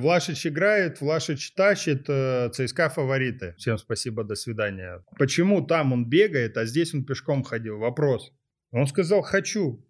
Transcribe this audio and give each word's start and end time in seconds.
Влашич 0.00 0.46
играет, 0.46 1.00
Влашич 1.00 1.50
тащит, 1.54 2.08
э, 2.08 2.50
ЦСКА 2.52 2.88
фавориты. 2.88 3.54
Всем 3.58 3.78
спасибо, 3.78 4.22
до 4.22 4.36
свидания. 4.36 5.02
Почему 5.18 5.60
там 5.60 5.92
он 5.92 6.08
бегает, 6.08 6.56
а 6.56 6.66
здесь 6.66 6.94
он 6.94 7.04
пешком 7.04 7.42
ходил? 7.42 7.78
Вопрос. 7.78 8.32
Он 8.70 8.86
сказал, 8.86 9.22
хочу. 9.22 9.84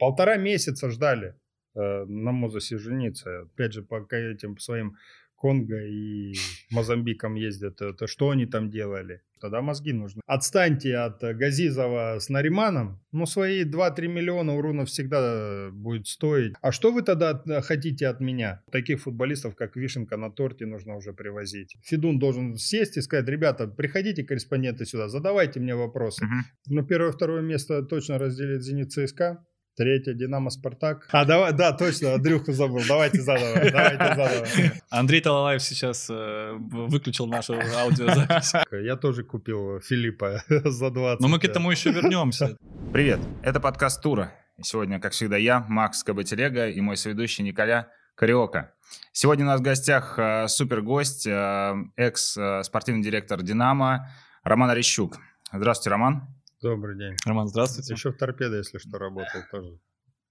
Полтора 0.00 0.36
месяца 0.36 0.90
ждали 0.90 1.36
э, 1.76 2.04
на 2.06 2.32
Мозасе 2.32 2.76
жениться. 2.76 3.42
Опять 3.42 3.72
же, 3.72 3.82
по 3.82 4.04
этим 4.10 4.58
своим 4.58 4.96
Конго 5.40 5.82
и 5.86 6.34
Мозамбиком 6.70 7.34
ездят, 7.34 7.80
это 7.80 8.06
что 8.06 8.28
они 8.28 8.44
там 8.44 8.70
делали? 8.70 9.22
Тогда 9.40 9.62
мозги 9.62 9.94
нужны. 9.94 10.20
Отстаньте 10.26 10.98
от 10.98 11.22
Газизова 11.22 12.18
с 12.20 12.28
Нариманом, 12.28 13.00
ну 13.10 13.24
свои 13.24 13.64
2-3 13.64 14.06
миллиона 14.06 14.54
урунов 14.54 14.90
всегда 14.90 15.70
будет 15.72 16.08
стоить. 16.08 16.52
А 16.60 16.72
что 16.72 16.92
вы 16.92 17.00
тогда 17.00 17.42
хотите 17.62 18.08
от 18.08 18.20
меня? 18.20 18.62
Таких 18.70 19.00
футболистов, 19.00 19.56
как 19.56 19.76
Вишенка 19.76 20.18
на 20.18 20.30
торте, 20.30 20.66
нужно 20.66 20.94
уже 20.94 21.14
привозить. 21.14 21.74
Федун 21.84 22.18
должен 22.18 22.56
сесть 22.56 22.98
и 22.98 23.00
сказать, 23.00 23.26
ребята, 23.26 23.66
приходите, 23.66 24.24
корреспонденты, 24.24 24.84
сюда, 24.84 25.08
задавайте 25.08 25.58
мне 25.58 25.74
вопросы. 25.74 26.22
Угу. 26.22 26.74
Ну, 26.74 26.86
первое-второе 26.86 27.40
место 27.40 27.82
точно 27.82 28.18
разделит 28.18 28.62
Зенит 28.62 28.92
ЦСКА. 28.92 29.42
Третье 29.80 30.12
Динамо 30.12 30.50
Спартак. 30.50 31.08
А, 31.10 31.24
давай, 31.24 31.54
да, 31.54 31.72
точно, 31.72 32.12
Андрюху 32.12 32.52
забыл. 32.52 32.82
Давайте 32.86 33.22
заново. 33.22 33.70
Давайте 33.70 34.14
заново. 34.14 34.46
Андрей 34.90 35.22
Талалаев 35.22 35.62
сейчас 35.62 36.10
э, 36.10 36.52
выключил 36.60 37.26
нашу 37.26 37.54
аудиозапись. 37.54 38.52
Я 38.72 38.96
тоже 38.96 39.24
купил 39.24 39.80
Филиппа 39.80 40.44
за 40.48 40.90
20. 40.90 41.20
Но 41.20 41.28
мы 41.28 41.38
к 41.38 41.46
этому 41.46 41.70
еще 41.70 41.92
вернемся. 41.92 42.58
Привет, 42.92 43.20
это 43.42 43.58
подкаст 43.58 44.02
Тура. 44.02 44.34
сегодня, 44.60 45.00
как 45.00 45.12
всегда, 45.12 45.38
я, 45.38 45.64
Макс 45.66 46.04
Кабателега 46.04 46.68
и 46.68 46.78
мой 46.82 46.98
соведущий 46.98 47.42
Николя 47.42 47.88
Кариока. 48.16 48.74
Сегодня 49.12 49.46
у 49.46 49.48
нас 49.48 49.60
в 49.60 49.62
гостях 49.62 50.18
э, 50.18 50.46
супер 50.48 50.82
гость, 50.82 51.26
э, 51.26 51.74
экс-спортивный 51.96 53.02
директор 53.02 53.40
«Динамо» 53.40 54.10
Роман 54.44 54.68
Орещук. 54.68 55.16
Здравствуйте, 55.50 55.88
Роман. 55.88 56.28
Добрый 56.62 56.98
день. 56.98 57.16
Роман, 57.24 57.48
здравствуйте. 57.48 57.94
Еще 57.94 58.12
в 58.12 58.18
торпедо, 58.18 58.58
если 58.58 58.76
что, 58.76 58.98
работал 58.98 59.40
тоже. 59.50 59.78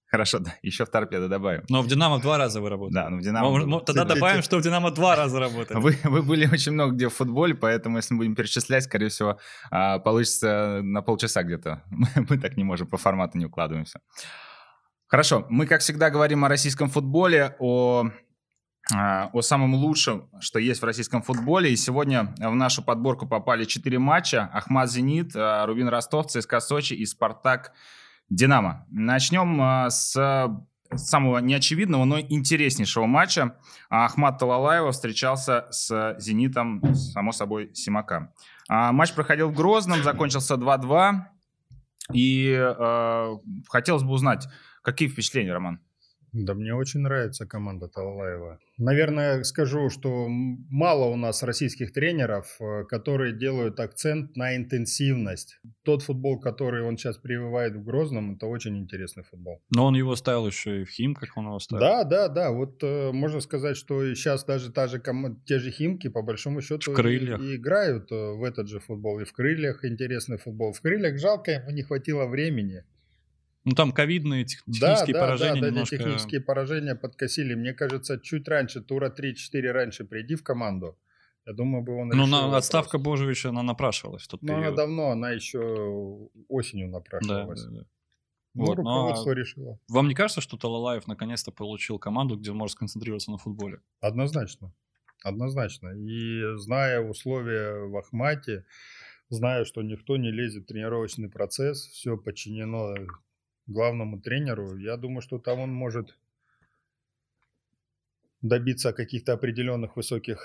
Хорошо, 0.06 0.38
да, 0.38 0.54
еще 0.62 0.84
в 0.84 0.88
торпедо 0.88 1.28
добавим. 1.28 1.64
Но 1.68 1.82
в 1.82 1.88
Динамо 1.88 2.20
два 2.20 2.38
раза 2.38 2.60
вы 2.60 2.68
работали. 2.68 2.94
Да, 2.94 3.08
ну 3.10 3.18
в 3.18 3.22
Динамо... 3.22 3.50
Мы, 3.50 3.66
мы, 3.66 3.80
тогда 3.80 4.04
добавим, 4.04 4.42
что 4.42 4.58
в 4.58 4.62
Динамо 4.62 4.92
два 4.92 5.16
раза 5.16 5.40
работали. 5.40 5.78
Вы, 5.78 5.96
вы 6.04 6.22
были 6.22 6.48
очень 6.52 6.72
много 6.72 6.94
где 6.94 7.08
в 7.08 7.14
футболе, 7.14 7.54
поэтому 7.54 7.96
если 7.96 8.14
мы 8.14 8.18
будем 8.18 8.34
перечислять, 8.36 8.84
скорее 8.84 9.08
всего, 9.08 9.38
а, 9.70 9.98
получится 9.98 10.80
на 10.82 11.02
полчаса 11.02 11.42
где-то. 11.42 11.82
Мы 11.90 12.38
так 12.38 12.56
не 12.56 12.64
можем, 12.64 12.86
по 12.86 12.96
формату 12.96 13.38
не 13.38 13.46
укладываемся. 13.46 14.00
Хорошо, 15.08 15.46
мы, 15.48 15.66
как 15.66 15.80
всегда, 15.80 16.10
говорим 16.10 16.44
о 16.44 16.48
российском 16.48 16.90
футболе, 16.90 17.56
о 17.58 18.10
о 18.92 19.40
самом 19.42 19.74
лучшем, 19.74 20.28
что 20.40 20.58
есть 20.58 20.82
в 20.82 20.84
российском 20.84 21.22
футболе. 21.22 21.72
И 21.72 21.76
сегодня 21.76 22.34
в 22.38 22.54
нашу 22.54 22.82
подборку 22.82 23.26
попали 23.26 23.64
четыре 23.64 23.98
матча. 23.98 24.50
Ахмат 24.52 24.90
Зенит, 24.90 25.32
а, 25.36 25.64
Рубин 25.66 25.88
Ростов, 25.88 26.26
ЦСКА 26.26 26.60
Сочи 26.60 26.94
и 26.94 27.06
Спартак 27.06 27.72
Динамо. 28.30 28.86
Начнем 28.90 29.60
а, 29.60 29.90
с 29.90 30.50
самого 30.94 31.38
неочевидного, 31.38 32.04
но 32.04 32.18
интереснейшего 32.18 33.06
матча. 33.06 33.56
Ахмат 33.90 34.38
Талалаева 34.38 34.90
встречался 34.90 35.68
с 35.70 36.16
«Зенитом», 36.18 36.94
само 36.94 37.30
собой, 37.30 37.70
Симака. 37.74 38.32
Матч 38.68 39.14
проходил 39.14 39.50
в 39.50 39.54
Грозном, 39.54 40.02
закончился 40.02 40.54
2-2. 40.54 41.26
И 42.12 42.52
э, 42.52 43.36
хотелось 43.68 44.02
бы 44.02 44.10
узнать, 44.10 44.48
какие 44.82 45.08
впечатления, 45.08 45.52
Роман? 45.52 45.80
Да 46.32 46.54
мне 46.54 46.74
очень 46.74 47.00
нравится 47.00 47.46
команда 47.46 47.88
Талалаева. 47.88 48.58
Наверное, 48.78 49.42
скажу, 49.42 49.90
что 49.90 50.26
мало 50.28 51.06
у 51.06 51.16
нас 51.16 51.42
российских 51.42 51.92
тренеров, 51.92 52.56
э, 52.60 52.84
которые 52.84 53.36
делают 53.36 53.78
акцент 53.78 54.36
на 54.36 54.56
интенсивность. 54.56 55.60
Тот 55.82 56.02
футбол, 56.02 56.40
который 56.40 56.82
он 56.82 56.96
сейчас 56.96 57.18
прививает 57.18 57.74
в 57.74 57.84
Грозном, 57.84 58.36
это 58.36 58.46
очень 58.46 58.78
интересный 58.78 59.22
футбол. 59.24 59.60
Но 59.74 59.86
он 59.86 59.94
его 59.94 60.16
ставил 60.16 60.46
еще 60.46 60.82
и 60.82 60.84
в 60.84 60.90
Химках, 60.90 61.36
он 61.36 61.46
его 61.46 61.58
ставил. 61.58 61.80
Да, 61.80 62.04
да, 62.04 62.28
да. 62.28 62.50
Вот 62.52 62.82
э, 62.82 63.12
можно 63.12 63.40
сказать, 63.40 63.76
что 63.76 64.14
сейчас 64.14 64.44
даже 64.44 64.72
та 64.72 64.86
же 64.86 64.98
ком... 64.98 65.42
те 65.44 65.58
же 65.58 65.70
Химки, 65.70 66.08
по 66.08 66.22
большому 66.22 66.62
счету, 66.62 66.92
в 66.92 66.94
крыльях. 66.94 67.40
И, 67.40 67.52
и 67.52 67.56
играют 67.56 68.10
э, 68.12 68.32
в 68.32 68.44
этот 68.44 68.68
же 68.68 68.80
футбол. 68.80 69.20
И 69.20 69.24
в 69.24 69.32
крыльях 69.32 69.84
интересный 69.84 70.38
футбол. 70.38 70.72
В 70.72 70.80
крыльях 70.80 71.18
жалко, 71.18 71.50
ему 71.50 71.70
не 71.70 71.82
хватило 71.82 72.26
времени. 72.26 72.84
Ну, 73.64 73.72
там 73.72 73.92
ковидные 73.92 74.44
тех, 74.44 74.64
технические 74.64 75.14
да, 75.14 75.20
поражения 75.20 75.60
да, 75.60 75.66
да, 75.66 75.70
немножко... 75.70 75.98
технические 75.98 76.40
поражения 76.40 76.94
подкосили. 76.94 77.54
Мне 77.54 77.74
кажется, 77.74 78.18
чуть 78.18 78.48
раньше, 78.48 78.80
тура 78.80 79.14
3-4 79.14 79.70
раньше 79.70 80.04
приди 80.04 80.34
в 80.34 80.42
команду. 80.42 80.98
Я 81.46 81.52
думаю, 81.52 81.82
бы 81.82 81.94
он 81.94 82.08
Ну, 82.08 82.26
на, 82.26 82.56
отставка 82.56 82.98
Божевича, 82.98 83.50
она 83.50 83.62
напрашивалась 83.62 84.22
в 84.22 84.28
тот 84.28 84.42
Ну, 84.42 84.54
она 84.54 84.70
давно, 84.70 85.10
она 85.10 85.30
еще 85.32 86.30
осенью 86.48 86.88
напрашивалась. 86.88 87.64
Да, 87.64 87.70
да, 87.70 87.78
да. 87.80 87.86
Ну, 88.54 88.66
вот, 88.66 88.76
руководство 88.78 89.32
решило. 89.32 89.78
Вам 89.88 90.08
не 90.08 90.14
кажется, 90.14 90.40
что 90.40 90.56
Талалаев 90.56 91.06
наконец-то 91.06 91.52
получил 91.52 91.98
команду, 91.98 92.36
где 92.36 92.50
он 92.50 92.56
может 92.56 92.76
сконцентрироваться 92.76 93.30
на 93.30 93.38
футболе? 93.38 93.80
Однозначно. 94.00 94.72
Однозначно. 95.22 95.90
И 95.90 96.56
зная 96.56 97.00
условия 97.00 97.86
в 97.86 97.96
Ахмате, 97.96 98.64
зная, 99.28 99.64
что 99.64 99.82
никто 99.82 100.16
не 100.16 100.32
лезет 100.32 100.64
в 100.64 100.66
тренировочный 100.66 101.28
процесс, 101.28 101.86
все 101.86 102.16
подчинено 102.16 102.94
главному 103.70 104.20
тренеру, 104.20 104.76
я 104.76 104.96
думаю, 104.96 105.22
что 105.22 105.38
там 105.38 105.60
он 105.60 105.72
может 105.72 106.16
добиться 108.42 108.92
каких-то 108.92 109.32
определенных 109.32 109.96
высоких 109.96 110.40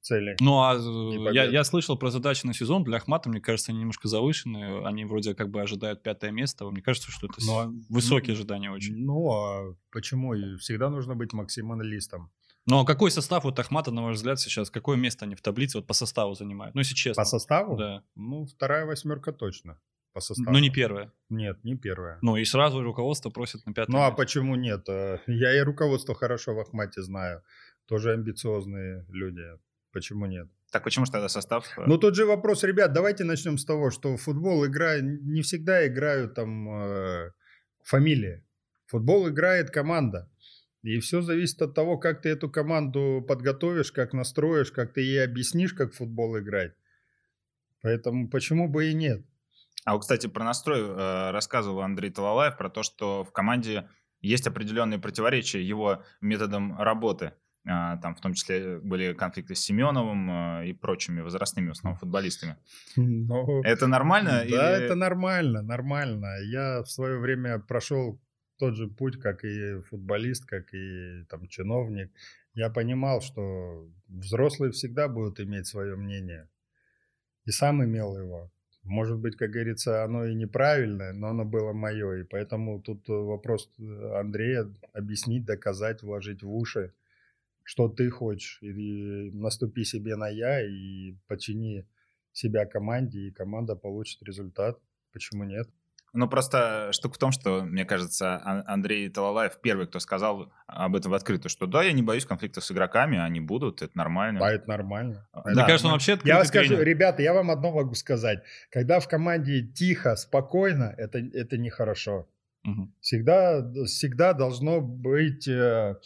целей. 0.00 0.36
Ну, 0.40 0.60
а 0.60 0.74
я, 1.32 1.44
я 1.44 1.64
слышал 1.64 1.96
про 1.96 2.10
задачи 2.10 2.46
на 2.46 2.54
сезон 2.54 2.84
для 2.84 2.96
Ахмата, 2.96 3.28
мне 3.28 3.40
кажется, 3.40 3.72
они 3.72 3.80
немножко 3.80 4.08
завышенные. 4.08 4.86
Они 4.86 5.04
вроде 5.04 5.34
как 5.34 5.50
бы 5.50 5.60
ожидают 5.60 6.02
пятое 6.02 6.30
место. 6.30 6.68
Мне 6.70 6.82
кажется, 6.82 7.10
что 7.10 7.26
это 7.26 7.36
ну, 7.44 7.58
а, 7.58 7.72
высокие 7.88 8.34
ну, 8.34 8.34
ожидания 8.34 8.70
очень. 8.70 8.96
Ну, 8.96 9.30
а 9.30 9.74
почему? 9.90 10.34
Всегда 10.58 10.90
нужно 10.90 11.14
быть 11.14 11.32
максималистом. 11.32 12.30
Ну, 12.66 12.80
а 12.80 12.84
какой 12.84 13.10
состав 13.10 13.44
вот 13.44 13.58
Ахмата, 13.58 13.90
на 13.90 14.02
ваш 14.02 14.16
взгляд, 14.16 14.38
сейчас? 14.38 14.70
Какое 14.70 14.96
место 14.96 15.24
они 15.24 15.34
в 15.34 15.40
таблице 15.40 15.78
вот 15.78 15.86
по 15.86 15.94
составу 15.94 16.34
занимают? 16.34 16.74
Ну, 16.74 16.80
если 16.80 16.94
честно. 16.94 17.22
По 17.22 17.28
составу? 17.28 17.76
Да. 17.76 18.02
Ну, 18.14 18.44
вторая 18.44 18.84
восьмерка 18.84 19.32
точно 19.32 19.78
по 20.12 20.20
составу. 20.20 20.52
Но 20.52 20.58
не 20.58 20.70
первая. 20.70 21.12
Нет, 21.28 21.62
не 21.64 21.76
первая. 21.76 22.18
Ну 22.22 22.36
и 22.36 22.44
сразу 22.44 22.82
руководство 22.82 23.30
просит 23.30 23.64
на 23.66 23.72
пятое 23.72 23.94
Ну 23.94 24.02
а 24.02 24.10
почему 24.10 24.56
нет? 24.56 24.86
Я 25.26 25.56
и 25.56 25.60
руководство 25.60 26.14
хорошо 26.14 26.54
в 26.54 26.60
Ахмате 26.60 27.02
знаю. 27.02 27.42
Тоже 27.86 28.12
амбициозные 28.12 29.04
люди. 29.08 29.44
Почему 29.92 30.26
нет? 30.26 30.48
Так 30.70 30.84
почему 30.84 31.06
же 31.06 31.12
тогда 31.12 31.28
состав? 31.28 31.66
Э? 31.78 31.84
Ну 31.86 31.98
тут 31.98 32.14
же 32.14 32.26
вопрос, 32.26 32.62
ребят, 32.62 32.92
давайте 32.92 33.24
начнем 33.24 33.56
с 33.56 33.64
того, 33.64 33.90
что 33.90 34.16
футбол 34.16 34.66
игра 34.66 35.00
не 35.00 35.42
всегда 35.42 35.86
играют 35.86 36.34
там 36.34 36.68
э, 36.70 37.32
фамилии. 37.82 38.44
Футбол 38.86 39.28
играет 39.28 39.70
команда. 39.70 40.30
И 40.82 41.00
все 41.00 41.22
зависит 41.22 41.60
от 41.62 41.74
того, 41.74 41.98
как 41.98 42.22
ты 42.22 42.28
эту 42.28 42.48
команду 42.48 43.24
подготовишь, 43.26 43.92
как 43.92 44.12
настроишь, 44.12 44.70
как 44.70 44.92
ты 44.92 45.00
ей 45.00 45.24
объяснишь, 45.24 45.74
как 45.74 45.92
футбол 45.92 46.38
играть. 46.38 46.74
Поэтому 47.82 48.28
почему 48.28 48.68
бы 48.68 48.90
и 48.90 48.94
нет? 48.94 49.24
А 49.88 49.94
вот, 49.94 50.00
кстати, 50.00 50.26
про 50.26 50.44
настрой 50.44 50.82
э, 50.82 51.30
рассказывал 51.30 51.80
Андрей 51.80 52.10
Талалаев, 52.10 52.58
про 52.58 52.68
то, 52.68 52.82
что 52.82 53.24
в 53.24 53.32
команде 53.32 53.88
есть 54.20 54.46
определенные 54.46 54.98
противоречия 54.98 55.66
его 55.66 56.02
методом 56.20 56.78
работы. 56.78 57.32
Э, 57.64 57.96
там 58.02 58.14
в 58.14 58.20
том 58.20 58.34
числе 58.34 58.80
были 58.80 59.14
конфликты 59.14 59.54
с 59.54 59.60
Семеновым 59.60 60.30
э, 60.30 60.68
и 60.68 60.72
прочими 60.74 61.22
возрастными 61.22 61.68
в 61.68 61.70
основном 61.70 61.98
футболистами. 61.98 62.58
Ну, 62.96 63.62
это 63.62 63.86
нормально? 63.86 64.44
Да, 64.50 64.76
или... 64.76 64.84
это 64.84 64.94
нормально, 64.94 65.62
нормально. 65.62 66.36
Я 66.42 66.82
в 66.82 66.90
свое 66.90 67.18
время 67.18 67.58
прошел 67.58 68.20
тот 68.58 68.76
же 68.76 68.88
путь, 68.88 69.18
как 69.18 69.42
и 69.42 69.80
футболист, 69.88 70.44
как 70.44 70.74
и 70.74 71.24
там 71.30 71.48
чиновник. 71.48 72.12
Я 72.52 72.68
понимал, 72.68 73.22
что 73.22 73.88
взрослые 74.06 74.70
всегда 74.72 75.08
будут 75.08 75.40
иметь 75.40 75.66
свое 75.66 75.96
мнение. 75.96 76.46
И 77.46 77.52
сам 77.52 77.82
имел 77.82 78.18
его. 78.18 78.50
Может 78.88 79.18
быть, 79.18 79.36
как 79.36 79.50
говорится, 79.50 80.02
оно 80.02 80.24
и 80.24 80.34
неправильное, 80.34 81.12
но 81.12 81.28
оно 81.28 81.44
было 81.44 81.74
мое. 81.74 82.20
И 82.20 82.24
поэтому 82.24 82.80
тут 82.80 83.06
э, 83.08 83.12
вопрос 83.12 83.70
э, 83.78 84.18
Андрея 84.18 84.66
объяснить, 84.94 85.44
доказать, 85.44 86.02
вложить 86.02 86.42
в 86.42 86.50
уши, 86.50 86.94
что 87.64 87.90
ты 87.90 88.08
хочешь. 88.08 88.58
И 88.62 89.30
наступи 89.32 89.84
себе 89.84 90.16
на 90.16 90.28
я 90.28 90.66
и 90.66 91.14
почини 91.26 91.86
себя 92.32 92.64
команде, 92.64 93.28
и 93.28 93.30
команда 93.30 93.76
получит 93.76 94.22
результат. 94.22 94.80
Почему 95.12 95.44
нет? 95.44 95.68
Ну, 96.12 96.28
просто 96.28 96.90
штука 96.92 97.14
в 97.14 97.18
том, 97.18 97.32
что, 97.32 97.62
мне 97.62 97.84
кажется, 97.84 98.40
Андрей 98.66 99.08
Талалаев 99.08 99.60
первый, 99.60 99.86
кто 99.86 100.00
сказал 100.00 100.52
об 100.66 100.96
этом 100.96 101.12
в 101.12 101.14
открытую, 101.14 101.50
что 101.50 101.66
да, 101.66 101.82
я 101.82 101.92
не 101.92 102.02
боюсь 102.02 102.24
конфликтов 102.24 102.64
с 102.64 102.72
игроками, 102.72 103.18
они 103.18 103.40
будут, 103.40 103.82
это 103.82 103.96
нормально. 103.96 104.40
Да, 104.40 104.52
это 104.52 104.68
нормально. 104.68 105.28
А, 105.32 105.48
мне 105.48 105.64
кажется, 105.64 105.86
он 105.86 105.92
вообще 105.92 106.18
Я 106.24 106.36
вам 106.36 106.46
скажу, 106.46 106.80
ребята, 106.80 107.22
я 107.22 107.34
вам 107.34 107.50
одно 107.50 107.72
могу 107.72 107.94
сказать. 107.94 108.42
Когда 108.70 109.00
в 109.00 109.08
команде 109.08 109.62
тихо, 109.62 110.16
спокойно, 110.16 110.94
это, 110.96 111.18
это 111.18 111.58
нехорошо. 111.58 112.28
Угу. 112.64 112.92
Всегда, 113.00 113.62
всегда 113.84 114.32
должно 114.32 114.80
быть... 114.80 115.46
Э, 115.48 115.96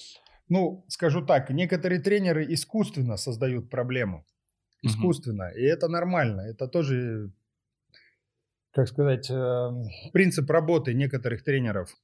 ну, 0.48 0.84
скажу 0.88 1.24
так, 1.24 1.50
некоторые 1.50 2.00
тренеры 2.00 2.44
искусственно 2.52 3.16
создают 3.16 3.70
проблему. 3.70 4.26
Искусственно. 4.82 5.48
Угу. 5.48 5.58
И 5.58 5.62
это 5.62 5.88
нормально. 5.88 6.42
Это 6.42 6.68
тоже, 6.68 7.30
как 8.72 8.88
сказать, 8.88 9.30
э, 9.30 9.70
принцип 10.12 10.50
работы 10.50 10.94
некоторых 10.94 11.44
тренеров. 11.44 11.94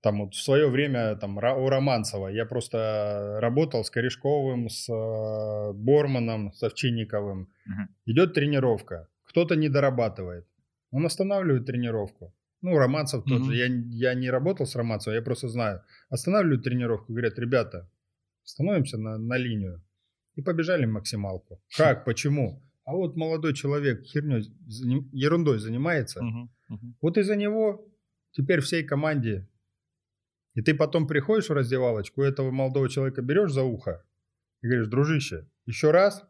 Там 0.00 0.20
вот 0.20 0.34
в 0.34 0.42
свое 0.42 0.68
время 0.68 1.16
там 1.16 1.38
у 1.38 1.68
Романцева 1.68 2.28
я 2.28 2.46
просто 2.46 3.38
работал 3.40 3.84
с 3.84 3.90
Корешковым, 3.90 4.68
с 4.68 4.88
э, 4.88 5.72
Борманом, 5.72 6.52
с 6.52 6.62
Овчинниковым. 6.62 7.48
Угу. 7.66 7.88
Идет 8.06 8.34
тренировка, 8.34 9.08
кто-то 9.24 9.56
не 9.56 9.68
дорабатывает. 9.68 10.46
Он 10.90 11.04
останавливает 11.04 11.66
тренировку. 11.66 12.34
Ну, 12.60 12.76
Романцев 12.76 13.24
тот 13.24 13.44
же. 13.44 13.54
Я, 13.54 13.66
я 13.66 14.14
не 14.14 14.30
работал 14.30 14.66
с 14.66 14.74
Романцевым, 14.76 15.16
я 15.16 15.22
просто 15.22 15.48
знаю. 15.48 15.82
Останавливают 16.10 16.64
тренировку, 16.64 17.12
говорят, 17.12 17.38
ребята, 17.38 17.88
становимся 18.42 18.98
на, 18.98 19.18
на 19.18 19.36
линию. 19.36 19.82
И 20.34 20.42
побежали 20.42 20.86
максималку. 20.86 21.60
Как, 21.76 22.04
почему? 22.04 22.62
А 22.88 22.92
вот 22.94 23.16
молодой 23.16 23.52
человек 23.52 24.02
херней, 24.02 24.50
ерундой 25.12 25.58
занимается. 25.58 26.22
Вот 27.02 27.18
из-за 27.18 27.36
него 27.36 27.86
теперь 28.30 28.60
всей 28.60 28.82
команде. 28.82 29.46
И 30.54 30.62
ты 30.62 30.74
потом 30.74 31.06
приходишь 31.06 31.50
в 31.50 31.52
раздевалочку, 31.52 32.22
этого 32.22 32.50
молодого 32.50 32.88
человека 32.88 33.20
берешь 33.20 33.52
за 33.52 33.62
ухо 33.62 34.06
и 34.62 34.68
говоришь, 34.68 34.88
дружище, 34.88 35.50
еще 35.66 35.90
раз 35.90 36.26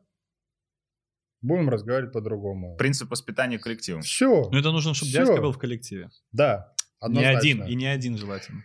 Будем 1.40 1.68
разговаривать 1.68 2.12
по-другому. 2.12 2.76
Принцип 2.76 3.08
воспитания 3.12 3.60
коллектива. 3.60 4.00
Все. 4.00 4.50
Но 4.50 4.58
это 4.58 4.72
нужно, 4.72 4.92
чтобы 4.94 5.10
Все. 5.10 5.24
дядька 5.24 5.40
был 5.40 5.52
в 5.52 5.58
коллективе. 5.58 6.10
Да. 6.32 6.72
Однозначно. 6.98 7.46
Не 7.46 7.52
один, 7.52 7.64
и 7.66 7.74
не 7.76 7.86
один 7.86 8.16
желательно. 8.16 8.64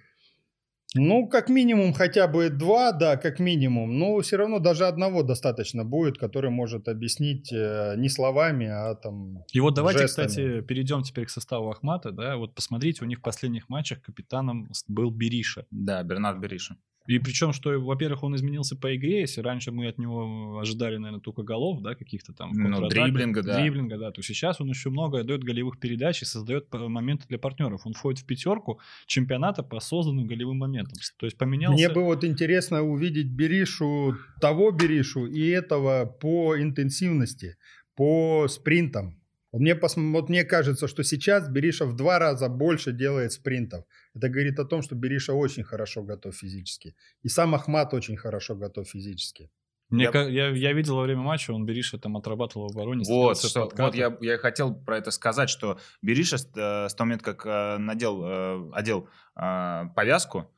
Ну, 0.96 1.28
как 1.28 1.50
минимум 1.50 1.94
хотя 1.94 2.28
бы 2.28 2.50
два, 2.50 2.92
да, 2.92 3.18
как 3.18 3.40
минимум. 3.40 3.98
Но 3.98 4.20
все 4.22 4.38
равно 4.38 4.60
даже 4.60 4.86
одного 4.86 5.24
достаточно 5.24 5.84
будет, 5.84 6.18
который 6.18 6.52
может 6.52 6.88
объяснить 6.88 7.52
э, 7.52 7.96
не 7.98 8.10
словами, 8.10 8.68
а 8.68 8.96
там 8.96 9.44
И 9.52 9.60
вот 9.60 9.74
давайте, 9.74 10.02
жестами. 10.02 10.28
кстати, 10.28 10.62
перейдем 10.62 11.04
теперь 11.04 11.26
к 11.26 11.30
составу 11.30 11.70
Ахмата, 11.70 12.12
да. 12.12 12.38
Вот 12.38 12.54
посмотрите, 12.54 13.04
у 13.04 13.08
них 13.08 13.20
в 13.20 13.22
последних 13.22 13.70
матчах 13.70 14.02
капитаном 14.02 14.70
был 14.88 15.10
Бериша. 15.12 15.66
Да, 15.72 16.04
Бернард 16.04 16.40
Бериша. 16.40 16.78
И 17.06 17.20
причем, 17.20 17.52
что, 17.52 17.78
во-первых, 17.80 18.24
он 18.24 18.36
изменился 18.36 18.78
по 18.78 18.96
игре, 18.96 19.22
если 19.22 19.42
раньше 19.42 19.72
мы 19.72 19.88
от 19.88 19.98
него 19.98 20.60
ожидали, 20.60 20.96
наверное, 20.96 21.20
только 21.20 21.44
голов, 21.44 21.82
да, 21.82 21.96
каких-то 21.96 22.34
там. 22.34 22.52
Ну, 22.54 22.88
дриблинга, 22.88 23.44
да. 23.44 23.60
Дриблинга, 23.60 23.98
да. 23.98 24.12
То 24.12 24.22
сейчас 24.22 24.62
он 24.62 24.70
еще 24.70 24.90
много 24.90 25.24
дает 25.24 25.44
голевых 25.44 25.80
передач 25.80 26.22
и 26.22 26.26
создает 26.26 26.72
моменты 26.72 27.26
для 27.28 27.38
партнеров. 27.38 27.82
Он 27.86 27.94
входит 27.94 28.22
в 28.22 28.26
пятерку 28.26 28.80
чемпионата 29.06 29.64
по 29.64 29.82
созданным 29.82 30.28
голевым 30.28 30.60
моментам. 30.60 30.96
То 31.18 31.26
есть 31.26 31.38
поменялся... 31.38 31.76
Мне 31.76 31.90
бы 31.90 32.04
вот 32.04 32.24
интересно 32.24 32.84
увидеть 32.84 33.28
Беришу, 33.28 34.16
того 34.40 34.72
Беришу 34.72 35.26
и 35.26 35.46
этого 35.50 36.06
по 36.06 36.58
интенсивности, 36.58 37.58
по 37.96 38.48
спринтам. 38.48 39.20
Вот 39.52 39.62
мне, 39.62 39.76
вот 39.76 40.30
мне 40.30 40.44
кажется, 40.46 40.88
что 40.88 41.04
сейчас 41.04 41.48
Бериша 41.48 41.86
в 41.86 41.96
два 41.96 42.18
раза 42.18 42.50
больше 42.50 42.92
делает 42.92 43.34
спринтов. 43.34 43.86
Это 44.16 44.30
говорит 44.30 44.60
о 44.60 44.66
том, 44.66 44.82
что 44.82 44.96
Бериша 44.96 45.34
очень 45.34 45.64
хорошо 45.64 46.04
готов 46.04 46.36
физически. 46.36 46.96
И 47.24 47.30
сам 47.30 47.56
Ахмат 47.56 47.94
очень 47.94 48.18
хорошо 48.18 48.56
готов 48.56 48.88
физически. 48.88 49.50
Мне, 49.90 50.10
я... 50.12 50.22
Я, 50.24 50.50
я 50.50 50.74
видел 50.74 50.96
во 50.96 51.04
время 51.04 51.22
матча, 51.22 51.52
он 51.52 51.66
Бериша 51.66 51.98
там 52.00 52.18
отрабатывал 52.18 52.68
в 52.68 52.72
обороне. 52.72 53.04
Вот, 53.08 53.38
что, 53.38 53.70
вот 53.78 53.96
я, 53.96 54.18
я 54.22 54.38
хотел 54.38 54.74
про 54.74 54.98
это 54.98 55.12
сказать, 55.12 55.50
что 55.50 55.80
Бериша 56.02 56.38
с, 56.38 56.50
э, 56.56 56.90
с 56.90 56.96
того 56.96 57.06
момента, 57.06 57.26
как 57.26 57.46
э, 57.46 57.78
надел, 57.78 58.24
э, 58.24 58.72
одел 58.74 59.08
э, 59.36 59.84
повязку, 59.96 60.50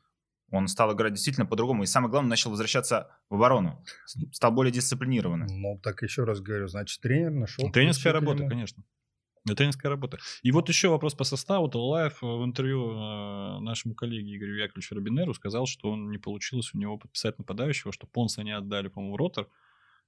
он 0.51 0.67
стал 0.67 0.93
играть 0.93 1.13
действительно 1.13 1.45
по-другому. 1.45 1.83
И 1.83 1.85
самое 1.85 2.11
главное, 2.11 2.29
начал 2.29 2.49
возвращаться 2.51 3.09
в 3.29 3.35
оборону. 3.35 3.83
Стал 4.31 4.51
более 4.51 4.71
дисциплинированным. 4.71 5.47
Ну, 5.49 5.79
так 5.81 6.01
еще 6.01 6.23
раз 6.23 6.39
говорю, 6.39 6.67
значит, 6.67 7.01
тренер 7.01 7.31
нашел. 7.31 7.69
Тренерская 7.71 8.13
работа, 8.13 8.47
конечно. 8.47 8.83
Это 9.45 9.57
тренерская 9.57 9.91
работа. 9.91 10.17
И 10.41 10.51
вот 10.51 10.69
еще 10.69 10.89
вопрос 10.89 11.13
по 11.13 11.23
составу. 11.23 11.69
Талаев 11.69 12.21
в 12.21 12.43
интервью 12.43 12.91
э, 12.91 13.59
нашему 13.59 13.93
коллеге 13.93 14.35
Игорю 14.35 14.55
Яковлевичу 14.55 14.95
Робинеру 14.95 15.35
сказал, 15.35 15.67
что 15.67 15.91
он 15.91 16.09
не 16.09 16.17
получилось 16.17 16.71
у 16.73 16.79
него 16.79 16.97
подписать 16.97 17.37
нападающего, 17.37 17.93
что 17.93 18.07
Понса 18.07 18.43
не 18.43 18.51
отдали, 18.51 18.87
по-моему, 18.87 19.17
Ротор. 19.17 19.47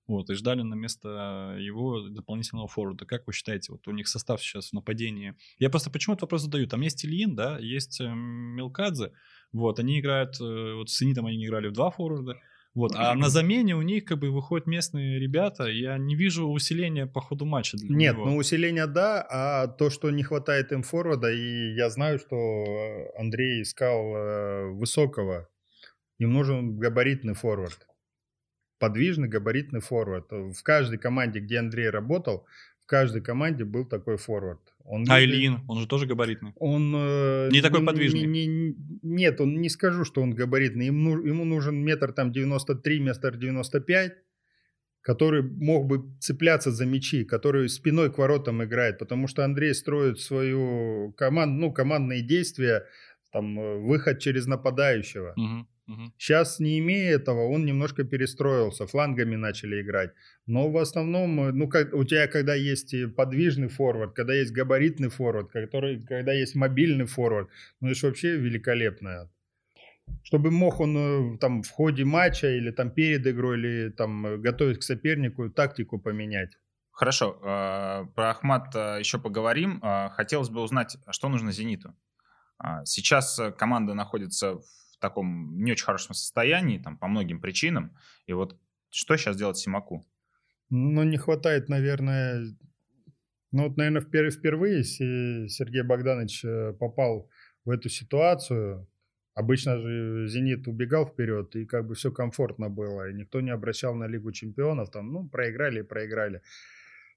Вот, 0.07 0.29
и 0.29 0.33
ждали 0.35 0.61
на 0.61 0.73
место 0.73 1.57
его 1.59 2.07
дополнительного 2.07 2.67
форварда. 2.69 3.05
Как 3.05 3.27
вы 3.27 3.33
считаете, 3.33 3.73
вот 3.73 3.87
у 3.87 3.91
них 3.91 4.07
состав 4.07 4.41
сейчас 4.41 4.69
в 4.69 4.73
нападении? 4.73 5.35
Я 5.59 5.69
просто 5.69 5.91
почему 5.91 6.13
этот 6.13 6.23
вопрос 6.23 6.43
задаю? 6.43 6.65
Там 6.65 6.79
есть 6.81 7.05
Ильин, 7.05 7.35
да, 7.35 7.59
есть 7.59 7.99
э, 7.99 8.07
Мелкадзе. 8.07 9.11
Вот, 9.51 9.79
они 9.79 9.99
играют, 9.99 10.39
э, 10.39 10.73
вот 10.75 10.89
с 10.89 10.97
Зенитом 10.97 11.25
они 11.25 11.45
играли 11.45 11.67
в 11.67 11.73
два 11.73 11.91
форварда. 11.91 12.39
Вот, 12.73 12.93
а 12.95 13.15
на 13.15 13.29
замене 13.29 13.75
у 13.75 13.81
них 13.81 14.05
как 14.05 14.19
бы 14.19 14.29
выходят 14.29 14.67
местные 14.67 15.19
ребята. 15.19 15.65
Я 15.65 15.97
не 15.97 16.15
вижу 16.15 16.47
усиления 16.47 17.07
по 17.07 17.21
ходу 17.21 17.45
матча. 17.45 17.77
Для 17.77 17.95
Нет, 17.95 18.15
него. 18.15 18.25
ну 18.25 18.37
усиление 18.37 18.85
да, 18.85 19.25
а 19.29 19.67
то, 19.67 19.89
что 19.89 20.11
не 20.11 20.23
хватает 20.23 20.71
им 20.71 20.83
форварда, 20.83 21.31
и 21.31 21.73
я 21.75 21.89
знаю, 21.89 22.19
что 22.19 23.09
Андрей 23.17 23.63
искал 23.63 24.15
э, 24.15 24.65
высокого. 24.73 25.49
Им 26.19 26.33
нужен 26.33 26.77
габаритный 26.77 27.33
форвард. 27.33 27.87
Подвижный 28.79 29.27
габаритный 29.27 29.79
форвард. 29.79 30.27
В 30.29 30.61
каждой 30.61 30.99
команде, 30.99 31.39
где 31.39 31.57
Андрей 31.57 31.89
работал, 31.89 32.45
каждой 32.87 33.21
команде 33.21 33.65
был 33.65 33.85
такой 33.85 34.17
форвард. 34.17 34.61
Он 34.83 35.05
а 35.09 35.21
Ильин, 35.21 35.59
он 35.67 35.81
же 35.81 35.87
тоже 35.87 36.07
габаритный. 36.07 36.53
Он 36.55 36.93
э, 36.95 37.49
не 37.51 37.61
такой 37.61 37.85
подвижный. 37.85 38.25
Не, 38.25 38.47
не, 38.47 38.75
нет, 39.03 39.41
он 39.41 39.59
не 39.59 39.69
скажу, 39.69 40.05
что 40.05 40.21
он 40.21 40.31
габаритный. 40.31 40.87
Ему, 40.87 41.19
ему 41.19 41.45
нужен 41.45 41.75
метр 41.75 42.13
там 42.13 42.31
93, 42.31 42.99
метр 43.01 43.35
95, 43.35 44.13
который 45.01 45.43
мог 45.43 45.87
бы 45.87 46.17
цепляться 46.19 46.71
за 46.71 46.85
мячи, 46.85 47.25
который 47.25 47.67
спиной 47.67 48.11
к 48.11 48.17
воротам 48.17 48.63
играет, 48.63 48.97
потому 48.97 49.27
что 49.27 49.43
Андрей 49.43 49.73
строит 49.73 50.19
свою 50.19 51.11
команду, 51.17 51.67
ну 51.67 51.73
командные 51.73 52.21
действия, 52.21 52.85
там 53.31 53.59
э, 53.59 53.77
выход 53.79 54.19
через 54.19 54.47
нападающего. 54.47 55.33
Угу. 55.35 55.67
Угу. 55.87 56.11
Сейчас, 56.17 56.59
не 56.59 56.79
имея 56.79 57.15
этого, 57.15 57.47
он 57.47 57.65
немножко 57.65 58.03
перестроился, 58.03 58.85
флангами 58.85 59.37
начали 59.37 59.81
играть. 59.81 60.11
Но 60.45 60.69
в 60.69 60.77
основном, 60.77 61.39
э, 61.39 61.51
ну, 61.53 61.69
как, 61.69 61.93
у 61.93 62.03
тебя 62.03 62.27
когда 62.27 62.55
есть 62.55 62.93
подвижный 63.15 63.69
форвард, 63.69 64.13
когда 64.13 64.33
есть 64.33 64.51
габаритный 64.51 65.09
форвард, 65.09 65.49
который, 65.49 66.03
когда 66.05 66.33
есть 66.33 66.55
мобильный 66.55 67.05
форвард, 67.05 67.49
ну, 67.79 67.87
это 67.87 67.97
же 67.97 68.07
вообще 68.07 68.35
великолепно. 68.35 69.29
Чтобы 70.23 70.51
мог 70.51 70.81
он 70.81 70.97
э, 70.97 71.37
там 71.37 71.63
в 71.63 71.69
ходе 71.69 72.03
матча 72.03 72.49
или 72.49 72.71
там 72.71 72.91
перед 72.91 73.25
игрой, 73.25 73.57
или 73.57 73.89
там 73.89 74.25
э, 74.27 74.37
готовить 74.37 74.79
к 74.79 74.83
сопернику, 74.83 75.49
тактику 75.49 75.99
поменять. 75.99 76.57
Хорошо, 76.91 77.39
а, 77.43 78.05
про 78.15 78.31
Ахмат 78.31 78.73
еще 78.73 79.19
поговорим. 79.19 79.79
А, 79.83 80.09
хотелось 80.09 80.49
бы 80.49 80.61
узнать, 80.61 80.97
а 81.05 81.13
что 81.13 81.29
нужно 81.29 81.51
«Зениту». 81.51 81.95
Сейчас 82.85 83.39
команда 83.55 83.93
находится 83.93 84.55
в 84.55 84.63
в 84.97 85.01
таком 85.01 85.63
не 85.63 85.71
очень 85.71 85.85
хорошем 85.85 86.15
состоянии, 86.15 86.79
там, 86.79 86.97
по 86.97 87.07
многим 87.07 87.39
причинам. 87.39 87.95
И 88.25 88.33
вот 88.33 88.57
что 88.89 89.15
сейчас 89.17 89.37
делать 89.37 89.57
Симаку? 89.57 90.05
Ну, 90.69 91.03
не 91.03 91.17
хватает, 91.17 91.69
наверное... 91.69 92.45
Ну, 93.51 93.67
вот, 93.67 93.77
наверное, 93.77 94.01
впервые 94.01 94.83
Сергей 94.83 95.83
Богданович 95.83 96.43
э, 96.43 96.73
попал 96.73 97.29
в 97.63 97.69
эту 97.69 97.89
ситуацию. 97.89 98.87
Обычно 99.35 99.77
же 99.77 100.27
«Зенит» 100.27 100.67
убегал 100.67 101.05
вперед, 101.05 101.55
и 101.55 101.65
как 101.65 101.87
бы 101.87 101.93
все 101.93 102.11
комфортно 102.11 102.69
было, 102.69 103.09
и 103.09 103.13
никто 103.13 103.39
не 103.39 103.51
обращал 103.51 103.93
на 103.93 104.07
Лигу 104.07 104.31
чемпионов, 104.31 104.89
там, 104.89 105.13
ну, 105.13 105.29
проиграли 105.29 105.81
и 105.81 105.83
проиграли. 105.83 106.41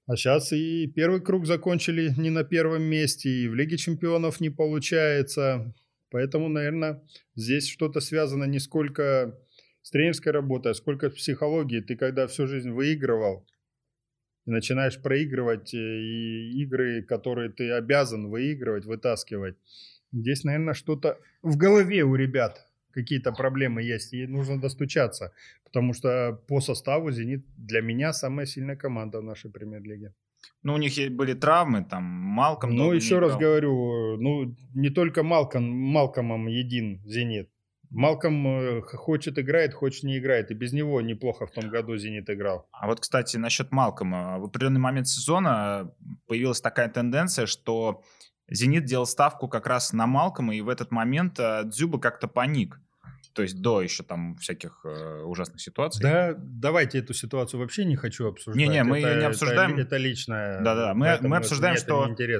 А 0.07 0.15
сейчас 0.15 0.53
и 0.53 0.87
первый 0.87 1.21
круг 1.21 1.45
закончили 1.45 2.13
не 2.17 2.29
на 2.29 2.43
первом 2.43 2.83
месте, 2.83 3.29
и 3.29 3.47
в 3.47 3.55
Лиге 3.55 3.77
чемпионов 3.77 4.39
не 4.39 4.49
получается. 4.49 5.73
Поэтому, 6.11 6.49
наверное, 6.49 7.01
здесь 7.35 7.67
что-то 7.67 8.01
связано 8.01 8.43
не 8.43 8.59
сколько 8.59 9.39
с 9.81 9.89
тренерской 9.89 10.31
работой, 10.31 10.73
а 10.73 10.75
сколько 10.75 11.09
с 11.09 11.13
психологией. 11.13 11.81
Ты 11.81 11.95
когда 11.95 12.27
всю 12.27 12.47
жизнь 12.47 12.69
выигрывал, 12.69 13.47
начинаешь 14.45 15.01
проигрывать 15.01 15.73
э, 15.73 15.77
и 15.77 16.61
игры, 16.63 17.01
которые 17.01 17.49
ты 17.49 17.71
обязан 17.71 18.29
выигрывать, 18.29 18.85
вытаскивать. 18.85 19.55
Здесь, 20.11 20.43
наверное, 20.43 20.73
что-то 20.73 21.17
в 21.41 21.55
голове 21.57 22.03
у 22.03 22.15
ребят 22.15 22.67
какие-то 22.91 23.31
проблемы 23.31 23.81
есть, 23.81 24.13
и 24.13 24.27
нужно 24.27 24.59
достучаться, 24.59 25.33
потому 25.63 25.93
что 25.93 26.43
по 26.47 26.59
составу 26.59 27.09
«Зенит» 27.11 27.45
для 27.55 27.81
меня 27.81 28.11
самая 28.11 28.45
сильная 28.45 28.75
команда 28.75 29.21
в 29.21 29.23
нашей 29.23 29.49
премьер-лиге. 29.49 30.13
Ну, 30.63 30.73
у 30.73 30.77
них 30.77 30.93
были 31.11 31.33
травмы, 31.33 31.83
там, 31.83 32.03
Малком... 32.03 32.75
Ну, 32.75 32.93
еще 32.93 33.19
раз 33.19 33.35
говорю, 33.35 34.17
ну, 34.17 34.55
не 34.75 34.89
только 34.89 35.23
Малком, 35.23 35.63
Малкомом 35.63 36.47
един 36.47 37.01
«Зенит». 37.05 37.49
Малком 37.91 38.47
э, 38.47 38.81
хочет 38.81 39.37
играет, 39.37 39.73
хочет 39.73 40.03
не 40.03 40.17
играет. 40.17 40.49
И 40.49 40.53
без 40.53 40.71
него 40.71 41.01
неплохо 41.01 41.45
в 41.45 41.51
том 41.51 41.69
году 41.69 41.97
«Зенит» 41.97 42.29
играл. 42.29 42.67
А 42.71 42.87
вот, 42.87 43.01
кстати, 43.01 43.35
насчет 43.35 43.71
Малкома. 43.71 44.39
В 44.39 44.45
определенный 44.45 44.79
момент 44.79 45.09
сезона 45.09 45.93
появилась 46.25 46.61
такая 46.61 46.87
тенденция, 46.87 47.47
что 47.47 48.01
«Зенит» 48.49 48.85
делал 48.85 49.05
ставку 49.05 49.49
как 49.49 49.67
раз 49.67 49.91
на 49.91 50.07
Малкома, 50.07 50.55
и 50.55 50.61
в 50.61 50.69
этот 50.69 50.91
момент 50.91 51.37
э, 51.39 51.63
Дзюба 51.65 51.99
как-то 51.99 52.27
паник. 52.29 52.79
То 53.33 53.43
есть 53.43 53.61
до 53.61 53.81
еще 53.81 54.03
там 54.03 54.35
всяких 54.35 54.81
э, 54.83 55.21
ужасных 55.23 55.61
ситуаций. 55.61 56.01
Да, 56.01 56.33
давайте 56.37 56.99
эту 56.99 57.13
ситуацию 57.13 57.59
вообще 57.59 57.85
не 57.85 57.95
хочу 57.95 58.27
обсуждать. 58.27 58.57
Не-не, 58.59 58.83
мы 58.83 58.99
это, 58.99 59.09
не 59.09 59.15
это- 59.19 59.27
обсуждаем. 59.27 59.77
Это, 59.77 59.97
личное. 59.97 60.61
Да-да, 60.61 60.93
мы- 60.93 61.05
мы 61.21 61.35
это- 61.35 61.37
обсуждаем, 61.37 61.75
это 61.75 61.81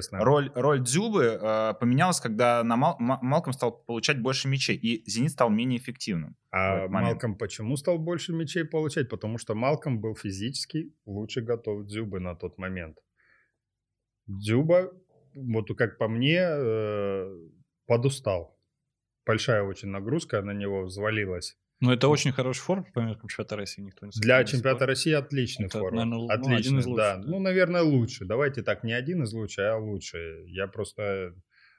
что. 0.02 0.16
Роль, 0.18 0.50
роль 0.54 0.80
Дзюбы 0.80 1.38
э, 1.40 1.74
поменялась, 1.80 2.20
когда 2.20 2.62
на 2.62 2.76
Мал- 2.76 2.96
Ма- 2.98 3.18
Малком 3.22 3.52
стал 3.52 3.72
получать 3.72 4.20
больше 4.20 4.48
мячей, 4.48 4.76
и 4.76 5.02
Зенит 5.10 5.30
стал 5.30 5.48
менее 5.50 5.78
эффективным. 5.78 6.36
А. 6.50 6.86
Малком 6.88 7.36
почему 7.36 7.76
стал 7.76 7.98
больше 7.98 8.32
мячей 8.32 8.64
получать? 8.64 9.08
Потому 9.08 9.38
что 9.38 9.54
Малком 9.54 10.00
был 10.00 10.14
физически 10.14 10.92
лучше 11.06 11.40
готов 11.40 11.86
Дзюбы 11.86 12.20
на 12.20 12.34
тот 12.36 12.58
момент. 12.58 12.98
Дзюба, 14.26 14.92
вот 15.34 15.68
как 15.76 15.98
по 15.98 16.08
мне, 16.08 16.38
э, 16.40 17.34
подустал. 17.86 18.51
Большая 19.26 19.62
очень 19.62 19.88
нагрузка 19.88 20.42
на 20.42 20.52
него 20.52 20.82
взвалилась. 20.82 21.56
Но 21.80 21.92
это 21.92 22.06
очень 22.06 22.30
хороший 22.30 22.60
форм 22.60 22.84
по 22.92 23.00
меркам 23.00 23.28
чемпионата 23.28 23.56
России, 23.56 23.82
никто 23.82 24.06
не 24.06 24.12
Для 24.14 24.44
чемпионата 24.44 24.86
России 24.86 25.12
отличный 25.12 25.66
Это, 25.66 25.78
форвард. 25.78 25.96
наверное, 25.96 26.18
ну, 26.18 26.30
один 26.30 26.52
отличный, 26.52 26.78
из 26.78 26.86
лучших, 26.86 26.96
да. 26.96 27.16
да. 27.16 27.28
Ну, 27.28 27.40
наверное, 27.40 27.82
лучше. 27.82 28.24
Давайте 28.24 28.62
так, 28.62 28.84
не 28.84 28.92
один 28.92 29.24
из 29.24 29.32
лучших, 29.32 29.64
а 29.64 29.76
лучший. 29.78 30.48
Я 30.48 30.68
просто... 30.68 31.34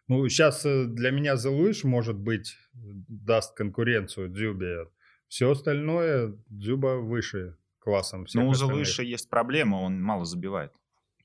Ну, 0.09 0.27
сейчас 0.27 0.63
для 0.63 1.11
меня 1.11 1.35
The 1.35 1.57
Luish, 1.57 1.87
может 1.87 2.17
быть, 2.17 2.57
даст 2.73 3.55
конкуренцию 3.55 4.27
Дзюбе. 4.29 4.89
Все 5.29 5.49
остальное 5.49 6.37
Дзюба 6.49 6.99
выше 6.99 7.57
классом 7.79 8.25
Но 8.33 8.47
у 8.47 8.51
остальных. 8.51 8.75
Залыша 8.75 9.03
есть 9.03 9.29
проблема, 9.29 9.77
он 9.77 10.01
мало 10.01 10.25
забивает. 10.25 10.73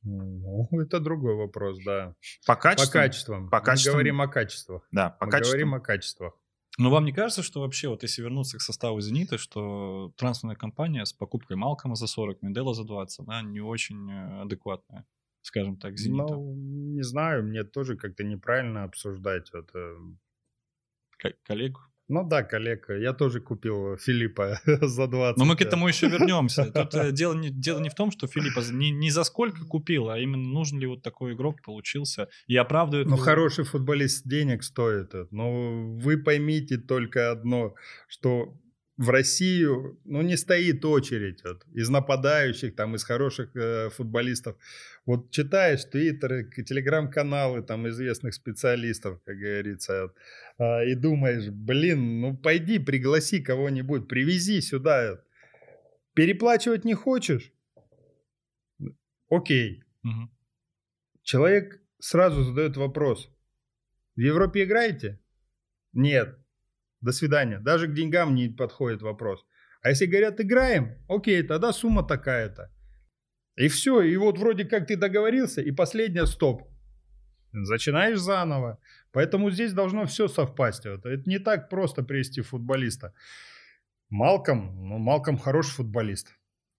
Ну, 0.08 0.68
это 0.80 1.00
другой 1.00 1.34
вопрос, 1.34 1.78
да. 1.84 2.14
По 2.46 2.54
По 2.54 2.60
качеству? 2.60 2.92
качествам. 2.92 3.50
по 3.50 3.60
качествам- 3.60 3.92
Мы 3.92 3.96
говорим 3.98 4.20
о 4.22 4.28
качествах. 4.28 4.88
Да, 4.92 5.10
по 5.10 5.26
Мы 5.26 5.32
качеству. 5.32 5.52
говорим 5.52 5.74
о 5.74 5.80
качествах. 5.80 6.34
Но 6.78 6.90
вам 6.90 7.04
не 7.04 7.12
кажется, 7.12 7.42
что 7.42 7.60
вообще, 7.60 7.88
вот 7.88 8.02
если 8.04 8.22
вернуться 8.22 8.56
к 8.58 8.60
составу 8.60 9.00
«Зенита», 9.00 9.36
что 9.36 10.12
трансферная 10.16 10.54
компания 10.54 11.04
с 11.04 11.12
покупкой 11.12 11.56
Малкома 11.56 11.96
за 11.96 12.06
40, 12.06 12.40
Мендела 12.42 12.72
за 12.72 12.84
20, 12.84 13.20
она 13.26 13.42
не 13.42 13.60
очень 13.60 14.08
э, 14.10 14.42
адекватная, 14.42 15.04
скажем 15.42 15.76
так, 15.76 15.98
«Зенита». 15.98 16.34
Ну, 16.34 16.54
не 16.54 17.02
знаю, 17.02 17.42
мне 17.44 17.64
тоже 17.64 17.96
как-то 17.96 18.22
неправильно 18.22 18.84
обсуждать 18.84 19.50
это. 19.52 19.96
Ко- 21.18 21.34
коллегу. 21.42 21.80
Ну 22.08 22.26
да, 22.26 22.42
коллега, 22.42 22.96
я 22.96 23.12
тоже 23.12 23.40
купил 23.40 23.96
Филиппа 23.98 24.60
за 24.66 25.06
20. 25.06 25.36
Но 25.36 25.44
мы 25.44 25.56
к 25.56 25.58
да. 25.58 25.66
этому 25.66 25.88
еще 25.88 26.08
вернемся. 26.08 26.64
Тут 26.74 26.94
э, 26.94 27.12
дело 27.12 27.34
не, 27.34 27.50
дело 27.50 27.80
не 27.80 27.90
в 27.90 27.94
том, 27.94 28.10
что 28.10 28.26
Филиппа 28.26 28.60
не, 28.72 28.90
не 28.90 29.10
за 29.10 29.24
сколько 29.24 29.64
купил, 29.66 30.08
а 30.08 30.18
именно 30.18 30.48
нужен 30.48 30.78
ли 30.78 30.86
вот 30.86 31.02
такой 31.02 31.34
игрок 31.34 31.62
получился 31.62 32.28
и 32.46 32.56
оправдывает 32.56 33.08
Ну, 33.08 33.16
хороший 33.16 33.64
футболист 33.64 34.26
денег 34.26 34.62
стоит. 34.62 35.12
Но 35.30 35.96
вы 35.98 36.16
поймите 36.16 36.78
только 36.78 37.30
одно, 37.30 37.74
что 38.08 38.54
в 38.98 39.10
Россию, 39.10 39.98
ну, 40.04 40.22
не 40.22 40.36
стоит 40.36 40.84
очередь 40.84 41.42
вот, 41.44 41.64
из 41.72 41.88
нападающих, 41.88 42.74
там, 42.74 42.96
из 42.96 43.04
хороших 43.04 43.54
э, 43.56 43.90
футболистов. 43.90 44.56
Вот 45.06 45.30
читаешь 45.30 45.84
твиттеры, 45.84 46.50
телеграм-каналы 46.50 47.62
там 47.62 47.88
известных 47.88 48.34
специалистов, 48.34 49.20
как 49.24 49.36
говорится, 49.36 50.02
вот, 50.02 50.14
а, 50.58 50.84
и 50.84 50.94
думаешь, 50.94 51.48
блин, 51.48 52.20
ну, 52.20 52.36
пойди 52.36 52.78
пригласи 52.80 53.40
кого-нибудь, 53.40 54.08
привези 54.08 54.60
сюда. 54.60 55.20
Переплачивать 56.14 56.84
не 56.84 56.94
хочешь? 56.94 57.52
Окей, 59.30 59.84
Мгм. 60.02 60.30
Человек 61.22 61.80
сразу 61.98 62.42
задает 62.42 62.76
вопрос. 62.76 63.30
В 64.16 64.20
Европе 64.20 64.64
играете? 64.64 65.20
Нет. 65.92 66.37
До 67.00 67.12
свидания. 67.12 67.60
Даже 67.60 67.86
к 67.86 67.94
деньгам 67.94 68.34
не 68.34 68.48
подходит 68.48 69.02
вопрос. 69.02 69.44
А 69.82 69.90
если 69.90 70.06
говорят, 70.06 70.40
играем, 70.40 70.96
окей, 71.08 71.42
тогда 71.42 71.72
сумма 71.72 72.02
такая-то. 72.02 72.72
И 73.56 73.68
все. 73.68 74.02
И 74.02 74.16
вот 74.16 74.38
вроде 74.38 74.64
как 74.64 74.86
ты 74.86 74.96
договорился, 74.96 75.62
и 75.62 75.70
последнее 75.70 76.26
стоп. 76.26 76.62
Начинаешь 77.52 78.18
заново. 78.18 78.78
Поэтому 79.12 79.50
здесь 79.50 79.72
должно 79.72 80.04
все 80.06 80.28
совпасть. 80.28 80.86
Вот. 80.86 81.06
Это 81.06 81.28
не 81.28 81.38
так 81.38 81.68
просто 81.68 82.02
привести 82.02 82.40
футболиста. 82.40 83.14
Малком, 84.10 84.88
ну, 84.88 84.98
Малком 84.98 85.38
хороший 85.38 85.72
футболист. 85.72 86.34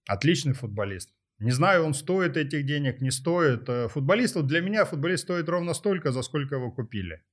Отличный 0.07 0.53
футболист. 0.53 1.13
Не 1.39 1.51
знаю, 1.51 1.85
он 1.85 1.93
стоит 1.93 2.37
этих 2.37 2.65
денег, 2.65 3.01
не 3.01 3.11
стоит. 3.11 3.69
Э, 3.69 3.87
Футболист, 3.87 4.35
вот 4.35 4.47
для 4.47 4.61
меня 4.61 4.83
футболист 4.85 5.23
стоит 5.23 5.47
ровно 5.47 5.73
столько, 5.73 6.11
за 6.11 6.21
сколько 6.21 6.55
его 6.55 6.71
купили. 6.71 7.23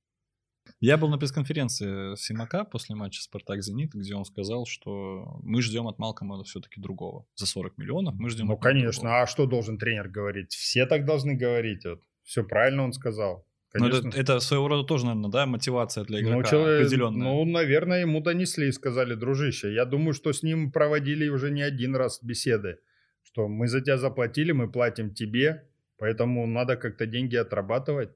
Я 0.79 0.97
был 0.97 1.09
на 1.09 1.17
пресс-конференции 1.17 2.15
Симака 2.15 2.63
после 2.63 2.95
матча 2.95 3.21
«Спартак-Зенит», 3.21 3.93
где 3.93 4.15
он 4.15 4.25
сказал, 4.25 4.65
что 4.65 5.39
мы 5.43 5.61
ждем 5.61 5.87
от 5.87 5.99
Малкома 5.99 6.43
все-таки 6.43 6.79
другого. 6.81 7.25
За 7.35 7.45
40 7.45 7.77
миллионов 7.77 8.15
мы 8.15 8.29
ждем 8.29 8.47
Ну, 8.47 8.57
конечно. 8.57 9.01
другого. 9.01 9.21
А 9.23 9.27
что 9.27 9.45
должен 9.45 9.77
тренер 9.77 10.09
говорить? 10.09 10.51
Все 10.53 10.85
так 10.85 11.05
должны 11.05 11.35
говорить. 11.35 11.85
Вот. 11.85 12.01
Все 12.23 12.43
правильно 12.43 12.83
он 12.83 12.93
сказал. 12.93 13.45
Ну, 13.73 13.79
Конечно. 13.89 14.07
это, 14.09 14.19
это 14.19 14.39
своего 14.39 14.67
рода 14.69 14.83
тоже, 14.87 15.05
наверное, 15.05 15.29
да, 15.29 15.45
мотивация 15.45 16.03
для 16.05 16.21
Ну, 16.21 16.29
игрока 16.29 16.49
человек- 16.49 16.85
определенная. 16.85 17.27
ну, 17.27 17.45
наверное, 17.45 18.01
ему 18.01 18.21
донесли 18.21 18.69
и 18.69 18.71
сказали, 18.71 19.13
дружище, 19.13 19.73
я 19.73 19.85
думаю, 19.85 20.13
что 20.13 20.31
с 20.31 20.41
ним 20.41 20.71
проводили 20.71 21.27
уже 21.27 21.51
не 21.51 21.61
один 21.61 21.95
раз 21.95 22.23
беседы, 22.23 22.79
что 23.23 23.47
мы 23.49 23.67
за 23.67 23.81
тебя 23.81 23.97
заплатили, 23.97 24.53
мы 24.53 24.71
платим 24.71 25.13
тебе, 25.13 25.67
поэтому 25.97 26.47
надо 26.47 26.77
как-то 26.77 27.05
деньги 27.05 27.35
отрабатывать. 27.35 28.11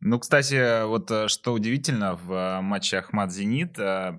Ну, 0.00 0.18
кстати, 0.18 0.84
вот 0.84 1.10
э, 1.10 1.28
что 1.28 1.52
удивительно, 1.52 2.16
в 2.16 2.32
э, 2.32 2.60
матче 2.60 2.98
Ахмат-Зенит 2.98 3.78
э, 3.78 4.18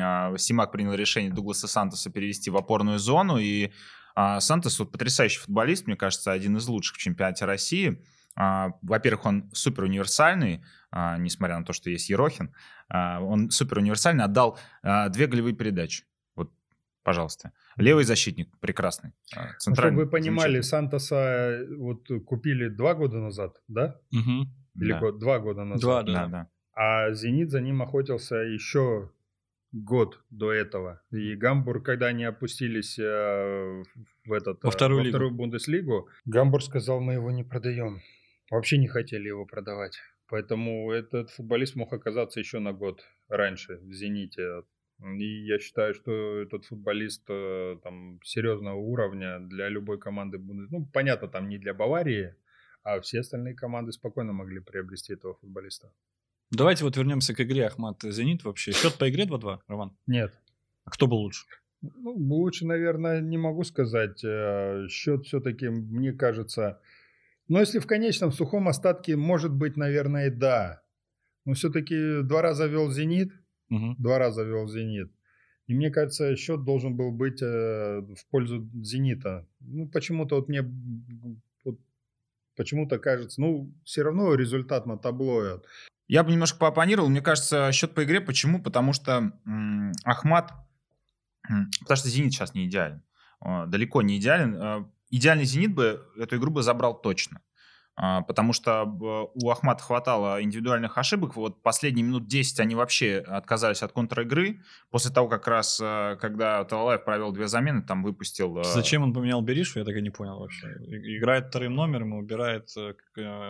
а, 0.00 0.36
Симак 0.36 0.72
принял 0.72 0.94
решение 0.94 1.32
Дугласа 1.32 1.68
Сантоса 1.68 2.10
перевести 2.10 2.50
в 2.50 2.56
опорную 2.56 2.98
зону, 2.98 3.38
и 3.38 3.72
а, 4.14 4.40
Сантос 4.40 4.78
вот 4.78 4.92
потрясающий 4.92 5.38
футболист, 5.38 5.86
мне 5.86 5.96
кажется, 5.96 6.32
один 6.32 6.56
из 6.56 6.66
лучших 6.68 6.96
в 6.96 7.00
чемпионате 7.00 7.44
России. 7.46 8.02
А, 8.36 8.72
Во-первых, 8.82 9.26
он 9.26 9.50
супер 9.52 9.84
универсальный, 9.84 10.62
несмотря 10.92 11.58
на 11.58 11.64
то, 11.64 11.72
что 11.72 11.88
есть 11.88 12.10
Ерохин. 12.10 12.52
Он 12.88 13.50
супер 13.50 13.78
универсальный, 13.78 14.24
отдал 14.24 14.58
две 14.82 15.28
голевые 15.28 15.54
передачи. 15.54 16.04
Пожалуйста. 17.02 17.52
Левый 17.76 18.04
защитник 18.04 18.48
прекрасный. 18.60 19.10
а, 19.34 19.40
Ну, 19.40 19.46
чтобы 19.46 19.58
Центральный, 19.58 20.04
вы 20.04 20.10
понимали. 20.10 20.60
Сантоса 20.60 21.16
э, 21.16 21.76
вот 21.76 22.06
купили 22.26 22.68
два 22.68 22.94
года 22.94 23.18
назад, 23.18 23.60
да? 23.68 23.98
Мгм. 24.12 24.52
Или 24.76 24.92
Да. 24.92 25.00
год, 25.00 25.18
два 25.18 25.38
года 25.38 25.64
назад. 25.64 25.80
Два, 25.82 26.02
Да, 26.02 26.12
да. 26.12 26.26
да. 26.28 26.50
А 26.74 27.12
«Зенит» 27.12 27.50
за 27.50 27.60
ним 27.60 27.82
охотился 27.82 28.36
еще 28.36 29.10
год 29.72 30.20
до 30.30 30.52
этого. 30.52 31.00
И 31.10 31.34
Гамбург, 31.36 31.84
когда 31.84 32.06
они 32.06 32.24
опустились 32.24 32.98
э, 32.98 33.82
в, 34.24 34.32
этот, 34.32 34.62
Во 34.62 34.68
э, 34.68 34.72
вторую 34.72 35.02
лигу. 35.02 35.10
вторую 35.10 35.32
Бундеслигу, 35.32 36.08
Гамбург 36.24 36.62
сказал, 36.62 37.00
мы 37.00 37.14
его 37.14 37.30
не 37.30 37.44
продаем. 37.44 38.00
Вообще 38.50 38.78
не 38.78 38.88
хотели 38.88 39.28
его 39.28 39.46
продавать. 39.46 39.98
Поэтому 40.28 40.90
этот 40.92 41.30
футболист 41.30 41.76
мог 41.76 41.92
оказаться 41.92 42.40
еще 42.40 42.58
на 42.60 42.72
год 42.72 43.02
раньше 43.28 43.78
в 43.78 43.92
«Зените». 43.92 44.62
И 45.02 45.46
я 45.46 45.58
считаю, 45.58 45.94
что 45.94 46.40
этот 46.42 46.66
футболист 46.66 47.24
э, 47.28 47.76
там, 47.82 48.20
серьезного 48.22 48.76
уровня 48.76 49.38
для 49.38 49.68
любой 49.68 49.98
команды 49.98 50.38
будет. 50.38 50.70
Ну, 50.70 50.86
понятно, 50.92 51.28
там 51.28 51.48
не 51.48 51.58
для 51.58 51.72
Баварии, 51.72 52.34
а 52.82 53.00
все 53.00 53.20
остальные 53.20 53.54
команды 53.54 53.92
спокойно 53.92 54.32
могли 54.32 54.60
приобрести 54.60 55.14
этого 55.14 55.34
футболиста. 55.34 55.90
Давайте 56.50 56.84
вот 56.84 56.96
вернемся 56.96 57.34
к 57.34 57.40
игре 57.40 57.66
Ахмат-Зенит 57.66 58.44
вообще. 58.44 58.72
Счет 58.72 58.98
по 58.98 59.08
игре 59.08 59.24
2-2, 59.24 59.60
Роман? 59.68 59.96
Нет. 60.06 60.34
А 60.84 60.90
кто 60.90 61.06
был 61.06 61.18
лучше? 61.18 61.46
Ну, 61.80 62.12
лучше, 62.12 62.66
наверное, 62.66 63.20
не 63.20 63.38
могу 63.38 63.64
сказать. 63.64 64.22
Э, 64.24 64.86
Счет 64.88 65.26
все-таки, 65.26 65.68
мне 65.68 66.12
кажется... 66.12 66.80
Но 67.48 67.58
если 67.58 67.78
в 67.78 67.86
конечном 67.86 68.32
сухом 68.32 68.68
остатке, 68.68 69.16
может 69.16 69.52
быть, 69.52 69.76
наверное, 69.76 70.26
и 70.26 70.30
да. 70.30 70.82
Но 71.44 71.54
все-таки 71.54 72.22
два 72.22 72.42
раза 72.42 72.66
вел 72.66 72.90
«Зенит», 72.90 73.32
Мгм. 73.70 73.96
два 73.98 74.18
раза 74.18 74.42
вел 74.42 74.68
«Зенит». 74.68 75.10
И 75.66 75.74
мне 75.74 75.90
кажется, 75.90 76.34
счет 76.36 76.64
должен 76.64 76.96
был 76.96 77.12
быть 77.12 77.40
э, 77.42 78.00
в 78.00 78.26
пользу 78.30 78.68
«Зенита». 78.82 79.46
Ну, 79.60 79.88
почему-то 79.88 80.34
вот 80.36 80.48
мне... 80.48 80.62
вот 81.64 81.78
почему-то 82.56 82.98
кажется... 82.98 83.40
Ну, 83.40 83.72
все 83.84 84.02
равно 84.02 84.34
результат 84.34 84.86
на 84.86 84.98
табло. 84.98 85.62
Я 86.08 86.24
бы 86.24 86.32
немножко 86.32 86.58
поопонировал. 86.58 87.08
Мне 87.08 87.20
кажется, 87.22 87.70
счет 87.70 87.94
по 87.94 88.02
игре. 88.02 88.20
Почему? 88.20 88.60
Потому 88.60 88.92
что 88.92 89.32
м, 89.46 89.92
Ахмат... 90.04 90.52
м, 91.48 91.70
Потому 91.80 91.96
что 91.96 92.08
«Зенит» 92.08 92.32
сейчас 92.32 92.52
не 92.52 92.66
идеален. 92.66 93.02
Э, 93.44 93.66
Далеко 93.68 94.02
не 94.02 94.18
идеален. 94.18 94.56
Э, 94.56 94.84
Идеальный 95.12 95.44
«Зенит» 95.44 95.74
бы 95.74 96.04
эту 96.16 96.36
игру 96.36 96.50
бы 96.50 96.62
забрал 96.62 97.00
точно. 97.00 97.40
А, 98.02 98.22
Потому 98.22 98.54
что 98.54 98.84
у 99.34 99.50
Ахмата 99.50 99.82
хватало 99.82 100.42
индивидуальных 100.42 100.96
ошибок. 100.96 101.36
Вот 101.36 101.62
последние 101.62 102.02
минут 102.02 102.26
10 102.26 102.58
они 102.60 102.74
вообще 102.74 103.18
отказались 103.18 103.82
от 103.82 103.92
контр-игры. 103.92 104.60
После 104.90 105.12
того, 105.12 105.28
как 105.28 105.46
раз, 105.46 105.78
э, 105.82 106.16
когда 106.18 106.64
Талалаев 106.64 107.04
провел 107.04 107.30
две 107.30 107.46
замены, 107.46 107.82
там 107.82 108.02
выпустил... 108.02 108.56
э, 108.58 108.64
Зачем 108.64 109.02
он 109.02 109.12
поменял 109.12 109.42
Беришу, 109.42 109.80
я 109.80 109.84
так 109.84 109.94
и 109.96 110.00
не 110.00 110.08
понял 110.08 110.38
вообще. 110.38 110.68
Играет 110.88 111.48
вторым 111.48 111.74
номером 111.74 112.14
и 112.14 112.18
убирает 112.18 112.70
э, 112.78 112.94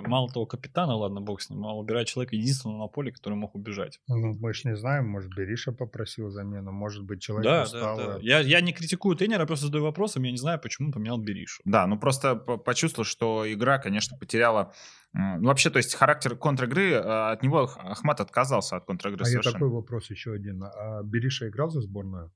мало 0.07 0.29
того 0.31 0.47
капитана, 0.47 0.95
ладно, 0.95 1.21
бог 1.21 1.41
с 1.41 1.51
ним, 1.51 1.65
а 1.67 1.75
убирать 1.75 2.09
человека 2.09 2.37
единственного 2.37 2.79
на 2.79 2.87
поле, 2.89 3.13
который 3.13 3.35
мог 3.35 3.55
убежать. 3.55 4.01
Ну, 4.09 4.35
мы 4.41 4.53
ж 4.55 4.65
не 4.65 4.77
знаем, 4.77 5.09
может, 5.09 5.31
Бериша 5.35 5.73
попросил 5.73 6.31
замену, 6.31 6.73
может 6.73 7.05
быть, 7.05 7.21
человек 7.23 7.45
Да, 7.45 7.63
устал. 7.65 7.97
да, 7.97 8.07
да. 8.15 8.19
Я, 8.23 8.41
я 8.41 8.61
не 8.61 8.73
критикую 8.73 9.17
тренера, 9.17 9.47
просто 9.47 9.67
задаю 9.67 9.85
вопросом, 9.85 10.23
я 10.25 10.31
не 10.31 10.39
знаю, 10.39 10.59
почему 10.61 10.89
он 10.89 10.93
поменял 10.93 11.19
Беришу. 11.19 11.63
Да, 11.65 11.87
ну 11.87 11.99
просто 11.99 12.37
по- 12.37 12.57
почувствовал, 12.57 13.05
что 13.05 13.45
игра, 13.53 13.79
конечно, 13.79 14.17
потеряла... 14.19 14.73
Ну, 15.13 15.49
вообще, 15.49 15.71
то 15.71 15.79
есть 15.79 15.95
характер 15.95 16.37
контр-игры, 16.37 16.93
а, 16.95 17.33
от 17.33 17.43
него 17.43 17.63
Ах- 17.65 17.79
Ахмат 17.79 18.21
отказался 18.21 18.77
от 18.77 18.85
контр-игры 18.85 19.25
А 19.25 19.27
я 19.27 19.31
совершенно. 19.33 19.55
такой 19.55 19.69
вопрос 19.71 20.09
еще 20.11 20.33
один. 20.33 20.63
А 20.63 21.03
Бериша 21.03 21.49
играл 21.49 21.71
за 21.71 21.81
сборную? 21.81 22.31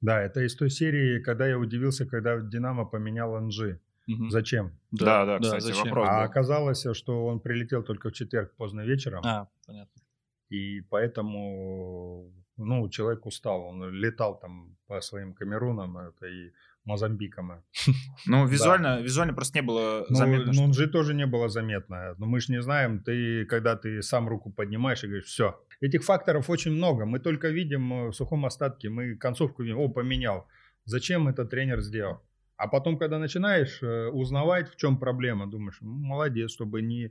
Да, 0.00 0.20
это 0.20 0.40
из 0.44 0.54
той 0.56 0.70
серии, 0.70 1.20
когда 1.20 1.46
я 1.48 1.58
удивился, 1.58 2.06
когда 2.06 2.38
Динамо 2.40 2.84
поменял 2.84 3.34
Анжи. 3.34 3.80
Мгм. 4.06 4.30
Зачем? 4.30 4.72
Да, 4.90 5.24
да, 5.24 5.38
кстати, 5.38 5.62
зачем? 5.62 5.84
вопрос. 5.84 6.08
А 6.08 6.18
был. 6.18 6.30
оказалось, 6.30 6.86
что 6.92 7.26
он 7.26 7.40
прилетел 7.40 7.82
только 7.82 8.08
в 8.10 8.12
четверг 8.12 8.54
поздно 8.56 8.82
вечером, 8.82 9.22
А, 9.24 9.48
понятно. 9.66 10.02
и 10.50 10.80
поэтому, 10.82 12.32
ну, 12.56 12.88
человек 12.88 13.26
устал. 13.26 13.62
Он 13.62 13.90
летал 13.90 14.38
там 14.38 14.76
по 14.86 15.00
своим 15.00 15.34
Камерунам 15.34 15.98
это, 15.98 16.26
и 16.26 16.52
Мозамбикам. 16.84 17.62
Ну, 18.26 18.46
визуально, 18.46 19.00
визуально 19.00 19.34
просто 19.34 19.58
не 19.58 19.62
было 19.62 20.04
Ну, 20.08 20.16
заметно, 20.16 20.52
ну, 20.52 20.64
Анжи 20.64 20.88
тоже 20.88 21.14
не 21.14 21.26
было 21.26 21.48
заметно. 21.48 22.14
Но 22.18 22.26
мы 22.26 22.40
же 22.40 22.52
не 22.52 22.62
знаем, 22.62 23.02
ты, 23.02 23.46
когда 23.46 23.76
ты 23.76 24.02
сам 24.02 24.28
руку 24.28 24.50
поднимаешь 24.50 25.04
и 25.04 25.06
говоришь, 25.06 25.26
все. 25.26 25.60
Этих 25.80 26.04
факторов 26.04 26.50
очень 26.50 26.72
много. 26.72 27.06
Мы 27.06 27.20
только 27.20 27.48
видим 27.48 27.92
э, 27.92 28.08
в 28.08 28.12
сухом 28.12 28.44
остатке, 28.44 28.88
мы 28.88 29.16
концовку 29.16 29.62
видим, 29.62 29.78
о, 29.78 29.88
поменял. 29.88 30.46
Зачем 30.84 31.28
это 31.28 31.44
тренер 31.44 31.80
сделал? 31.80 32.20
А 32.62 32.68
потом, 32.68 32.96
когда 32.96 33.18
начинаешь 33.18 33.82
э, 33.82 34.06
узнавать, 34.06 34.70
в 34.70 34.76
чем 34.76 34.96
проблема, 34.96 35.48
думаешь, 35.48 35.78
«Ну, 35.80 35.94
молодец, 35.94 36.52
чтобы 36.52 36.80
не, 36.80 37.10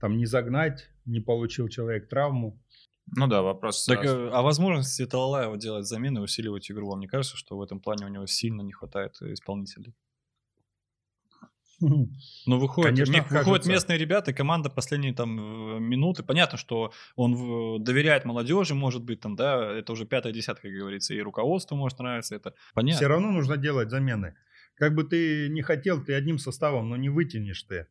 там, 0.00 0.16
не 0.16 0.24
загнать, 0.24 0.88
не 1.04 1.20
получил 1.20 1.68
человек 1.68 2.08
травму. 2.08 2.58
Ну 3.14 3.26
да, 3.26 3.42
вопрос... 3.42 3.84
Так, 3.84 4.02
а, 4.06 4.08
э, 4.08 4.30
а 4.32 4.40
возможности 4.40 5.04
Талалаева 5.04 5.58
делать 5.58 5.86
замены, 5.86 6.22
усиливать 6.22 6.70
игру, 6.70 6.88
вам 6.88 7.00
не 7.00 7.06
кажется, 7.06 7.36
что 7.36 7.58
в 7.58 7.60
этом 7.60 7.80
плане 7.80 8.06
у 8.06 8.08
него 8.08 8.24
сильно 8.26 8.62
не 8.62 8.72
хватает 8.72 9.14
э, 9.20 9.34
исполнителей? 9.34 9.94
Ну, 11.80 12.58
выходят, 12.58 12.90
Конечно, 12.90 13.12
выходят 13.12 13.44
кажется. 13.44 13.70
местные 13.70 13.98
ребята, 13.98 14.30
и 14.30 14.34
команда 14.34 14.70
последние 14.70 15.12
там 15.12 15.30
минуты. 15.84 16.22
Понятно, 16.22 16.56
что 16.56 16.92
он 17.14 17.84
доверяет 17.84 18.24
молодежи, 18.24 18.74
может 18.74 19.04
быть, 19.04 19.20
там, 19.20 19.36
да, 19.36 19.70
это 19.70 19.92
уже 19.92 20.06
пятая 20.06 20.32
десятка, 20.32 20.68
как 20.68 20.76
говорится, 20.76 21.12
и 21.12 21.20
руководству 21.20 21.76
может 21.76 21.98
нравиться 21.98 22.34
это. 22.34 22.54
Понятно. 22.74 22.96
Все 22.96 23.06
равно 23.06 23.30
нужно 23.30 23.58
делать 23.58 23.90
замены. 23.90 24.34
Как 24.78 24.94
бы 24.94 25.04
ты 25.04 25.48
не 25.48 25.62
хотел, 25.62 26.02
ты 26.04 26.14
одним 26.14 26.38
составом, 26.38 26.88
но 26.88 26.96
не 26.96 27.08
вытянешь 27.08 27.62
ты. 27.64 27.86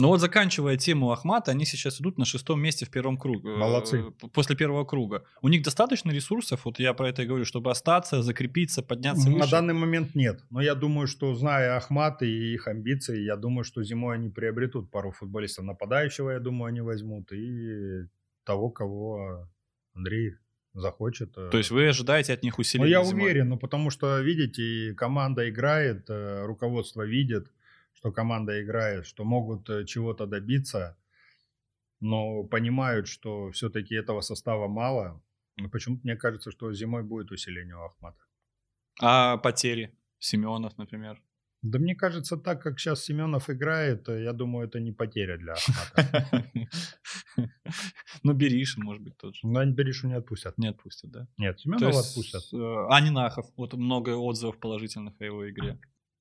Но 0.00 0.08
вот 0.08 0.20
заканчивая 0.20 0.78
тему 0.78 1.10
Ахмата, 1.12 1.50
они 1.50 1.66
сейчас 1.66 2.00
идут 2.00 2.16
на 2.16 2.24
шестом 2.24 2.62
месте 2.62 2.86
в 2.86 2.90
первом 2.90 3.18
круге. 3.18 3.50
э, 3.50 3.56
Молодцы. 3.56 4.04
После 4.32 4.56
первого 4.56 4.84
круга. 4.86 5.24
У 5.42 5.48
них 5.48 5.62
достаточно 5.62 6.10
ресурсов, 6.10 6.64
вот 6.64 6.78
я 6.78 6.94
про 6.94 7.10
это 7.10 7.22
и 7.22 7.26
говорю, 7.26 7.44
чтобы 7.44 7.70
остаться, 7.70 8.22
закрепиться, 8.22 8.82
подняться 8.82 9.28
На 9.28 9.34
выше. 9.36 9.50
данный 9.50 9.74
момент 9.74 10.14
нет. 10.14 10.40
Но 10.48 10.62
я 10.62 10.74
думаю, 10.74 11.06
что 11.06 11.34
зная 11.34 11.76
Ахмат 11.76 12.22
и 12.22 12.54
их 12.54 12.68
амбиции, 12.68 13.20
я 13.22 13.36
думаю, 13.36 13.64
что 13.64 13.82
зимой 13.84 14.14
они 14.16 14.30
приобретут 14.30 14.90
пару 14.90 15.10
футболистов 15.12 15.66
нападающего, 15.66 16.30
я 16.30 16.40
думаю, 16.40 16.68
они 16.70 16.80
возьмут. 16.80 17.30
И 17.32 18.06
того, 18.44 18.70
кого 18.70 19.46
Андрей 19.94 20.32
захочет. 20.74 21.36
э. 21.36 21.50
То 21.50 21.58
есть 21.58 21.70
вы 21.70 21.88
ожидаете 21.88 22.32
от 22.32 22.42
них 22.42 22.58
Ну, 22.58 22.60
усиления 22.62 22.90
я 22.90 23.04
зимой? 23.04 23.22
уверен, 23.24 23.48
ну, 23.48 23.58
потому 23.58 23.90
что, 23.90 24.20
видите, 24.20 24.94
команда 24.94 25.48
играет, 25.48 26.08
э, 26.10 26.44
руководство 26.46 27.02
видит, 27.06 27.50
что 27.94 28.12
команда 28.12 28.62
играет, 28.62 29.06
что 29.06 29.24
могут 29.24 29.68
э, 29.70 29.84
чего-то 29.84 30.26
добиться, 30.26 30.96
но 32.00 32.42
понимают, 32.44 33.06
что 33.08 33.50
все-таки 33.50 33.94
этого 33.94 34.20
состава 34.22 34.68
мало. 34.68 35.22
Ну, 35.56 35.68
Почему-то 35.70 36.00
мне 36.04 36.16
кажется, 36.16 36.50
что 36.50 36.72
зимой 36.72 37.02
будет 37.02 37.30
усиление 37.30 37.76
у 37.76 37.84
Ахмата. 37.84 38.18
А 39.00 39.36
потери? 39.36 39.90
Семенов, 40.18 40.78
например. 40.78 41.22
Да 41.62 41.78
мне 41.78 41.94
кажется, 41.94 42.36
так 42.36 42.60
как 42.62 42.80
сейчас 42.80 43.04
Семенов 43.04 43.48
играет, 43.48 44.08
я 44.08 44.32
думаю, 44.32 44.66
это 44.66 44.80
не 44.80 44.92
потеря 44.92 45.36
для 45.38 45.52
Ахмата. 45.52 46.50
Ну, 48.24 48.32
Беришин, 48.34 48.84
может 48.84 49.02
быть, 49.02 49.16
тот 49.16 49.34
же. 49.34 49.46
Но 49.46 49.60
они 49.60 49.72
Беришу 49.72 50.06
не 50.08 50.14
отпустят. 50.14 50.56
Не 50.58 50.68
отпустят, 50.68 51.10
да? 51.10 51.26
Нет, 51.38 51.58
Семенова 51.60 51.88
есть, 51.90 52.10
отпустят. 52.10 52.42
э, 52.52 52.86
Анинахов. 52.90 53.46
Вот 53.56 53.74
много 53.74 54.10
отзывов 54.16 54.58
положительных 54.58 55.14
о 55.20 55.24
его 55.24 55.50
игре. 55.50 55.78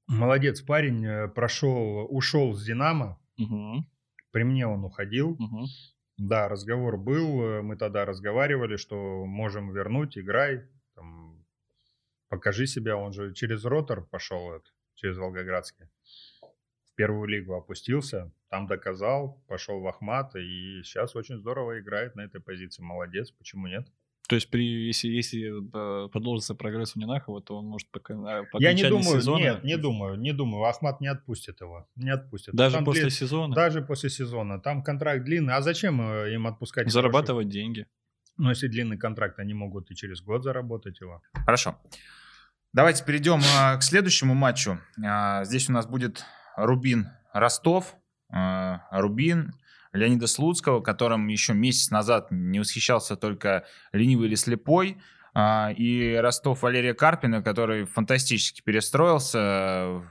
Молодец 0.07 0.61
парень, 0.61 1.05
э, 1.05 1.27
прошел, 1.27 2.05
ушел 2.09 2.53
с 2.53 2.63
Динамо. 2.65 3.19
Мгм, 3.37 3.87
При 4.31 4.43
мне 4.43 4.67
он 4.67 4.83
уходил. 4.83 5.35
мгм. 5.39 5.65
Да, 6.17 6.47
разговор 6.49 6.97
был, 6.97 7.41
э, 7.43 7.61
мы 7.61 7.75
тогда 7.77 8.05
разговаривали, 8.05 8.75
что 8.77 9.25
можем 9.25 9.71
вернуть, 9.73 10.17
играй, 10.17 10.63
там, 10.95 11.43
покажи 12.29 12.67
себя. 12.67 12.95
Он 12.97 13.13
же 13.13 13.33
через 13.33 13.63
ротор 13.65 14.05
пошел, 14.05 14.51
это, 14.53 14.65
через 14.95 15.17
Волгоградский. 15.17 15.85
Первую 17.01 17.27
лигу 17.27 17.55
опустился, 17.55 18.31
там 18.51 18.67
доказал, 18.67 19.43
пошел 19.47 19.79
в 19.79 19.87
Ахмат, 19.87 20.35
и 20.35 20.83
сейчас 20.83 21.15
очень 21.15 21.39
здорово 21.39 21.79
играет 21.79 22.15
на 22.15 22.21
этой 22.21 22.39
позиции. 22.39 22.83
Молодец, 22.83 23.31
почему 23.31 23.65
нет? 23.65 23.87
То 24.29 24.35
есть, 24.35 24.51
при, 24.51 24.85
если, 24.85 25.07
если 25.07 26.05
э, 26.05 26.09
продолжится 26.09 26.53
прогресс 26.53 26.95
у 26.95 26.99
Нинахова, 26.99 27.41
то 27.41 27.57
он 27.57 27.65
может 27.65 27.89
пока, 27.89 28.13
а, 28.13 28.43
по 28.43 28.61
Я 28.61 28.73
не 28.73 28.87
думаю, 28.87 29.19
сезона... 29.19 29.41
нет, 29.41 29.63
не 29.63 29.77
думаю, 29.77 30.15
не 30.15 30.31
думаю. 30.31 30.65
Ахмат 30.65 31.01
не 31.01 31.07
отпустит 31.07 31.59
его, 31.59 31.89
не 31.95 32.11
отпустит. 32.11 32.53
Даже 32.53 32.75
Там 32.75 32.85
после 32.85 33.05
длин- 33.05 33.09
сезона 33.09 33.55
Даже 33.55 33.81
после 33.81 34.11
сезона. 34.11 34.61
Там 34.61 34.83
контракт 34.83 35.23
длинный. 35.23 35.55
А 35.55 35.61
зачем 35.61 35.99
э, 36.03 36.31
им 36.35 36.45
отпускать? 36.45 36.91
зарабатывать 36.91 37.49
деньги. 37.49 37.87
Ну, 38.37 38.49
если 38.49 38.67
длинный 38.67 38.99
контракт, 38.99 39.39
они 39.39 39.55
могут 39.55 39.89
и 39.89 39.95
через 39.95 40.21
год 40.21 40.43
заработать 40.43 41.01
его. 41.01 41.23
Хорошо. 41.33 41.79
Давайте 42.73 43.03
перейдем 43.03 43.41
а, 43.57 43.75
к 43.77 43.81
следующему 43.81 44.35
матчу. 44.35 44.79
А, 45.03 45.43
здесь 45.45 45.67
у 45.67 45.73
нас 45.73 45.87
будет 45.87 46.23
Рубин 46.55 47.09
Ростов. 47.33 47.95
А, 48.29 48.87
Рубин 48.91 49.53
Леонида 49.93 50.27
Слуцкого, 50.27 50.81
которым 50.81 51.27
еще 51.27 51.53
месяц 51.53 51.91
назад 51.91 52.27
не 52.31 52.59
восхищался 52.59 53.15
только 53.15 53.65
ленивый 53.91 54.27
или 54.27 54.35
слепой. 54.35 55.01
А, 55.33 55.71
и 55.75 56.15
Ростов 56.15 56.61
Валерия 56.61 56.93
Карпина, 56.93 57.41
который 57.41 57.85
фантастически 57.85 58.61
перестроился. 58.61 60.01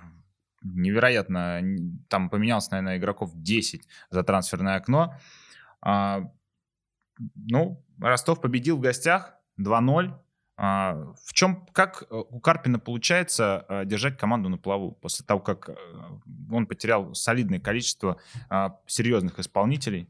Невероятно. 0.62 1.62
Там 2.08 2.28
поменялось, 2.28 2.70
наверное, 2.70 2.98
игроков 2.98 3.30
10 3.34 3.82
за 4.10 4.22
трансферное 4.22 4.76
окно. 4.76 5.14
А, 5.80 6.30
ну, 7.34 7.82
Ростов 7.98 8.40
победил 8.40 8.76
в 8.76 8.80
гостях 8.80 9.34
2-0. 9.58 10.14
А, 10.62 11.14
в 11.24 11.32
чем, 11.32 11.66
как 11.72 12.02
э, 12.02 12.22
у 12.28 12.38
Карпина 12.38 12.78
получается 12.78 13.64
э, 13.66 13.86
держать 13.86 14.18
команду 14.18 14.50
на 14.50 14.58
плаву 14.58 14.92
после 14.92 15.24
того, 15.24 15.40
как 15.40 15.70
э, 15.70 15.74
он 16.52 16.66
потерял 16.66 17.14
солидное 17.14 17.58
количество 17.58 18.18
а, 18.50 18.76
серьезных 18.86 19.38
исполнителей? 19.38 20.06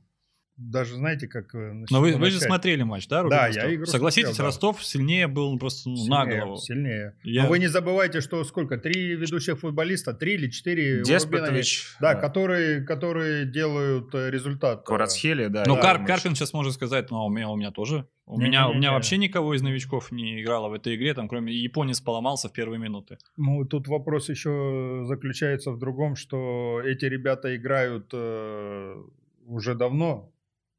Даже 0.62 0.96
знаете, 0.96 1.26
как... 1.26 1.54
э, 1.54 1.72
на 1.72 1.86
Но 1.90 2.00
вы, 2.02 2.14
вы 2.16 2.30
же 2.30 2.38
смотрели 2.38 2.82
матч, 2.82 3.08
да, 3.08 3.22
Да, 3.22 3.22
Рубин 3.22 3.38
я 3.38 3.46
Ростов? 3.46 3.72
игру 3.72 3.86
Согласитесь, 3.86 4.26
смотрел, 4.28 4.42
да. 4.42 4.44
Ростов 4.44 4.84
сильнее 4.84 5.26
был 5.26 5.58
просто 5.58 5.88
ну, 5.88 5.94
на 6.06 6.22
Сильнее, 6.24 6.40
голову. 6.40 6.56
Сильнее. 6.58 7.14
Я- 7.22 7.42
Но 7.44 7.48
вы 7.48 7.58
не 7.58 7.66
забывайте, 7.68 8.20
что 8.20 8.44
сколько? 8.44 8.76
Три 8.76 9.14
ведущих 9.14 9.58
футболиста, 9.58 10.12
три 10.12 10.34
или 10.34 10.50
четыре 10.50 11.02
Деспотович, 11.02 11.56
есть. 11.78 11.96
Да, 12.00 12.12
э, 12.12 12.20
которые, 12.20 12.82
которые 12.82 13.46
делают 13.46 14.14
э, 14.14 14.30
результат. 14.30 14.84
Кварацхелия, 14.84 15.48
да. 15.48 15.64
Ну, 15.66 15.78
и 15.78 15.80
Кар-. 15.80 16.04
Карпин 16.04 16.34
сейчас 16.34 16.52
может 16.52 16.74
сказать, 16.74 17.10
ну, 17.10 17.16
а 17.16 17.24
у 17.24 17.30
меня, 17.30 17.48
у 17.48 17.56
меня 17.56 17.70
тоже. 17.70 18.06
У 18.26 18.32
Не-не-не-не. 18.32 18.48
меня, 18.50 18.68
у 18.68 18.74
меня 18.74 18.92
вообще 18.92 19.16
никого 19.16 19.54
из 19.54 19.62
новичков 19.62 20.12
не 20.12 20.42
играло 20.42 20.68
в 20.68 20.74
этой 20.74 20.94
игре, 20.94 21.14
там, 21.14 21.26
кроме 21.26 21.52
японец 21.54 22.00
поломался 22.00 22.48
в 22.48 22.52
первые 22.52 22.78
минуты. 22.78 23.16
Ну, 23.38 23.64
тут 23.64 23.88
вопрос 23.88 24.28
еще 24.28 25.04
заключается 25.04 25.72
в 25.72 25.78
другом, 25.78 26.14
что 26.16 26.80
эти 26.84 27.06
ребята 27.06 27.56
играют 27.56 28.10
э, 28.12 29.02
уже 29.46 29.74
давно 29.74 30.30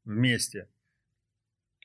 вместе. 0.04 0.68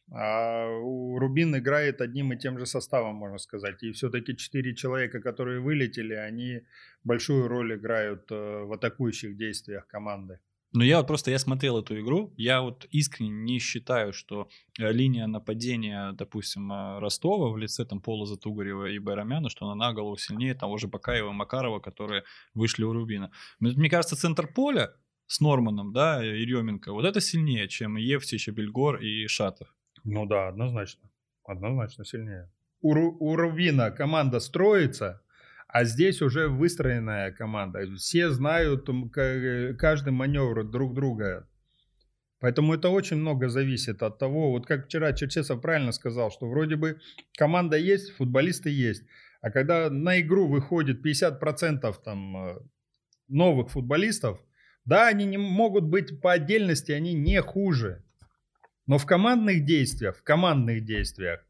А 0.10 0.70
у 0.70 1.20
Рубин 1.20 1.58
играет 1.58 2.00
одним 2.00 2.32
и 2.32 2.38
тем 2.38 2.58
же 2.58 2.66
составом, 2.66 3.16
можно 3.16 3.38
сказать. 3.38 3.84
И 3.84 3.92
все-таки 3.92 4.38
четыре 4.38 4.74
человека, 4.74 5.20
которые 5.20 5.60
вылетели, 5.60 6.14
они 6.14 6.62
большую 7.04 7.48
роль 7.48 7.76
играют 7.76 8.32
э, 8.32 8.64
в 8.64 8.72
атакующих 8.72 9.36
действиях 9.36 9.86
команды. 9.88 10.40
Но 10.74 10.84
я 10.84 10.98
вот 10.98 11.08
просто, 11.08 11.32
я 11.32 11.40
смотрел 11.40 11.80
эту 11.80 12.00
игру, 12.00 12.34
я 12.38 12.62
вот 12.62 12.86
искренне 12.92 13.32
не 13.32 13.60
считаю, 13.60 14.14
что 14.14 14.48
э, 14.80 14.92
линия 14.92 15.28
нападения, 15.28 16.14
допустим, 16.14 16.72
э, 16.72 17.00
Ростова 17.00 17.50
в 17.50 17.58
лице 17.58 17.84
там 17.84 18.02
Пола 18.02 18.26
Затугарева 18.26 18.90
и 18.90 19.00
Байрамяна, 19.00 19.50
что 19.50 19.66
она 19.66 19.76
на 19.76 19.94
голову 19.94 20.18
сильнее 20.18 20.54
того 20.54 20.78
же 20.78 20.88
Бакаева 20.88 21.32
и 21.32 21.34
Макарова, 21.34 21.80
которые 21.80 22.24
вышли 22.54 22.84
у 22.84 22.94
Рубина. 22.94 23.32
Мне 23.60 23.90
кажется, 23.90 24.16
центр 24.16 24.48
поля 24.48 24.94
с 25.28 25.40
Норманом, 25.42 25.94
да, 25.94 26.24
Еременко, 26.24 26.92
вот 26.94 27.06
это 27.06 27.22
сильнее, 27.22 27.68
чем 27.68 27.98
Евтич, 27.98 28.48
Бельгор 28.48 28.98
и 29.02 29.28
Шатов. 29.28 29.68
Ну 30.04 30.26
да, 30.26 30.48
однозначно. 30.48 31.10
Однозначно 31.44 32.06
сильнее. 32.06 32.50
У, 32.82 32.94
Ру- 32.94 33.18
у 33.20 33.36
Рубина 33.36 33.92
команда 33.92 34.40
строится, 34.40 35.22
А 35.68 35.84
здесь 35.84 36.22
уже 36.22 36.48
выстроенная 36.48 37.32
команда. 37.32 37.80
Все 37.96 38.30
знают 38.30 38.88
каждый 39.78 40.14
маневр 40.14 40.64
друг 40.64 40.94
друга. 40.94 41.48
Поэтому 42.40 42.74
это 42.74 42.90
очень 42.90 43.18
много 43.18 43.50
зависит 43.50 44.04
от 44.04 44.20
того, 44.20 44.52
вот 44.52 44.66
как 44.66 44.86
вчера 44.86 45.12
Черчесов 45.12 45.60
правильно 45.62 45.92
сказал, 45.92 46.32
что 46.32 46.48
вроде 46.48 46.76
бы 46.76 47.00
команда 47.38 47.78
есть, 47.78 48.12
футболисты 48.12 48.70
есть, 48.70 49.04
а 49.42 49.50
когда 49.50 49.90
на 49.90 50.20
игру 50.22 50.48
выходит 50.48 51.04
50% 51.06 51.96
там 52.04 52.38
э, 52.38 52.60
новых 53.28 53.72
футболистов, 53.72 54.40
да, 54.88 55.08
они 55.08 55.26
не 55.26 55.38
могут 55.38 55.84
быть 55.84 56.22
по 56.22 56.32
отдельности, 56.32 56.94
они 56.94 57.14
не 57.14 57.42
хуже. 57.42 58.04
Но 58.88 58.98
в 58.98 59.06
командных 59.06 59.66
действиях, 59.66 60.16
в 60.16 60.24
командных 60.24 60.86
действиях, 60.86 61.46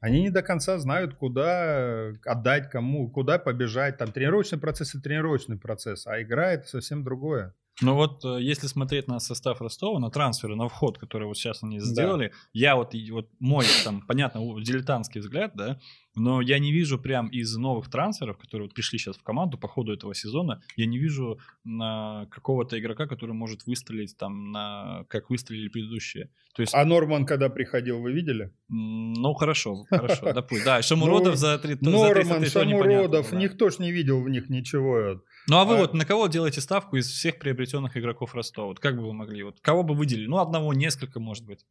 они 0.00 0.22
не 0.22 0.30
до 0.30 0.42
конца 0.42 0.78
знают, 0.78 1.14
куда 1.14 2.12
отдать 2.26 2.70
кому, 2.70 3.10
куда 3.10 3.38
побежать. 3.38 3.96
Там 3.96 4.12
тренировочный 4.12 4.58
процесс 4.58 4.94
и 4.94 5.00
тренировочный 5.00 5.58
процесс, 5.58 6.06
а 6.06 6.20
игра 6.20 6.52
это 6.52 6.68
совсем 6.68 7.04
другое. 7.04 7.54
Ну 7.82 7.94
вот, 7.94 8.24
э, 8.24 8.38
если 8.40 8.66
смотреть 8.66 9.08
на 9.08 9.20
состав 9.20 9.60
Ростова, 9.60 9.98
на 9.98 10.10
трансферы, 10.10 10.54
на 10.54 10.68
вход, 10.68 10.98
который 10.98 11.26
вот 11.26 11.36
сейчас 11.36 11.62
они 11.62 11.80
сделали, 11.80 12.28
да. 12.28 12.34
я 12.52 12.76
вот, 12.76 12.94
вот 13.10 13.28
мой, 13.38 13.64
там, 13.84 14.02
понятно, 14.02 14.40
дилетантский 14.62 15.20
взгляд, 15.20 15.52
да, 15.54 15.78
но 16.14 16.40
я 16.40 16.58
не 16.58 16.72
вижу 16.72 16.98
прям 16.98 17.28
из 17.28 17.56
новых 17.56 17.88
трансферов, 17.88 18.36
которые 18.36 18.66
вот 18.66 18.74
пришли 18.74 18.98
сейчас 18.98 19.16
в 19.16 19.22
команду 19.22 19.56
по 19.58 19.68
ходу 19.68 19.92
этого 19.92 20.14
сезона, 20.14 20.60
я 20.76 20.86
не 20.86 20.98
вижу 20.98 21.38
на 21.64 22.26
какого-то 22.30 22.78
игрока, 22.78 23.06
который 23.06 23.32
может 23.32 23.66
выстрелить 23.66 24.16
там 24.16 24.50
на 24.50 25.04
как 25.08 25.30
выстрелили 25.30 25.68
предыдущие. 25.68 26.30
То 26.54 26.62
есть... 26.62 26.74
А 26.74 26.84
Норман 26.84 27.26
когда 27.26 27.48
приходил, 27.48 28.00
вы 28.00 28.12
видели? 28.12 28.52
Ну 28.68 29.32
хорошо, 29.34 29.84
хорошо, 29.88 30.32
допустим. 30.32 30.64
Да, 30.64 30.82
Шамуродов 30.82 31.34
ну, 31.34 31.36
за 31.36 31.58
3 31.58 31.78
Норман, 31.80 32.44
Шамуродов, 32.44 33.32
никто 33.32 33.70
ж 33.70 33.78
не 33.78 33.92
видел 33.92 34.22
в 34.22 34.28
них 34.28 34.50
ничего. 34.50 35.22
Ну 35.50 35.56
а 35.56 35.64
вы 35.64 35.74
а... 35.74 35.78
вот 35.78 35.94
на 35.94 36.04
кого 36.04 36.28
делаете 36.28 36.60
ставку 36.60 36.96
из 36.96 37.08
всех 37.08 37.40
приобретенных 37.40 37.96
игроков 37.96 38.36
Ростова? 38.36 38.68
Вот 38.68 38.78
как 38.78 38.96
бы 38.96 39.02
вы 39.02 39.12
могли? 39.12 39.42
Вот 39.42 39.60
кого 39.60 39.82
бы 39.82 39.94
выделили? 39.94 40.28
Ну 40.28 40.38
одного, 40.38 40.72
несколько, 40.72 41.18
может 41.18 41.44
быть. 41.44 41.66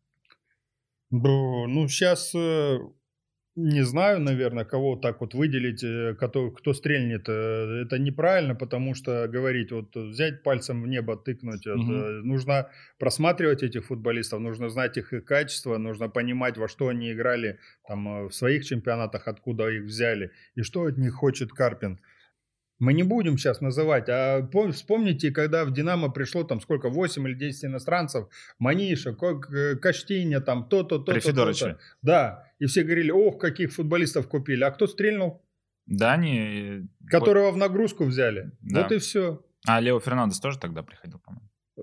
Ну 1.12 1.88
сейчас 1.88 2.36
э, 2.36 2.78
не 3.56 3.84
знаю, 3.84 4.20
наверное, 4.20 4.66
кого 4.66 4.98
так 4.98 5.22
вот 5.22 5.34
выделить, 5.34 5.82
э, 5.82 6.14
кто, 6.20 6.52
кто 6.52 6.74
стрельнет. 6.74 7.30
Э, 7.30 7.84
это 7.86 7.98
неправильно, 7.98 8.54
потому 8.54 8.96
что 8.96 9.30
говорить, 9.30 9.72
вот 9.72 9.96
взять 9.96 10.44
пальцем 10.44 10.84
в 10.84 10.88
небо, 10.88 11.16
тыкнуть. 11.16 11.66
Угу. 11.66 11.82
Это, 11.82 12.22
нужно 12.24 12.70
просматривать 13.00 13.64
этих 13.64 13.86
футболистов, 13.86 14.42
нужно 14.42 14.70
знать 14.70 14.98
их, 14.98 15.14
их 15.14 15.24
качество, 15.24 15.78
нужно 15.78 16.10
понимать, 16.10 16.58
во 16.58 16.68
что 16.68 16.90
они 16.90 17.14
играли 17.14 17.60
там, 17.88 18.28
в 18.28 18.34
своих 18.34 18.66
чемпионатах, 18.66 19.30
откуда 19.30 19.70
их 19.70 19.84
взяли, 19.84 20.32
и 20.56 20.64
что 20.64 20.84
от 20.84 20.98
них 20.98 21.14
хочет 21.14 21.52
Карпин. 21.52 22.02
Мы 22.80 22.94
не 22.94 23.04
будем 23.04 23.38
сейчас 23.38 23.60
называть, 23.60 24.08
а 24.10 24.48
вспомните, 24.72 25.32
когда 25.32 25.66
в 25.66 25.74
«Динамо» 25.74 26.10
пришло 26.10 26.44
там 26.44 26.62
сколько, 26.62 26.90
8 26.90 27.28
или 27.28 27.34
10 27.34 27.66
иностранцев, 27.66 28.28
Маниша, 28.58 29.16
э, 29.52 29.76
Каштиня, 29.76 30.40
там 30.40 30.68
то-то, 30.70 31.00
то-то, 31.00 31.34
то-то. 31.34 31.78
Да, 32.02 32.46
и 32.58 32.66
все 32.68 32.84
говорили, 32.84 33.12
ох, 33.12 33.38
каких 33.38 33.74
футболистов 33.74 34.30
купили. 34.30 34.64
А 34.64 34.72
кто 34.72 34.88
стрельнул? 34.88 35.42
Дани. 35.86 36.88
Которого 37.08 37.52
в 37.52 37.58
нагрузку 37.58 38.06
взяли. 38.06 38.52
Да. 38.62 38.84
Вот 38.84 38.92
и 38.94 39.00
все. 39.00 39.44
А 39.68 39.82
Лео 39.82 40.00
Фернандес 40.00 40.40
тоже 40.40 40.58
тогда 40.58 40.82
приходил, 40.82 41.20
по-моему? 41.20 41.50
Э, 41.78 41.82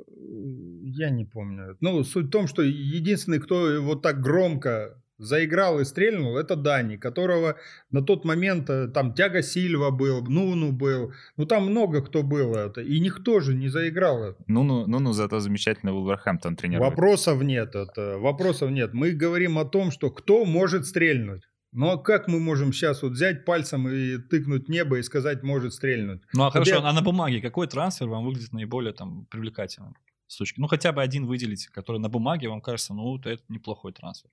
я 0.99 1.11
не 1.11 1.27
помню. 1.27 1.77
Ну, 1.81 2.05
суть 2.05 2.27
в 2.27 2.31
том, 2.31 2.47
что 2.47 2.63
единственный, 2.63 3.39
кто 3.39 3.83
вот 3.83 4.01
так 4.01 4.21
громко 4.21 5.03
заиграл 5.19 5.81
и 5.81 5.85
стрельнул, 5.85 6.37
это 6.37 6.57
Дани, 6.57 6.97
которого 6.97 7.57
на 7.91 8.03
тот 8.03 8.25
момент 8.25 8.69
э, 8.71 8.89
там 8.89 9.15
Тяга 9.15 9.43
Сильва 9.43 9.91
был, 9.91 10.23
Нуну 10.27 10.73
был, 10.73 11.13
ну 11.37 11.47
там 11.47 11.67
много 11.71 12.03
кто 12.03 12.23
был 12.23 12.55
это, 12.55 12.81
и 12.81 13.01
никто 13.01 13.41
же 13.41 13.55
не 13.55 13.69
заиграл 13.69 14.23
это. 14.23 14.45
Нуну, 14.47 14.87
Нуну 14.87 15.13
зато 15.13 15.41
замечательный 15.41 15.93
Вулверхэмптон 15.93 16.57
тренер. 16.57 16.81
Вопросов 16.81 17.43
нет, 17.43 17.75
это, 17.75 18.19
вопросов 18.19 18.71
нет. 18.71 18.93
Мы 18.95 19.13
говорим 19.13 19.59
о 19.59 19.65
том, 19.65 19.91
что 19.91 20.11
кто 20.11 20.45
может 20.45 20.87
стрельнуть. 20.87 21.43
Ну 21.73 21.91
а 21.91 21.99
как 21.99 22.29
мы 22.29 22.41
можем 22.41 22.73
сейчас 22.73 23.03
вот 23.03 23.13
взять 23.13 23.45
пальцем 23.45 23.89
и 23.89 24.19
тыкнуть 24.19 24.69
небо 24.69 24.99
и 24.99 25.03
сказать, 25.03 25.43
может 25.43 25.75
стрельнуть? 25.75 26.23
Ну 26.33 26.45
а 26.45 26.51
хорошо, 26.51 26.81
а 26.83 26.93
на 26.93 27.03
бумаге 27.03 27.41
какой 27.41 27.67
трансфер 27.67 28.09
вам 28.09 28.25
выглядит 28.25 28.53
наиболее 28.53 28.93
там 28.93 29.27
привлекательным? 29.27 29.95
С 30.27 30.39
точки, 30.39 30.59
ну 30.59 30.67
хотя 30.67 30.93
бы 30.93 31.03
один 31.03 31.27
выделить, 31.27 31.69
который 31.69 32.01
на 32.01 32.09
бумаге 32.09 32.49
вам 32.49 32.61
кажется, 32.61 32.95
ну 32.95 33.17
это 33.19 33.39
неплохой 33.49 33.93
трансфер. 33.93 34.31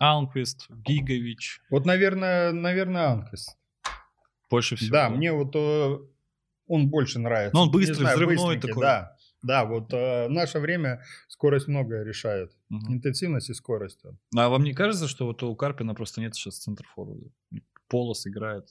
Алнквист, 0.00 0.66
Гигович. 0.70 1.60
Вот, 1.68 1.84
наверное, 1.84 2.52
наверное, 2.52 3.08
Алнквист. 3.08 3.56
Больше 4.50 4.74
всего. 4.74 4.92
Да, 4.92 5.10
мне 5.10 5.30
вот 5.30 5.54
э, 5.54 5.98
он 6.66 6.88
больше 6.88 7.18
нравится. 7.18 7.54
Но 7.54 7.64
он 7.64 7.70
быстрый, 7.70 7.96
знаю, 7.96 8.16
взрывной 8.16 8.58
такой. 8.58 8.82
Да, 8.82 9.16
да, 9.42 9.64
вот 9.66 9.92
э, 9.92 10.26
в 10.28 10.30
наше 10.30 10.58
время 10.58 11.02
скорость 11.28 11.68
многое 11.68 12.02
решает. 12.02 12.50
Угу. 12.70 12.94
Интенсивность 12.94 13.50
и 13.50 13.54
скорость. 13.54 14.00
А 14.34 14.48
вам 14.48 14.64
не 14.64 14.72
кажется, 14.72 15.06
что 15.06 15.26
вот 15.26 15.42
у 15.42 15.54
Карпина 15.54 15.94
просто 15.94 16.22
нет 16.22 16.34
сейчас 16.34 16.56
центр 16.56 16.86
форварда? 16.94 17.26
Полос 17.90 18.24
играет. 18.26 18.68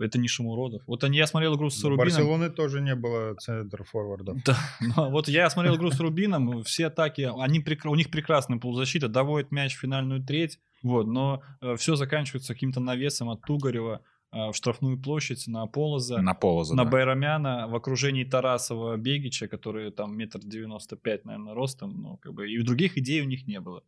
Это 0.00 0.18
не 0.18 0.26
Шамуродов. 0.26 0.82
Вот 0.86 1.04
они, 1.04 1.18
я 1.18 1.26
смотрел 1.26 1.54
игру 1.54 1.68
с 1.68 1.84
Рубином. 1.84 1.98
Барселоны 1.98 2.50
тоже 2.50 2.80
не 2.80 2.96
было 2.96 3.34
центр 3.34 3.84
форвардов. 3.84 4.42
Да, 4.44 4.56
но 4.96 5.10
вот 5.10 5.28
я 5.28 5.50
смотрел 5.50 5.76
игру 5.76 5.90
с 5.90 6.00
Рубином, 6.00 6.64
все 6.64 6.86
атаки, 6.86 7.30
они, 7.38 7.62
у 7.84 7.94
них 7.94 8.10
прекрасная 8.10 8.58
полузащита, 8.58 9.08
доводит 9.08 9.52
мяч 9.52 9.76
в 9.76 9.80
финальную 9.80 10.24
треть, 10.24 10.58
вот, 10.82 11.06
но 11.06 11.42
э, 11.60 11.76
все 11.76 11.94
заканчивается 11.94 12.54
каким-то 12.54 12.80
навесом 12.80 13.28
от 13.28 13.42
Тугарева 13.42 14.00
э, 14.32 14.50
в 14.50 14.54
штрафную 14.54 14.98
площадь 14.98 15.46
на 15.46 15.66
Полоза, 15.66 16.22
на, 16.22 16.34
Полоза, 16.34 16.74
на 16.74 16.84
да. 16.84 16.90
Байрамяна, 16.90 17.68
в 17.68 17.74
окружении 17.74 18.24
Тарасова, 18.24 18.96
Бегича, 18.96 19.46
который 19.46 19.90
там 19.90 20.16
метр 20.16 20.40
девяносто 20.40 20.96
пять, 20.96 21.26
наверное, 21.26 21.54
ростом, 21.54 22.00
ну, 22.00 22.16
как 22.16 22.32
бы, 22.32 22.50
и 22.50 22.62
других 22.62 22.96
идей 22.96 23.20
у 23.20 23.26
них 23.26 23.46
не 23.46 23.60
было. 23.60 23.82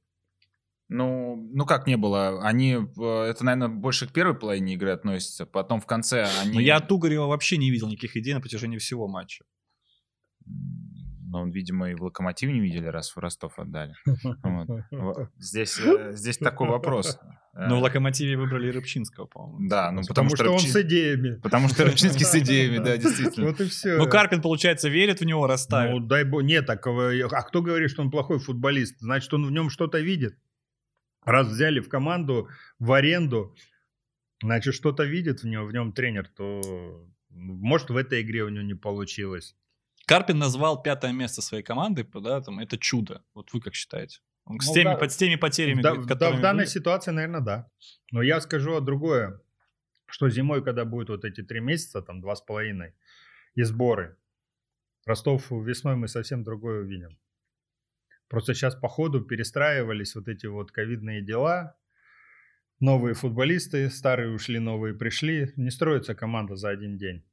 Ну, 0.89 1.37
ну 1.53 1.67
как 1.67 1.87
не 1.87 1.97
было? 1.97 2.41
Они, 2.43 2.73
это, 2.73 3.45
наверное, 3.45 3.69
больше 3.69 4.07
к 4.07 4.13
первой 4.13 4.39
половине 4.39 4.75
игры 4.75 4.93
относится, 4.93 5.45
потом 5.45 5.81
в 5.81 5.87
конце 5.87 6.29
они... 6.43 6.55
Но 6.55 6.61
я 6.61 6.77
от 6.77 6.87
Тугарева 6.89 7.27
вообще 7.27 7.57
не 7.57 7.71
видел 7.71 7.89
никаких 7.89 8.17
идей 8.17 8.35
на 8.35 8.41
протяжении 8.41 8.79
всего 8.79 9.09
матча. 9.09 9.45
Но 11.29 11.43
он, 11.43 11.51
видимо, 11.51 11.91
и 11.91 11.95
в 11.95 12.03
Локомотив 12.03 12.51
не 12.51 12.61
видели, 12.61 12.87
раз 12.87 13.11
в 13.11 13.19
Ростов 13.19 13.59
отдали. 13.59 13.95
Здесь, 15.39 15.81
э, 15.81 16.13
здесь 16.15 16.39
такой 16.39 16.69
вопрос. 16.69 17.19
Но 17.53 17.81
в 17.81 17.83
Локомотиве 17.83 18.37
выбрали 18.37 18.71
Рыбчинского, 18.71 19.27
по-моему. 19.27 19.69
Да, 19.69 19.91
ну 19.91 20.03
потому, 20.07 20.31
потому 20.31 20.59
что, 20.59 20.67
он 20.69 20.73
с 20.73 20.83
идеями. 20.83 21.41
Потому 21.41 21.69
что 21.69 21.85
Рыбчинский 21.85 22.25
с 22.25 22.35
идеями, 22.37 22.79
да, 22.79 22.97
действительно. 22.97 23.49
Вот 23.49 23.61
и 23.61 23.69
все. 23.69 23.97
Ну, 23.97 24.07
Карпин, 24.09 24.41
получается, 24.41 24.89
верит 24.89 25.21
в 25.21 25.25
него, 25.25 25.47
расставит. 25.49 25.95
Ну, 25.95 26.01
дай 26.07 26.23
бог. 26.23 26.43
Нет, 26.43 26.67
так, 26.67 26.87
а 26.87 27.43
кто 27.43 27.61
говорит, 27.61 27.91
что 27.91 28.03
он 28.03 28.11
плохой 28.11 28.39
футболист? 28.39 29.01
Значит, 29.01 29.35
он 29.35 29.47
в 29.47 29.51
нем 29.51 29.69
что-то 29.69 29.99
видит. 29.99 30.39
Раз 31.27 31.49
взяли 31.49 31.81
в 31.81 31.89
команду, 31.89 32.49
в 32.79 32.93
аренду, 32.93 33.55
значит, 34.43 34.75
что-то 34.75 35.05
видит 35.05 35.43
в 35.43 35.47
нем, 35.47 35.67
в 35.67 35.73
нем 35.73 35.93
тренер, 35.93 36.29
то 36.29 37.05
может 37.31 37.91
в 37.91 37.97
этой 37.97 38.23
игре 38.23 38.45
у 38.45 38.49
него 38.49 38.65
не 38.65 38.75
получилось. 38.75 39.57
Карпин 40.07 40.39
назвал 40.39 40.81
пятое 40.81 41.13
место 41.13 41.43
своей 41.43 41.65
команды, 41.65 42.07
да, 42.15 42.41
там, 42.41 42.61
это 42.61 42.79
чудо. 42.79 43.25
Вот 43.35 43.53
вы 43.53 43.61
как 43.61 43.75
считаете? 43.75 44.21
Он 44.45 44.61
с, 44.61 44.69
ну, 44.69 44.75
теми, 44.75 44.97
да, 45.01 45.09
с 45.09 45.17
теми 45.17 45.35
потерями, 45.35 45.83
да, 45.83 45.97
да, 45.97 46.31
в 46.31 46.41
данной 46.41 46.63
были? 46.63 46.71
ситуации, 46.71 47.11
наверное, 47.11 47.41
да. 47.41 47.71
Но 48.13 48.23
я 48.23 48.41
скажу 48.41 48.81
другое, 48.81 49.41
что 50.07 50.29
зимой, 50.31 50.63
когда 50.63 50.85
будет 50.85 51.09
вот 51.09 51.25
эти 51.25 51.43
три 51.43 51.59
месяца, 51.59 52.03
там 52.03 52.21
два 52.21 52.37
с 52.37 52.41
половиной, 52.41 52.95
и 53.57 53.65
сборы, 53.65 54.17
Ростов 55.05 55.51
весной 55.51 55.97
мы 55.97 56.07
совсем 56.07 56.45
другое 56.45 56.83
увидим. 56.83 57.19
Просто 58.29 58.55
сейчас 58.55 58.75
по 58.75 58.89
ходу 58.89 59.21
перестраивались 59.21 60.15
вот 60.15 60.29
эти 60.29 60.47
вот 60.47 60.73
ковидные 60.73 61.23
дела. 61.23 61.77
Новые 62.81 63.15
футболисты, 63.15 63.89
старые 63.89 64.31
ушли, 64.31 64.59
новые 64.59 64.95
пришли. 64.95 65.53
Не 65.57 65.71
строится 65.71 66.15
команда 66.15 66.57
за 66.57 66.71
один 66.71 66.99
день. 66.99 67.25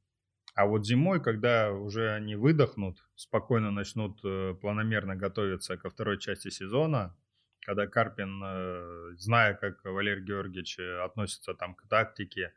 А 0.54 0.66
вот 0.66 0.86
зимой, 0.86 1.20
когда 1.20 1.72
уже 1.72 2.12
они 2.12 2.36
выдохнут, 2.36 3.04
спокойно 3.16 3.72
начнут 3.72 4.20
э, 4.24 4.54
планомерно 4.60 5.16
готовиться 5.16 5.76
ко 5.76 5.90
второй 5.90 6.18
части 6.18 6.48
сезона, 6.48 7.16
когда 7.66 7.88
Карпин, 7.88 8.40
э, 8.44 9.16
зная, 9.18 9.54
как 9.54 9.84
Валерий 9.84 10.22
Георгиевич 10.22 10.78
э, 10.78 11.02
относится 11.02 11.54
там 11.54 11.74
к 11.74 11.88
тактике, 11.88 12.52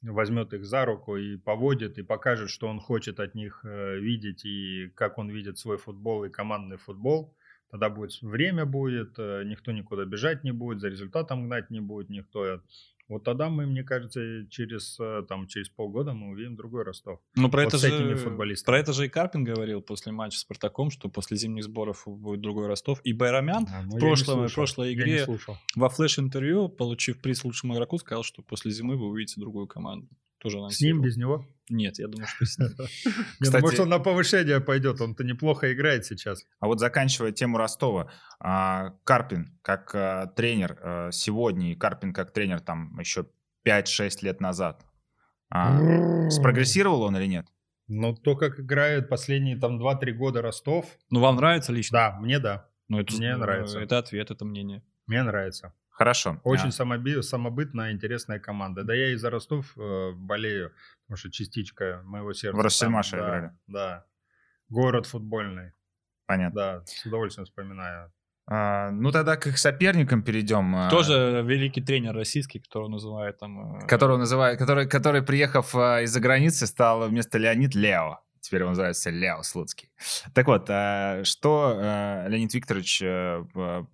возьмет 0.00 0.54
их 0.54 0.64
за 0.64 0.86
руку 0.86 1.18
и 1.18 1.36
поводит, 1.36 1.98
и 1.98 2.02
покажет, 2.02 2.48
что 2.48 2.66
он 2.66 2.80
хочет 2.80 3.20
от 3.20 3.34
них 3.34 3.62
видеть, 3.62 4.44
и 4.44 4.88
как 4.96 5.18
он 5.18 5.30
видит 5.30 5.58
свой 5.58 5.76
футбол 5.76 6.24
и 6.24 6.30
командный 6.30 6.76
футбол, 6.76 7.36
Тогда 7.72 7.88
будет 7.88 8.20
время 8.20 8.66
будет, 8.66 9.14
э, 9.18 9.44
никто 9.46 9.72
никуда 9.72 10.04
бежать 10.04 10.44
не 10.44 10.52
будет, 10.52 10.80
за 10.80 10.88
результатом 10.88 11.46
гнать 11.46 11.70
не 11.70 11.80
будет 11.80 12.10
никто. 12.10 12.60
Вот 13.08 13.24
тогда 13.24 13.48
мы, 13.48 13.66
мне 13.66 13.82
кажется, 13.82 14.46
через, 14.50 15.00
э, 15.00 15.24
там, 15.26 15.46
через 15.46 15.70
полгода 15.70 16.12
мы 16.12 16.32
увидим 16.32 16.54
другой 16.54 16.82
Ростов. 16.82 17.18
Ну, 17.34 17.50
про, 17.50 17.64
вот 17.64 17.68
это 17.72 17.78
же, 17.78 18.62
про 18.64 18.78
это 18.78 18.92
же 18.92 19.06
и 19.06 19.08
Карпин 19.08 19.44
говорил 19.44 19.80
после 19.80 20.12
матча 20.12 20.36
с 20.36 20.42
Спартаком, 20.42 20.90
что 20.90 21.08
после 21.08 21.38
зимних 21.38 21.64
сборов 21.64 22.02
будет 22.06 22.42
другой 22.42 22.66
Ростов. 22.66 23.00
И 23.04 23.14
Байрамян 23.14 23.66
а, 23.72 23.82
ну, 23.84 23.96
в 23.96 24.00
прошлом, 24.00 24.48
прошлой 24.50 24.92
игре 24.92 25.26
во 25.74 25.88
флеш-интервью, 25.88 26.68
получив 26.68 27.22
приз 27.22 27.42
лучшему 27.42 27.74
игроку, 27.74 27.96
сказал, 27.96 28.22
что 28.22 28.42
после 28.42 28.70
зимы 28.70 28.98
вы 28.98 29.06
увидите 29.06 29.40
другую 29.40 29.66
команду. 29.66 30.08
Тоже 30.42 30.58
С 30.70 30.80
ним, 30.80 31.00
без 31.00 31.16
него? 31.16 31.46
Нет, 31.70 31.98
я 31.98 32.08
думаю, 32.08 32.26
что 32.26 32.44
с 32.44 32.58
ним. 32.58 32.68
Ну, 32.76 32.84
Кстати- 33.40 33.62
Может, 33.62 33.80
он 33.80 33.88
на 33.88 33.98
повышение 33.98 34.60
пойдет, 34.60 35.00
он-то 35.00 35.24
неплохо 35.24 35.72
играет 35.72 36.04
сейчас. 36.04 36.44
А 36.60 36.66
вот 36.66 36.80
заканчивая 36.80 37.32
тему 37.32 37.56
Ростова, 37.58 38.10
а, 38.40 38.90
Карпин 39.04 39.58
как 39.62 39.94
а, 39.94 40.26
тренер 40.26 40.78
а, 40.82 41.10
сегодня 41.12 41.72
и 41.72 41.74
Карпин 41.76 42.12
как 42.12 42.32
тренер 42.32 42.60
там 42.60 42.98
еще 42.98 43.26
5-6 43.64 44.22
лет 44.22 44.40
назад. 44.40 44.84
а, 45.50 45.80
Спрогрессировал 46.28 47.02
он 47.02 47.16
или 47.16 47.26
нет? 47.26 47.46
Ну, 47.88 48.14
то, 48.14 48.36
как 48.36 48.58
играет 48.60 49.08
последние 49.08 49.56
там 49.58 49.78
2-3 49.80 50.12
года 50.12 50.40
Ростов, 50.42 50.86
Ну, 51.10 51.20
вам 51.20 51.36
нравится 51.36 51.72
лично? 51.72 51.98
да, 51.98 52.18
мне 52.20 52.38
да, 52.38 52.68
Ну, 52.88 52.98
это, 53.00 53.14
Мне 53.16 53.36
нравится. 53.36 53.78
Это 53.80 53.98
ответ, 53.98 54.30
это 54.30 54.44
мнение. 54.44 54.82
мне 55.06 55.22
нравится. 55.22 55.74
Хорошо. 56.02 56.40
Очень 56.44 56.68
А, 56.68 56.72
самоби- 56.72 57.22
самобытная, 57.22 57.92
интересная 57.92 58.38
команда. 58.40 58.82
Да 58.82 58.94
я 58.94 59.12
и 59.12 59.16
за 59.16 59.30
Ростов 59.30 59.72
э, 59.78 60.12
болею, 60.16 60.72
потому 61.06 61.16
что 61.16 61.30
частичка 61.30 62.02
моего 62.04 62.32
сердца. 62.32 62.56
В 62.56 62.60
Россельмаше 62.60 63.10
там, 63.12 63.20
да, 63.20 63.26
играли. 63.28 63.50
Да. 63.68 64.04
Город 64.68 65.06
футбольный. 65.06 65.72
Понятно. 66.26 66.60
Да, 66.60 66.82
с 66.86 67.06
удовольствием 67.06 67.44
вспоминаю. 67.46 68.12
А, 68.48 68.90
ну 68.90 69.12
тогда 69.12 69.36
к 69.36 69.46
их 69.46 69.58
соперникам 69.58 70.22
перейдем. 70.22 70.74
а, 70.74 70.90
Тоже 70.90 71.42
великий 71.46 71.80
тренер 71.80 72.14
российский, 72.14 72.58
которого 72.58 72.88
называют 72.88 73.38
там... 73.38 73.76
э, 73.76 73.86
Которого 73.86 74.16
называют, 74.18 74.58
который, 74.58 74.88
который, 74.88 75.22
приехав 75.22 75.74
а, 75.76 76.00
из-за 76.02 76.20
границы, 76.20 76.66
стал 76.66 77.08
вместо 77.08 77.38
Леонид 77.38 77.74
Лео. 77.76 78.18
Теперь 78.42 78.64
он 78.64 78.70
называется 78.70 79.08
Лео 79.10 79.42
Слуцкий. 79.44 79.88
Так 80.34 80.48
вот, 80.48 80.66
а, 80.68 81.22
что 81.24 81.74
а, 81.76 82.26
Леонид 82.28 82.52
Викторович, 82.52 83.02
а, 83.04 83.86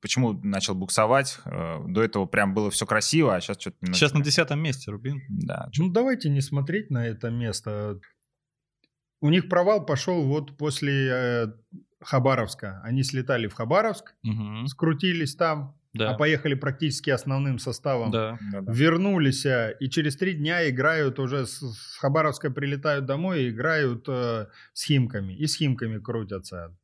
почему 0.00 0.32
начал 0.44 0.74
буксовать? 0.76 1.38
А, 1.44 1.84
До 1.86 2.00
этого 2.02 2.24
прям 2.26 2.54
было 2.54 2.70
все 2.70 2.86
красиво, 2.86 3.34
а 3.34 3.40
сейчас 3.40 3.60
что-то 3.60 3.76
немножко... 3.82 3.98
Сейчас 3.98 4.14
на 4.14 4.22
десятом 4.24 4.60
месте 4.60 4.90
Рубин. 4.92 5.20
Да, 5.28 5.68
Ну, 5.76 5.88
давайте 5.90 6.28
не 6.30 6.40
смотреть 6.40 6.88
на 6.90 7.04
это 7.04 7.30
место. 7.30 8.00
У 9.20 9.28
них 9.28 9.48
провал 9.48 9.84
пошел 9.84 10.22
вот 10.24 10.56
после 10.56 11.08
э, 11.10 11.46
Хабаровска. 12.00 12.80
Они 12.84 13.02
слетали 13.02 13.48
в 13.48 13.54
Хабаровск, 13.54 14.14
Мгм. 14.22 14.66
скрутились 14.68 15.34
там, 15.34 15.76
Да. 15.92 16.10
а 16.10 16.14
поехали 16.14 16.54
практически 16.54 17.10
основным 17.10 17.58
составом. 17.58 18.10
Да. 18.10 18.38
Вернулись, 18.68 19.44
э, 19.44 19.76
и 19.80 19.88
через 19.88 20.16
три 20.16 20.34
дня 20.34 20.68
играют 20.70 21.18
уже 21.18 21.46
с, 21.46 21.60
с 21.60 21.96
Хабаровска 21.98 22.50
прилетают 22.50 23.06
домой 23.06 23.42
и 23.42 23.50
играют 23.50 24.08
э, 24.08 24.46
с 24.72 24.84
Химками. 24.84 25.34
И 25.34 25.46
с 25.46 25.56
Химками 25.56 25.98
крутятся. 25.98 26.76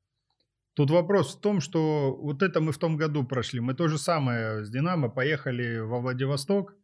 Тут 0.74 0.90
вопрос 0.90 1.36
в 1.36 1.40
том, 1.40 1.60
что 1.60 2.14
вот 2.20 2.42
это 2.42 2.60
мы 2.60 2.72
в 2.72 2.78
том 2.78 2.96
году 2.96 3.24
прошли. 3.24 3.60
Мы 3.60 3.74
то 3.74 3.88
же 3.88 3.96
самое 3.96 4.64
с 4.64 4.70
Динамо 4.70 5.08
поехали 5.08 5.78
во 5.78 6.00
Владивосток. 6.00 6.74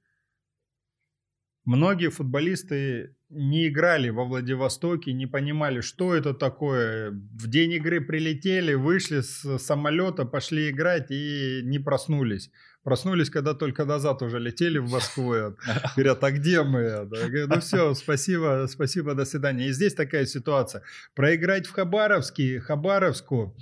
Многие 1.64 2.10
футболисты 2.10 3.14
не 3.30 3.68
играли 3.68 4.10
во 4.10 4.24
Владивостоке, 4.24 5.12
не 5.12 5.26
понимали, 5.26 5.80
что 5.80 6.14
это 6.14 6.34
такое. 6.34 7.10
В 7.10 7.46
день 7.48 7.72
игры 7.72 8.00
прилетели, 8.00 8.74
вышли 8.74 9.20
с 9.20 9.58
самолета, 9.58 10.24
пошли 10.24 10.70
играть 10.70 11.10
и 11.10 11.60
не 11.62 11.78
проснулись. 11.78 12.50
Проснулись, 12.82 13.30
когда 13.30 13.54
только 13.54 13.84
назад 13.84 14.22
уже 14.22 14.40
летели 14.40 14.78
в 14.78 14.90
Москву. 14.90 15.32
Говорят, 15.96 16.24
а 16.24 16.30
где 16.32 16.62
мы? 16.64 16.80
Я 16.80 17.04
говорю, 17.04 17.46
ну 17.46 17.60
все, 17.60 17.94
спасибо, 17.94 18.66
спасибо, 18.68 19.14
до 19.14 19.24
свидания. 19.24 19.68
И 19.68 19.72
здесь 19.72 19.94
такая 19.94 20.26
ситуация. 20.26 20.82
Проиграть 21.14 21.66
в 21.66 21.72
Хабаровске, 21.72 22.58
Хабаровску, 22.58 23.56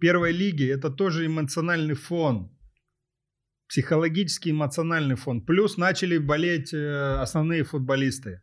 первой 0.00 0.32
лиге, 0.32 0.72
это 0.72 0.90
тоже 0.90 1.26
эмоциональный 1.26 1.94
фон. 1.94 2.50
Психологический 3.68 4.50
эмоциональный 4.52 5.14
фон. 5.16 5.42
Плюс 5.42 5.76
начали 5.76 6.18
болеть 6.18 6.72
э, 6.72 7.16
основные 7.20 7.64
футболисты. 7.64 8.42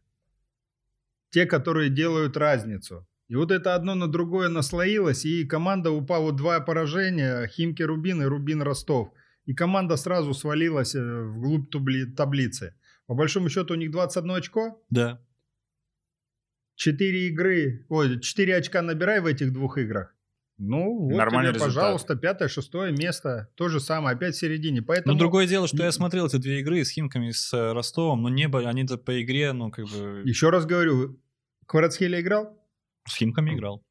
Те, 1.32 1.46
которые 1.46 1.90
делают 1.90 2.38
разницу. 2.38 3.08
И 3.28 3.36
вот 3.36 3.52
это 3.52 3.74
одно 3.74 3.96
на 3.96 4.08
другое 4.08 4.50
наслоилось, 4.50 5.26
и 5.26 5.44
команда 5.46 5.90
упала 5.90 6.32
два 6.32 6.60
поражения, 6.60 7.48
Химки 7.48 7.82
Рубин 7.82 8.22
и 8.22 8.26
Рубин 8.26 8.62
Ростов. 8.62 9.12
И 9.46 9.54
команда 9.56 9.98
сразу 9.98 10.34
свалилась 10.34 10.94
э, 10.96 11.24
вглубь 11.24 11.74
табли- 11.74 12.06
таблицы. 12.16 12.76
По 13.08 13.16
большому 13.16 13.50
счету 13.50 13.74
у 13.74 13.78
них 13.78 13.92
21 13.92 14.32
очко, 14.32 14.84
Да. 14.90 15.22
4 16.76 17.28
игры, 17.30 17.86
ой, 17.90 18.20
4 18.20 18.56
очка 18.58 18.82
набирай 18.82 19.22
в 19.22 19.26
этих 19.26 19.54
двух 19.54 19.78
играх. 19.78 20.14
Ну, 20.58 21.08
вот 21.10 21.18
Нормальный 21.18 21.52
тебе, 21.52 21.60
результат. 21.60 21.76
пожалуйста, 21.76 22.15
пятое, 22.15 22.48
шестое 22.48 22.91
место. 22.94 23.50
То 23.56 23.68
же 23.68 23.80
самое, 23.80 24.15
опять 24.15 24.36
в 24.36 24.39
середине. 24.39 24.82
Поэтому... 24.82 25.13
Но 25.13 25.20
другое 25.20 25.48
дело, 25.48 25.68
что 25.68 25.84
я 25.84 25.91
смотрел 25.91 26.28
эти 26.28 26.38
две 26.38 26.62
игры 26.62 26.84
с 26.84 26.89
Химками 26.91 27.32
с 27.32 27.54
э, 27.54 27.74
Ростовом, 27.74 28.24
но 28.24 28.30
не 28.30 28.48
были, 28.48 28.65
они 28.65 28.86
по 28.86 29.22
игре, 29.22 29.52
ну, 29.52 29.70
как 29.70 29.86
бы... 29.86 30.22
Еще 30.24 30.50
раз 30.50 30.65
говорю, 30.65 31.20
Кварацхелия 31.65 32.22
играл? 32.22 32.58
С 33.08 33.15
Химками 33.18 33.54
играл. 33.54 33.85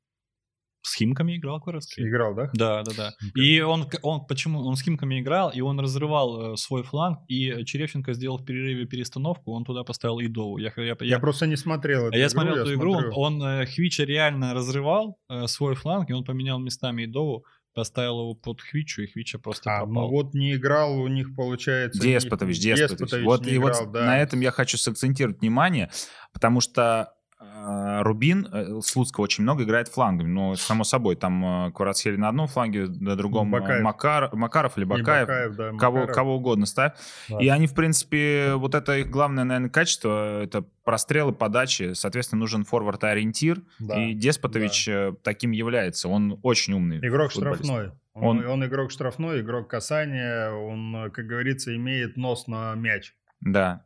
С 0.87 0.97
Химками 0.97 1.37
играл 1.39 1.61
Кварацкий. 1.61 2.07
Играл, 2.07 2.35
да? 2.35 2.51
Да, 2.53 2.83
да, 2.83 2.93
да. 2.97 3.13
И 3.35 3.61
он, 3.61 3.89
он 4.03 4.27
почему 4.27 4.61
он 4.61 4.77
с 4.77 4.83
Химками 4.83 5.21
играл, 5.21 5.51
и 5.51 5.63
он 5.63 5.81
разрывал 5.81 6.53
э, 6.53 6.57
свой 6.57 6.83
фланг, 6.83 7.21
и 7.27 7.65
Черевченко 7.65 8.13
сделал 8.13 8.37
в 8.39 8.45
перерыве 8.45 8.85
перестановку, 8.87 9.53
он 9.53 9.65
туда 9.65 9.83
поставил 9.83 10.21
Идову. 10.21 10.59
Я, 10.59 10.73
я, 10.77 10.85
Я, 10.85 10.97
я, 11.01 11.19
просто 11.19 11.47
не 11.47 11.57
смотрел 11.57 12.09
эту 12.09 12.15
а 12.15 12.19
я 12.19 12.25
игру, 12.27 12.31
смотрел 12.31 12.57
эту 12.57 12.75
игру, 12.75 12.93
он, 12.93 13.01
смотрю. 13.01 13.19
он 13.19 13.43
э, 13.43 13.67
Хвича 13.67 14.05
реально 14.05 14.53
разрывал 14.53 15.19
э, 15.31 15.47
свой 15.47 15.75
фланг, 15.75 16.11
и 16.11 16.13
он 16.13 16.23
поменял 16.25 16.59
местами 16.59 17.07
Идову, 17.07 17.45
поставил 17.75 18.21
его 18.21 18.35
под 18.35 18.61
Хвичу, 18.61 19.03
и 19.03 19.07
Хвича 19.07 19.39
просто 19.39 19.71
А, 19.71 19.79
пропал. 19.85 19.95
ну 19.95 20.09
вот 20.11 20.35
не 20.35 20.55
играл 20.55 21.01
у 21.01 21.09
них, 21.09 21.35
получается... 21.35 21.99
не- 22.07 22.13
Деспотович, 22.13 22.61
Деспотович. 22.61 23.25
Вот, 23.25 23.47
не 23.47 23.53
и 23.53 23.59
вот 23.59 23.73
играл, 23.73 23.91
да. 23.91 24.05
на 24.05 24.19
этом 24.21 24.41
я 24.41 24.51
хочу 24.51 24.77
сакцентировать 24.77 25.41
внимание, 25.41 25.91
потому 26.33 26.61
что 26.61 27.15
Рубин 27.41 28.47
э, 28.53 28.81
Слуцкого 28.83 29.25
очень 29.25 29.43
много 29.43 29.65
играет 29.65 29.89
флангами. 29.89 30.29
Ну, 30.29 30.57
само 30.57 30.85
собой, 30.85 31.17
там 31.17 31.67
э, 31.69 31.73
Кварацхель 31.73 32.19
на 32.19 32.29
одном 32.29 32.47
фланге, 32.47 32.87
на 32.87 33.17
другом 33.17 33.55
э, 33.55 33.61
Бакаев. 33.61 33.83
Макар, 33.83 34.35
Макаров 34.35 34.77
или 34.77 34.85
И 34.85 34.89
Бакаев. 34.89 35.29
Бакаев, 35.29 35.57
да, 35.57 35.71
Кого, 35.79 35.97
Макаров. 35.99 36.15
кого 36.17 36.37
угодно 36.37 36.67
ставь. 36.67 36.93
Да. 37.29 37.39
И 37.41 37.49
они, 37.49 37.67
в 37.67 37.75
принципе, 37.75 38.55
вот 38.55 38.75
это 38.75 38.99
их 38.99 39.11
главное, 39.11 39.45
наверное, 39.45 39.71
качество, 39.71 40.43
это 40.43 40.65
прострелы, 40.85 41.33
подачи. 41.33 41.93
Соответственно, 41.95 42.41
нужен 42.41 42.65
форвард-ориентир. 42.65 43.63
Да. 43.79 44.03
И 44.03 44.15
Деспотович 44.15 44.89
э, 44.89 45.15
таким 45.23 45.51
является. 45.53 46.09
Он 46.09 46.39
очень 46.43 46.75
умный. 46.75 46.99
Игрок 46.99 47.33
футболист. 47.33 47.65
штрафной. 47.65 47.93
Он, 48.15 48.39
Он- 48.39 48.47
он 48.47 48.65
игрок 48.65 48.91
штрафной, 48.93 49.41
игрок 49.41 49.69
касания, 49.69 50.51
он, 50.51 51.11
как 51.11 51.27
говорится, 51.27 51.75
имеет 51.75 52.17
нос 52.17 52.47
на 52.47 52.75
мяч. 52.75 53.15
Да. 53.41 53.83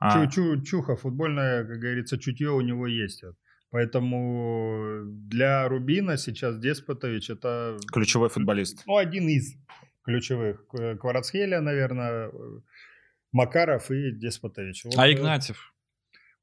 А, 0.00 0.26
Чу- 0.26 0.30
чу- 0.30 0.62
чуха, 0.62 0.96
футбольное, 0.96 1.64
как 1.64 1.78
говорится, 1.78 2.18
чутье 2.18 2.50
у 2.50 2.60
него 2.60 2.86
есть. 2.86 3.22
вот. 3.22 3.34
Поэтому 3.70 5.02
для 5.04 5.68
Рубина 5.68 6.16
сейчас 6.16 6.58
Деспотович 6.58 7.30
это 7.30 7.76
ключевой 7.92 8.28
футболист. 8.28 8.82
ну, 8.86 8.96
один 8.96 9.28
из 9.28 9.54
ключевых. 10.04 10.64
Кварацхеля, 11.00 11.60
наверное, 11.60 12.30
Макаров 13.32 13.90
и 13.90 14.12
Деспотович. 14.12 14.84
Вот, 14.84 14.94
а 14.96 15.06
э, 15.08 15.12
Игнатьев? 15.12 15.74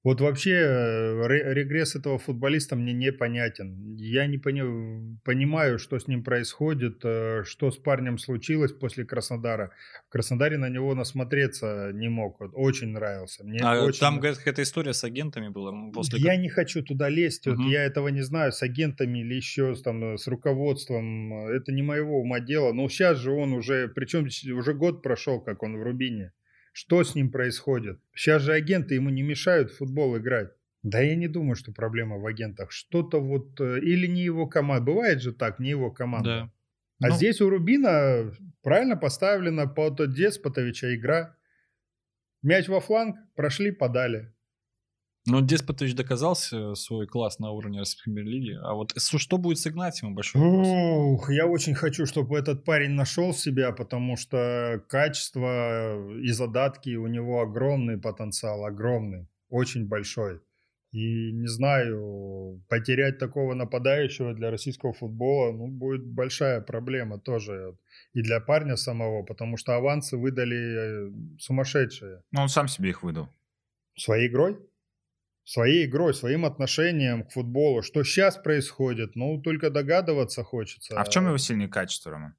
Вот 0.05 0.21
вообще 0.21 0.51
э, 0.51 1.27
ре- 1.27 1.53
регресс 1.55 1.95
этого 1.95 2.19
футболиста 2.19 2.75
мне 2.75 2.93
непонятен. 2.93 3.95
Я 3.97 4.27
не 4.27 4.37
пони- 4.37 5.17
понимаю, 5.23 5.79
что 5.79 5.97
с 5.97 6.07
ним 6.07 6.23
происходит, 6.23 6.99
э, 7.03 7.41
что 7.43 7.71
с 7.71 7.77
парнем 7.77 8.19
случилось 8.19 8.71
после 8.71 9.03
Краснодара. 9.03 9.71
В 10.07 10.11
Краснодаре 10.11 10.57
на 10.59 10.69
него 10.69 10.93
насмотреться 10.93 11.89
не 11.93 12.07
мог. 12.07 12.39
Вот 12.39 12.51
Очень 12.53 12.89
нравился. 12.89 13.43
Мне 13.43 13.57
А, 13.63 13.83
очень 13.83 13.99
там, 13.99 14.17
говорят, 14.19 14.37
какая-то 14.37 14.61
история 14.61 14.93
с 14.93 15.03
агентами 15.03 15.49
была. 15.49 15.73
После... 15.91 16.19
я 16.19 16.35
не 16.37 16.49
хочу 16.49 16.83
туда 16.83 17.09
лезть, 17.09 17.47
вот 17.47 17.57
Мгм. 17.57 17.67
я 17.69 17.83
этого 17.83 18.09
не 18.09 18.21
знаю, 18.21 18.51
с 18.51 18.61
агентами 18.61 19.19
или 19.21 19.33
еще 19.33 19.73
там, 19.83 20.13
э, 20.13 20.17
с 20.19 20.27
руководством, 20.27 21.47
это 21.49 21.71
не 21.71 21.81
моего 21.81 22.19
ума 22.21 22.39
дело, 22.39 22.73
но 22.73 22.87
сейчас 22.89 23.17
же 23.17 23.31
он 23.31 23.53
уже, 23.53 23.87
причем 23.87 24.27
уже 24.55 24.73
год 24.75 25.01
прошел, 25.01 25.41
как 25.41 25.63
он 25.63 25.77
в 25.79 25.81
Рубине, 25.83 26.31
что 26.75 27.05
с 27.05 27.15
ним 27.15 27.31
происходит? 27.31 28.01
Сейчас 28.13 28.41
же 28.41 28.51
агенты 28.51 28.95
ему 28.95 29.09
не 29.09 29.21
мешают 29.21 29.71
в 29.71 29.77
футбол 29.77 30.17
играть. 30.17 30.49
Да 30.83 30.99
я 30.99 31.15
не 31.15 31.29
думаю, 31.29 31.55
что 31.55 31.71
проблема 31.71 32.17
в 32.17 32.25
агентах. 32.25 32.73
Что-то 32.73 33.21
вот, 33.21 33.61
э, 33.61 33.79
или 33.79 34.07
не 34.07 34.21
его 34.23 34.45
команда, 34.45 34.83
бывает 34.83 35.21
же 35.21 35.31
так, 35.31 35.59
не 35.59 35.69
его 35.69 35.89
команда. 35.89 36.29
Да. 36.99 37.07
А 37.07 37.09
Ну, 37.09 37.15
здесь 37.15 37.39
у 37.39 37.49
Рубина 37.49 38.29
правильно 38.61 38.97
поставлена 38.97 39.67
под 39.67 40.13
Деспотовича 40.13 40.93
игра. 40.95 41.37
Мяч 42.41 42.67
во 42.67 42.81
фланг, 42.81 43.15
прошли, 43.35 43.71
подали. 43.71 44.34
Ну, 45.27 45.41
Деспотович 45.41 45.95
доказал 45.95 46.35
свой 46.35 47.07
класс 47.07 47.39
на 47.39 47.49
уровне 47.49 47.79
Российской 47.79 48.11
премьер-лиги. 48.11 48.59
А 48.61 48.73
вот 48.73 48.93
что 48.95 49.37
будет 49.37 49.57
с 49.57 49.65
Игнатьевым? 49.65 50.13
Большой 50.13 50.41
вопрос. 50.41 50.67
Ух, 50.67 51.31
я 51.31 51.47
очень 51.47 51.73
хочу, 51.73 52.05
чтобы 52.05 52.37
этот 52.37 52.63
парень 52.63 52.91
нашел 52.91 53.33
себя, 53.33 53.71
потому 53.71 54.17
что 54.17 54.83
качество 54.87 56.15
и 56.19 56.29
задатки 56.29 56.95
у 56.95 57.07
него 57.07 57.41
огромный 57.41 57.97
потенциал, 57.97 58.65
огромный, 58.65 59.27
очень 59.49 59.87
большой. 59.87 60.41
И 60.91 61.31
не 61.33 61.47
знаю, 61.47 62.63
потерять 62.69 63.17
такого 63.17 63.53
нападающего 63.53 64.33
для 64.33 64.49
российского 64.49 64.93
футбола, 64.93 65.51
ну, 65.51 65.67
будет 65.67 66.05
большая 66.05 66.61
проблема 66.61 67.19
тоже 67.19 67.77
и 68.13 68.21
для 68.21 68.39
парня 68.39 68.77
самого, 68.77 69.23
потому 69.23 69.57
что 69.57 69.75
авансы 69.75 70.15
выдали 70.15 71.09
э, 71.09 71.11
сумасшедшие. 71.39 72.21
Ну, 72.31 72.43
он 72.43 72.47
сам 72.47 72.69
себе 72.69 72.91
их 72.91 73.03
выдал. 73.03 73.27
Своей 73.97 74.29
игрой? 74.29 74.57
Своей 75.45 75.85
игрой, 75.85 76.13
своим 76.13 76.43
отношением 76.43 77.23
к 77.23 77.31
футболу. 77.31 77.81
Что 77.81 78.03
сейчас 78.03 78.35
происходит, 78.35 79.15
ну, 79.15 79.41
только 79.41 79.69
догадываться 79.69 80.43
хочется. 80.43 80.99
А 80.99 81.03
в 81.03 81.09
чем 81.09 81.27
его 81.27 81.37
сильные 81.37 81.69
качества, 81.69 82.11
Роман? 82.11 82.35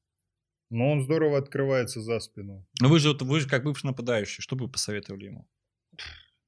Ну, 0.69 0.91
он 0.91 1.03
здорово 1.03 1.39
открывается 1.39 2.01
за 2.01 2.19
спину. 2.19 2.67
Ну 2.81 2.89
вы 2.89 2.99
же, 2.99 3.13
вы 3.13 3.41
же 3.41 3.49
как 3.49 3.63
бывший 3.63 3.87
нападающий, 3.87 4.43
что 4.43 4.57
бы 4.57 4.67
вы 4.67 4.73
посоветовали 4.73 5.27
ему? 5.27 5.49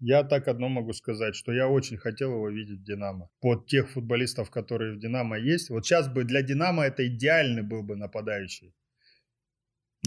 Я 0.01 0.23
так 0.23 0.49
одно 0.49 0.69
могу 0.69 0.93
сказать, 0.93 1.35
что 1.35 1.53
я 1.53 1.69
очень 1.69 1.97
хотел 1.97 2.33
его 2.33 2.49
видеть 2.51 2.81
в 2.81 2.85
«Динамо». 2.85 3.31
Под 3.41 3.67
тех 3.67 3.91
футболистов, 3.91 4.51
которые 4.51 4.95
в 4.95 5.01
«Динамо» 5.01 5.39
есть. 5.39 5.71
Вот 5.71 5.87
сейчас 5.87 6.09
бы 6.09 6.25
для 6.25 6.43
«Динамо» 6.43 6.85
это 6.85 7.07
идеальный 7.07 7.63
был 7.63 7.83
бы 7.83 7.97
нападающий. 7.97 8.75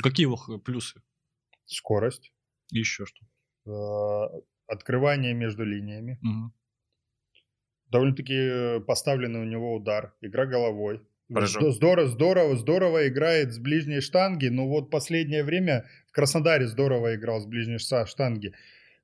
Какие 0.02 0.28
его 0.28 0.38
плюсы? 0.60 1.02
Скорость, 1.66 2.32
И 2.72 2.80
еще 2.80 3.06
что? 3.06 3.26
Открывание 4.72 5.34
между 5.34 5.64
линиями. 5.64 6.18
Мгм. 6.22 6.54
Довольно-таки 7.92 8.34
э, 8.34 8.80
поставленный 8.80 9.42
у 9.42 9.46
него 9.46 9.76
удар, 9.76 10.14
игра 10.22 10.46
головой. 10.46 11.02
Прыжок. 11.34 11.72
Здорово, 11.74 12.08
здорово, 12.08 12.56
здорово 12.58 13.08
играет 13.08 13.54
с 13.54 13.60
ближней 13.60 14.02
штанги. 14.02 14.48
Но 14.48 14.68
вот 14.68 14.90
последнее 14.90 15.44
время 15.44 15.86
в 16.08 16.12
Краснодаре 16.12 16.68
здорово 16.68 17.16
играл 17.16 17.40
с 17.42 17.46
ближней 17.46 17.80
штанги. 17.80 18.54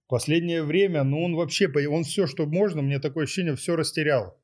Последнее 0.07 0.63
время, 0.63 1.03
ну 1.03 1.23
он 1.23 1.35
вообще, 1.35 1.67
он 1.87 2.03
все, 2.03 2.27
что 2.27 2.45
можно, 2.45 2.81
мне 2.81 2.99
такое 2.99 3.25
ощущение, 3.25 3.55
все 3.55 3.75
растерял. 3.75 4.37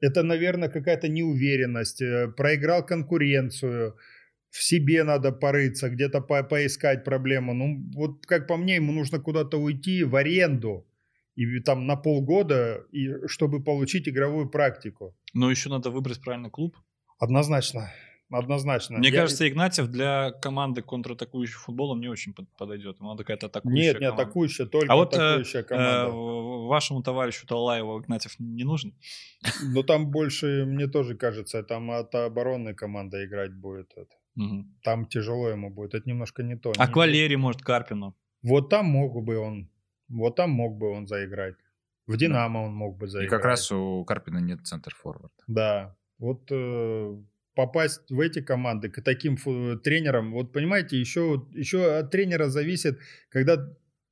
Это, 0.00 0.22
наверное, 0.22 0.68
какая-то 0.68 1.08
неуверенность. 1.08 2.02
э, 2.02 2.28
Проиграл 2.36 2.84
конкуренцию. 2.84 3.96
В 4.50 4.62
себе 4.62 5.04
надо 5.04 5.32
порыться, 5.32 5.88
где-то 5.88 6.20
по- 6.20 6.42
поискать 6.42 7.04
проблему. 7.04 7.54
Ну, 7.54 7.82
вот 7.94 8.26
как 8.26 8.46
по 8.48 8.56
мне, 8.56 8.76
ему 8.76 8.92
нужно 8.92 9.18
куда-то 9.20 9.58
уйти 9.58 10.02
в 10.04 10.16
аренду. 10.16 10.86
И 11.36 11.60
там 11.60 11.86
на 11.86 11.96
полгода, 11.96 12.84
и, 12.92 13.26
чтобы 13.28 13.62
получить 13.62 14.08
игровую 14.08 14.50
практику. 14.50 15.14
Но 15.34 15.50
еще 15.50 15.68
надо 15.70 15.90
выбрать 15.90 16.20
правильный 16.20 16.50
клуб. 16.50 16.76
Однозначно. 17.18 17.92
Однозначно. 18.32 18.98
Мне 18.98 19.08
Я- 19.08 19.14
кажется, 19.22 19.48
Игнатьев 19.48 19.88
для 19.88 20.30
команды 20.32 20.82
контратакующего 20.82 21.60
футбола 21.60 21.96
не 21.98 22.08
очень 22.08 22.32
под- 22.32 22.48
подойдет. 22.56 22.98
Ему 23.00 23.10
надо 23.10 23.24
какая-то 23.24 23.46
атакующая 23.46 23.82
Нет, 23.92 24.00
не 24.00 24.06
команда. 24.06 24.22
атакующая, 24.22 24.66
только 24.66 24.92
А 24.92 24.96
вот 24.96 25.14
э, 25.14 25.16
атакующая 25.16 25.60
э, 25.60 25.64
команда. 25.64 26.10
в- 26.10 26.66
вашему 26.68 27.02
товарищу 27.02 27.46
Талаеву 27.46 28.00
Игнатьев 28.00 28.34
не 28.38 28.64
нужен? 28.64 28.94
Но 29.62 29.82
там 29.82 30.10
больше, 30.10 30.64
мне 30.64 30.86
тоже 30.86 31.16
кажется, 31.16 31.62
там 31.62 31.90
от 31.90 32.14
оборонной 32.14 32.74
команды 32.74 33.24
играть 33.24 33.52
будет. 33.54 33.90
это. 33.96 34.14
Мгм. 34.36 34.74
Там 34.82 35.06
тяжело 35.06 35.48
ему 35.50 35.70
будет. 35.70 35.94
Это 35.94 36.08
немножко 36.08 36.42
не 36.42 36.56
то. 36.56 36.72
А 36.78 36.86
Не- 36.86 36.92
к 36.92 36.96
Валерии, 36.96 37.36
может, 37.36 37.62
Карпину? 37.62 38.14
Вот 38.42 38.70
там 38.70 38.86
мог 38.86 39.22
бы 39.24 39.36
он, 39.38 39.68
вот 40.08 40.36
там 40.36 40.50
мог 40.50 40.78
бы 40.78 40.88
он 40.90 41.06
заиграть. 41.06 41.56
В 42.06 42.16
Динамо 42.16 42.58
он 42.64 42.74
мог 42.74 42.96
бы 42.98 43.06
И 43.06 43.08
заиграть. 43.08 43.30
как 43.30 43.44
раз 43.44 43.70
у 43.72 44.04
Карпина 44.04 44.38
нет 44.38 44.66
центр-форварда. 44.66 45.44
Да. 45.46 45.96
Вот 46.18 46.48
э, 46.50 47.16
попасть 47.54 48.10
в 48.10 48.18
эти 48.20 48.40
команды 48.42 48.88
к 48.88 49.02
таким 49.02 49.36
фу- 49.36 49.76
тренерам, 49.78 50.32
вот 50.32 50.52
понимаете, 50.52 50.98
еще, 50.98 51.46
еще 51.52 51.98
от 51.98 52.10
тренера 52.10 52.48
зависит, 52.48 52.98
когда 53.28 53.56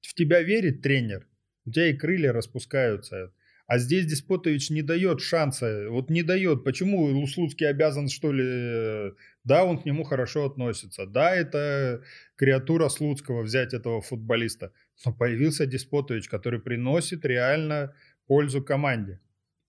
в 0.01 0.15
тебя 0.15 0.43
верит 0.43 0.83
тренер, 0.83 1.27
у 1.67 1.71
тебя 1.71 1.89
и 1.89 1.97
крылья 1.97 2.33
распускаются. 2.33 3.33
А 3.69 3.79
здесь 3.79 4.07
Деспотович 4.07 4.71
не 4.71 4.81
дает 4.81 5.21
шанса, 5.21 5.89
вот 5.91 6.09
не 6.09 6.23
дает. 6.23 6.65
Почему 6.65 7.03
Луслуцкий 7.05 7.69
обязан, 7.69 8.09
что 8.09 8.33
ли, 8.33 9.13
да, 9.45 9.65
он 9.65 9.77
к 9.79 9.85
нему 9.85 10.05
хорошо 10.05 10.47
относится, 10.47 11.05
да, 11.05 11.37
это 11.37 12.03
креатура 12.37 12.89
Слуцкого 12.89 13.43
взять 13.43 13.75
этого 13.75 14.01
футболиста, 14.01 14.73
но 15.05 15.13
появился 15.13 15.67
Деспотович, 15.67 16.31
который 16.31 16.61
приносит 16.61 17.27
реально 17.27 17.95
пользу 18.27 18.65
команде. 18.65 19.21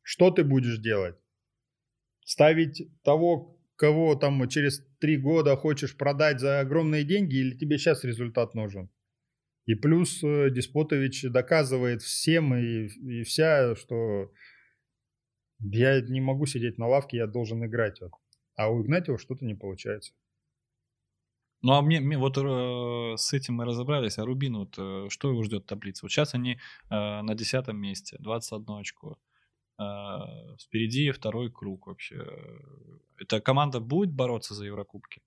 Что 0.02 0.32
ты 0.32 0.46
будешь 0.46 0.78
делать? 0.78 1.18
Ставить 2.24 2.88
того, 3.04 3.60
кого 3.76 4.16
там 4.16 4.48
через 4.48 4.82
три 5.00 5.18
года 5.18 5.58
хочешь 5.58 5.98
продать 5.98 6.40
за 6.40 6.62
огромные 6.62 7.04
деньги, 7.04 7.36
или 7.36 7.58
тебе 7.58 7.78
сейчас 7.78 8.06
результат 8.06 8.56
нужен? 8.56 8.90
И 9.70 9.76
плюс 9.76 10.24
э, 10.24 10.50
Деспотович 10.50 11.26
доказывает 11.30 12.02
всем 12.02 12.56
и, 12.56 12.88
и 12.88 13.22
вся, 13.22 13.76
что 13.76 14.32
я 15.60 16.02
не 16.02 16.22
могу 16.22 16.48
сидеть 16.48 16.80
на 16.80 16.88
лавке, 16.88 17.18
я 17.18 17.28
должен 17.28 17.64
играть. 17.64 18.00
А 18.56 18.72
у 18.72 18.82
Игнатьева 18.82 19.20
что-то 19.20 19.46
не 19.46 19.54
получается. 19.54 20.14
Ну, 21.62 21.74
а 21.74 21.84
мне, 21.84 22.00
мне 22.00 22.18
вот 22.18 22.36
э, 22.40 23.18
с 23.18 23.32
этим 23.32 23.58
мы 23.58 23.66
разобрались. 23.66 24.18
А 24.18 24.26
Рубин, 24.26 24.58
вот 24.58 24.74
э, 24.80 25.06
что 25.10 25.30
его 25.30 25.44
ждет 25.44 25.66
в 25.66 25.68
таблице? 25.68 26.00
Вот 26.02 26.12
сейчас 26.12 26.34
они 26.34 26.54
э, 26.54 26.58
на 27.22 27.36
десятом 27.36 27.78
месте, 27.78 28.18
21 28.22 28.80
очко. 28.80 29.20
Э, 29.78 29.86
впереди 30.60 31.12
второй 31.12 31.52
круг 31.52 31.86
вообще. 31.86 32.26
Эта 33.20 33.40
команда 33.40 33.80
будет 33.80 34.12
бороться 34.12 34.56
за 34.56 34.66
Еврокубки? 34.66 35.22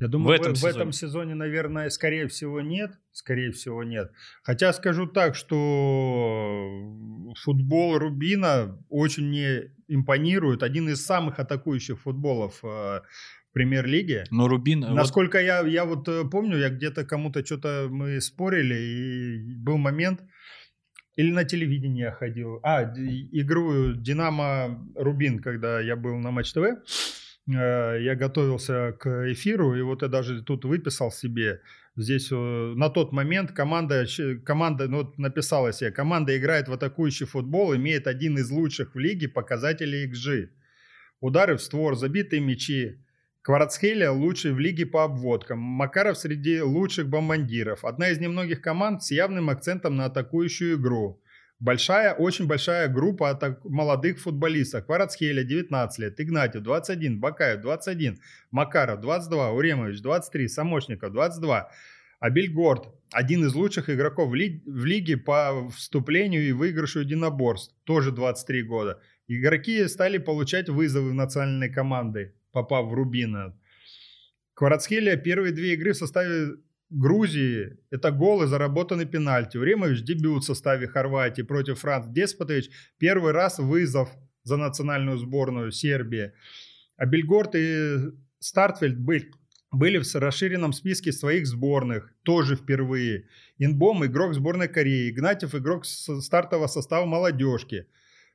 Я 0.00 0.08
думаю, 0.08 0.28
В 0.38 0.40
этом 0.40 0.52
в, 0.52 0.56
в 0.56 0.58
сезоне. 0.58 0.74
этом 0.76 0.92
сезоне, 0.92 1.34
наверное, 1.34 1.88
скорее 1.90 2.26
всего 2.28 2.60
нет. 2.60 2.92
Скорее 3.12 3.52
всего 3.52 3.84
нет. 3.84 4.10
Хотя 4.42 4.72
скажу 4.72 5.06
так, 5.06 5.34
что 5.36 7.34
футбол 7.42 7.98
Рубина 7.98 8.78
очень 8.88 9.28
мне 9.28 9.72
импонирует. 9.88 10.62
Один 10.62 10.88
из 10.88 11.04
самых 11.04 11.38
атакующих 11.38 12.00
футболов 12.00 12.60
э, 12.64 12.66
в 12.66 13.02
премьер-лиге. 13.52 14.24
Но 14.30 14.48
Рубин... 14.48 14.82
э, 14.84 14.88
вот- 14.88 14.96
Насколько 14.96 15.40
я, 15.40 15.60
я 15.60 15.84
вот 15.84 16.08
э, 16.08 16.24
помню, 16.30 16.58
я 16.58 16.70
где-то 16.70 17.04
кому-то 17.04 17.44
что-то 17.44 17.88
мы 17.90 18.20
спорили, 18.20 18.74
и 18.74 19.38
был 19.56 19.76
момент, 19.78 20.22
или 21.16 21.30
на 21.30 21.44
телевидении 21.44 22.02
я 22.02 22.10
ходил, 22.12 22.58
а, 22.64 22.82
игру 22.82 23.92
Динамо 23.94 24.84
Рубин, 24.96 25.38
когда 25.40 25.78
я 25.80 25.94
был 25.94 26.16
на 26.18 26.32
Матч 26.32 26.52
ТВ, 26.52 26.64
я 27.46 28.14
готовился 28.14 28.92
к 28.98 29.32
эфиру, 29.32 29.76
и 29.76 29.82
вот 29.82 30.02
я 30.02 30.08
даже 30.08 30.42
тут 30.42 30.64
выписал 30.64 31.10
себе, 31.10 31.60
здесь 31.96 32.32
э, 32.32 32.34
на 32.34 32.88
тот 32.88 33.12
момент 33.12 33.52
команда, 33.52 34.06
команда, 34.44 34.88
ну 34.88 34.98
вот 34.98 35.18
написала 35.18 35.72
себе, 35.72 35.90
команда 35.90 36.36
играет 36.36 36.68
в 36.68 36.72
атакующий 36.72 37.26
футбол, 37.26 37.74
имеет 37.76 38.06
один 38.06 38.38
из 38.38 38.50
лучших 38.50 38.94
в 38.94 38.98
лиге 38.98 39.28
показателей 39.28 40.10
XG. 40.10 40.48
Удары 41.20 41.56
в 41.56 41.62
створ, 41.62 41.96
забитые 41.96 42.40
мячи, 42.40 42.98
Кварацхелия 43.44 44.10
лучший 44.10 44.52
в 44.52 44.58
лиге 44.58 44.86
по 44.86 45.04
обводкам. 45.04 45.58
Макаров 45.58 46.16
среди 46.16 46.62
лучших 46.62 47.10
бомбардиров. 47.10 47.84
Одна 47.84 48.08
из 48.08 48.18
немногих 48.18 48.62
команд 48.62 49.02
с 49.02 49.10
явным 49.10 49.50
акцентом 49.50 49.96
на 49.96 50.06
атакующую 50.06 50.76
игру. 50.76 51.20
Большая, 51.64 52.12
очень 52.12 52.46
большая 52.46 52.88
группа 52.88 53.30
атак- 53.30 53.64
молодых 53.64 54.20
футболистов. 54.20 54.84
Кварацхелия 54.84 55.44
19 55.44 55.98
лет, 55.98 56.20
Игнатьев 56.20 56.62
21, 56.62 57.18
Бакаев 57.20 57.62
21, 57.62 58.18
Макаров 58.50 59.00
22, 59.00 59.50
Уремович 59.52 60.02
23, 60.02 60.48
Самошников 60.48 61.12
22. 61.12 61.70
А 62.20 62.30
Бельгорд 62.30 62.88
один 63.12 63.46
из 63.46 63.54
лучших 63.54 63.88
игроков 63.88 64.28
в, 64.28 64.34
ли- 64.34 64.62
в 64.66 64.84
лиге 64.84 65.16
по 65.16 65.70
вступлению 65.70 66.42
и 66.46 66.52
выигрышу 66.52 67.00
единоборств. 67.00 67.74
Тоже 67.84 68.12
23 68.12 68.62
года. 68.64 69.00
Игроки 69.26 69.88
стали 69.88 70.18
получать 70.18 70.68
вызовы 70.68 71.12
в 71.12 71.14
национальной 71.14 71.70
команды, 71.72 72.34
попав 72.52 72.90
в 72.90 72.92
Рубина. 72.92 73.58
Кварацхелия 74.52 75.16
первые 75.16 75.52
две 75.54 75.72
игры 75.72 75.92
в 75.92 75.96
составе 75.96 76.56
Грузии– 76.94 77.76
это 77.90 78.12
голы, 78.12 78.46
заработанный 78.46 79.04
пенальти. 79.04 79.56
Уремович– 79.56 80.02
дебют 80.04 80.44
в 80.44 80.46
составе 80.46 80.86
Хорватии 80.86 81.42
против 81.42 81.80
Франц. 81.80 82.06
Деспотович– 82.08 82.70
первый 82.98 83.32
раз 83.32 83.58
вызов 83.58 84.10
за 84.44 84.56
национальную 84.56 85.18
сборную 85.18 85.72
Сербии. 85.72 86.32
А 86.96 87.06
Бельгорд 87.06 87.56
и 87.56 87.96
Стартфельд 88.38 88.96
были, 88.96 89.32
были 89.72 89.98
в 89.98 90.14
расширенном 90.14 90.72
списке 90.72 91.10
своих 91.10 91.48
сборных, 91.48 92.14
тоже 92.22 92.54
впервые. 92.54 93.26
Инбом– 93.58 94.04
игрок 94.06 94.34
сборной 94.34 94.68
Кореи. 94.68 95.10
Игнатьев– 95.10 95.54
игрок 95.56 95.86
стартового 95.86 96.68
состава 96.68 97.06
молодежки. 97.06 97.88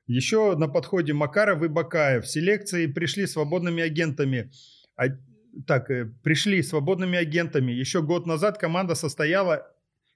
Еще 0.06 0.58
на 0.58 0.68
подходе 0.68 1.14
Макаров 1.14 1.64
и 1.64 1.70
Бакаев. 1.70 2.28
Селекции 2.28 2.88
пришли 2.88 3.26
свободными 3.26 3.82
агентами. 3.82 4.52
Так, 5.68 5.90
э, 5.92 6.06
пришли 6.24 6.62
свободными 6.62 7.18
агентами. 7.18 7.72
Еще 7.72 8.02
год 8.02 8.26
назад 8.26 8.58
команда 8.58 8.96
состояла 8.96 9.68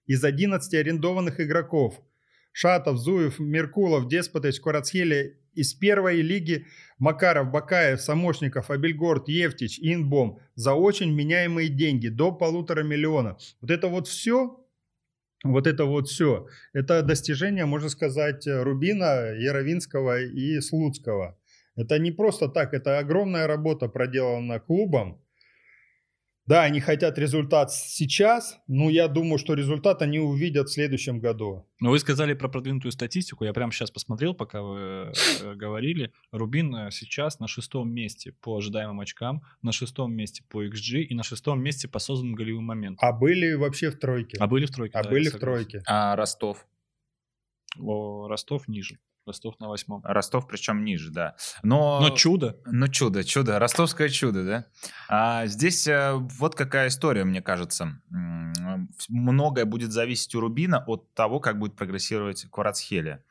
из 0.06 0.24
11 0.24 0.74
арендованных 0.74 1.40
игроков. 1.40 2.02
Шатов, 2.52 2.98
Зуев, 2.98 3.40
Меркулов, 3.40 4.08
Деспотович, 4.08 4.60
Кварацхелия 4.60 5.34
из 5.54 5.74
первой 5.74 6.22
лиги 6.22 6.66
Макаров, 7.00 7.52
Бакаев, 7.52 8.02
Самошников, 8.02 8.70
Абельгорд, 8.70 9.28
Евтич, 9.28 9.80
Инбом 9.82 10.40
за 10.56 10.74
очень 10.74 11.14
меняемые 11.14 11.70
деньги, 11.70 12.08
до 12.08 12.32
полутора 12.32 12.84
миллиона. 12.84 13.38
Вот 13.62 13.72
это 13.72 13.88
вот 13.88 14.08
все, 14.08 14.60
вот 15.44 15.68
это 15.68 15.86
вот 15.86 16.08
все, 16.08 16.48
это 16.74 17.02
достижение, 17.02 17.66
можно 17.66 17.90
сказать, 17.90 18.48
Рубина, 18.48 19.34
Яровинского 19.36 20.22
и 20.22 20.60
Слуцкого. 20.62 21.38
Это 21.76 22.00
не 22.00 22.12
просто 22.12 22.48
так, 22.48 22.74
это 22.74 23.00
огромная 23.00 23.48
работа 23.48 23.88
проделана 23.88 24.60
клубом. 24.60 25.20
Да, 26.46 26.64
они 26.64 26.82
хотят 26.82 27.18
результат 27.18 27.72
сейчас, 27.72 28.60
но 28.68 28.90
я 28.90 29.08
думаю, 29.08 29.38
что 29.38 29.54
результат 29.54 30.02
они 30.02 30.20
увидят 30.20 30.68
в 30.68 30.74
следующем 30.74 31.22
году. 31.22 31.66
Но 31.80 31.92
вы 31.92 32.00
сказали 32.00 32.34
про 32.34 32.50
продвинутую 32.50 32.92
статистику. 32.92 33.46
Я 33.46 33.54
прямо 33.54 33.72
сейчас 33.72 33.92
посмотрел, 33.92 34.34
пока 34.34 34.62
вы 34.62 34.80
э, 34.80 35.56
говорили. 35.56 36.12
Рубин 36.32 36.76
э, 36.76 36.92
сейчас 36.92 37.40
на 37.40 37.48
шестом 37.48 37.94
месте 37.94 38.34
по 38.42 38.58
ожидаемым 38.58 39.00
очкам, 39.00 39.44
на 39.62 39.72
шестом 39.72 40.14
месте 40.14 40.44
по 40.50 40.66
XG 40.66 41.04
и 41.04 41.16
на 41.16 41.24
шестом 41.24 41.64
месте 41.64 41.88
по 41.88 42.00
созданным 42.00 42.36
голевым 42.36 42.66
моментам. 42.66 43.08
А 43.08 43.14
были 43.14 43.54
вообще 43.54 43.90
в 43.90 43.98
тройке. 43.98 44.36
А 44.38 44.48
были 44.48 44.66
в 44.66 44.72
тройке? 44.72 44.98
А 44.98 45.04
да, 45.04 45.10
были 45.10 45.30
в 45.30 45.40
тройке. 45.40 45.82
А 45.88 46.14
Ростов? 46.18 46.66
Ростов 47.78 48.68
ниже. 48.68 49.00
Ростов 49.26 49.58
на 49.60 49.70
восьмом. 49.70 50.02
Ростов 50.04 50.48
причем 50.48 50.84
ниже, 50.84 51.10
да. 51.10 51.36
Но, 51.64 52.02
Но 52.02 52.10
чудо. 52.10 52.58
Ну, 52.66 52.88
чудо, 52.90 53.24
чудо, 53.24 53.58
ростовское 53.58 54.10
чудо, 54.10 54.44
да? 54.44 54.66
А 55.08 55.46
здесь 55.48 55.88
э, 55.88 56.14
вот 56.14 56.56
какая 56.56 56.90
история, 56.90 57.24
мне 57.24 57.42
кажется. 57.42 58.02
Многое 59.10 59.66
будет 59.66 59.92
зависеть 59.92 60.36
у 60.36 60.42
Рубина 60.42 60.84
от 60.86 61.14
того, 61.14 61.40
как 61.40 61.58
будет 61.58 61.76
прогрессировать 61.76 62.46
Кварацхелия. 62.52 63.24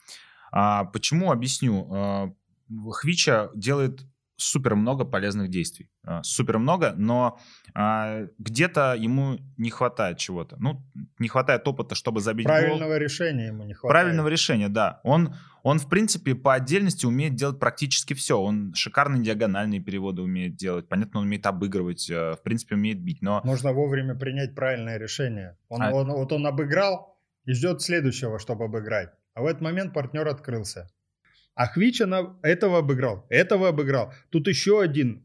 А 0.51 0.85
почему? 0.85 1.31
Объясню. 1.31 1.87
А, 1.91 2.33
Хвича 2.93 3.51
делает 3.55 4.07
супер 4.43 4.75
много 4.75 5.05
полезных 5.05 5.49
действий. 5.51 5.91
А, 6.05 6.23
Супер 6.23 6.59
много, 6.59 6.95
но 6.97 7.39
а, 7.75 8.27
где-то 8.39 8.95
ему 8.99 9.39
не 9.57 9.71
хватает 9.71 10.19
чего-то. 10.19 10.57
Ну, 10.59 10.83
не 11.19 11.29
хватает 11.29 11.67
опыта, 11.69 11.95
чтобы 11.95 12.21
забить 12.21 12.47
гол. 12.47 12.55
Правильного 12.57 12.99
решения 12.99 13.47
ему 13.49 13.65
не 13.65 13.75
хватает. 13.75 14.03
Правильного 14.03 14.29
решения, 14.29 14.69
да. 14.69 15.01
Он, 15.05 15.35
он, 15.63 15.79
в 15.79 15.89
принципе, 15.89 16.35
по 16.35 16.55
отдельности 16.55 17.07
умеет 17.07 17.35
делать 17.35 17.59
практически 17.59 18.15
все. 18.15 18.41
Он 18.41 18.75
шикарные 18.75 19.23
диагональные 19.23 19.81
переводы 19.81 20.23
умеет 20.23 20.57
делать. 20.57 20.89
Понятно, 20.89 21.21
он 21.21 21.27
умеет 21.27 21.47
обыгрывать, 21.47 22.11
э, 22.11 22.33
в 22.35 22.43
принципе, 22.43 22.75
умеет 22.75 23.01
бить. 23.03 23.23
Но 23.23 23.41
Нужно 23.45 23.73
вовремя 23.73 24.15
принять 24.15 24.55
правильное 24.55 24.99
решение. 24.99 25.57
Он, 25.69 25.83
А- 25.83 25.93
он- 25.93 26.11
вот 26.11 26.33
он 26.33 26.47
обыграл 26.47 27.17
и 27.45 27.53
ждет 27.53 27.81
следующего, 27.83 28.39
чтобы 28.39 28.65
обыграть. 28.65 29.11
А 29.35 29.43
в 29.43 29.47
этот 29.47 29.63
момент 29.63 29.95
партнер 29.95 30.29
открылся. 30.29 30.89
А 31.55 31.67
Хвича 31.67 32.07
на- 32.07 32.37
этого 32.43 32.79
обыграл, 32.79 33.27
этого 33.29 33.69
обыграл. 33.69 34.13
Тут 34.31 34.49
еще 34.49 34.81
один. 34.81 35.23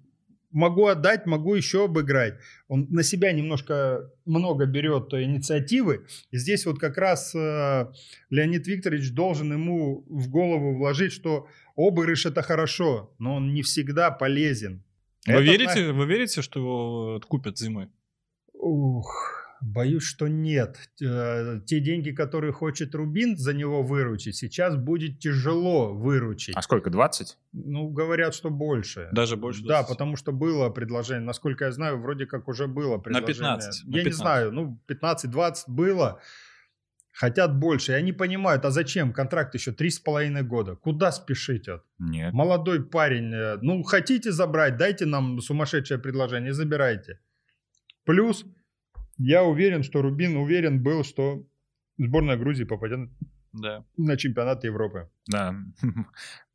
Могу 0.52 0.88
отдать, 0.88 1.26
могу 1.26 1.56
еще 1.56 1.86
обыграть. 1.86 2.36
Он 2.68 2.88
на 2.90 3.04
себя 3.04 3.32
немножко 3.34 4.10
много 4.26 4.66
берет 4.66 5.14
инициативы. 5.14 6.06
И 6.32 6.38
здесь 6.38 6.66
вот 6.66 6.80
как 6.80 6.98
раз 6.98 7.36
э, 7.36 7.92
Леонид 8.30 8.66
Викторович 8.66 9.12
должен 9.14 9.52
ему 9.54 10.06
в 10.10 10.30
голову 10.30 10.76
вложить, 10.78 11.12
что 11.12 11.48
обыгрыш 11.76 12.26
это 12.26 12.42
хорошо, 12.42 13.14
но 13.20 13.36
он 13.36 13.54
не 13.54 13.62
всегда 13.62 14.10
полезен. 14.10 14.84
Вы 15.28 15.34
Это 15.34 15.42
верите, 15.44 15.92
вы 15.92 16.06
верите, 16.06 16.42
что 16.42 16.60
его 16.60 17.22
купят 17.28 17.58
зимой? 17.58 17.90
Ух, 18.54 19.47
боюсь, 19.62 20.04
что 20.04 20.28
нет. 20.28 20.78
Э, 21.02 21.60
Те 21.66 21.80
деньги, 21.80 22.12
которые 22.12 22.52
хочет 22.54 22.94
Рубин 22.96 23.38
за 23.38 23.54
него 23.54 23.84
выручить, 23.84 24.36
сейчас 24.36 24.76
будет 24.76 25.20
тяжело 25.20 25.94
выручить. 25.94 26.56
а 26.56 26.62
сколько, 26.62 26.90
20? 26.90 27.38
Ну, 27.54 27.90
говорят, 27.90 28.34
что 28.36 28.50
больше. 28.50 29.10
Даже 29.12 29.36
больше? 29.38 29.62
Да, 29.64 29.80
20? 29.80 29.90
потому 29.90 30.16
что 30.16 30.32
было 30.32 30.70
предложение. 30.70 31.26
Насколько 31.26 31.66
я 31.66 31.72
знаю, 31.72 32.00
вроде 32.00 32.26
как 32.26 32.48
уже 32.48 32.68
было 32.68 32.98
предложение. 32.98 33.56
15, 33.56 33.86
на 33.86 33.90
Я 33.92 33.98
не 34.04 34.06
15. 34.06 34.18
знаю, 34.20 34.52
ну, 34.52 34.80
15-20 34.88 35.54
было. 35.68 36.20
Хотят 37.14 37.58
больше. 37.58 37.94
И 37.94 37.96
они 37.96 38.14
понимают, 38.14 38.64
а 38.64 38.70
зачем? 38.70 39.12
Контракт 39.12 39.56
еще 39.56 39.72
три 39.72 39.90
с 39.90 39.98
половиной 40.00 40.44
года. 40.44 40.76
Куда 40.76 41.12
спешить? 41.12 41.68
вот? 41.68 41.84
Нет. 41.98 42.32
Молодой 42.32 42.86
парень, 42.86 43.34
э, 43.34 43.58
ну, 43.62 43.82
хотите 43.82 44.32
забрать, 44.32 44.78
дайте 44.78 45.06
нам 45.08 45.42
сумасшедшее 45.42 45.98
предложение, 45.98 46.54
забирайте. 46.54 47.20
Плюс, 48.06 48.46
я 49.18 49.44
уверен, 49.44 49.84
что 49.84 50.02
Рубин 50.02 50.38
уверен 50.38 50.82
был, 50.82 51.04
что 51.04 51.46
сборная 51.98 52.38
Грузии 52.38 52.64
попадет 52.66 53.10
Да. 53.54 53.84
на 53.98 54.18
чемпионат 54.18 54.64
Европы. 54.64 55.10
Да, 55.28 55.56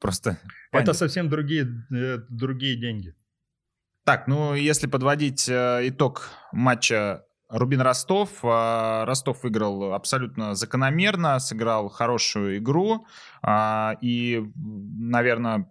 просто... 0.00 0.38
Это 0.70 0.92
совсем 0.92 1.28
другие, 1.28 1.66
э, 1.92 2.18
другие 2.28 2.76
деньги. 2.76 3.14
Так, 4.04 4.26
ну, 4.26 4.54
если 4.54 4.88
подводить 4.88 5.48
э, 5.48 5.88
итог 5.88 6.28
матча 6.52 7.24
Рубин-Ростов, 7.48 8.30
э, 8.42 9.04
Ростов 9.04 9.42
выиграл 9.42 9.92
абсолютно 9.94 10.54
закономерно, 10.54 11.38
сыграл 11.38 11.88
хорошую 11.88 12.58
игру, 12.58 13.06
а, 13.42 13.96
и, 14.00 14.42
наверное, 14.56 15.70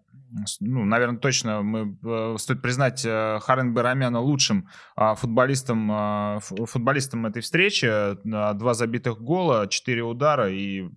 ну, 0.60 0.86
наверное, 0.86 1.20
точно 1.20 1.62
мы, 1.62 1.98
э, 2.04 2.36
стоит 2.38 2.62
признать 2.62 3.04
э, 3.06 3.40
Харен 3.42 3.74
Барамяна 3.74 4.20
лучшим 4.20 4.68
а, 4.96 5.16
футболистом, 5.16 5.90
а, 5.92 6.40
фу- 6.40 6.66
футболистом 6.66 7.26
этой 7.26 7.42
встречи. 7.42 7.86
А, 7.86 8.54
Два 8.54 8.74
забитых 8.74 9.20
гола, 9.22 9.68
четыре 9.68 10.04
удара 10.04 10.50
и 10.50 10.90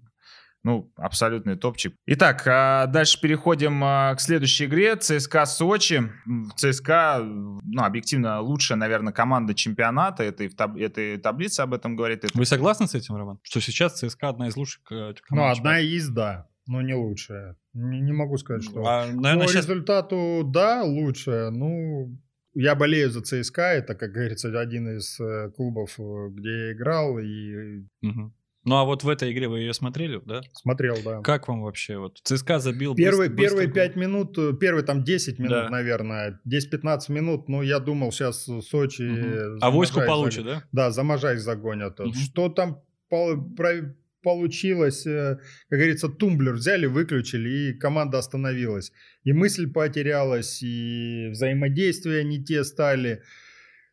ну, 0.66 0.90
абсолютный 0.96 1.56
топчик. 1.56 1.94
Итак, 2.06 2.42
а, 2.46 2.86
дальше 2.86 3.20
переходим 3.20 3.80
к 3.82 4.16
следующей 4.18 4.64
игре. 4.64 4.96
ЦСКА 4.96 5.44
Сочи. 5.44 6.10
ЦСКА, 6.56 7.20
ну, 7.22 7.82
объективно 7.82 8.40
лучшая, 8.40 8.78
наверное, 8.78 9.12
команда 9.12 9.54
чемпионата. 9.54 10.22
Это 10.22 10.44
и 10.44 10.48
в 10.48 10.54
таб- 10.56 10.78
этой 10.78 11.18
таблице 11.18 11.60
об 11.60 11.74
этом 11.74 11.96
говорит. 11.96 12.24
Это- 12.24 12.38
Вы 12.38 12.46
согласны 12.46 12.86
с 12.86 12.94
этим, 12.94 13.16
Роман? 13.16 13.38
Что 13.42 13.60
сейчас 13.60 13.98
ЦСКА 13.98 14.30
одна 14.30 14.48
из 14.48 14.56
лучших 14.56 14.80
э, 14.90 15.12
команд 15.12 15.24
Ну, 15.30 15.42
одна 15.44 15.54
чемпионата? 15.54 15.82
из, 15.82 16.08
да, 16.08 16.46
но 16.66 16.80
не 16.82 16.94
лучшая. 16.94 17.56
Не, 17.74 18.00
не 18.00 18.12
могу 18.12 18.36
сказать, 18.38 18.62
что... 18.64 18.84
А, 18.86 19.06
наверное, 19.06 19.46
По 19.46 19.52
сейчас... 19.52 19.66
результату, 19.66 20.42
да, 20.44 20.82
лучшая. 20.84 21.50
Ну, 21.50 22.16
я 22.54 22.74
болею 22.74 23.10
за 23.10 23.20
ЦСКА. 23.22 23.62
Это, 23.74 23.94
как 23.94 24.12
говорится, 24.12 24.48
один 24.60 24.96
из 24.96 25.18
э, 25.20 25.50
клубов, 25.56 25.98
э, 25.98 26.28
где 26.30 26.48
я 26.68 26.72
играл 26.72 27.18
и 27.18 27.84
Мгм. 28.02 28.34
Ну, 28.66 28.76
а 28.76 28.84
вот 28.84 29.04
в 29.04 29.08
этой 29.10 29.30
игре 29.30 29.46
вы 29.46 29.58
ее 29.58 29.74
смотрели, 29.74 30.22
да? 30.24 30.40
смотрел, 30.54 30.96
да. 31.04 31.20
Как 31.20 31.48
вам 31.48 31.62
вообще? 31.62 31.98
Вот 31.98 32.18
ЦСКА 32.24 32.60
забил 32.60 32.94
Первые, 32.94 33.28
быстро- 33.28 33.42
первые 33.42 33.66
быстро 33.66 33.82
гол. 33.82 33.88
5 33.88 33.96
минут, 33.96 34.38
э, 34.38 34.52
первые 34.58 34.84
там 34.84 35.04
10 35.04 35.38
минут, 35.38 35.50
Да. 35.50 35.68
наверное, 35.68 36.40
10-15 36.46 37.10
минут, 37.12 37.48
ну, 37.48 37.60
я 37.60 37.78
думал, 37.78 38.10
сейчас 38.10 38.44
Сочи... 38.44 39.02
Э, 39.02 39.58
А 39.60 39.70
войску 39.70 40.00
получит, 40.06 40.44
загонят. 40.44 40.62
да? 40.72 40.84
Да, 40.86 40.90
Заможайсь 40.92 41.40
загонят. 41.42 41.98
Мгм. 41.98 42.14
Что 42.14 42.48
там 42.48 42.80
про- 43.10 43.94
получилось, 44.24 45.06
э, 45.06 45.38
как 45.68 45.78
говорится, 45.78 46.08
тумблер 46.08 46.54
взяли, 46.54 46.86
выключили, 46.86 47.48
и 47.48 47.78
команда 47.78 48.18
остановилась. 48.18 48.90
И 49.22 49.32
мысль 49.32 49.70
потерялась, 49.70 50.62
и 50.62 51.28
взаимодействия 51.30 52.24
не 52.24 52.44
те 52.44 52.64
стали. 52.64 53.22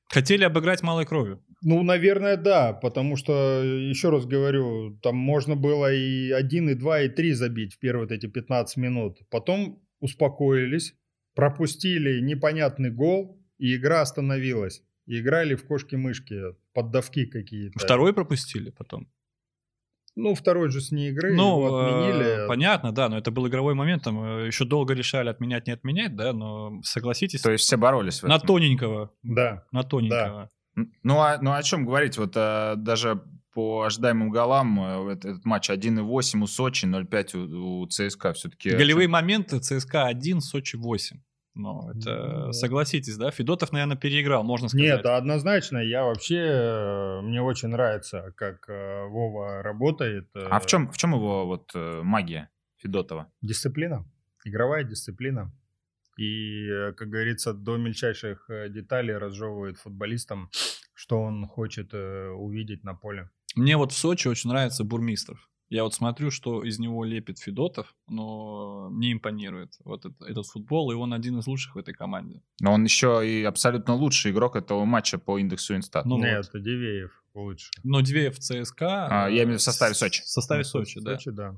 Хотели 0.09 0.43
обыграть 0.43 0.81
малой 0.81 1.05
кровью. 1.05 1.43
Ну, 1.63 1.83
наверное, 1.83 2.37
да, 2.37 2.73
потому 2.73 3.17
что, 3.17 3.61
еще 3.63 4.09
раз 4.09 4.25
говорю, 4.25 4.97
там 5.03 5.15
можно 5.15 5.55
было 5.55 5.93
и 5.93 6.31
1, 6.31 6.69
и 6.69 6.73
2, 6.73 7.01
и 7.01 7.09
3 7.09 7.33
забить 7.33 7.75
в 7.75 7.79
первые 7.79 8.05
вот 8.05 8.11
эти 8.11 8.25
15 8.25 8.77
минут. 8.77 9.19
Потом 9.29 9.79
успокоились, 9.99 10.95
пропустили 11.35 12.19
непонятный 12.19 12.89
гол, 12.89 13.39
и 13.59 13.75
игра 13.75 14.01
остановилась. 14.01 14.81
И 15.05 15.19
играли 15.19 15.55
в 15.55 15.65
кошки-мышки, 15.65 16.55
поддавки 16.73 17.25
какие-то. 17.25 17.79
Второй 17.79 18.13
пропустили 18.13 18.71
потом. 18.71 19.07
Ну, 20.15 20.35
второй 20.35 20.69
же 20.69 20.81
с 20.81 20.91
ней 20.91 21.11
игры, 21.11 21.33
Ну, 21.35 21.57
его 21.65 21.79
отменили. 21.79 22.43
э, 22.43 22.47
понятно, 22.47 22.91
да, 22.91 23.07
но 23.09 23.17
это 23.17 23.31
был 23.31 23.47
игровой 23.47 23.75
момент, 23.75 24.03
там 24.03 24.21
э, 24.23 24.47
еще 24.47 24.65
долго 24.65 24.93
решали 24.93 25.29
отменять, 25.29 25.67
не 25.67 25.73
отменять, 25.73 26.15
да, 26.15 26.33
но 26.33 26.81
согласитесь, 26.83 27.41
То 27.41 27.51
есть 27.51 27.63
все 27.63 27.77
боролись 27.77 28.21
в 28.21 28.27
на 28.27 28.35
этом. 28.35 28.47
тоненького, 28.47 29.11
Да. 29.23 29.63
на 29.71 29.83
тоненького. 29.83 30.49
М, 30.77 30.91
Ну, 31.03 31.19
а, 31.19 31.37
ну 31.41 31.53
о 31.53 31.63
чем 31.63 31.85
говорить? 31.85 32.17
Вот 32.17 32.33
э, 32.35 32.73
даже 32.77 33.21
по 33.53 33.83
ожидаемым 33.83 34.29
голам 34.31 34.81
этот, 35.09 35.25
этот 35.25 35.45
матч 35.45 35.69
1,8 35.69 36.41
у 36.43 36.47
Сочи, 36.47 36.85
0,5 36.85 37.35
у, 37.35 37.81
у 37.81 37.87
ЦСКА 37.87 38.33
все-таки. 38.33 38.69
Голевые 38.71 39.07
моменты 39.09 39.59
ЦСКА 39.59 40.05
1, 40.05 40.39
Сочи 40.41 40.75
8. 40.77 41.17
Ну, 41.53 41.89
это, 41.91 42.51
согласитесь, 42.53 43.17
да? 43.17 43.29
Федотов, 43.31 43.71
наверное, 43.73 43.97
переиграл, 43.97 44.43
можно 44.43 44.69
сказать. 44.69 44.85
Нет, 44.85 45.05
однозначно, 45.05 45.79
я 45.79 46.05
вообще, 46.05 46.37
э, 46.37 47.21
мне 47.21 47.41
очень 47.41 47.67
нравится, 47.69 48.33
как 48.37 48.69
э, 48.69 49.05
Вова 49.07 49.61
работает. 49.61 50.29
э, 50.33 50.47
А 50.49 50.59
в 50.59 50.65
чем, 50.65 50.89
в 50.89 50.97
чем 50.97 51.13
его 51.13 51.45
вот 51.45 51.71
э, 51.75 52.01
магия 52.03 52.49
Федотова? 52.77 53.27
Дисциплина, 53.41 54.05
игровая 54.45 54.83
дисциплина. 54.85 55.51
И, 56.17 56.67
э, 56.69 56.93
как 56.93 57.09
говорится, 57.09 57.53
до 57.53 57.77
мельчайших 57.77 58.49
э, 58.49 58.69
деталей 58.69 59.15
разжевывает 59.17 59.77
футболистам, 59.77 60.49
что 60.93 61.21
он 61.21 61.47
хочет 61.47 61.93
э, 61.93 62.29
увидеть 62.29 62.83
на 62.85 62.93
поле. 62.93 63.29
Мне 63.55 63.75
вот 63.75 63.91
в 63.91 63.97
Сочи 63.97 64.29
очень 64.29 64.49
нравится 64.49 64.83
Бурмистров. 64.85 65.49
Я 65.71 65.85
вот 65.85 65.93
смотрю, 65.93 66.31
что 66.31 66.65
из 66.65 66.79
него 66.79 67.05
лепит 67.05 67.39
Федотов, 67.39 67.95
но 68.09 68.89
мне 68.89 69.13
импонирует 69.13 69.77
вот 69.85 70.05
этот, 70.05 70.21
этот 70.21 70.45
футбол, 70.45 70.91
и 70.91 70.95
он 70.95 71.13
один 71.13 71.39
из 71.39 71.47
лучших 71.47 71.75
в 71.75 71.77
этой 71.77 71.93
команде. 71.93 72.43
Но 72.59 72.73
он 72.73 72.83
еще 72.83 73.21
и 73.25 73.41
абсолютно 73.45 73.95
лучший 73.95 74.31
игрок 74.31 74.57
этого 74.57 74.83
матча 74.83 75.17
по 75.17 75.39
индексу 75.39 75.73
Инстат. 75.73 76.05
Ну 76.05 76.17
Нет, 76.17 76.49
вот. 76.51 76.61
Дивеев 76.61 77.23
лучше. 77.33 77.71
Но 77.83 78.01
Дивеев 78.01 78.35
в 78.35 78.39
ЦСКА... 78.39 79.07
А, 79.07 79.29
я 79.29 79.43
имею 79.43 79.59
в 79.59 79.61
составе 79.61 79.93
Сочи. 79.93 80.23
В 80.23 80.27
составе 80.27 80.63
Ну, 80.63 80.65
Сочи, 80.65 80.99
да. 80.99 81.17
Сочи, 81.17 81.31
да. 81.31 81.57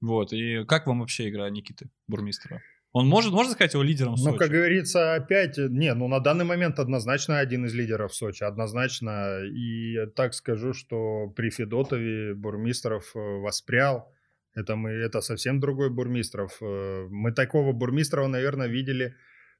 Вот, 0.00 0.32
и 0.32 0.64
как 0.64 0.86
вам 0.86 1.00
вообще 1.00 1.28
игра 1.28 1.50
Никиты 1.50 1.90
Бурмистрова? 2.06 2.62
Он 2.92 3.08
может, 3.08 3.32
можно 3.32 3.52
сказать 3.52 3.72
его 3.72 3.82
лидером 3.82 4.12
Ну, 4.12 4.16
Сочи? 4.18 4.38
как 4.38 4.50
говорится, 4.50 5.14
опять, 5.14 5.56
не, 5.56 5.94
ну 5.94 6.08
на 6.08 6.20
данный 6.20 6.44
момент 6.44 6.78
однозначно 6.78 7.38
один 7.38 7.64
из 7.64 7.74
лидеров 7.74 8.14
Сочи, 8.14 8.44
однозначно. 8.44 9.40
И 9.44 10.06
так 10.14 10.34
скажу, 10.34 10.74
что 10.74 11.28
при 11.34 11.48
Федотове 11.50 12.34
Бурмистров 12.34 13.12
э, 13.14 13.18
воспрял. 13.18 14.12
Это 14.54 14.76
мы, 14.76 14.90
это 14.90 15.22
совсем 15.22 15.58
другой 15.60 15.88
Бурмистров. 15.88 16.58
Э, 16.60 17.06
Мы 17.08 17.32
такого 17.32 17.72
Бурмистрова, 17.72 18.26
наверное, 18.26 18.66
видели 18.68 19.14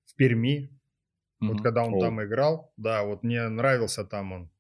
в 0.05 0.15
Перми, 0.17 0.69
Мгм. 1.41 1.53
вот 1.55 1.63
когда 1.63 1.85
он 1.85 1.95
О. 1.95 2.01
там 2.01 2.23
играл. 2.23 2.73
Да, 2.77 3.03
вот 3.05 3.23
мне 3.23 3.49
нравился 3.49 4.05
там 4.05 4.33
он. 4.33 4.51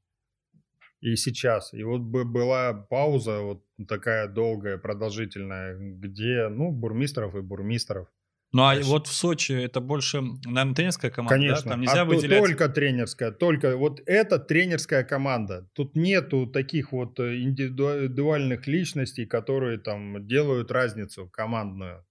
И 1.03 1.17
сейчас. 1.17 1.75
И 1.75 1.83
вот 1.85 2.01
бы 2.01 2.25
была 2.25 2.73
пауза 2.73 3.41
вот 3.41 3.65
такая 3.87 4.29
долгая, 4.29 4.79
продолжительная, 4.79 5.77
где, 5.77 6.49
ну, 6.49 6.71
Бурмистров 6.73 7.35
и 7.35 7.41
Бурмистров. 7.41 8.09
Ну, 8.53 8.65
а 8.65 8.79
вот 8.83 9.07
в 9.07 9.13
Сочи 9.13 9.53
это 9.53 9.81
больше, 9.81 10.21
наверное, 10.21 10.75
тренерская 10.75 11.11
команда, 11.11 11.35
да? 11.35 11.41
Конечно. 11.41 11.71
Там 11.71 11.81
нельзя 11.81 12.03
А 12.03 12.05
выделять... 12.05 12.39
Только 12.39 12.69
тренерская, 12.69 13.33
только 13.33 13.77
вот 13.79 14.01
это 14.05 14.39
тренерская 14.39 15.05
команда. 15.05 15.69
Тут 15.73 15.97
нету 15.97 16.47
таких 16.47 16.93
вот 16.93 17.19
э, 17.19 17.41
индивидуальных 17.41 18.67
личностей, 18.67 19.25
которые 19.25 19.79
там 19.79 20.27
делают 20.27 20.71
разницу 20.71 21.31
командную. 21.31 22.05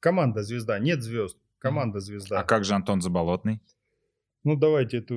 Команда 0.00 0.42
звезда, 0.42 0.80
нет 0.80 1.02
звезд. 1.02 1.38
Команда 1.58 2.00
звезда. 2.00 2.40
А 2.40 2.42
как 2.42 2.64
же 2.64 2.74
Антон 2.74 3.00
Заболотный? 3.00 3.60
Ну 4.44 4.56
давайте 4.56 4.98
эту, 4.98 5.14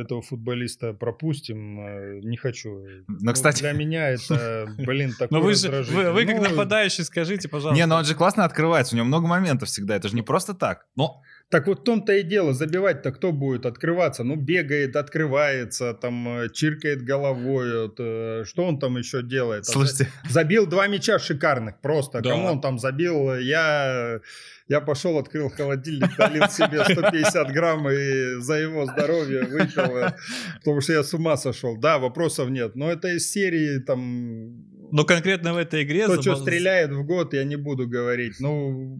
этого 0.00 0.22
футболиста 0.22 0.94
пропустим. 0.94 1.80
э, 1.80 2.20
Не 2.22 2.36
хочу. 2.38 2.82
Ну, 3.08 3.32
кстати- 3.32 3.60
для 3.60 3.72
меня 3.72 4.08
это, 4.08 4.66
блин, 4.78 5.12
такой 5.18 5.38
Но 5.38 5.44
вы 5.44 5.54
же, 5.54 5.70
вы, 5.82 6.12
вы 6.12 6.24
как 6.24 6.36
Ну, 6.36 6.48
нападающий 6.50 7.04
скажите, 7.04 7.48
пожалуйста. 7.48 7.76
Не, 7.78 7.86
ну 7.86 7.96
он 7.96 8.04
же 8.04 8.14
классно 8.14 8.44
открывается, 8.44 8.94
у 8.94 8.96
него 8.96 9.06
много 9.06 9.26
моментов 9.26 9.68
всегда, 9.68 9.96
это 9.96 10.08
же 10.08 10.16
не 10.16 10.22
просто 10.22 10.54
так. 10.54 10.86
Но 10.96 11.20
Так 11.50 11.68
вот 11.68 11.80
в 11.80 11.84
том-то 11.84 12.12
и 12.14 12.22
дело, 12.22 12.52
забивать-то 12.52 13.12
кто 13.12 13.30
будет 13.30 13.64
открываться? 13.66 14.24
Ну, 14.24 14.34
бегает, 14.34 14.96
открывается, 14.96 15.94
там, 15.94 16.26
э, 16.40 16.48
чиркает 16.52 17.02
головой, 17.04 17.82
вот, 17.82 17.96
э, 18.00 18.42
что 18.44 18.64
он 18.64 18.78
там 18.80 18.96
еще 18.96 19.22
делает? 19.22 19.62
А 19.68 19.72
Слушайте, 19.72 20.08
за- 20.24 20.32
Забил 20.32 20.66
два 20.66 20.88
мяча 20.88 21.18
шикарных, 21.18 21.80
просто, 21.80 22.20
Да. 22.22 22.30
кому 22.30 22.48
он 22.48 22.60
там 22.60 22.78
забил? 22.80 23.34
Я, 23.36 24.20
я 24.68 24.80
пошел, 24.80 25.16
открыл 25.18 25.48
холодильник, 25.50 26.18
налил 26.18 26.48
себе 26.48 26.82
150 26.88 27.52
грамм 27.52 27.88
и 27.88 28.40
за 28.40 28.54
его 28.54 28.86
здоровье 28.86 29.44
выпил, 29.44 29.96
э, 29.98 30.14
потому 30.58 30.80
что 30.80 30.92
я 30.94 31.04
с 31.04 31.14
ума 31.14 31.36
сошел. 31.36 31.76
Да, 31.76 31.98
вопросов 31.98 32.48
нет, 32.50 32.74
но 32.74 32.90
это 32.90 33.08
из 33.14 33.30
серии, 33.30 33.78
там, 33.78 34.64
но 34.90 35.04
конкретно 35.04 35.54
в 35.54 35.58
этой 35.58 35.84
игре... 35.84 36.04
кто 36.04 36.20
что 36.20 36.34
забыл- 36.34 36.42
стреляет 36.42 36.90
в 36.90 37.04
год, 37.04 37.32
я 37.34 37.44
не 37.44 37.56
буду 37.56 37.86
говорить. 37.86 38.40
Ну, 38.40 38.98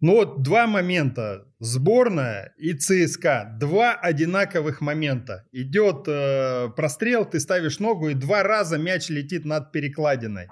ну 0.00 0.14
вот 0.14 0.42
два 0.42 0.66
момента. 0.66 1.44
Сборная 1.58 2.54
и 2.56 2.72
ЦСКА. 2.72 3.56
Два 3.58 3.94
одинаковых 3.94 4.80
момента. 4.80 5.44
Идет 5.50 6.06
э, 6.06 6.68
прострел, 6.76 7.24
ты 7.24 7.40
ставишь 7.40 7.80
ногу, 7.80 8.08
и 8.08 8.14
два 8.14 8.44
раза 8.44 8.78
мяч 8.78 9.08
летит 9.08 9.44
над 9.44 9.72
перекладиной. 9.72 10.48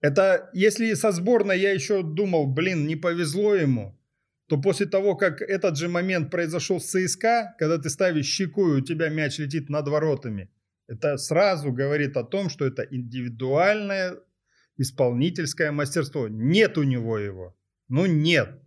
Это, 0.00 0.50
если 0.52 0.92
со 0.94 1.10
сборной 1.10 1.58
я 1.58 1.72
еще 1.72 2.02
думал, 2.02 2.46
блин, 2.46 2.86
не 2.86 2.96
повезло 2.96 3.54
ему, 3.54 3.98
то 4.48 4.60
после 4.60 4.86
того, 4.86 5.16
как 5.16 5.40
этот 5.40 5.76
же 5.76 5.88
момент 5.88 6.30
произошел 6.30 6.80
с 6.80 6.86
ЦСКА, 6.86 7.54
когда 7.58 7.78
ты 7.78 7.90
ставишь 7.90 8.26
щеку, 8.26 8.68
и 8.68 8.80
у 8.80 8.80
тебя 8.80 9.08
мяч 9.08 9.38
летит 9.38 9.70
над 9.70 9.88
воротами, 9.88 10.50
это 10.86 11.16
сразу 11.16 11.72
говорит 11.72 12.16
о 12.16 12.24
том, 12.24 12.48
что 12.48 12.64
это 12.64 12.82
индивидуальное 12.82 14.16
исполнительское 14.76 15.72
мастерство. 15.72 16.28
Нет 16.28 16.78
у 16.78 16.84
него 16.84 17.18
его. 17.18 17.57
Ну 17.88 18.06
нет. 18.06 18.62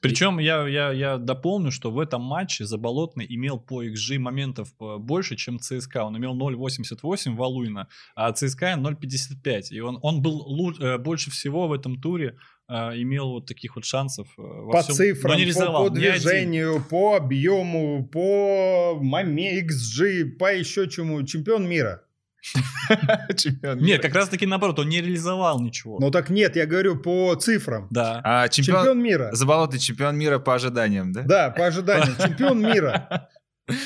Причем 0.00 0.38
я, 0.38 0.68
я, 0.68 0.92
я 0.92 1.16
дополню, 1.16 1.70
что 1.70 1.90
в 1.90 1.98
этом 1.98 2.22
матче 2.22 2.64
Заболотный 2.66 3.26
имел 3.28 3.58
по 3.58 3.82
XG 3.82 4.18
моментов 4.18 4.68
э, 4.80 4.98
больше, 4.98 5.34
чем 5.34 5.58
ЦСКА. 5.58 6.04
Он 6.04 6.16
имел 6.18 6.36
0.88 6.38 7.34
Валуина, 7.34 7.88
а 8.14 8.30
ЦСКА 8.32 8.74
0.55. 8.78 9.62
И 9.70 9.80
он, 9.80 9.98
он 10.02 10.20
был 10.22 10.46
лу- 10.46 10.78
э, 10.80 10.98
больше 10.98 11.30
всего 11.30 11.66
в 11.68 11.72
этом 11.72 12.00
туре 12.00 12.36
э, 12.68 12.74
имел 13.00 13.30
вот 13.30 13.46
таких 13.46 13.76
вот 13.76 13.84
шансов. 13.86 14.28
во 14.36 14.72
По 14.72 14.82
всем- 14.82 14.94
цифрам, 14.94 15.32
но 15.32 15.38
не 15.38 15.44
по, 15.44 15.48
рисовал, 15.48 15.84
по 15.84 15.90
движению, 15.90 16.84
по 16.88 17.16
объему, 17.16 18.06
по 18.06 18.98
маме 19.00 19.60
XG, 19.62 20.36
по 20.38 20.54
еще 20.54 20.88
чему. 20.88 21.22
Чемпион 21.24 21.66
мира. 21.66 22.03
чемпион 23.36 23.78
Нет, 23.78 24.02
как 24.02 24.14
раз 24.14 24.28
таки 24.28 24.46
наоборот, 24.46 24.78
он 24.78 24.88
не 24.88 25.00
реализовал 25.00 25.60
ничего. 25.60 25.98
Ну 26.00 26.10
так 26.10 26.30
нет, 26.30 26.56
я 26.56 26.66
говорю 26.66 26.96
по 26.96 27.34
цифрам. 27.36 27.88
Да. 27.90 28.20
А, 28.24 28.48
чемпион, 28.48 28.78
Чемпион 28.80 29.02
мира. 29.02 29.30
Заболотный 29.32 29.78
чемпион 29.78 30.16
мира 30.16 30.38
по 30.38 30.54
ожиданиям, 30.54 31.12
да? 31.12 31.22
Да, 31.22 31.50
по 31.50 31.66
ожиданиям. 31.66 32.16
Чемпион 32.18 32.60
мира. 32.60 33.28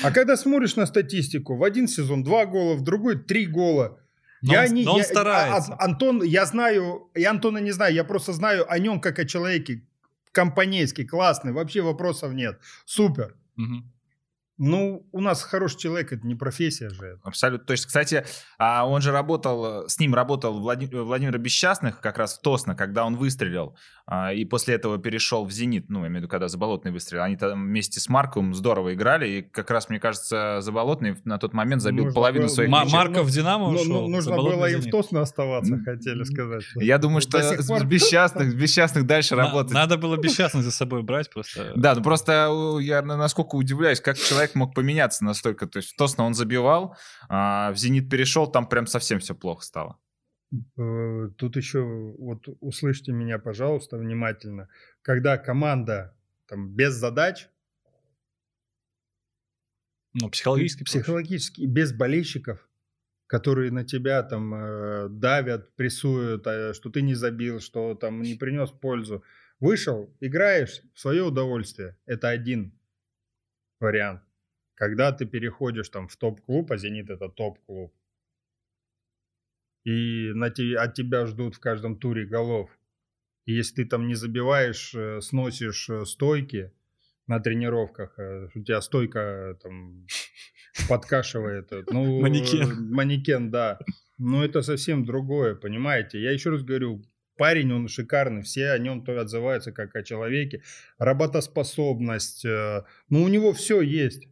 А 0.03 0.11
когда 0.11 0.35
смотришь 0.35 0.75
на 0.75 0.85
статистику, 0.85 1.55
в 1.55 1.63
один 1.63 1.87
сезон 1.87 2.23
два 2.23 2.45
гола, 2.45 2.75
в 2.75 2.81
другой 2.83 3.17
три 3.17 3.45
гола. 3.45 3.97
Но 4.41 4.53
я 4.53 4.63
он- 4.65 4.73
не, 4.73 4.83
но 4.83 4.93
он 4.93 4.97
я- 4.99 5.03
старается. 5.05 5.73
а- 5.73 5.85
Антон, 5.85 6.21
я 6.23 6.45
знаю, 6.45 7.09
я 7.15 7.31
Антона 7.31 7.59
не 7.59 7.71
знаю, 7.71 7.93
я 7.93 8.03
просто 8.03 8.33
знаю 8.33 8.69
о 8.71 8.77
нем 8.79 8.99
как 8.99 9.19
о 9.19 9.25
человеке 9.25 9.83
компанейский, 10.31 11.05
классный, 11.05 11.51
вообще 11.53 11.81
вопросов 11.81 12.33
нет. 12.33 12.59
Супер. 12.85 13.35
Мгм. 13.55 13.91
Ну, 14.59 15.07
у 15.13 15.21
нас 15.21 15.41
хороший 15.41 15.77
человек, 15.79 16.11
это 16.11 16.27
не 16.27 16.35
профессия 16.35 16.89
же. 16.89 17.17
Абсолютно 17.23 17.65
точно. 17.65 17.87
Кстати, 17.87 18.25
а 18.57 18.85
он 18.87 19.01
же 19.01 19.11
работал, 19.11 19.87
с 19.87 19.97
ним 19.99 20.13
работал 20.13 20.59
Влади- 20.59 20.93
Владимир 20.93 21.37
Бесчастных 21.37 22.01
как 22.01 22.17
раз 22.17 22.37
в 22.37 22.41
Тосно, 22.41 22.75
когда 22.75 23.05
он 23.05 23.15
выстрелил, 23.15 23.77
а, 24.05 24.33
и 24.33 24.43
после 24.43 24.75
этого 24.75 24.97
перешел 24.97 25.45
в 25.45 25.51
«Зенит», 25.51 25.89
ну, 25.89 25.99
я 26.01 26.07
имею 26.07 26.15
в 26.15 26.17
виду, 26.23 26.27
когда 26.27 26.47
Заболотный 26.49 26.91
выстрелил. 26.91 27.23
Они 27.23 27.37
там 27.37 27.63
вместе 27.67 27.99
с 28.01 28.09
Марковым 28.09 28.53
здорово 28.53 28.93
играли, 28.93 29.27
и 29.29 29.41
как 29.41 29.71
раз, 29.71 29.87
мне 29.87 29.99
кажется, 29.99 30.59
Заболотный 30.61 31.15
на 31.23 31.37
тот 31.37 31.53
момент 31.53 31.81
забил 31.81 32.05
Нужно 32.05 32.15
половину 32.15 32.45
было- 32.47 32.53
своих 32.53 32.69
мячей. 32.69 32.91
Марков 32.93 33.27
в 33.27 33.31
Динамо 33.31 33.71
Ну, 33.71 33.79
ушел. 33.79 33.85
ну, 34.01 34.07
нужно 34.07 34.21
Заболотный 34.31 34.57
было 34.57 34.65
им 34.69 34.81
в. 34.81 34.89
Тосно 34.91 35.21
оставаться, 35.21 35.77
хотели 35.85 36.23
сказать. 36.23 36.63
Я 36.75 36.97
думаю, 36.97 37.21
что 37.21 37.39
с. 37.41 37.83
Бесчастных, 37.83 38.51
с 38.51 38.53
Бесчастных 38.55 39.05
дальше 39.05 39.35
На- 39.37 39.43
работать. 39.45 39.71
Надо 39.73 39.97
было 39.97 40.17
бесчастно 40.17 40.61
за 40.63 40.71
собой 40.71 41.01
брать 41.01 41.29
просто. 41.31 41.71
Да, 41.77 41.95
ну 41.95 42.03
просто 42.03 42.49
я 42.81 43.01
на- 43.01 43.15
насколько 43.15 43.55
удивляюсь, 43.55 44.01
как 44.01 44.17
человек 44.17 44.48
мог 44.55 44.73
поменяться 44.75 45.23
настолько. 45.25 45.67
То 45.67 45.77
есть 45.77 45.93
в 45.93 45.95
Тосно 45.95 46.23
он 46.25 46.33
забивал, 46.33 46.95
а 47.29 47.71
в 47.71 47.77
«Зенит» 47.77 48.09
перешел, 48.09 48.47
там 48.51 48.67
прям 48.67 48.87
совсем 48.87 49.19
все 49.19 49.35
плохо 49.35 49.63
стало. 49.63 49.97
Э, 50.77 51.29
Тут 51.37 51.55
еще, 51.57 51.81
вот 51.83 52.45
услышьте 52.59 53.11
меня, 53.11 53.39
пожалуйста, 53.39 53.97
внимательно. 53.97 54.67
Когда 55.01 55.37
команда 55.37 56.15
там 56.47 56.69
без 56.73 56.93
задач, 56.93 57.47
Ну, 60.13 60.29
психологически. 60.29 60.83
проще. 60.83 60.99
психологически, 60.99 61.61
без 61.65 61.93
болельщиков, 61.93 62.67
которые 63.27 63.71
на 63.71 63.83
тебя 63.85 64.23
там 64.23 64.53
э, 64.55 65.07
давят, 65.09 65.75
прессуют, 65.75 66.47
э, 66.47 66.73
что 66.73 66.89
ты 66.89 67.03
не 67.03 67.13
забил, 67.13 67.59
что 67.59 67.93
там 67.93 68.21
не 68.23 68.33
принес 68.35 68.71
пользу. 68.71 69.23
Вышел, 69.59 70.11
играешь 70.19 70.81
в 70.95 70.99
свое 70.99 71.21
удовольствие. 71.23 71.95
Это 72.07 72.29
один 72.29 72.73
вариант. 73.79 74.23
Когда 74.79 75.11
ты 75.11 75.25
переходишь 75.25 75.89
там 75.89 76.07
в 76.07 76.15
топ-клуб, 76.15 76.71
а 76.71 76.77
«Зенит»— 76.77 77.09
это 77.09 77.27
топ-клуб, 77.27 77.93
и 79.83 80.31
на 80.33 80.49
те- 80.49 80.77
от 80.77 80.93
тебя 80.93 81.25
ждут 81.25 81.55
в 81.55 81.59
каждом 81.59 81.99
туре 81.99 82.25
голов. 82.25 82.69
И 83.45 83.53
если 83.53 83.83
ты 83.83 83.89
там 83.89 84.07
не 84.07 84.15
забиваешь, 84.15 84.95
э, 84.95 85.19
сносишь 85.19 85.89
э, 85.89 86.05
стойки 86.05 86.71
на 87.27 87.41
тренировках, 87.41 88.17
э, 88.19 88.47
у 88.55 88.63
тебя 88.63 88.79
стойка 88.81 89.57
там 89.61 90.07
подкашивает. 90.89 91.71
Ну, 91.91 92.21
Манекен. 92.21 92.89
Манекен, 92.89 93.51
да. 93.51 93.79
Но 94.17 94.45
это 94.45 94.61
совсем 94.61 95.03
другое, 95.03 95.55
понимаете? 95.55 96.21
Я 96.21 96.31
еще 96.31 96.51
раз 96.51 96.63
говорю, 96.63 97.03
парень, 97.37 97.73
он 97.73 97.89
шикарный, 97.89 98.43
все 98.43 98.71
о 98.71 98.77
нем 98.77 99.03
то 99.03 99.19
отзываются 99.19 99.73
как 99.73 99.93
о 99.97 100.03
человеке. 100.03 100.63
Работоспособность, 100.99 102.45
ну, 102.45 103.23
у 103.23 103.27
него 103.27 103.51
все 103.51 103.81
есть. 103.81 104.29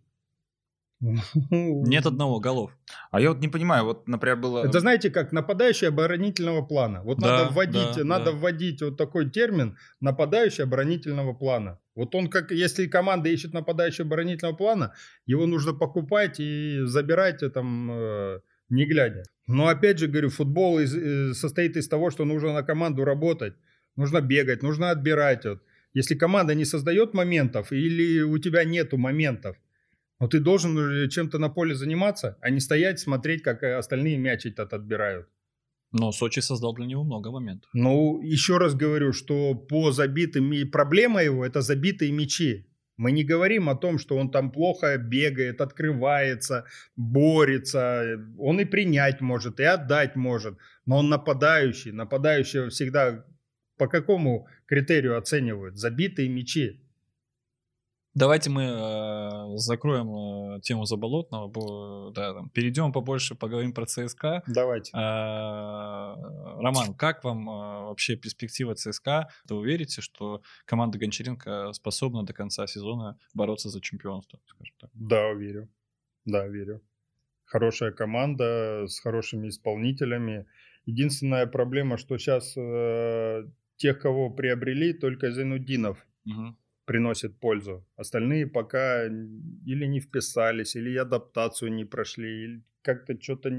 Нет 0.99 2.05
одного 2.05 2.39
голов. 2.39 2.71
А 3.11 3.21
я 3.21 3.29
вот 3.29 3.39
не 3.39 3.47
понимаю, 3.47 3.85
вот, 3.85 4.07
например, 4.07 4.37
было... 4.37 4.65
Это 4.65 4.79
знаете, 4.79 5.09
как 5.09 5.31
нападающий 5.31 5.87
оборонительного 5.87 6.61
плана. 6.65 7.03
Вот 7.03 7.19
Да, 7.19 7.27
надо 7.27 7.53
вводить, 7.53 7.95
да, 7.97 8.03
надо 8.03 8.25
да. 8.25 8.31
вводить 8.31 8.81
вот 8.81 8.97
такой 8.97 9.29
термин 9.29 9.77
нападающий 10.01 10.63
оборонительного 10.63 11.33
плана. 11.33 11.79
Вот 11.95 12.15
он 12.15 12.29
как, 12.29 12.51
если 12.51 12.87
команда 12.87 13.29
ищет 13.29 13.53
нападающий 13.53 14.03
оборонительного 14.05 14.55
плана, 14.55 14.93
его 15.25 15.45
нужно 15.45 15.73
покупать 15.73 16.39
и 16.39 16.79
забирать 16.85 17.43
э, 17.43 17.49
там 17.49 17.91
э, 17.91 18.39
не 18.69 18.85
глядя. 18.85 19.23
Но 19.47 19.67
опять 19.67 19.99
же 19.99 20.07
говорю, 20.07 20.29
футбол 20.29 20.79
из- 20.79 20.95
э, 20.95 21.33
состоит 21.33 21.77
из 21.77 21.87
того, 21.87 22.11
что 22.11 22.25
нужно 22.25 22.53
на 22.53 22.63
команду 22.63 23.03
работать, 23.05 23.53
нужно 23.95 24.21
бегать, 24.21 24.63
нужно 24.63 24.89
отбирать. 24.91 25.45
Вот. 25.45 25.61
Если 25.93 26.15
команда 26.15 26.55
не 26.55 26.65
создает 26.65 27.13
моментов 27.13 27.71
или 27.71 28.21
у 28.21 28.37
тебя 28.39 28.63
нету 28.63 28.97
моментов, 28.97 29.57
но 30.19 30.27
ты 30.27 30.39
должен 30.39 30.77
э, 30.77 31.09
чем-то 31.09 31.37
на 31.37 31.49
поле 31.49 31.75
заниматься, 31.75 32.37
а 32.41 32.49
не 32.49 32.59
стоять, 32.59 32.99
смотреть, 32.99 33.43
как 33.43 33.63
э, 33.63 33.75
остальные 33.75 34.17
мяч 34.17 34.45
этот 34.45 34.73
отбирают. 34.73 35.27
Но 35.91 36.11
Сочи 36.11 36.41
создал 36.41 36.73
для 36.73 36.85
него 36.85 37.03
много 37.03 37.31
моментов. 37.31 37.69
Ну, 37.73 38.21
еще 38.21 38.57
раз 38.57 38.75
говорю, 38.75 39.13
что 39.13 39.55
по 39.55 39.91
забитым... 39.91 40.51
Проблема 40.69 41.23
его– 41.23 41.45
это 41.45 41.61
забитые 41.61 42.11
мячи. 42.11 42.67
Мы 42.97 43.11
не 43.11 43.23
говорим 43.23 43.69
о 43.69 43.75
том, 43.75 43.99
что 43.99 44.17
он 44.17 44.31
там 44.31 44.51
плохо 44.51 44.97
бегает, 44.97 45.61
открывается, 45.61 46.65
борется. 46.95 48.19
Он 48.39 48.59
и 48.59 48.65
принять 48.65 49.21
может, 49.21 49.59
и 49.59 49.63
отдать 49.63 50.15
может. 50.15 50.57
Но 50.85 50.97
он 50.97 51.09
нападающий. 51.09 51.91
Нападающего 51.91 52.69
всегда 52.69 53.23
по 53.77 53.87
какому 53.87 54.47
критерию 54.65 55.17
оценивают? 55.17 55.77
Забитые 55.77 56.27
мячи. 56.27 56.81
Давайте 58.17 58.49
мы 58.49 58.63
э, 58.63 59.57
закроем 59.57 60.55
э, 60.55 60.61
тему 60.61 60.85
Заболотного, 60.85 61.47
бо- 61.47 62.11
да, 62.15 62.33
там, 62.33 62.49
перейдем 62.49 62.91
побольше, 62.91 63.35
поговорим 63.35 63.73
про 63.73 63.85
ЦСКА. 63.85 64.41
Давайте. 64.47 64.89
А, 64.95 66.15
Роман, 66.59 66.95
как 66.95 67.23
вам 67.23 67.47
а, 67.47 67.81
вообще 67.83 68.15
перспектива 68.15 68.73
ЦСКА? 68.73 69.29
Вы 69.47 69.67
верите, 69.67 70.01
что 70.01 70.41
команда 70.65 70.97
Гончаренко 70.97 71.73
способна 71.73 72.23
до 72.23 72.33
конца 72.33 72.65
сезона 72.65 73.19
бороться 73.35 73.69
за 73.69 73.81
чемпионство, 73.81 74.39
скажем 74.47 74.75
так? 74.79 74.89
Да, 74.95 75.33
верю. 75.33 75.69
Да, 76.25 76.47
верю. 76.47 76.81
Хорошая 77.45 77.91
команда 77.91 78.85
с 78.87 78.99
хорошими 78.99 79.49
исполнителями. 79.49 80.47
Единственная 80.87 81.45
проблема, 81.45 81.97
что 81.97 82.17
сейчас 82.17 82.53
тех, 83.75 83.99
кого 83.99 84.31
приобрели, 84.31 84.93
только 84.93 85.31
Зайнуддинов 85.31 86.03
Мгм. 86.25 86.57
Приносит 86.87 87.39
пользу. 87.39 87.85
Остальные 87.97 88.47
пока 88.47 89.05
или 89.05 89.85
не 89.85 89.99
вписались, 89.99 90.75
или 90.75 90.97
адаптацию 90.97 91.71
не 91.71 91.85
прошли, 91.85 92.43
или 92.45 92.63
как-то 92.81 93.21
что-то 93.21 93.51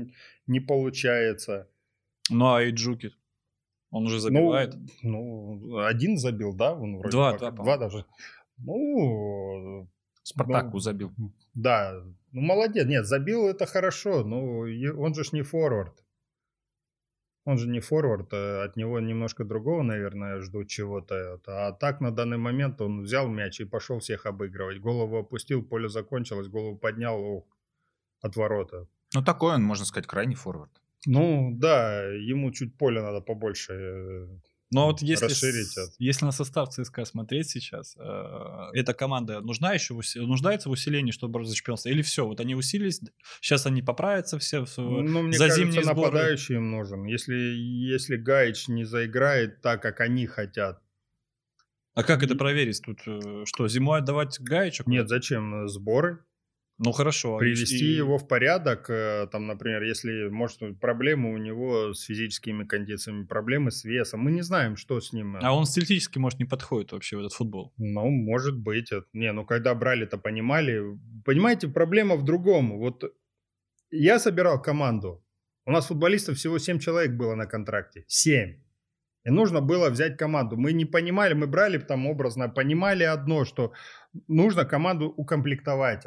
не 0.47 0.61
получается. 0.61 1.69
Ну 2.31 2.47
а 2.55 2.65
Иджуки, 2.69 3.13
он 3.91 4.07
уже 4.07 4.19
забивает. 4.19 4.75
Ну, 5.03 5.55
ну, 5.55 5.79
один 5.79 6.17
забил, 6.17 6.55
да? 6.57 6.73
Он 6.73 6.97
вроде 6.99 7.13
Два, 7.13 7.33
пока- 7.33 7.51
по-моему. 7.53 7.65
два 7.65 7.77
даже. 7.77 8.05
Ну, 8.59 9.89
Спартаку 10.23 10.71
Ну, 10.73 10.79
забил. 10.79 11.13
Да, 11.55 12.03
ну 12.33 12.41
молодец. 12.41 12.87
Нет, 12.87 13.07
забил 13.07 13.47
это 13.49 13.67
хорошо, 13.67 14.25
но 14.25 14.61
он 15.03 15.15
же 15.15 15.23
ж 15.25 15.33
не 15.33 15.43
форвард. 15.43 16.03
Он 17.49 17.57
же 17.57 17.67
не 17.67 17.81
форвард, 17.81 18.29
а 18.35 18.65
от 18.65 18.77
него 18.77 19.01
немножко 19.01 19.43
другого, 19.43 19.83
наверное, 19.83 20.39
ждут 20.43 20.69
чего-то. 20.69 21.41
А 21.47 21.73
так 21.73 22.03
на 22.03 22.11
данный 22.11 22.37
момент 22.37 22.81
он 22.83 23.05
взял 23.05 23.27
мяч 23.27 23.61
и 23.61 23.65
пошел 23.65 24.01
всех 24.01 24.27
обыгрывать. 24.27 24.81
Голову 24.81 25.17
опустил, 25.17 25.63
поле 25.63 25.89
закончилось, 25.89 26.49
голову 26.49 26.77
поднял 26.77 27.19
ох, 27.19 27.45
от 28.21 28.37
ворота. 28.37 28.87
Ну, 29.15 29.25
такой 29.25 29.55
он, 29.55 29.63
можно 29.63 29.87
сказать, 29.87 30.07
крайний 30.07 30.35
форвард. 30.35 30.83
Ну 31.07 31.51
да, 31.55 32.03
ему 32.03 32.51
чуть 32.51 32.77
поле 32.77 33.01
надо 33.01 33.23
побольше. 33.23 34.29
Но 34.71 34.87
вот 34.87 35.01
если, 35.01 35.25
расширить 35.25 35.73
это. 35.77 35.91
если 35.99 36.27
на 36.27 36.33
состав 36.33 36.69
ЦСКА 36.69 37.05
смотреть 37.07 37.49
сейчас, 37.49 37.97
э, 37.99 38.71
эта 38.75 38.93
команда 38.93 39.41
нужна 39.41 39.73
еще 39.73 39.95
в 39.95 40.01
уси- 40.01 40.21
нуждается 40.21 40.69
в 40.69 40.73
усилении, 40.73 41.11
чтобы 41.11 41.33
бороться 41.33 41.51
за 41.53 41.57
чемпионство? 41.57 41.89
Или 41.89 42.03
все, 42.03 42.27
вот 42.27 42.39
они 42.41 42.55
усилились, 42.55 43.01
сейчас 43.41 43.65
они 43.67 43.81
поправятся 43.83 44.39
все 44.39 44.65
в- 44.67 44.77
Ну, 44.79 45.23
мне 45.23 45.39
за 45.39 45.45
кажется, 45.45 45.61
зимние 45.65 45.83
сборы? 45.83 46.01
нападающий 46.13 46.57
им 46.57 46.71
нужен. 46.71 47.05
Если, 47.05 47.35
если 47.35 48.17
Гаич 48.17 48.69
не 48.69 48.85
заиграет 48.85 49.63
так, 49.63 49.81
как 49.81 50.01
они 50.01 50.27
хотят, 50.27 50.83
А 51.95 52.05
как 52.05 52.23
это 52.23 52.37
проверить? 52.37 52.81
Тут 52.85 53.01
э, 53.07 53.45
что, 53.47 53.67
зимой 53.69 53.99
отдавать 54.01 54.39
Гаича? 54.39 54.85
нет, 54.87 55.09
зачем 55.09 55.65
э, 55.65 55.69
сборы? 55.69 56.25
Ну 56.79 56.93
хорошо. 56.93 57.39
привести 57.39 57.93
и- 57.93 57.97
его 57.97 58.19
в 58.19 58.29
порядок, 58.29 58.89
э, 58.89 59.27
там, 59.33 59.47
например, 59.47 59.83
если, 59.83 60.29
может, 60.29 60.61
проблемы 60.81 61.33
у 61.33 61.37
него 61.39 61.93
с 61.93 62.03
физическими 62.03 62.65
кондициями, 62.65 63.25
проблемы 63.27 63.71
с 63.71 63.85
весом, 63.85 64.21
мы 64.21 64.31
не 64.31 64.43
знаем, 64.43 64.77
что 64.77 65.01
с 65.01 65.13
ним. 65.13 65.37
А 65.43 65.53
он 65.53 65.67
стилистически, 65.67 66.19
может, 66.19 66.39
не 66.39 66.45
подходит 66.45 66.93
вообще 66.93 67.17
в 67.17 67.21
этот 67.21 67.33
футбол. 67.33 67.73
Ну, 67.79 68.09
может 68.11 68.57
быть. 68.57 68.91
Не, 69.13 69.33
ну, 69.33 69.45
когда 69.45 69.75
брали-то, 69.75 70.19
понимали. 70.19 70.81
Понимаете, 71.25 71.69
проблема 71.69 72.17
в 72.17 72.25
другом. 72.25 72.79
Вот 72.79 73.05
я 73.91 74.19
собирал 74.19 74.63
команду, 74.63 75.25
у 75.67 75.73
нас 75.73 75.87
футболистов 75.87 76.37
всего 76.37 76.59
7 76.59 76.79
человек 76.79 77.13
было 77.13 77.35
на 77.35 77.47
контракте. 77.47 78.05
7. 78.07 78.63
И 79.25 79.31
нужно 79.31 79.61
было 79.61 79.91
взять 79.91 80.17
команду. 80.17 80.57
Мы 80.57 80.73
не 80.73 80.85
понимали, 80.85 81.35
мы 81.35 81.47
брали 81.47 81.79
там 81.79 82.07
образно, 82.07 82.49
понимали 82.49 83.03
одно, 83.05 83.45
что 83.45 83.73
нужно 84.29 84.65
команду 84.65 85.07
укомплектовать. 85.09 86.05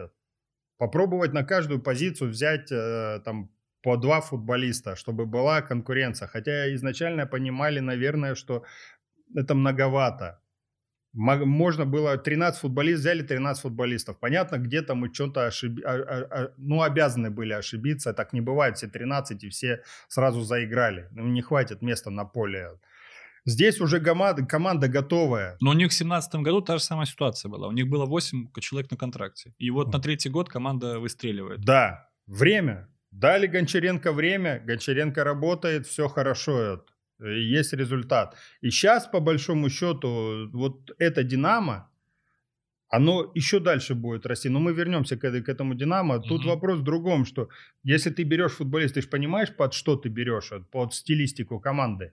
Попробовать 0.82 1.32
на 1.34 1.44
каждую 1.44 1.80
позицию 1.80 2.32
взять 2.32 2.72
э, 2.72 3.20
там 3.24 3.52
по 3.84 3.98
два 3.98 4.20
футболиста, 4.20 4.96
чтобы 4.96 5.28
была 5.28 5.62
конкуренция. 5.62 6.28
Хотя 6.28 6.74
изначально 6.74 7.28
понимали, 7.28 7.80
наверное, 7.82 8.34
что 8.34 8.64
это 9.36 9.54
многовато. 9.54 10.42
Мо- 11.14 11.46
Можно 11.46 11.86
было 11.86 12.18
13 12.18 12.62
футболистов, 12.62 13.02
взяли 13.02 13.22
13 13.22 13.62
футболистов. 13.62 14.20
Понятно, 14.20 14.58
где-то 14.58 14.96
мы 14.96 15.14
что-то 15.14 15.46
ошиби... 15.46 15.84
а- 15.84 16.02
а- 16.02 16.28
а- 16.32 16.52
ну, 16.58 16.82
обязаны 16.82 17.30
были 17.30 17.54
ошибиться. 17.54 18.14
Так 18.14 18.34
не 18.34 18.42
бывает, 18.42 18.76
все 18.78 18.88
13 18.88 19.44
и 19.44 19.50
все 19.50 19.84
сразу 20.08 20.42
заиграли. 20.42 21.10
Ну, 21.12 21.28
не 21.28 21.44
хватит 21.44 21.84
места 21.84 22.10
на 22.10 22.26
поле. 22.26 22.70
Здесь 23.46 23.82
уже 23.82 24.00
команда, 24.00 24.46
команда 24.46 24.88
готовая. 24.88 25.58
Но 25.62 25.72
у 25.72 25.74
них 25.74 25.88
в 25.88 25.98
2017 25.98 26.36
году 26.36 26.62
та 26.62 26.78
же 26.78 26.84
самая 26.84 27.06
ситуация 27.08 27.50
была. 27.50 27.68
У 27.68 27.72
них 27.72 27.88
было 27.88 28.06
8 28.06 28.48
человек 28.60 28.92
на 28.92 28.98
контракте. 28.98 29.54
И 29.58 29.72
вот 29.72 29.92
на 29.94 30.00
третий 30.00 30.30
год 30.30 30.50
команда 30.50 31.00
выстреливает. 31.00 31.62
Да, 31.62 32.10
время. 32.28 32.88
Дали 33.12 33.48
Гончаренко 33.48 34.14
время, 34.14 34.62
Гончаренко 34.66 35.24
работает, 35.24 35.86
все 35.86 36.08
хорошо, 36.08 36.86
э, 37.20 37.40
есть 37.40 37.74
результат. 37.74 38.38
И 38.62 38.70
сейчас, 38.70 39.06
по 39.08 39.20
большому 39.20 39.70
счету, 39.70 40.50
вот 40.54 40.92
это 41.00 41.24
«Динамо», 41.24 41.90
оно 42.90 43.32
еще 43.36 43.60
дальше 43.60 43.96
будет 43.96 44.26
расти. 44.26 44.50
Но 44.50 44.60
мы 44.60 44.74
вернемся 44.74 45.18
к, 45.18 45.22
к 45.22 45.50
этому 45.50 45.74
«Динамо». 45.76 46.20
Тут 46.20 46.42
Мгм. 46.42 46.50
вопрос 46.50 46.80
в 46.80 46.84
другом, 46.84 47.26
что 47.26 47.50
если 47.84 48.12
ты 48.12 48.24
берешь 48.24 48.52
футболиста, 48.54 48.96
ты 48.96 49.02
же 49.02 49.08
понимаешь, 49.10 49.56
под 49.56 49.74
что 49.74 49.96
ты 49.96 50.10
берешь, 50.10 50.52
под 50.72 50.94
стилистику 50.94 51.60
команды. 51.60 52.12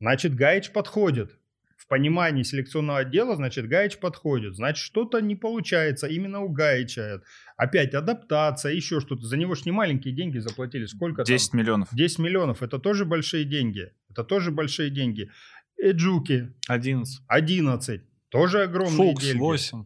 Значит, 0.00 0.34
Гаич 0.34 0.72
подходит. 0.72 1.36
В 1.76 1.86
понимании 1.86 2.42
селекционного 2.42 3.00
отдела, 3.00 3.36
значит, 3.36 3.66
Гаич 3.66 3.98
подходит. 3.98 4.54
Значит, 4.54 4.84
что-то 4.84 5.20
не 5.20 5.34
получается 5.34 6.06
именно 6.06 6.40
у 6.40 6.48
Гаича. 6.48 7.22
Опять 7.56 7.94
адаптация, 7.94 8.72
еще 8.72 9.00
что-то. 9.00 9.22
За 9.22 9.36
него 9.36 9.54
ж 9.54 9.64
не 9.64 9.72
маленькие 9.72 10.14
деньги 10.14 10.38
заплатили. 10.38 10.86
Сколько 10.86 11.24
10 11.24 11.50
там? 11.50 11.60
миллионов. 11.60 11.88
10 11.92 12.18
миллионов. 12.18 12.62
Это 12.62 12.78
тоже 12.78 13.04
большие 13.04 13.44
деньги. 13.44 13.92
Это 14.10 14.24
тоже 14.24 14.50
большие 14.50 14.90
деньги. 14.90 15.30
Эджуки 15.76 16.52
11. 16.68 17.22
11. 17.26 18.02
Тоже 18.28 18.62
огромные 18.62 19.10
Фукс 19.10 19.24
деньги. 19.24 19.38
8. 19.38 19.84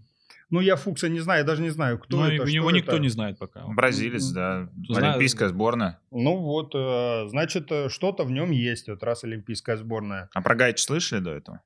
Ну, 0.50 0.60
я 0.60 0.76
Фукса 0.76 1.08
не 1.08 1.20
знаю, 1.20 1.40
я 1.40 1.44
даже 1.44 1.62
не 1.62 1.70
знаю, 1.70 1.98
кто 1.98 2.18
Ну, 2.18 2.24
это. 2.26 2.44
него 2.50 2.70
никто 2.70 2.92
это. 2.92 3.00
не 3.00 3.08
знает 3.08 3.38
пока. 3.38 3.64
Бразилец, 3.66 4.30
да. 4.30 4.68
Знаю. 4.88 5.10
Олимпийская 5.12 5.48
сборная. 5.48 6.00
Ну 6.10 6.36
вот, 6.36 6.74
э, 6.74 7.28
значит, 7.28 7.70
э, 7.72 7.88
что-то 7.88 8.24
в 8.24 8.30
нем 8.30 8.50
есть, 8.50 8.88
вот 8.88 9.02
раз 9.02 9.24
олимпийская 9.24 9.76
сборная. 9.76 10.28
А 10.34 10.42
про 10.42 10.54
Гайч 10.54 10.80
слышали 10.80 11.20
до 11.20 11.30
этого? 11.32 11.60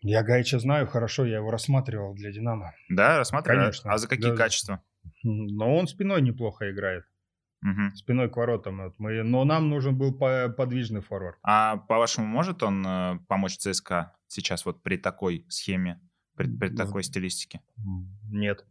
Я 0.00 0.22
Гаича 0.22 0.58
знаю 0.60 0.86
хорошо, 0.86 1.24
я 1.26 1.36
его 1.38 1.50
рассматривал 1.50 2.14
для 2.14 2.30
«Динамо». 2.30 2.72
Да, 2.88 3.18
рассматривали? 3.18 3.58
Конечно. 3.60 3.92
А 3.92 3.98
за 3.98 4.06
какие 4.08 4.30
Да. 4.30 4.36
качества? 4.36 4.82
Но 5.24 5.74
он 5.76 5.88
спиной 5.88 6.22
неплохо 6.22 6.70
играет. 6.70 7.04
Мгм. 7.62 7.92
Спиной 7.96 8.30
к 8.30 8.36
воротам. 8.36 8.78
Вот 8.84 8.94
мы, 8.98 9.24
но 9.24 9.44
нам 9.44 9.68
нужен 9.68 9.98
был 9.98 10.16
по- 10.16 10.48
подвижный 10.56 11.00
форвард. 11.00 11.38
А 11.42 11.78
по-вашему, 11.78 12.28
может 12.28 12.62
он 12.62 12.86
э, 12.86 13.18
помочь 13.26 13.56
ЦСКА 13.56 14.14
сейчас 14.28 14.64
вот 14.64 14.80
при 14.84 14.96
такой 14.98 15.44
схеме, 15.48 16.00
при, 16.38 16.46
при 16.46 16.68
Ну, 16.70 16.76
такой 16.76 17.02
стилистике? 17.02 17.60
Нет, 18.30 18.64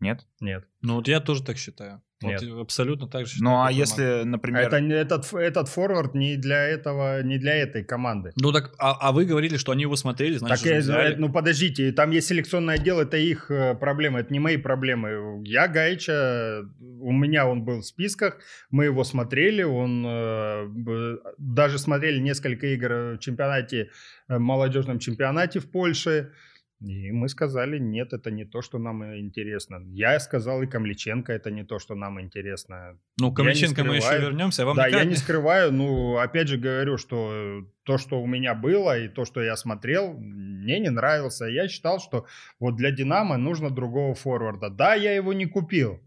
Нет? 0.00 0.26
нет. 0.40 0.64
Ну 0.82 0.96
вот 0.96 1.08
я 1.08 1.20
тоже 1.20 1.42
так 1.42 1.56
считаю. 1.56 2.02
Вот 2.22 2.30
Нет. 2.30 2.42
и 2.42 2.50
абсолютно 2.50 3.08
так 3.08 3.26
же 3.26 3.34
считаю. 3.34 3.44
Ну 3.44 3.62
а 3.62 3.70
если, 3.70 4.02
Роман. 4.02 4.30
например... 4.30 4.62
Это, 4.62 4.76
этот, 4.76 5.34
этот 5.34 5.68
форвард 5.68 6.14
не 6.14 6.36
для 6.36 6.64
этого, 6.64 7.22
не 7.22 7.36
для 7.36 7.54
этой 7.56 7.84
команды. 7.84 8.32
Ну 8.36 8.52
так, 8.52 8.74
а, 8.78 8.96
а 8.98 9.12
вы 9.12 9.26
говорили, 9.26 9.58
что 9.58 9.72
они 9.72 9.82
его 9.82 9.96
смотрели, 9.96 10.38
значит, 10.38 10.64
Так, 10.64 10.78
взяли. 10.78 11.16
ну 11.16 11.30
подождите, 11.30 11.92
там 11.92 12.12
есть 12.12 12.28
селекционное 12.28 12.76
отдел, 12.76 13.00
это 13.00 13.18
их 13.18 13.50
э, 13.50 13.74
проблемы, 13.74 14.20
это 14.20 14.32
не 14.32 14.38
мои 14.40 14.56
проблемы. 14.56 15.42
Я 15.44 15.68
Гаича, 15.68 16.62
у 16.80 17.12
меня 17.12 17.46
он 17.46 17.64
был 17.64 17.80
в 17.80 17.84
списках, 17.84 18.38
мы 18.70 18.86
его 18.86 19.04
смотрели, 19.04 19.62
он 19.62 20.06
э, 20.06 21.18
даже 21.36 21.78
смотрели 21.78 22.18
несколько 22.18 22.68
игр 22.68 23.16
в 23.16 23.18
чемпионате, 23.18 23.90
э, 24.28 24.38
молодежном 24.38 24.98
чемпионате 25.00 25.60
в 25.60 25.70
Польше. 25.70 26.32
И 26.80 27.10
мы 27.10 27.30
сказали, 27.30 27.78
нет, 27.78 28.12
это 28.12 28.30
не 28.30 28.44
то, 28.44 28.60
что 28.60 28.78
нам 28.78 29.02
интересно. 29.18 29.80
Я 29.86 30.20
сказал, 30.20 30.62
и 30.62 30.66
Камличенко, 30.66 31.32
это 31.32 31.50
не 31.50 31.64
то, 31.64 31.78
что 31.78 31.94
нам 31.94 32.20
интересно. 32.20 32.98
Ну, 33.18 33.32
Камличенко 33.32 33.82
мы 33.82 33.96
еще 33.96 34.18
вернемся. 34.18 34.62
А 34.62 34.66
вам 34.66 34.76
да, 34.76 34.86
я 34.86 35.04
не 35.04 35.14
скрываю, 35.14 35.72
ну, 35.72 36.18
опять 36.18 36.48
же 36.48 36.58
говорю, 36.58 36.98
что 36.98 37.66
то, 37.84 37.96
что 37.96 38.20
у 38.20 38.26
меня 38.26 38.54
было, 38.54 38.98
и 38.98 39.08
то, 39.08 39.24
что 39.24 39.40
я 39.40 39.56
смотрел, 39.56 40.12
мне 40.18 40.78
не 40.78 40.90
нравился. 40.90 41.46
Я 41.46 41.66
считал, 41.66 41.98
что 41.98 42.26
вот 42.60 42.76
для 42.76 42.90
«Динамо» 42.90 43.38
нужно 43.38 43.70
другого 43.70 44.14
форварда. 44.14 44.68
Да, 44.68 44.94
я 44.94 45.14
его 45.14 45.32
не 45.32 45.46
купил, 45.46 46.02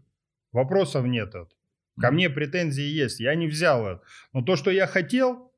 вопросов 0.52 1.04
нет. 1.04 1.34
Ко 2.00 2.12
мне 2.12 2.30
претензии 2.30 2.84
есть, 2.84 3.18
я 3.18 3.34
не 3.34 3.48
взял 3.48 3.86
это. 3.86 4.02
Но 4.32 4.42
то, 4.42 4.54
что 4.54 4.70
я 4.70 4.86
хотел, 4.86 5.52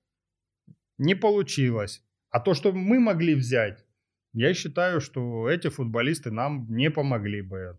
не 0.97 1.15
получилось. 1.15 2.03
А 2.31 2.41
то, 2.41 2.55
что 2.55 2.73
мы 2.73 2.99
могли 2.99 3.35
взять, 3.35 3.85
я 4.33 4.55
считаю, 4.55 5.01
что 5.01 5.49
эти 5.49 5.69
футболисты 5.69 6.31
нам 6.31 6.67
не 6.69 6.91
помогли 6.91 7.43
бы. 7.43 7.79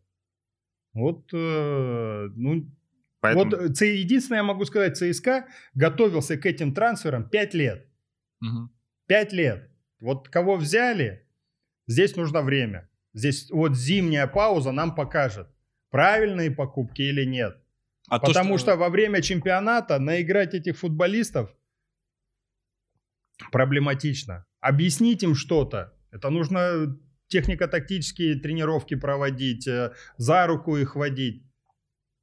Вот, 0.93 1.33
э, 1.33 2.29
ну, 2.35 2.71
Поэтому... 3.19 3.45
вот 3.49 3.81
э, 3.81 3.95
единственное, 3.95 4.39
я 4.39 4.43
могу 4.43 4.65
сказать, 4.65 4.97
ЦСКА 4.97 5.47
готовился 5.73 6.37
к 6.37 6.45
этим 6.45 6.73
трансферам 6.73 7.27
5 7.29 7.53
лет. 7.53 7.87
Мгм. 8.41 8.71
5 9.07 9.33
лет. 9.33 9.69
Вот 9.99 10.29
кого 10.29 10.57
взяли, 10.57 11.27
здесь 11.87 12.15
нужно 12.15 12.41
время. 12.41 12.89
Здесь 13.13 13.49
вот 13.49 13.75
зимняя 13.75 14.27
пауза 14.27 14.71
нам 14.71 14.95
покажет, 14.95 15.47
правильные 15.89 16.51
покупки 16.51 17.01
или 17.01 17.25
нет. 17.25 17.57
А 18.09 18.19
то, 18.19 18.27
Потому 18.27 18.57
что... 18.57 18.75
во 18.75 18.89
время 18.89 19.21
чемпионата 19.21 19.99
наиграть 19.99 20.53
этих 20.53 20.77
футболистов 20.77 21.55
проблематично. 23.51 24.45
Объяснить 24.59 25.23
им 25.23 25.35
что-то. 25.35 25.92
Это 26.13 26.29
нужно 26.29 26.97
технико-тактические 27.27 28.35
тренировки 28.35 28.95
проводить, 28.95 29.67
э, 29.67 29.93
за 30.17 30.45
руку 30.47 30.77
их 30.77 30.95
водить. 30.95 31.43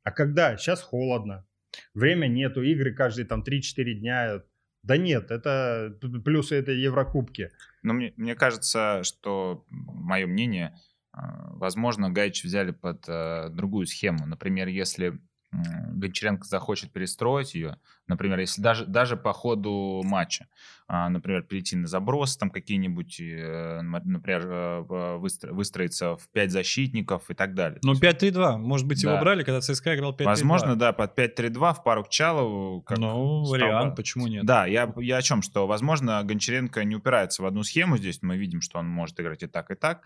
А 0.04 0.12
когда? 0.12 0.56
Сейчас 0.56 0.80
холодно. 0.82 1.46
Время 1.94 2.26
нету, 2.28 2.62
игры 2.62 2.94
каждые 2.94 3.26
там 3.26 3.42
3-4 3.42 3.94
дня. 3.94 4.42
Да 4.82 4.96
нет, 4.96 5.30
это 5.30 5.98
плюсы 6.24 6.56
это 6.56 6.72
Еврокубки. 6.72 7.50
Ну, 7.82 7.92
мне, 7.94 8.14
мне 8.16 8.34
кажется, 8.34 9.02
что 9.02 9.64
мое 9.68 10.26
мнение, 10.26 10.78
э, 11.12 11.18
возможно, 11.56 12.10
Гайч 12.10 12.44
взяли 12.44 12.70
под 12.70 13.08
э, 13.08 13.48
другую 13.50 13.86
схему. 13.86 14.26
Например, 14.26 14.68
если 14.68 15.20
Гончаренко 15.52 16.46
захочет 16.46 16.92
перестроить 16.92 17.54
ее, 17.54 17.78
например, 18.10 18.38
если 18.40 18.60
даже, 18.60 18.84
даже 18.86 19.16
по 19.16 19.32
ходу 19.32 20.02
матча, 20.04 20.46
а, 20.86 21.08
например, 21.08 21.42
перейти 21.44 21.76
на 21.76 21.86
заброс, 21.86 22.36
там 22.36 22.50
какие-нибудь, 22.50 23.20
э, 23.20 23.80
например, 23.82 24.42
э, 24.50 25.16
выстро- 25.18 25.52
выстроиться 25.52 26.16
в 26.16 26.28
5 26.32 26.50
защитников 26.50 27.30
и 27.30 27.34
так 27.34 27.54
далее. 27.54 27.78
Ну, 27.84 27.94
5-3-2. 27.94 28.58
Может 28.58 28.86
быть, 28.86 29.02
его 29.02 29.12
Да. 29.14 29.20
брали, 29.20 29.44
когда 29.44 29.60
ЦСКА 29.60 29.94
играл 29.94 30.12
5-3-2. 30.12 30.24
Возможно, 30.30 30.76
да, 30.76 30.92
под 30.92 31.14
5-3-2 31.14 31.72
в 31.72 31.82
пару 31.84 32.04
к 32.04 32.08
Чалову. 32.10 32.82
как 32.82 32.98
Ну, 32.98 33.44
вариант, 33.44 33.90
бы- 33.90 33.96
почему 33.96 34.26
нет? 34.26 34.44
Да, 34.44 34.66
я, 34.66 34.92
я 34.98 35.16
о 35.18 35.22
чем, 35.22 35.42
что, 35.42 35.66
возможно, 35.66 36.22
Гончаренко 36.24 36.82
не 36.84 36.96
упирается 36.96 37.42
в 37.42 37.46
одну 37.46 37.62
схему 37.62 37.96
здесь, 37.96 38.20
мы 38.22 38.36
видим, 38.36 38.60
что 38.60 38.78
он 38.80 38.88
может 38.88 39.18
играть 39.20 39.42
и 39.42 39.46
так, 39.46 39.70
и 39.70 39.74
так. 39.76 40.02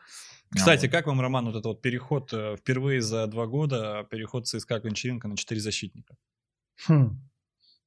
Кстати, 0.51 0.87
как 0.89 1.07
вам, 1.07 1.21
Роман, 1.21 1.47
вот 1.47 1.53
этот 1.55 1.65
вот 1.67 1.83
переход 1.83 2.31
э, 2.33 2.57
впервые 2.59 3.01
за 3.01 3.27
два 3.27 3.47
года, 3.47 4.07
переход 4.11 4.47
ЦСКА 4.47 4.79
Гончаренко 4.81 5.27
на 5.29 5.37
4 5.37 5.61
защитника? 5.61 6.15
Хм. 6.87 7.19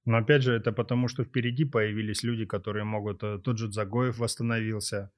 Но 0.08 0.18
опять 0.18 0.42
же, 0.42 0.54
это 0.54 0.72
потому, 0.72 1.10
что 1.10 1.26
впереди 1.26 1.66
появились 1.66 2.24
люди, 2.24 2.46
которые 2.46 2.86
могут... 2.86 3.24
э, 3.24 3.40
Тот 3.44 3.58
же 3.58 3.70
Загоев 3.70 4.18
восстановился. 4.18 5.12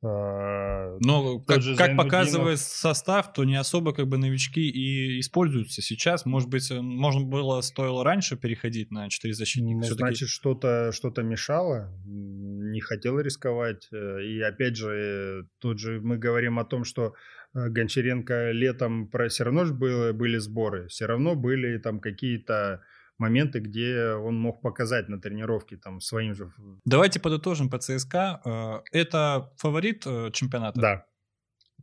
Э, 0.00 0.96
Но, 1.00 1.40
как, 1.40 1.60
же 1.60 1.74
как 1.74 1.96
показывает 1.96 2.60
состав, 2.60 3.32
то 3.32 3.42
не 3.42 3.56
особо 3.56 3.92
как 3.92 4.06
бы 4.06 4.16
новички 4.16 4.60
и 4.60 5.18
используются 5.18 5.82
сейчас. 5.82 6.24
Может 6.24 6.48
быть, 6.48 6.70
э, 6.70 6.80
можно 6.80 7.24
было, 7.26 7.60
стоило 7.62 8.04
раньше 8.04 8.36
переходить 8.36 8.92
на 8.92 9.10
4 9.10 9.34
защитника. 9.34 9.88
Ну, 9.88 9.94
значит, 9.96 10.28
что-то 10.28 10.92
что 10.92 11.10
мешало, 11.22 11.92
не 12.04 12.80
хотел 12.80 13.18
рисковать. 13.18 13.88
Э, 13.92 14.22
И 14.22 14.40
опять 14.40 14.76
же, 14.76 15.48
тут 15.58 15.80
же 15.80 16.00
мы 16.00 16.16
говорим 16.16 16.60
о 16.60 16.64
том, 16.64 16.84
что 16.84 17.14
Гончаренко 17.54 18.52
летом 18.52 19.08
про 19.08 19.28
все 19.28 19.42
равно 19.44 19.64
же 19.64 19.74
было, 19.74 20.12
были 20.12 20.36
сборы, 20.38 20.86
все 20.86 21.06
равно 21.06 21.34
были 21.34 21.78
там 21.78 21.98
какие-то 21.98 22.82
моменты, 23.18 23.60
где 23.60 24.10
он 24.12 24.38
мог 24.38 24.60
показать 24.60 25.08
на 25.08 25.20
тренировке 25.20 25.76
там 25.76 26.00
своим 26.00 26.34
же. 26.34 26.52
Давайте 26.84 27.18
подытожим 27.20 27.70
по 27.70 27.78
ЦСКА. 27.78 28.40
Э, 28.44 28.98
Это 28.98 29.52
фаворит 29.56 30.06
э, 30.06 30.30
чемпионата? 30.32 30.80
Да, 30.80 31.06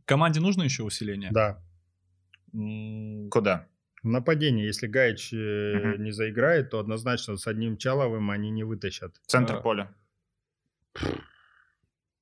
Команде 0.04 0.40
нужно 0.40 0.62
еще 0.62 0.82
усиление? 0.82 1.30
да. 1.32 1.60
Куда? 3.30 3.66
В 4.02 4.08
нападении, 4.08 4.64
если 4.66 4.86
Гаич 4.86 5.32
Мгм. 5.32 6.04
не 6.04 6.12
заиграет, 6.12 6.70
то 6.70 6.78
однозначно 6.78 7.36
с 7.36 7.46
одним 7.48 7.76
Чаловым 7.78 8.30
они 8.30 8.50
не 8.50 8.62
вытащат. 8.62 9.16
Центр 9.26 9.54
А. 9.56 9.60
поля. 9.60 9.94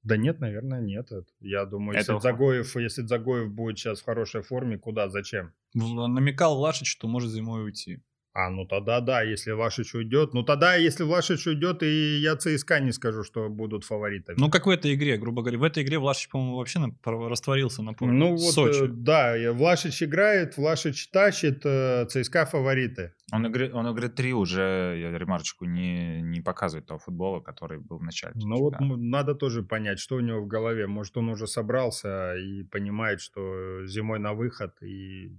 Да 0.05 0.17
нет, 0.17 0.41
наверное, 0.41 0.81
нет. 0.81 1.13
Это- 1.13 1.27
Я 1.41 1.65
думаю, 1.65 1.97
если 1.99 2.15
Это- 2.15 2.23
Загоев, 2.23 2.75
если 2.77 3.03
Загоев 3.03 3.51
будет 3.53 3.79
сейчас 3.79 4.01
в 4.01 4.05
хорошей 4.05 4.43
форме, 4.43 4.79
куда, 4.79 5.09
зачем? 5.09 5.53
Намекал 5.75 6.57
Влашич, 6.57 6.91
что 6.91 7.07
может 7.09 7.31
зимой 7.31 7.65
уйти. 7.65 8.01
А, 8.35 8.49
ну 8.49 8.65
тогда 8.67 9.01
да, 9.01 9.21
если 9.21 9.53
Влашич 9.53 9.95
уйдет. 9.95 10.33
Ну 10.33 10.43
тогда, 10.43 10.75
если 10.75 11.05
Влашич 11.05 11.47
уйдет, 11.47 11.83
и 11.83 12.19
я 12.19 12.35
ЦСКА 12.37 12.81
не 12.81 12.93
скажу, 12.93 13.25
что 13.25 13.51
будут 13.51 13.85
фаворитами. 13.85 14.37
Ну, 14.39 14.51
как 14.51 14.65
в 14.67 14.71
этой 14.71 14.95
игре, 14.95 15.19
грубо 15.19 15.43
говоря. 15.43 15.59
В 15.59 15.65
этой 15.65 15.83
игре 15.83 15.99
Влашич, 15.99 16.31
по-моему, 16.31 16.57
вообще 16.57 16.81
растворился 17.05 17.83
на 17.83 17.93
поле. 17.93 18.13
Ну 18.13 18.31
вот, 18.31 18.55
Сочи. 18.55 18.85
э, 18.85 18.89
да, 18.89 19.35
Влашич 19.53 20.03
играет, 20.03 20.57
Влашич 20.57 21.09
тащит, 21.09 21.61
э, 21.67 22.07
ЦСКА 22.09 22.47
фавориты. 22.47 23.13
Он 23.33 23.47
игры, 23.47 23.71
он 23.73 23.87
игры 23.89 24.09
3 24.09 24.33
уже, 24.33 24.97
я 24.99 25.19
ремарочку, 25.19 25.67
не, 25.67 26.23
не 26.23 26.41
показывает 26.41 26.87
того 26.87 27.01
футбола, 27.01 27.41
который 27.41 27.81
был 27.81 27.99
в 27.99 28.03
начале. 28.03 28.33
Ну 28.37 28.59
вот 28.61 28.75
надо 28.81 29.35
тоже 29.35 29.63
понять, 29.63 29.99
что 29.99 30.17
у 30.17 30.21
него 30.21 30.41
в 30.41 30.47
голове. 30.47 30.87
Может, 30.87 31.19
он 31.19 31.29
уже 31.29 31.47
собрался 31.47 32.35
и 32.37 32.63
понимает, 32.65 33.21
что 33.21 33.85
зимой 33.87 34.19
на 34.19 34.33
выход, 34.33 34.83
и 34.83 35.37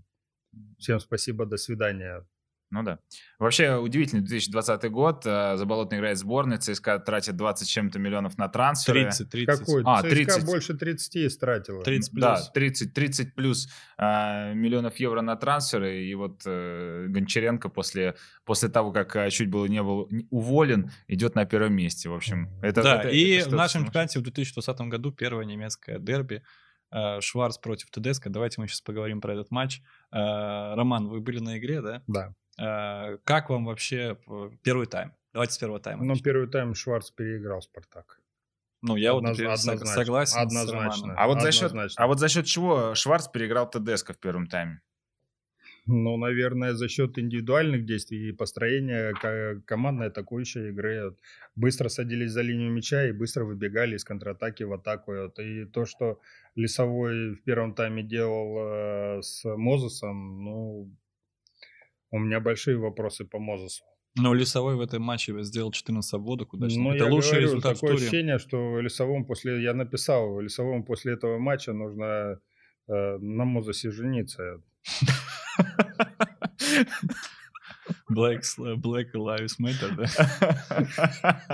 всем 0.78 1.00
спасибо, 1.00 1.48
до 1.48 1.58
свидания. 1.58 2.24
Ну 2.74 2.82
да. 2.82 2.98
Вообще 3.38 3.76
удивительный 3.78 4.22
2020 4.24 4.90
год. 4.90 5.26
э, 5.28 5.58
Заболотный 5.58 6.00
играет 6.00 6.18
в 6.18 6.22
сборной. 6.22 6.58
ЦСКА 6.58 6.98
тратит 6.98 7.36
20 7.36 7.68
с 7.68 7.70
чем-то 7.70 8.00
миллионов 8.00 8.38
на 8.40 8.48
трансферы. 8.50 9.02
30, 9.04 9.30
30. 9.30 9.60
Какой? 9.60 9.84
А, 9.86 9.98
ЦСКА 10.02 10.10
30. 10.10 10.46
больше 10.46 10.74
30 10.74 11.16
истратила. 11.28 11.84
30 11.84 12.12
плюс. 12.12 12.22
Да, 12.24 12.42
30, 12.54 12.94
30 12.96 13.36
плюс 13.36 13.68
э, 14.00 14.54
миллионов 14.56 14.96
евро 14.98 15.22
на 15.22 15.36
трансферы. 15.36 16.04
И 16.04 16.16
вот 16.16 16.42
э, 16.48 17.06
Гончаренко 17.10 17.70
после, 17.70 18.16
после 18.44 18.70
того, 18.70 18.92
как 18.92 19.16
э, 19.16 19.30
чуть 19.30 19.52
было 19.52 19.66
не 19.68 19.84
был 19.84 20.10
уволен, 20.32 20.90
идет 21.08 21.36
на 21.36 21.46
первом 21.46 21.74
месте. 21.76 22.10
В 22.10 22.14
общем, 22.16 22.50
это... 22.64 22.82
да, 22.82 23.02
это- 23.02 23.10
и 23.10 23.30
это 23.36 23.50
в 23.50 23.54
нашем 23.54 23.84
чемпионате 23.86 24.18
в 24.18 24.24
2020 24.24 24.82
году 24.88 25.12
первое 25.12 25.46
немецкое 25.46 26.00
дерби. 26.00 26.42
э, 26.96 27.22
Шварц 27.22 27.58
против 27.58 27.90
ТДСК. 27.92 28.30
Давайте 28.30 28.62
мы 28.62 28.68
сейчас 28.68 28.82
поговорим 28.82 29.20
про 29.22 29.34
этот 29.34 29.52
матч. 29.52 29.82
Роман, 30.12 31.08
вы 31.08 31.22
были 31.22 31.40
на 31.40 31.58
игре, 31.58 31.82
да? 31.82 32.02
Да. 32.08 32.34
Э, 32.60 33.18
Как 33.24 33.50
вам 33.50 33.66
вообще 33.66 34.18
э, 34.28 34.50
первый 34.64 34.86
тайм? 34.88 35.14
Давайте 35.34 35.54
с 35.54 35.58
первого 35.58 35.80
тайма. 35.80 36.04
Ну, 36.06 36.16
первый 36.16 36.48
тайм 36.48 36.76
Шварц 36.76 37.10
переиграл 37.12 37.62
Спартак. 37.62 38.20
Ну, 38.82 38.96
я 38.98 39.14
вот 39.14 39.24
Одноз- 39.24 39.40
однозначно, 39.40 39.86
согласен 39.86 40.40
однозначно. 40.40 41.14
А 41.18 41.28
вот, 41.28 41.42
за 41.42 41.52
счет, 41.52 41.64
Однозначно. 41.72 42.04
а 42.04 42.08
вот 42.08 42.20
за 42.20 42.28
счет 42.30 42.46
чего 42.46 42.94
Шварц 42.96 43.28
переиграл 43.30 43.70
ТДСК 43.70 44.14
в 44.14 44.18
первом 44.20 44.46
тайме? 44.48 44.82
Ну, 45.86 46.16
наверное, 46.18 46.74
за 46.74 46.88
счет 46.88 47.18
индивидуальных 47.18 47.86
действий 47.86 48.30
и 48.30 48.32
построения 48.32 49.14
ко- 49.14 49.62
командной 49.66 50.08
атакующей 50.08 50.70
игры. 50.70 51.16
Быстро 51.56 51.90
садились 51.90 52.32
за 52.32 52.42
линию 52.42 52.72
мяча 52.72 53.06
и 53.06 53.12
быстро 53.12 53.44
выбегали 53.46 53.96
из 53.96 54.04
контратаки 54.06 54.64
в 54.64 54.74
атаку. 54.74 55.14
И 55.14 55.66
то, 55.66 55.86
что 55.86 56.20
Лесовой 56.56 57.36
в 57.36 57.44
первом 57.44 57.74
тайме 57.76 58.04
делал 58.04 59.18
э, 59.18 59.22
с 59.24 59.44
Мозесом, 59.58 60.44
ну, 60.44 60.92
у 62.14 62.20
меня 62.20 62.40
большие 62.40 62.78
вопросы 62.78 63.26
по 63.26 63.40
Мозесу. 63.40 63.84
Но 64.16 64.36
Лесовой 64.36 64.76
в 64.76 64.82
этом 64.82 65.02
матче 65.02 65.34
сделал 65.42 65.72
14 65.72 66.14
обводок 66.14 66.54
удачно. 66.54 66.84
Ну, 66.84 66.92
Это 66.94 67.06
я 67.06 67.12
лучший 67.12 67.32
говорю, 67.32 67.48
результат 67.48 67.72
в 67.78 67.80
такое 67.80 67.96
туре. 67.96 68.06
ощущение, 68.08 68.38
что 68.38 68.80
Лесовому 68.80 69.26
после... 69.26 69.64
Я 69.64 69.74
написал, 69.74 70.40
Лесовому 70.40 70.86
после 70.86 71.14
этого 71.14 71.40
матча 71.40 71.74
нужно 71.74 72.40
э, 72.88 73.18
на 73.18 73.46
Мозесе 73.46 73.90
жениться. 73.90 74.62
Black, 78.12 78.44
Black 78.58 79.12
Lives 79.16 79.60
Matter, 79.60 79.96
да? 79.98 81.50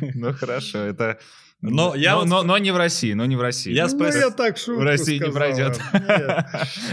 Ну 0.14 0.32
хорошо, 0.32 0.78
это... 0.78 1.18
Но 1.62 1.94
я 1.94 2.16
вот- 2.16 2.26
но, 2.26 2.42
но 2.42 2.56
не 2.58 2.70
в 2.70 2.76
России, 2.76 3.12
но 3.12 3.26
не 3.26 3.36
в 3.36 3.40
России. 3.42 3.72
Я 3.72 3.84
Ну, 3.84 3.90
спросил- 3.90 4.20
я 4.28 4.30
так 4.30 4.56
шутку 4.56 4.80
В 4.80 4.84
России 4.84 5.14
не 5.18 5.30
сказал. 5.30 5.34
пройдет. 5.34 5.80
Нет, 5.92 6.46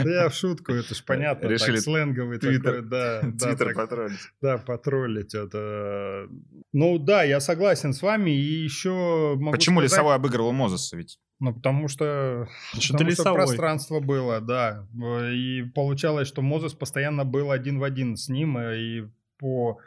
я 0.06 0.30
в 0.30 0.34
шутку, 0.34 0.74
это 0.74 0.94
ж 0.94 1.04
понятно. 1.06 1.48
Решили 1.48 1.76
так, 1.76 1.84
сленговый 1.84 2.38
Твиттер- 2.38 2.62
такой, 2.64 2.82
да. 2.90 3.22
да, 3.24 3.48
Твиттер 3.48 3.68
так, 3.68 3.76
потроллить. 3.76 4.20
да, 4.42 4.58
потроллить 4.58 5.34
это. 5.36 6.28
Ну 6.74 6.98
да, 7.00 7.24
я 7.24 7.40
согласен 7.40 7.94
с 7.94 8.02
вами. 8.02 8.32
И 8.32 8.64
еще 8.64 9.36
могу 9.38 9.52
Почему 9.52 9.80
сказать- 9.80 9.92
Лесовой 9.92 10.16
обыгрывал 10.16 10.52
Мозеса? 10.52 10.98
Ведь 10.98 11.18
Ну, 11.40 11.54
потому 11.54 11.88
что, 11.88 12.48
Потому 12.72 12.82
что 12.82 12.94
потому 12.98 13.12
что 13.12 13.34
пространство 13.34 14.00
было, 14.00 14.42
да. 14.42 14.86
И 15.32 15.64
получалось, 15.76 16.28
что 16.28 16.42
Мозес 16.42 16.74
постоянно 16.74 17.26
был 17.26 17.52
один 17.52 17.80
в 17.80 17.84
один 17.84 18.18
с 18.18 18.28
ним, 18.28 18.58
э, 18.58 18.78
и 18.80 19.04
по 19.40 19.78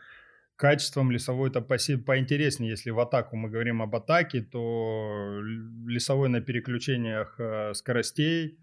качествам 0.61 1.11
Лесовой-то 1.11 1.61
поси- 1.61 1.97
поинтереснее. 1.97 2.71
Если 2.71 2.91
в 2.91 3.01
атаку 3.01 3.37
мы 3.37 3.49
говорим 3.49 3.81
об 3.81 3.97
атаке, 3.97 4.43
то 4.43 5.41
Лесовой 5.87 6.29
на 6.29 6.43
переключениях 6.43 7.35
э, 7.41 7.73
скоростей 7.75 8.59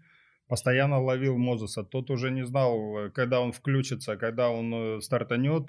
постоянно 0.46 1.02
ловил 1.02 1.36
Мозеса. 1.36 1.82
Тот 1.82 2.10
уже 2.10 2.30
не 2.30 2.46
знал, 2.46 2.98
э, 2.98 3.10
когда 3.10 3.40
он 3.40 3.52
включится, 3.52 4.16
когда 4.16 4.48
он 4.48 4.72
э, 4.74 5.00
стартанет. 5.00 5.66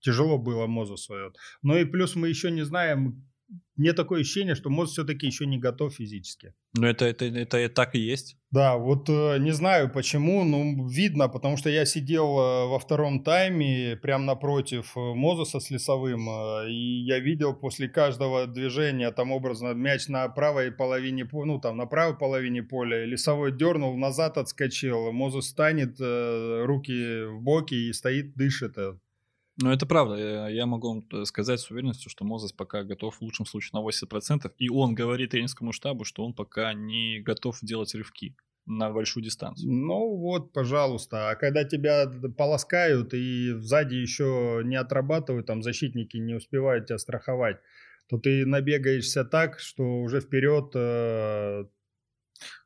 Тяжело 0.00 0.38
было 0.38 0.66
Мозесу. 0.66 1.14
Ну 1.62 1.76
и 1.76 1.84
плюс 1.84 2.16
мы 2.16 2.28
еще 2.28 2.50
не 2.50 2.64
знаем, 2.64 3.28
мне 3.76 3.92
такое 3.92 4.22
ощущение, 4.22 4.54
что 4.54 4.70
Мозес 4.70 4.92
все-таки 4.92 5.26
еще 5.26 5.46
не 5.46 5.58
готов 5.58 5.94
физически. 5.94 6.54
Ну, 6.74 6.86
это, 6.86 7.04
это, 7.04 7.26
это, 7.26 7.58
и 7.58 7.68
так 7.68 7.94
и 7.94 7.98
есть. 7.98 8.36
Да, 8.50 8.76
вот 8.76 9.08
э, 9.08 9.38
не 9.38 9.52
знаю 9.52 9.90
почему, 9.92 10.44
но 10.44 10.88
видно, 10.88 11.28
потому 11.28 11.56
что 11.56 11.68
я 11.68 11.84
сидел 11.84 12.24
э, 12.38 12.66
во 12.68 12.78
втором 12.78 13.22
тайме 13.22 13.96
прямо 14.00 14.24
напротив 14.24 14.96
э, 14.96 15.00
Мозеса 15.14 15.60
с 15.60 15.70
Лесовым, 15.70 16.28
э, 16.28 16.70
и 16.70 17.04
я 17.04 17.18
видел 17.18 17.54
после 17.54 17.88
каждого 17.88 18.46
движения, 18.46 19.10
там 19.10 19.30
образно, 19.30 19.74
мяч 19.74 20.08
на 20.08 20.28
правой 20.28 20.72
половине, 20.72 21.26
по- 21.26 21.44
ну 21.44 21.60
там 21.60 21.76
на 21.76 21.86
правой 21.86 22.16
половине 22.16 22.62
поля, 22.62 23.04
Лесовой 23.04 23.52
дернул, 23.52 23.96
назад 23.96 24.38
отскочил, 24.38 25.12
Мозес 25.12 25.48
станет, 25.48 25.96
э, 26.00 26.64
руки 26.64 27.26
в 27.26 27.42
боки 27.42 27.74
и 27.74 27.92
стоит, 27.92 28.34
дышит. 28.34 28.76
Э. 29.58 29.64
Ну, 29.64 29.70
это 29.72 29.86
правда. 29.86 30.16
Я- 30.16 30.48
Я 30.48 30.66
могу 30.66 30.88
вам 30.88 31.02
т- 31.02 31.24
сказать 31.24 31.60
с 31.60 31.70
уверенностью, 31.70 32.10
что 32.10 32.24
Мозес 32.24 32.52
пока 32.52 32.82
готов 32.84 33.16
в 33.16 33.22
лучшем 33.22 33.46
случае 33.46 33.70
на 33.74 33.80
80%. 33.80 34.52
И 34.58 34.68
он 34.68 34.94
говорит 34.94 35.30
тренерскому 35.30 35.72
штабу, 35.72 36.04
что 36.04 36.24
он 36.24 36.34
пока 36.34 36.72
не 36.74 37.20
готов 37.20 37.58
делать 37.62 37.94
рывки 37.94 38.36
на 38.66 38.90
большую 38.90 39.22
дистанцию. 39.24 39.70
Ну 39.72 40.16
вот, 40.16 40.52
пожалуйста. 40.52 41.30
А 41.30 41.36
когда 41.36 41.64
тебя 41.64 42.06
полоскают 42.36 43.14
и 43.14 43.52
сзади 43.58 43.94
еще 43.94 44.60
не 44.64 44.76
отрабатывают, 44.76 45.46
там 45.46 45.62
защитники 45.62 46.16
не 46.16 46.34
успевают 46.34 46.86
тебя 46.86 46.98
страховать, 46.98 47.58
то 48.08 48.18
ты 48.18 48.44
набегаешься 48.44 49.24
так, 49.24 49.58
что 49.60 49.82
уже 50.00 50.20
вперед. 50.20 50.72
э, 50.74 51.64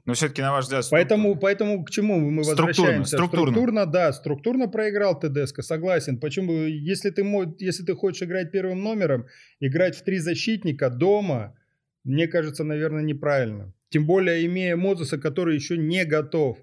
Но 0.04 0.14
все-таки, 0.14 0.42
на 0.42 0.52
ваш 0.52 0.64
взгляд, 0.64 0.84
Поэтому, 0.90 1.36
поэтому 1.36 1.84
к 1.84 1.90
чему 1.90 2.18
мы 2.18 2.42
Структурно, 2.44 2.66
возвращаемся? 2.68 3.16
структурно. 3.16 3.86
да, 3.86 4.12
структурно 4.12 4.68
проиграл 4.68 5.18
ТДСК, 5.18 5.62
согласен. 5.62 6.18
Почему? 6.18 6.52
Если 6.64 7.10
ты, 7.10 7.22
если 7.58 7.84
ты 7.84 7.94
хочешь 7.94 8.22
играть 8.22 8.50
первым 8.50 8.82
номером, 8.82 9.26
играть 9.60 9.96
в 9.96 10.02
три 10.02 10.18
защитника 10.18 10.90
дома, 10.90 11.56
мне 12.04 12.26
кажется, 12.26 12.64
наверное, 12.64 13.02
неправильно. 13.02 13.72
Тем 13.90 14.06
более, 14.06 14.46
имея 14.46 14.76
Мозеса, 14.76 15.18
который 15.18 15.54
еще 15.54 15.76
не 15.76 16.04
готов. 16.04 16.58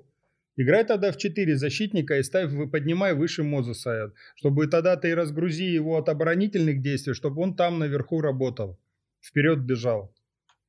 Играй 0.56 0.84
тогда 0.84 1.12
в 1.12 1.18
четыре 1.18 1.56
защитника 1.56 2.18
и 2.18 2.24
ставь, 2.24 2.52
поднимай 2.72 3.14
выше 3.14 3.44
Мозеса, 3.44 4.14
чтобы 4.36 4.68
тогда 4.68 4.96
ты 4.96 5.14
разгрузи 5.14 5.66
его 5.66 5.98
от 5.98 6.10
оборонительных 6.10 6.82
действий, 6.82 7.14
чтобы 7.14 7.44
он 7.44 7.56
там 7.56 7.78
наверху 7.78 8.22
работал, 8.22 8.80
вперед 9.22 9.60
бежал. 9.60 10.16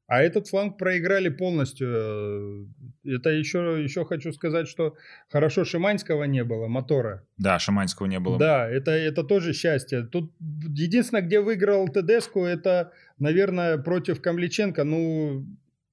А 0.09 0.23
этот 0.23 0.49
фланг 0.49 0.79
проиграли 0.79 1.29
полностью. 1.29 1.89
Э, 1.91 2.65
Это 3.05 3.29
еще, 3.29 3.79
еще 3.83 4.07
хочу 4.07 4.33
сказать, 4.33 4.67
что 4.67 4.95
хорошо 5.29 5.65
Шиманского 5.65 6.25
не 6.25 6.45
было, 6.45 6.67
мотора. 6.67 7.27
Да, 7.37 7.59
Шаманского 7.59 8.07
не 8.07 8.19
было. 8.19 8.39
Да, 8.39 8.69
это, 8.69 8.91
это 8.91 9.23
тоже 9.23 9.53
счастье. 9.53 10.03
Тут 10.03 10.33
единственное, 10.41 11.23
где 11.23 11.41
выиграл 11.41 11.89
Тедеску, 11.89 12.45
это, 12.45 12.91
наверное, 13.19 13.77
против 13.77 14.23
Камличенко. 14.23 14.85
Ну, 14.85 15.47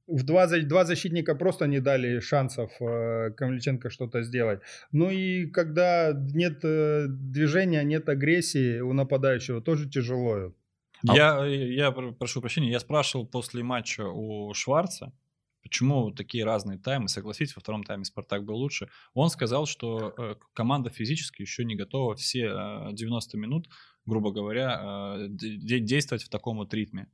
в 0.08 0.24
два, 0.24 0.48
два 0.48 0.86
защитника 0.86 1.36
просто 1.36 1.68
не 1.68 1.82
дали 1.82 2.20
шансов 2.22 2.72
э, 2.80 3.32
Камличенко 3.32 3.90
что-то 3.90 4.24
сделать. 4.24 4.62
Ну 4.94 5.10
и 5.10 5.48
когда 5.48 6.14
нет 6.14 6.60
э, 6.64 7.08
движения, 7.10 7.84
нет 7.84 8.08
агрессии 8.08 8.80
у 8.80 8.94
нападающего, 8.94 9.62
тоже 9.62 9.90
тяжело. 9.90 10.54
А- 11.08 11.16
Я, 11.16 11.46
я 11.46 11.92
пр- 11.92 12.14
прошу 12.14 12.42
прощения, 12.42 12.70
я 12.72 12.80
спрашивал 12.80 13.26
после 13.28 13.64
матча 13.64 14.08
у 14.08 14.54
Шварца, 14.54 15.12
почему 15.64 16.12
такие 16.12 16.44
разные 16.46 16.78
таймы. 16.78 17.08
Согласитесь, 17.10 17.56
во 17.56 17.60
втором 17.62 17.84
тайме 17.84 18.06
Спартак 18.06 18.44
был 18.44 18.56
лучше. 18.56 18.90
Он 19.14 19.30
сказал, 19.30 19.66
что 19.66 20.14
э, 20.18 20.36
команда 20.54 20.90
физически 20.90 21.42
еще 21.42 21.66
не 21.66 21.76
готова 21.76 22.16
все 22.16 22.46
э, 22.48 22.90
90 22.94 23.38
минут, 23.38 23.70
грубо 24.06 24.32
говоря, 24.32 25.16
э, 25.18 25.28
де- 25.30 25.80
действовать 25.80 26.24
в 26.24 26.30
таком 26.30 26.58
вот 26.58 26.74
ритме. 26.74 27.08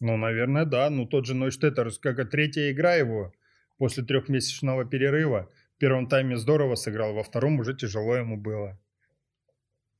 Ну, 0.00 0.16
наверное, 0.16 0.64
да. 0.64 0.88
Ну, 0.90 1.06
тот 1.06 1.26
же 1.26 1.34
Нойштеттер, 1.34 1.90
как 2.00 2.30
третья 2.30 2.70
игра 2.72 2.94
его 2.94 3.32
после 3.78 4.02
трехмесячного 4.02 4.84
перерыва. 4.84 5.50
В 5.76 5.78
первом 5.78 6.06
тайме 6.08 6.36
здорово 6.36 6.74
сыграл, 6.74 7.14
во 7.14 7.22
втором 7.22 7.58
уже 7.60 7.74
тяжело 7.74 8.14
ему 8.16 8.36
было. 8.36 8.78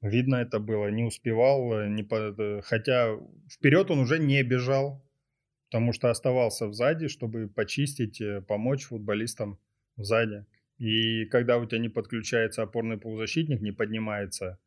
Видно 0.01 0.37
это 0.37 0.59
было, 0.61 0.91
не 0.91 1.05
успевал, 1.05 1.73
э, 1.75 1.89
не 1.89 2.03
по- 2.03 2.35
э, 2.39 2.63
хотя 2.63 3.19
вперед 3.51 3.91
он 3.91 3.99
уже 4.01 4.19
не 4.19 4.43
бежал, 4.43 5.05
потому 5.71 5.93
что 5.93 6.09
оставался 6.11 6.73
сзади, 6.73 7.09
чтобы 7.09 7.49
почистить, 7.49 8.21
э, 8.21 8.41
помочь 8.41 8.85
футболистам 8.85 9.59
сзади. 9.97 10.47
И 10.79 11.27
когда 11.27 11.59
у 11.59 11.67
тебя 11.67 11.79
не 11.81 11.91
подключается 11.91 12.63
опорный 12.63 12.97
полузащитник, 12.97 13.61
не 13.61 13.73
поднимается 13.73 14.59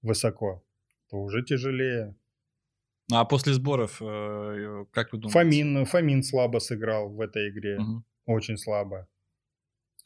высоко, 0.00 0.64
то 1.10 1.18
уже 1.18 1.42
тяжелее. 1.44 2.16
А 3.12 3.24
после 3.26 3.52
сборов, 3.52 3.98
как 3.98 5.12
вы 5.12 5.18
думаете? 5.18 5.30
Фомин, 5.32 5.84
Фомин 5.84 6.22
слабо 6.22 6.60
сыграл 6.60 7.10
в 7.10 7.20
этой 7.20 7.50
игре. 7.50 7.78
Мгм. 7.78 8.04
Очень 8.26 8.56
слабо. 8.56 9.06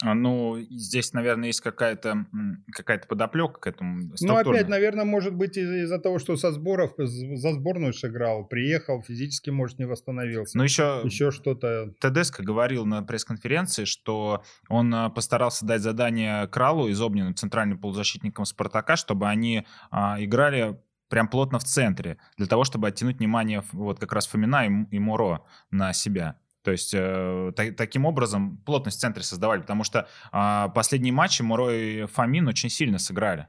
А, 0.05 0.15
Ну, 0.15 0.59
здесь, 0.71 1.13
наверное, 1.15 1.47
есть 1.49 1.63
какая-то 1.63 2.11
м, 2.11 2.65
какая-то 2.73 3.09
подоплека 3.09 3.59
к 3.61 3.67
этому. 3.67 4.01
Ну, 4.21 4.37
опять, 4.37 4.69
наверное, 4.69 5.05
может 5.07 5.35
быть 5.35 5.57
из- 5.57 5.71
из-за 5.85 5.99
того, 5.99 6.19
что 6.19 6.37
со 6.37 6.53
сборов, 6.53 6.93
за 6.99 7.53
сборную 7.53 7.95
сыграл, 7.95 8.45
приехал, 8.47 9.03
физически, 9.03 9.49
может, 9.51 9.79
не 9.79 9.87
восстановился. 9.87 10.59
Ну, 10.59 10.65
еще, 10.65 11.01
Еще 11.05 11.31
что-то. 11.31 11.95
Тедеско 12.01 12.43
говорил 12.43 12.85
на 12.85 13.03
пресс-конференции, 13.03 13.85
что 13.85 14.43
он 14.69 14.95
а, 14.95 15.09
постарался 15.09 15.65
дать 15.65 15.81
задание 15.81 16.47
Кралу 16.49 16.89
из 16.89 17.01
Обнина, 17.01 17.33
центральным 17.33 17.79
полузащитникам 17.79 18.45
Спартака, 18.45 18.97
чтобы 18.97 19.29
они 19.29 19.67
а, 19.91 20.23
играли 20.23 20.79
прям 21.09 21.29
плотно 21.29 21.59
в 21.59 21.65
центре, 21.65 22.19
для 22.37 22.47
того, 22.47 22.65
чтобы 22.65 22.89
оттянуть 22.89 23.19
внимание 23.19 23.63
вот 23.73 24.01
как 24.01 24.13
раз 24.13 24.27
Фомина 24.27 24.67
и, 24.67 24.97
и 24.97 24.99
Муро 24.99 25.45
на 25.71 25.93
себя. 25.93 26.39
То 26.65 26.71
есть 26.73 26.93
э, 26.95 27.53
та- 27.55 27.73
таким 27.73 28.07
образом 28.07 28.57
плотность 28.65 28.97
в 28.97 29.01
центре 29.01 29.23
создавали, 29.23 29.61
потому 29.61 29.85
что 29.85 30.09
а, 30.33 30.69
последние 30.71 31.13
матчи 31.13 31.43
Муро 31.43 31.71
и 31.73 32.07
Фомин 32.07 32.49
очень 32.49 32.71
сильно 32.71 32.99
сыграли. 32.99 33.49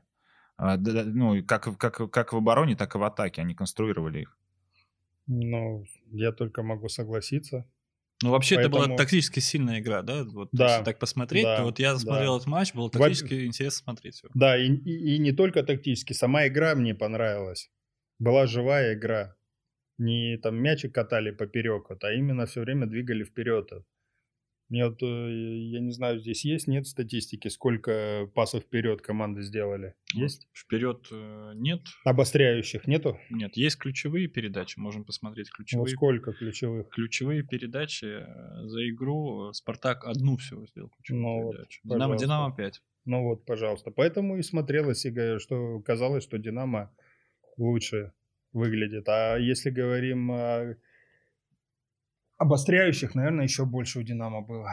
Да- 0.58 0.78
да, 0.78 1.04
ну, 1.06 1.44
как, 1.46 1.78
как, 1.78 2.12
как 2.12 2.34
в 2.34 2.38
обороне, 2.38 2.76
так 2.76 2.94
и 2.96 2.98
в 2.98 3.04
атаке. 3.04 3.42
Они 3.42 3.56
конструировали 3.56 4.22
их. 4.22 4.38
Ну, 5.28 5.86
я 6.12 6.32
только 6.32 6.62
могу 6.62 6.88
согласиться. 6.90 7.66
Ну, 8.24 8.32
вообще, 8.32 8.56
это 8.56 8.70
была 8.70 8.82
Поэтому- 8.82 8.98
тактически 8.98 9.40
сильная 9.40 9.80
игра, 9.80 10.02
да? 10.02 10.24
Вот, 10.24 10.50
Да, 10.52 10.72
Если 10.74 10.86
так 10.86 11.00
посмотреть, 11.00 11.44
да, 11.44 11.58
то 11.58 11.64
вот 11.64 11.80
я 11.80 11.94
да. 11.94 12.00
смотрел 12.00 12.36
этот 12.38 12.48
матч, 12.48 12.74
было 12.74 12.90
тактически 12.90 13.46
интересно 13.46 13.84
смотреть 13.84 14.22
его. 14.24 14.32
Да, 14.34 14.58
и, 14.58 14.68
и- 14.70 15.16
и 15.16 15.20
не 15.20 15.32
только 15.34 15.64
тактически, 15.64 16.14
сама 16.14 16.48
игра 16.48 16.76
мне 16.76 16.96
понравилась. 16.96 17.70
Была 18.20 18.46
живая 18.48 18.94
игра. 18.94 19.36
Не 19.98 20.38
там 20.38 20.56
мячик 20.56 20.94
катали 20.94 21.32
поперек, 21.32 21.90
вот, 21.90 22.04
а 22.04 22.14
именно 22.14 22.46
все 22.46 22.62
время 22.62 22.86
двигали 22.86 23.24
вперед. 23.24 23.72
Мне 24.68 24.88
вот, 24.88 25.02
э, 25.04 25.06
я 25.06 25.80
не 25.80 25.92
знаю, 25.92 26.20
здесь 26.20 26.44
есть, 26.44 26.68
нет 26.68 26.88
статистики, 26.88 27.50
сколько 27.50 28.28
пасов 28.34 28.64
вперед 28.64 29.02
команды 29.02 29.44
сделали? 29.44 29.94
Есть? 30.14 30.48
Вперед 30.54 31.08
э, 31.12 31.52
нет. 31.54 31.82
Обостряющих 32.04 32.88
нету? 32.88 33.20
Нет, 33.30 33.56
есть 33.58 33.78
ключевые 33.78 34.28
передачи. 34.28 34.80
Можем 34.80 35.06
посмотреть 35.06 35.50
Вот 35.50 35.58
ключевые. 35.58 35.88
сколько 35.90 36.34
ключевых? 36.34 36.90
Ключевые 36.90 37.44
передачи 37.44 38.06
э, 38.06 38.68
за 38.68 38.90
игру. 38.90 39.54
Спартак 39.54 40.04
одну 40.04 40.38
всего 40.38 40.66
сделал 40.66 40.90
ключевую 40.90 41.22
Ну 41.24 41.44
вот, 41.44 41.52
передачу. 41.52 41.82
Динамо, 41.84 42.00
пожалуйста. 42.00 42.26
Динамо 42.26 42.56
5. 42.56 42.82
Ну 43.06 43.24
вот, 43.24 43.46
пожалуйста. 43.46 43.92
Поэтому 43.92 44.38
и 44.38 44.42
смотрелось, 44.42 45.06
что 45.42 45.80
казалось, 45.82 46.24
что 46.24 46.40
Динамо 46.40 46.92
лучше 47.58 48.14
выглядит. 48.56 49.08
А 49.10 49.38
если 49.38 49.70
говорим 49.70 50.32
о 50.32 50.76
обостряющих, 52.38 53.16
наверное, 53.16 53.44
еще 53.44 53.66
больше 53.66 54.00
у 54.00 54.04
Динамо 54.04 54.42
было 54.42 54.70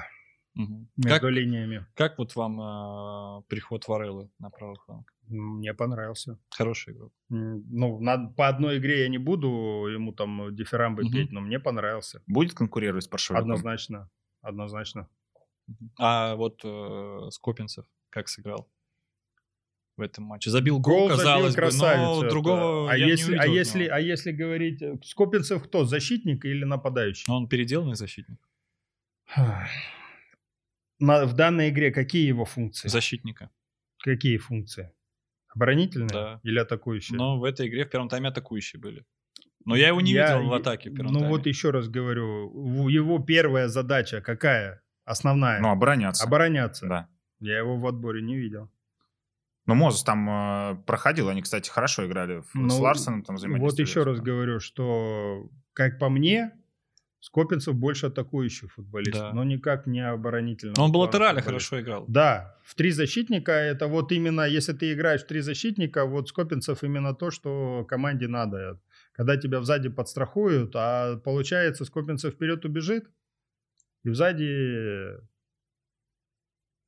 Мгм. 0.54 0.88
между 0.96 1.20
Как, 1.20 1.30
линиями. 1.30 1.86
как 1.94 2.18
вот 2.18 2.36
вам 2.36 2.60
э, 2.60 3.42
приход 3.48 3.88
Вареллы 3.88 4.30
на 4.38 4.50
правый 4.50 4.76
фланг? 4.84 5.12
Мне 5.28 5.72
понравился. 5.72 6.38
Хороший 6.50 6.92
игрок. 6.92 7.12
Ну, 7.30 8.00
на- 8.00 8.28
по 8.36 8.48
одной 8.48 8.78
игре 8.78 9.02
я 9.02 9.08
не 9.08 9.18
буду 9.18 9.48
ему 9.48 10.12
там 10.12 10.54
дифирамбы 10.54 11.04
Мгм. 11.04 11.12
петь, 11.12 11.32
но 11.32 11.40
мне 11.40 11.58
понравился. 11.58 12.22
Будет 12.26 12.54
конкурировать 12.54 13.04
с 13.04 13.08
Паршевиком? 13.08 13.44
Однозначно. 13.44 14.10
Однозначно. 14.42 15.08
А 15.98 16.34
вот 16.34 16.60
э, 16.64 17.28
Скопинцев 17.30 17.86
как 18.10 18.28
сыграл 18.28 18.68
в 20.02 20.04
этом 20.04 20.24
матче? 20.24 20.50
Забил 20.50 20.78
гол, 20.80 20.98
Гол 21.00 21.08
забил 21.10 21.18
казалось 21.18 21.54
бы, 21.54 21.60
красавец. 21.62 21.98
но 22.00 22.20
это. 22.24 22.30
другого 22.30 22.90
а 22.90 22.96
я 22.96 23.06
если, 23.06 23.32
не 23.32 23.38
а 23.38 23.42
увидел 23.42 23.52
от 23.52 23.58
если, 23.58 23.86
а 23.86 23.98
если 24.00 24.32
говорить, 24.32 24.82
э, 24.82 24.98
Скопинцев 25.04 25.62
кто, 25.64 25.84
защитник 25.84 26.44
или 26.44 26.64
нападающий? 26.64 27.24
Но 27.28 27.36
он 27.38 27.48
переделанный 27.48 27.94
защитник. 27.96 28.38
На, 30.98 31.24
в 31.26 31.32
данной 31.34 31.70
игре 31.70 31.90
какие 31.90 32.26
его 32.26 32.44
функции? 32.44 32.88
Защитника. 32.88 33.50
Какие 33.98 34.36
функции? 34.38 34.92
Оборонительные 35.54 36.08
Да. 36.08 36.40
или 36.44 36.58
атакующие? 36.58 37.16
Но 37.18 37.38
в 37.38 37.44
этой 37.44 37.68
игре 37.68 37.84
в 37.84 37.90
первом 37.90 38.08
тайме 38.08 38.28
атакующие 38.28 38.80
были. 38.80 39.04
Но 39.64 39.76
я 39.76 39.88
его 39.88 40.00
не 40.00 40.12
Я- 40.12 40.36
видел 40.38 40.48
в 40.50 40.54
атаке 40.54 40.90
в 40.90 40.94
первом 40.94 41.12
Ну 41.12 41.18
тайме. 41.20 41.34
вот 41.36 41.46
еще 41.46 41.70
раз 41.70 41.88
говорю, 41.88 42.88
его 42.88 43.18
первая 43.18 43.68
задача 43.68 44.20
какая? 44.20 44.82
Основная? 45.04 45.60
Ну, 45.60 45.70
обороняться. 45.70 46.24
Обороняться. 46.24 46.86
Да. 46.86 47.08
Я 47.40 47.58
его 47.58 47.76
в 47.76 47.86
отборе 47.86 48.22
не 48.22 48.36
видел. 48.36 48.70
Ну, 49.66 49.74
Мозес 49.74 50.02
там 50.02 50.28
э, 50.28 50.76
проходил, 50.86 51.28
они, 51.28 51.40
кстати, 51.42 51.70
хорошо 51.70 52.06
играли 52.06 52.40
в- 52.40 52.46
с 52.50 52.54
Ну, 52.54 52.80
Ларсоном. 52.80 53.22
Там 53.22 53.36
Вот 53.36 53.78
еще 53.78 54.02
раз 54.02 54.20
говорю, 54.20 54.58
что, 54.60 55.48
как 55.72 55.98
по 55.98 56.08
мне, 56.08 56.52
Скопинцев 57.20 57.76
больше 57.76 58.06
атакующий 58.06 58.66
футболист, 58.66 59.12
Да. 59.16 59.32
но 59.32 59.44
никак 59.44 59.86
не 59.86 60.00
оборонительный. 60.04 60.74
Но 60.76 60.86
он 60.86 60.90
бы 60.92 60.96
латерально 60.96 61.40
хорошо 61.40 61.80
играл. 61.80 62.04
Да, 62.08 62.58
в 62.64 62.74
три 62.74 62.90
защитника 62.90 63.52
это 63.52 63.86
вот 63.86 64.10
именно, 64.10 64.40
если 64.42 64.72
ты 64.72 64.92
играешь 64.92 65.22
в 65.22 65.28
три 65.28 65.40
защитника, 65.40 66.04
вот 66.06 66.28
Скопинцев 66.28 66.82
именно 66.82 67.14
то, 67.14 67.30
что 67.30 67.84
команде 67.88 68.26
надо. 68.26 68.80
Когда 69.12 69.36
тебя 69.36 69.62
сзади 69.62 69.88
подстрахуют, 69.88 70.72
а 70.74 71.16
получается 71.18 71.84
Скопинцев 71.84 72.34
вперед 72.34 72.64
убежит, 72.64 73.08
и 74.02 74.10
сзади 74.10 75.14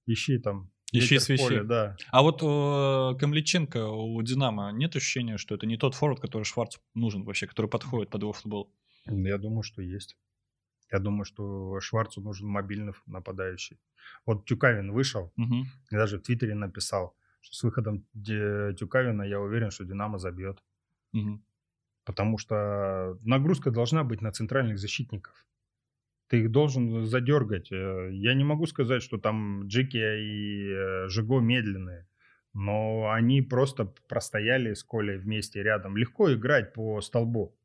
ищи 0.06 0.38
там. 0.38 0.70
Ветер 1.00 1.18
в 1.18 1.22
свищи. 1.22 1.42
поле, 1.42 1.62
да. 1.64 1.96
А 2.10 2.22
вот 2.22 2.42
э, 2.42 3.18
Камличенко 3.18 3.86
у 3.88 4.20
Динамо 4.22 4.70
нет 4.72 4.96
ощущения, 4.96 5.38
что 5.38 5.54
это 5.54 5.66
не 5.66 5.76
тот 5.76 5.94
форвард, 5.94 6.20
который 6.20 6.44
Шварцу 6.44 6.80
нужен 6.94 7.24
вообще, 7.24 7.46
который 7.46 7.70
подходит 7.70 8.10
под 8.10 8.22
его 8.22 8.32
футбол? 8.32 8.72
Я 9.06 9.38
думаю, 9.38 9.62
что 9.62 9.82
есть. 9.82 10.16
Я 10.92 10.98
думаю, 10.98 11.24
что 11.24 11.80
Шварцу 11.80 12.20
нужен 12.20 12.46
мобильный 12.48 12.92
нападающий. 13.06 13.78
Вот 14.26 14.46
Тюкавин 14.46 14.92
вышел, 14.92 15.32
я 15.36 15.98
даже 15.98 16.18
в 16.18 16.22
Твиттере 16.22 16.54
написал, 16.54 17.16
что 17.40 17.56
с 17.56 17.62
выходом 17.62 18.06
Тюкавина 18.14 19.22
я 19.22 19.40
уверен, 19.40 19.70
что 19.70 19.84
Динамо 19.84 20.18
забьет. 20.18 20.62
Мгм. 21.12 21.44
Потому 22.04 22.38
что 22.38 23.18
нагрузка 23.22 23.70
должна 23.70 24.04
быть 24.04 24.20
на 24.20 24.30
центральных 24.30 24.78
защитников. 24.78 25.46
Ты 26.34 26.40
их 26.40 26.50
должен 26.50 27.06
задергать. 27.06 27.70
Э, 27.70 28.08
Я 28.10 28.34
не 28.34 28.42
могу 28.42 28.66
сказать, 28.66 29.04
что 29.04 29.18
там 29.18 29.68
Джеки 29.68 29.98
и 29.98 30.68
э, 30.68 31.08
Жиго 31.08 31.38
медленные. 31.38 32.08
Но 32.54 33.08
они 33.12 33.40
просто 33.40 33.84
простояли 34.08 34.74
с 34.74 34.82
Колей 34.82 35.16
вместе 35.16 35.62
рядом. 35.62 35.96
Легко 35.96 36.32
играть 36.34 36.72
по 36.72 37.00
столбу. 37.00 37.56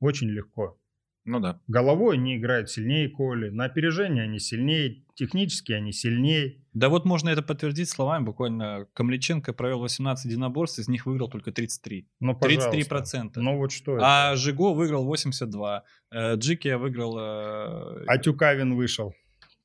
Очень 0.00 0.30
легко. 0.30 0.78
Ну 1.26 1.40
да. 1.40 1.60
Головой 1.66 2.14
они 2.16 2.36
играют 2.36 2.70
сильнее 2.70 3.08
Коли. 3.08 3.50
На 3.50 3.64
опережение 3.64 4.22
они 4.22 4.38
сильнее. 4.38 5.02
Технически 5.14 5.72
они 5.72 5.92
сильнее. 5.92 6.62
Да 6.72 6.88
вот 6.88 7.04
можно 7.04 7.28
это 7.30 7.42
подтвердить 7.42 7.88
словами. 7.88 8.24
Буквально 8.24 8.86
Камличенко 8.94 9.52
провел 9.52 9.80
18 9.80 10.24
единоборств, 10.26 10.78
из 10.78 10.88
них 10.88 11.04
выиграл 11.04 11.28
только 11.28 11.50
33. 11.50 12.06
Ну, 12.20 12.32
33%. 12.32 12.88
пожалуйста. 12.88 13.40
Ну 13.40 13.58
вот 13.58 13.72
что 13.72 13.96
это? 13.96 14.04
А 14.30 14.36
Жиго 14.36 14.72
выиграл 14.72 15.04
82. 15.04 15.82
э, 16.12 16.34
Джикия 16.36 16.78
выиграл... 16.78 17.18
э, 17.18 18.04
А 18.06 18.18
Тюкавин 18.18 18.76
вышел. 18.76 19.12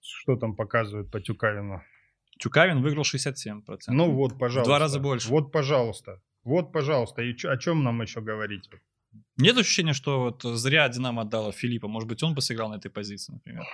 Что 0.01 0.36
там 0.38 0.55
показывают 0.55 1.12
по 1.12 1.22
Тюкавину? 1.22 1.84
Чукавин 2.39 2.82
выиграл 2.82 3.03
67%. 3.03 3.62
Ну 3.89 4.12
вот, 4.12 4.39
пожалуйста. 4.39 4.68
два 4.68 4.80
раза 4.80 4.99
больше. 4.99 5.30
Вот, 5.30 5.51
пожалуйста. 5.51 6.22
Вот, 6.43 6.72
пожалуйста. 6.74 7.22
И 7.22 7.36
о 7.45 7.57
чем 7.57 7.84
нам 7.84 8.01
еще 8.01 8.20
говорить? 8.20 8.68
Нет 9.38 9.58
ощущения, 9.58 9.94
что 9.94 10.20
вот 10.20 10.44
зря 10.44 10.88
Динамо 10.90 11.24
отдала 11.24 11.52
Филиппа? 11.52 11.88
Может 11.88 12.10
быть, 12.10 12.24
он 12.24 12.34
бы 12.34 12.42
сыграл 12.42 12.70
на 12.70 12.76
этой 12.76 12.92
позиции, 12.92 13.34
например? 13.34 13.66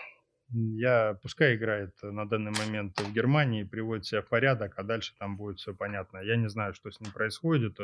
Я, 0.49 1.18
пускай 1.22 1.55
играет 1.55 1.91
на 2.01 2.26
данный 2.26 2.51
момент 2.51 2.97
в 2.99 3.12
Германии, 3.12 3.64
приводит 3.64 4.05
себя 4.05 4.22
в 4.22 4.30
порядок, 4.30 4.74
а 4.78 4.84
дальше 4.84 5.14
там 5.20 5.36
будет 5.36 5.60
все 5.60 5.74
понятно. 5.74 6.20
Я 6.20 6.38
не 6.38 6.47
знаю, 6.47 6.74
что 6.74 6.89
с 6.89 7.01
ним 7.01 7.12
происходит, 7.12 7.78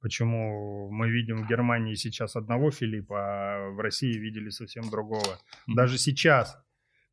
почему 0.00 0.90
мы 0.90 1.08
видим 1.10 1.44
в 1.44 1.48
Германии 1.48 1.94
сейчас 1.94 2.34
одного 2.34 2.72
Филиппа, 2.72 3.16
а 3.18 3.70
в 3.70 3.78
России 3.78 4.18
видели 4.18 4.50
совсем 4.50 4.90
другого. 4.90 5.38
Даже 5.68 5.96
сейчас 5.96 6.58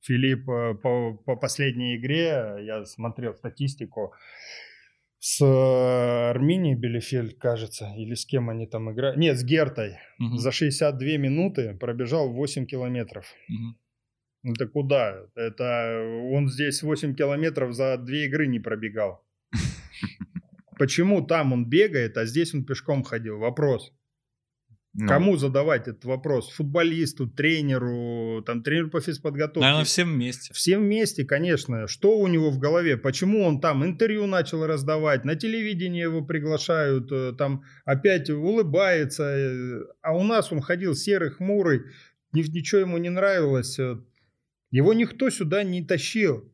Филипп 0.02 0.50
э, 0.50 0.74
по, 0.76 1.14
по 1.14 1.36
последней 1.36 1.97
игре, 1.97 2.58
я 2.62 2.86
смотрел 2.86 3.36
статистику, 3.36 4.14
с 5.20 5.41
э, 5.41 6.30
Арминией 6.30 6.76
Белефельд, 6.76 7.38
кажется, 7.38 7.93
или 7.97 8.13
с 8.13 8.26
кем 8.26 8.49
они 8.49 8.67
там 8.67 8.91
играют. 8.91 9.17
Нет, 9.17 9.38
с 9.38 9.43
Гертой. 9.43 9.97
Мгм. 10.17 10.38
За 10.38 10.51
62 10.51 11.17
минуты 11.17 11.76
пробежал 11.76 12.32
8 12.32 12.65
километров. 12.65 13.26
Мгм. 13.49 13.78
Это 14.43 14.67
куда? 14.67 15.26
Это 15.36 16.01
он 16.32 16.47
здесь 16.47 16.82
8 16.82 17.15
километров 17.15 17.74
за 17.74 17.97
две 17.97 18.26
игры 18.26 18.47
не 18.47 18.59
пробегал. 18.59 19.26
Почему 20.80 21.22
там 21.22 21.51
он 21.51 21.70
бегает, 21.70 22.17
а 22.17 22.26
здесь 22.26 22.55
он 22.55 22.63
пешком 22.63 23.03
ходил? 23.03 23.38
Вопрос. 23.38 23.93
Ну, 24.95 25.07
Кому 25.07 25.37
задавать 25.37 25.87
этот 25.87 26.03
вопрос? 26.05 26.49
Футболисту, 26.49 27.27
тренеру, 27.27 28.41
там 28.45 28.63
тренеру 28.63 28.89
по 28.89 28.99
физподготовке? 29.01 29.59
Наверное, 29.61 29.85
всем 29.85 30.13
вместе. 30.13 30.53
Все 30.53 30.77
вместе, 30.79 31.25
конечно. 31.25 31.87
Что 31.87 32.17
у 32.17 32.27
него 32.27 32.49
в 32.49 32.57
голове? 32.57 32.97
Почему 32.97 33.43
он 33.45 33.61
там 33.61 33.85
интервью 33.85 34.25
начал 34.25 34.65
раздавать? 34.65 35.25
На 35.25 35.35
телевидении 35.35 36.01
его 36.01 36.23
приглашают, 36.25 37.11
э, 37.11 37.33
там 37.37 37.63
опять 37.85 38.29
улыбается. 38.31 39.23
э, 39.23 39.83
А 40.01 40.17
у 40.17 40.23
нас 40.23 40.51
он 40.51 40.59
ходил 40.61 40.95
серый, 40.95 41.29
хмурый, 41.29 41.81
ни- 42.33 42.41
ничего 42.41 42.81
ему 42.81 42.97
не 42.97 43.09
нравилось. 43.09 43.77
э. 43.79 43.97
Его 44.71 44.93
никто 44.93 45.29
сюда 45.29 45.63
не 45.63 45.85
тащил. 45.85 46.51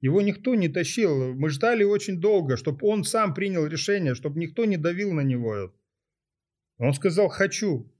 Его 0.00 0.22
никто 0.22 0.54
не 0.54 0.68
тащил. 0.68 1.34
Мы 1.34 1.48
ждали 1.50 1.82
очень 1.82 2.20
долго, 2.20 2.56
чтобы 2.56 2.78
он 2.86 3.02
сам 3.02 3.34
принял 3.34 3.66
решение, 3.66 4.14
чтобы 4.14 4.38
никто 4.38 4.64
не 4.66 4.76
давил 4.76 5.12
на 5.12 5.22
него. 5.22 5.74
Он 6.78 6.92
сказал 6.92 7.28
«хочу». 7.28 7.90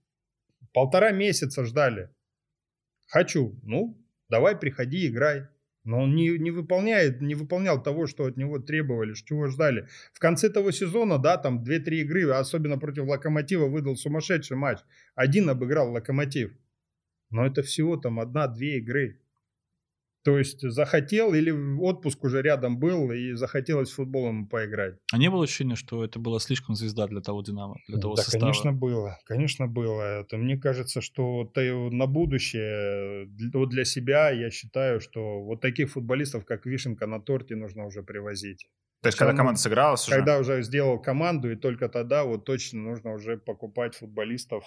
Полтора 0.73 1.11
месяца 1.11 1.65
ждали. 1.65 2.11
Хочу. 3.07 3.59
Ну, 3.63 3.97
давай 4.29 4.57
приходи, 4.57 5.07
играй. 5.07 5.47
Но 5.85 6.03
он 6.03 6.17
не, 6.17 6.37
не 6.39 6.51
выполняет, 6.51 7.21
не 7.21 7.37
выполнял 7.37 7.81
того, 7.81 8.07
что 8.07 8.25
от 8.25 8.37
него 8.37 8.59
требовали, 8.59 9.15
чего 9.15 9.47
ждали. 9.47 9.89
В 10.13 10.19
конце 10.19 10.51
того 10.51 10.73
сезона, 10.73 11.19
да, 11.19 11.37
там 11.37 11.63
2-3 11.63 12.03
игры, 12.03 12.29
особенно 12.31 12.77
против 12.77 13.05
Локомотива, 13.05 13.69
выдал 13.69 13.97
сумасшедший 13.97 14.57
матч. 14.57 14.81
Один 15.15 15.49
обыграл 15.49 15.93
Локомотив. 15.93 16.53
Но 17.31 17.47
это 17.47 17.63
всего 17.63 17.97
там 17.97 18.19
одна-две 18.19 18.79
игры. 18.79 19.21
То 20.27 20.39
есть 20.39 20.61
захотел 20.61 21.35
или 21.35 21.53
отпуск 21.53 22.25
уже 22.25 22.43
рядом 22.43 22.81
был 22.81 23.13
и 23.13 23.35
захотелось 23.35 23.93
футболом 23.93 24.49
поиграть. 24.49 24.97
А 25.13 25.19
не 25.19 25.31
было 25.31 25.45
ощущения, 25.45 25.77
что 25.77 26.05
это 26.05 26.19
была 26.19 26.41
слишком 26.41 26.75
звезда 26.75 27.07
для 27.07 27.21
того 27.21 27.43
Динамо, 27.43 27.77
для 27.87 28.01
того 28.01 28.17
да, 28.17 28.25
состава? 28.25 28.41
конечно, 28.41 28.73
было. 28.73 29.19
Конечно, 29.25 29.69
было. 29.69 30.03
Это, 30.03 30.37
мне 30.37 30.59
кажется, 30.59 31.01
что 31.01 31.45
ты 31.55 31.73
на 31.73 32.09
будущее, 32.09 33.27
для, 33.27 33.51
вот 33.55 33.69
для 33.69 33.85
себя, 33.85 34.31
я 34.31 34.51
считаю, 34.51 35.01
что 35.01 35.45
вот 35.45 35.61
таких 35.61 35.93
футболистов, 35.93 36.45
как 36.45 36.67
Вишенка 36.67 37.07
на 37.07 37.21
торте, 37.21 37.55
нужно 37.55 37.87
уже 37.87 38.03
привозить. 38.03 38.67
То 39.03 39.09
есть, 39.09 39.19
когда 39.19 39.33
команда 39.33 39.61
сыгралась 39.61 40.09
уже, 40.09 40.17
Когда 40.17 40.39
уже 40.41 40.61
сделал 40.65 41.01
команду, 41.01 41.53
и 41.53 41.55
только 41.55 41.89
тогда 41.89 42.25
вот 42.25 42.45
точно 42.45 42.81
нужно 42.81 43.13
уже 43.13 43.37
покупать 43.37 43.95
футболистов. 43.95 44.65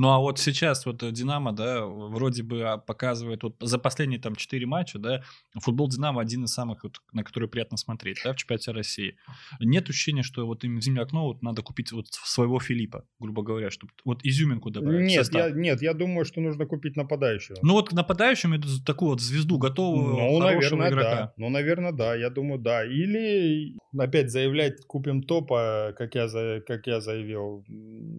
Ну 0.00 0.08
а 0.08 0.18
вот 0.18 0.38
сейчас 0.38 0.86
вот 0.86 1.02
э, 1.02 1.12
Динамо, 1.12 1.52
да, 1.52 1.84
вроде 1.84 2.42
бы 2.42 2.62
а, 2.62 2.78
показывает 2.78 3.42
вот 3.42 3.56
за 3.60 3.78
последние 3.78 4.18
там 4.18 4.34
4 4.34 4.64
матча, 4.64 4.98
да, 4.98 5.22
футбол 5.60 5.90
Динамо 5.90 6.22
один 6.22 6.44
из 6.44 6.54
самых, 6.54 6.84
вот, 6.84 7.02
на 7.12 7.22
который 7.22 7.50
приятно 7.50 7.76
смотреть, 7.76 8.16
да, 8.24 8.32
в 8.32 8.36
чемпионате 8.36 8.70
России. 8.70 9.16
Нет 9.60 9.90
ощущения, 9.90 10.22
что 10.22 10.46
вот 10.46 10.64
им 10.64 10.78
в 10.78 10.82
зимнее 10.82 11.02
окно 11.02 11.26
вот 11.26 11.42
надо 11.42 11.60
купить 11.60 11.92
вот 11.92 12.06
своего 12.10 12.58
Филиппа, 12.60 13.04
грубо 13.18 13.42
говоря, 13.42 13.70
чтобы 13.70 13.92
вот 14.06 14.20
изюминку 14.24 14.70
добавить. 14.70 15.06
Нет, 15.06 15.28
я, 15.34 15.50
нет, 15.50 15.82
я 15.82 15.92
думаю, 15.92 16.24
что 16.24 16.40
нужно 16.40 16.64
купить 16.64 16.96
нападающего. 16.96 17.58
Ну 17.60 17.74
вот 17.74 17.90
к 17.90 17.92
нападающим 17.92 18.54
эту 18.54 18.82
такую 18.82 19.10
вот 19.10 19.20
звезду 19.20 19.58
готовую, 19.58 20.14
Ну, 20.14 20.40
хорошего 20.40 20.78
наверное, 20.78 20.88
игрока. 20.88 21.16
да. 21.16 21.32
Ну, 21.36 21.50
наверное, 21.50 21.92
да. 21.92 22.14
Я 22.14 22.30
думаю, 22.30 22.58
да. 22.58 22.86
Или 22.86 23.76
опять 23.98 24.30
заявлять, 24.30 24.82
купим 24.86 25.22
топа, 25.22 25.94
как 25.98 26.14
я, 26.14 26.26
как 26.66 26.86
я 26.86 27.02
заявил. 27.02 27.66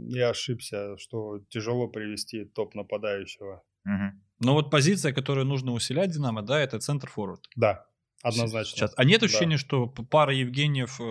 Я 0.10 0.30
ошибся, 0.30 0.96
что 1.00 1.40
тяжело 1.50 1.71
привести 1.88 2.46
топ 2.46 2.76
нападающего. 2.76 3.64
Мгм. 3.84 4.22
Но 4.40 4.54
вот 4.54 4.70
позиция, 4.72 5.14
которую 5.14 5.46
нужно 5.46 5.72
усилять 5.74 6.12
Динамо, 6.12 6.42
да, 6.42 6.60
это 6.60 6.80
центр-форвард. 6.80 7.48
Да, 7.56 7.86
однозначно. 8.24 8.76
Сейчас. 8.78 8.94
А 8.98 9.04
нет 9.04 9.20
Да. 9.22 9.26
ощущения, 9.28 9.58
что 9.58 9.88
п- 9.88 10.04
пара 10.04 10.34
Евгеньев 10.34 11.00
э, 11.00 11.04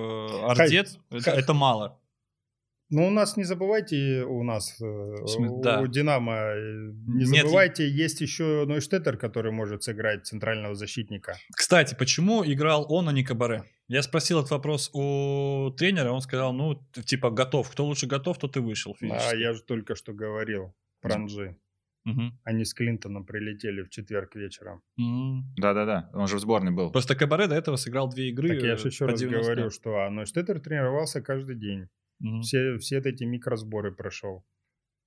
Ордец 0.49 0.99
это, 1.11 1.23
Хай- 1.31 1.39
это 1.39 1.55
мало? 1.55 1.99
Ну, 2.91 3.07
у 3.07 3.11
нас, 3.11 3.37
не 3.37 3.45
забывайте, 3.45 4.25
у 4.25 4.43
нас, 4.43 4.81
э, 4.81 5.27
смысле, 5.27 5.63
да. 5.63 5.81
у 5.81 5.87
Динамо, 5.87 6.33
э, 6.33 6.93
не 7.07 7.25
Нет, 7.25 7.45
забывайте, 7.45 7.89
есть 7.89 8.21
еще 8.21 8.65
Нойштеттер, 8.67 9.17
который 9.17 9.53
может 9.53 9.85
сыграть 9.85 10.27
центрального 10.27 10.75
защитника. 10.75 11.37
Кстати, 11.57 11.95
почему 11.95 12.45
играл 12.45 12.87
он, 12.89 13.09
а 13.09 13.13
не 13.13 13.23
Кабаре? 13.23 13.63
Я 13.87 14.03
спросил 14.03 14.41
этот 14.41 14.51
вопрос 14.51 14.91
у 14.93 15.71
тренера, 15.77 16.11
он 16.11 16.21
сказал, 16.21 16.53
ну, 16.53 16.85
типа, 17.05 17.31
готов. 17.31 17.71
Кто 17.71 17.85
лучше 17.85 18.07
готов, 18.07 18.39
тот 18.39 18.57
и 18.57 18.61
вышел 18.61 18.93
А 18.93 18.97
физически. 18.99 19.37
я 19.37 19.53
же 19.53 19.63
только 19.63 19.95
что 19.95 20.13
говорил 20.13 20.75
про 21.01 21.15
Анжи. 21.15 21.57
Мгм. 22.05 22.39
Они 22.45 22.65
с 22.65 22.73
Клинтоном 22.73 23.27
прилетели 23.27 23.83
в 23.83 23.91
четверг 23.91 24.35
вечером. 24.35 24.83
Да-да-да, 25.57 26.11
он 26.15 26.27
же 26.29 26.37
в 26.37 26.41
сборной 26.41 26.73
был. 26.73 26.91
Просто 26.91 27.15
Кабаре 27.15 27.47
до 27.47 27.55
этого 27.55 27.77
сыграл 27.77 28.09
две 28.09 28.31
игры. 28.31 28.49
Так 28.49 28.63
я 28.63 28.73
э, 28.73 28.77
же 28.77 28.89
еще 28.89 29.07
раз 29.07 29.21
90. 29.21 29.43
говорю, 29.43 29.71
что 29.71 29.99
а, 29.99 30.11
Нойштеттер 30.11 30.61
тренировался 30.61 31.21
каждый 31.21 31.57
день. 31.57 31.89
Мгм. 32.21 32.43
Все, 32.43 32.79
все 32.79 32.99
эти 32.99 33.25
микросборы 33.25 33.93
прошел. 33.93 34.45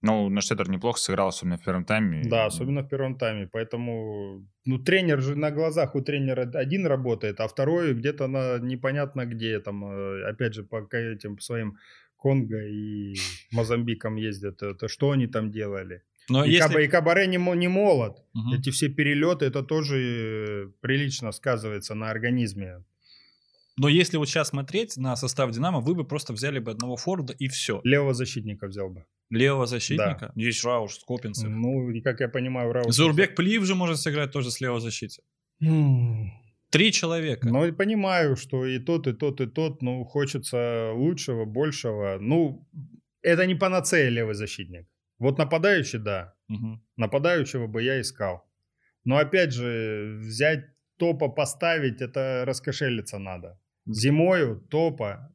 Ну, 0.01 0.29
Наштеттер 0.29 0.69
неплохо 0.69 0.99
сыграл, 0.99 1.29
особенно 1.29 1.57
в 1.57 1.63
первом 1.63 1.85
тайме. 1.85 2.23
Да, 2.25 2.45
особенно 2.45 2.81
в 2.81 2.89
первом 2.89 3.17
тайме. 3.17 3.47
Поэтому, 3.47 4.45
ну, 4.65 4.77
тренер 4.77 5.21
же 5.21 5.35
на 5.35 5.49
глазах 5.49 5.95
у 5.95 6.01
тренера 6.01 6.41
один 6.41 6.85
работает, 6.85 7.39
а 7.39 7.47
второй 7.47 7.93
где-то 7.93 8.27
на 8.27 8.59
непонятно 8.59 9.25
где. 9.25 9.59
Там, 9.61 9.85
э, 9.85 10.29
опять 10.29 10.55
же, 10.55 10.63
по 10.63 10.85
этим 10.91 11.39
своим 11.39 11.77
Конго 12.17 12.61
и 12.67 13.15
Мозамбиком 13.53 14.17
ездят. 14.17 14.61
Это 14.61 14.89
что 14.89 15.11
они 15.11 15.27
там 15.27 15.51
делали? 15.51 16.01
Но 16.29 16.43
и, 16.43 16.51
если... 16.51 16.73
Каб, 16.73 16.81
и 16.81 16.87
Кабаре 16.87 17.27
не, 17.27 17.37
не 17.55 17.69
молод. 17.69 18.17
Угу. 18.33 18.55
Эти 18.55 18.71
все 18.71 18.89
перелеты, 18.89 19.45
это 19.45 19.63
тоже 19.63 19.97
э, 19.97 20.71
прилично 20.81 21.31
сказывается 21.31 21.95
на 21.95 22.09
организме. 22.09 22.83
Но 23.77 23.87
если 23.87 24.17
вот 24.17 24.27
сейчас 24.29 24.49
смотреть 24.49 24.97
на 24.97 25.15
состав 25.15 25.51
Динамо, 25.51 25.79
вы 25.79 25.95
бы 25.95 26.03
просто 26.05 26.33
взяли 26.33 26.59
бы 26.59 26.71
одного 26.71 26.95
Форда 26.95 27.33
и 27.33 27.47
все. 27.47 27.81
Левого 27.83 28.13
защитника 28.13 28.67
взял 28.67 28.89
бы. 28.89 29.05
Левого 29.29 29.65
защитника? 29.65 30.31
Да. 30.35 30.41
Есть 30.41 30.63
Рауш, 30.63 30.99
Скопинцев. 30.99 31.49
Ну, 31.49 31.89
и 31.89 32.01
как 32.01 32.19
я 32.19 32.29
понимаю, 32.29 32.71
Рауш... 32.71 32.93
Зурбек 32.93 33.35
Плиев 33.35 33.63
же 33.63 33.73
может 33.73 33.99
сыграть 33.99 34.31
тоже 34.31 34.51
с 34.51 34.61
левого 34.61 34.79
защиты. 34.79 35.23
Три 36.69 36.91
человека. 36.91 37.47
Ну, 37.47 37.73
понимаю, 37.73 38.35
что 38.35 38.65
и 38.65 38.79
тот, 38.79 39.07
и 39.07 39.13
тот, 39.13 39.41
и 39.41 39.47
тот, 39.47 39.81
ну, 39.81 40.03
хочется 40.03 40.91
лучшего, 40.93 41.45
большего. 41.45 42.17
Ну, 42.19 42.67
это 43.21 43.45
не 43.45 43.55
панацея 43.55 44.09
левый 44.09 44.35
защитник. 44.35 44.87
Вот 45.19 45.37
нападающий, 45.37 45.99
да. 45.99 46.35
Угу. 46.49 46.81
Нападающего 46.97 47.67
бы 47.67 47.81
я 47.81 48.01
искал. 48.01 48.43
Но 49.03 49.17
опять 49.17 49.53
же, 49.53 50.17
взять 50.19 50.65
топа 50.97 51.29
поставить, 51.29 52.01
это 52.01 52.43
раскошелиться 52.45 53.19
надо. 53.19 53.59
Зимою 53.85 54.61
топа. 54.69 55.31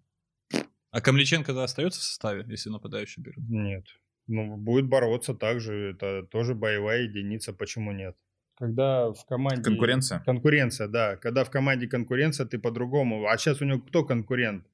А 0.90 1.00
Камличенко 1.00 1.52
да, 1.52 1.64
остается 1.64 2.00
в 2.00 2.02
составе, 2.02 2.44
если 2.48 2.70
нападающий 2.70 3.22
берет? 3.22 3.38
Нет. 3.48 3.84
Ну, 4.26 4.56
будет 4.56 4.86
бороться 4.86 5.34
также. 5.34 5.92
Это 5.94 6.22
тоже 6.22 6.54
боевая 6.54 7.02
единица, 7.02 7.52
почему 7.52 7.92
нет? 7.92 8.16
Когда 8.58 9.12
в 9.12 9.24
команде... 9.26 9.62
Конкуренция? 9.62 10.20
Конкуренция, 10.20 10.88
да. 10.88 11.16
Когда 11.16 11.44
в 11.44 11.50
команде 11.50 11.86
конкуренция, 11.86 12.46
ты 12.46 12.58
по-другому. 12.58 13.26
А 13.26 13.38
сейчас 13.38 13.60
у 13.60 13.64
него 13.64 13.80
кто 13.80 14.04
конкурент? 14.04 14.66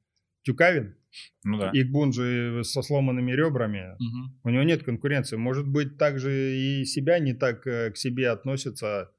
Тюкавин? 0.43 0.97
Ну 1.45 1.59
да. 1.59 1.71
Игбун 1.73 2.13
же 2.13 2.65
со 2.65 2.83
сломанными 2.83 3.33
ребрами. 3.33 3.95
Угу. 3.95 4.41
У 4.45 4.51
него 4.51 4.63
нет 4.63 4.83
конкуренции. 4.85 5.37
Может 5.37 5.67
быть, 5.67 5.99
также 5.99 6.57
и 6.57 6.85
себя 6.85 7.19
не 7.19 7.35
так 7.35 7.67
э, 7.67 7.91
к 7.91 7.97
себе 7.97 8.31
относится 8.31 9.11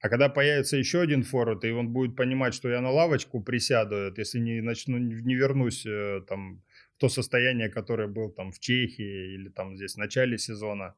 а 0.00 0.08
когда 0.08 0.28
появится 0.28 0.76
еще 0.76 1.00
один 1.00 1.24
форвард, 1.24 1.64
и 1.64 1.70
он 1.70 1.92
будет 1.92 2.16
понимать, 2.16 2.54
что 2.54 2.68
я 2.68 2.80
на 2.80 2.90
лавочку 2.90 3.40
присяду, 3.42 4.14
если 4.16 4.38
не 4.38 4.60
начну, 4.60 4.98
не 4.98 5.34
вернусь 5.34 5.84
э, 5.86 6.22
там 6.28 6.62
в 6.96 7.00
то 7.00 7.08
состояние, 7.08 7.68
которое 7.68 8.06
был 8.06 8.30
там 8.30 8.52
в 8.52 8.60
Чехии 8.60 9.34
или 9.34 9.48
там 9.48 9.76
здесь 9.76 9.94
в 9.94 9.98
начале 9.98 10.38
сезона. 10.38 10.94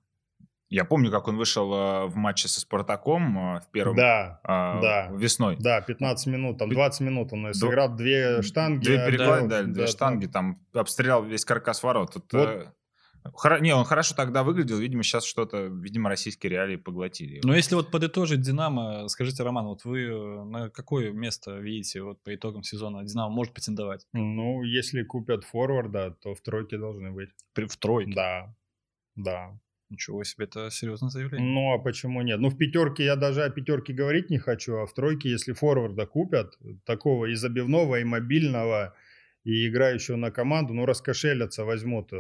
Я 0.71 0.85
помню, 0.85 1.11
как 1.11 1.27
он 1.27 1.37
вышел 1.37 1.73
э, 1.75 2.07
в 2.07 2.15
матче 2.15 2.47
со 2.47 2.61
Спартаком 2.61 3.57
э, 3.57 3.61
в 3.61 3.71
первом 3.73 3.97
да, 3.97 4.41
э, 4.45 4.81
да, 4.81 5.11
весной. 5.13 5.57
Да, 5.59 5.81
15 5.81 6.27
минут, 6.29 6.59
там 6.59 6.71
20 6.71 7.01
минут 7.01 7.33
он 7.33 7.53
сыграл 7.55 7.97
две 7.97 8.41
штанги. 8.43 8.85
Две 8.85 9.07
перекладины, 9.07 9.49
да, 9.49 9.63
да, 9.63 9.65
две 9.65 9.83
да, 9.83 9.87
штанги, 9.89 10.27
там 10.27 10.63
обстрелял 10.73 11.25
весь 11.25 11.45
каркас 11.45 11.83
ворот. 11.83 12.13
Тут, 12.13 12.33
вот, 12.33 12.69
э, 13.25 13.61
не, 13.61 13.75
он 13.75 13.85
хорошо 13.85 14.15
тогда 14.15 14.43
выглядел, 14.43 14.79
видимо, 14.79 15.03
сейчас 15.03 15.25
что-то, 15.25 15.67
видимо, 15.67 16.09
российские 16.09 16.51
реалии 16.51 16.77
поглотили. 16.77 17.41
Но 17.45 17.55
если 17.55 17.75
вот 17.75 17.91
подытожить 17.91 18.41
Динамо, 18.41 19.09
скажите, 19.09 19.43
Роман, 19.43 19.67
вот 19.67 19.85
вы 19.85 20.03
э, 20.03 20.45
на 20.45 20.71
какое 20.71 21.13
место 21.13 21.53
видите 21.59 22.03
вот 22.03 22.23
по 22.23 22.35
итогам 22.35 22.63
сезона 22.63 23.05
Динамо 23.05 23.35
может 23.35 23.53
претендовать? 23.53 24.07
Ну, 24.13 24.63
если 24.63 25.03
купят 25.03 25.45
форварда, 25.45 26.17
то 26.21 26.35
в 26.35 26.41
тройке 26.41 26.79
должны 26.79 27.11
быть. 27.11 27.31
В 27.55 27.77
тройке? 27.77 28.13
Да, 28.15 28.55
да. 29.17 29.59
Ничего 29.91 30.23
себе, 30.23 30.45
это 30.45 30.71
серьезное 30.71 31.11
заявление. 31.11 31.51
Ну, 31.51 31.75
а 31.75 31.79
почему 31.79 32.23
нет? 32.23 32.39
Ну, 32.39 32.49
в 32.49 32.57
пятерке 32.57 33.05
я 33.05 33.17
даже 33.17 33.43
о 33.43 33.51
пятерке 33.51 33.93
говорить 33.93 34.31
не 34.31 34.39
хочу, 34.39 34.77
а 34.77 34.87
в 34.87 34.95
тройке, 34.95 35.29
если 35.29 35.53
форварда 35.53 36.07
купят, 36.07 36.57
такого 36.85 37.27
и 37.27 37.35
забивного, 37.35 37.99
и 37.99 38.05
мобильного, 38.05 38.95
и 39.43 39.67
играющего 39.67 40.15
на 40.15 40.31
команду, 40.31 40.75
ну, 40.75 40.87
раскошелятся, 40.87 41.65
возьмут 41.65 42.13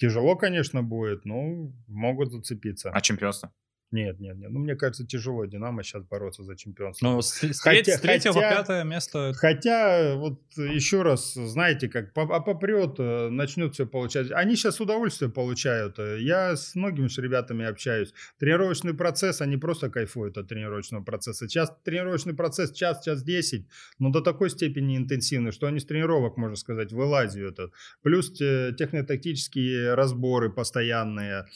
Тяжело, 0.00 0.34
конечно, 0.34 0.82
будет, 0.82 1.26
но 1.26 1.70
могут 1.86 2.32
зацепиться. 2.32 2.90
А 2.90 3.02
чемпионство? 3.02 3.52
Нет, 3.92 4.20
нет, 4.20 4.36
нет. 4.36 4.50
Ну, 4.50 4.60
мне 4.60 4.76
кажется, 4.76 5.04
тяжело 5.04 5.44
Динамо 5.46 5.82
сейчас 5.82 6.04
бороться 6.04 6.44
за 6.44 6.56
чемпионство. 6.56 7.04
Ну, 7.04 7.22
с, 7.22 7.40
хотя, 7.60 7.96
с 7.96 8.00
третьего 8.00 8.34
хотя, 8.34 8.50
по 8.50 8.56
пятое 8.56 8.84
место. 8.84 9.32
Хотя, 9.34 10.14
вот 10.14 10.40
еще 10.56 11.02
раз, 11.02 11.34
знаете, 11.34 11.88
как 11.88 12.12
а 12.14 12.40
попрет, 12.40 13.00
э, 13.00 13.30
начнет 13.30 13.74
все 13.74 13.86
получать. 13.86 14.30
Они 14.30 14.54
сейчас 14.54 14.80
удовольствие 14.80 15.28
получают. 15.28 15.98
Я 15.98 16.54
с 16.54 16.76
многими 16.76 17.08
же 17.08 17.20
ребятами 17.20 17.66
общаюсь. 17.66 18.14
Тренировочный 18.38 18.94
процесс, 18.94 19.40
они 19.40 19.56
просто 19.56 19.90
кайфуют 19.90 20.38
от 20.38 20.46
тренировочного 20.46 21.02
процесса. 21.02 21.48
Сейчас 21.48 21.76
тренировочный 21.82 22.34
процесс 22.34 22.70
час, 22.72 23.02
час 23.04 23.24
десять, 23.24 23.66
но 23.98 24.10
до 24.10 24.20
такой 24.20 24.50
степени 24.50 24.96
интенсивный, 24.96 25.50
что 25.50 25.66
они 25.66 25.80
с 25.80 25.84
тренировок, 25.84 26.36
можно 26.36 26.56
сказать, 26.56 26.92
вылазят. 26.92 27.58
Плюс 28.02 28.30
технотактические 28.30 29.94
разборы 29.94 30.48
постоянные. 30.50 31.46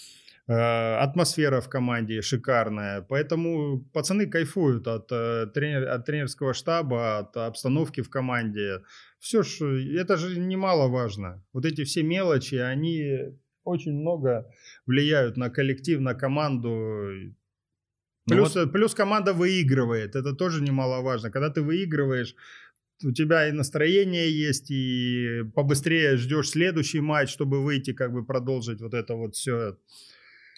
Э, 0.46 0.96
атмосфера 0.96 1.62
в 1.62 1.70
команде 1.70 2.20
шикарная, 2.20 3.00
поэтому 3.00 3.80
пацаны 3.94 4.26
кайфуют 4.26 4.86
от, 4.86 5.10
э, 5.10 5.46
тренер, 5.54 5.88
от 5.88 6.04
тренерского 6.04 6.52
штаба, 6.52 7.18
от 7.18 7.34
обстановки 7.34 8.02
в 8.02 8.10
команде. 8.10 8.82
Все 9.18 9.42
ж, 9.42 9.62
это 9.62 10.18
же 10.18 10.38
немаловажно. 10.38 11.42
Вот 11.54 11.64
эти 11.64 11.84
все 11.84 12.02
мелочи, 12.02 12.56
они 12.56 13.20
очень 13.64 13.94
много 13.94 14.46
влияют 14.84 15.38
на 15.38 15.48
коллектив, 15.48 16.00
на 16.00 16.12
команду. 16.12 16.68
Ну 18.26 18.36
плюс, 18.36 18.54
вот... 18.54 18.70
плюс 18.70 18.94
команда 18.94 19.32
выигрывает, 19.32 20.14
это 20.14 20.34
тоже 20.34 20.62
немаловажно. 20.62 21.30
Когда 21.30 21.48
ты 21.48 21.62
выигрываешь, 21.62 22.34
у 23.02 23.12
тебя 23.12 23.48
и 23.48 23.52
настроение 23.52 24.30
есть, 24.30 24.70
и 24.70 25.42
побыстрее 25.54 26.18
ждешь 26.18 26.50
следующий 26.50 27.00
матч, 27.00 27.30
чтобы 27.30 27.64
выйти, 27.64 27.94
как 27.94 28.12
бы 28.12 28.26
продолжить 28.26 28.82
вот 28.82 28.92
это 28.92 29.14
вот 29.14 29.36
все. 29.36 29.78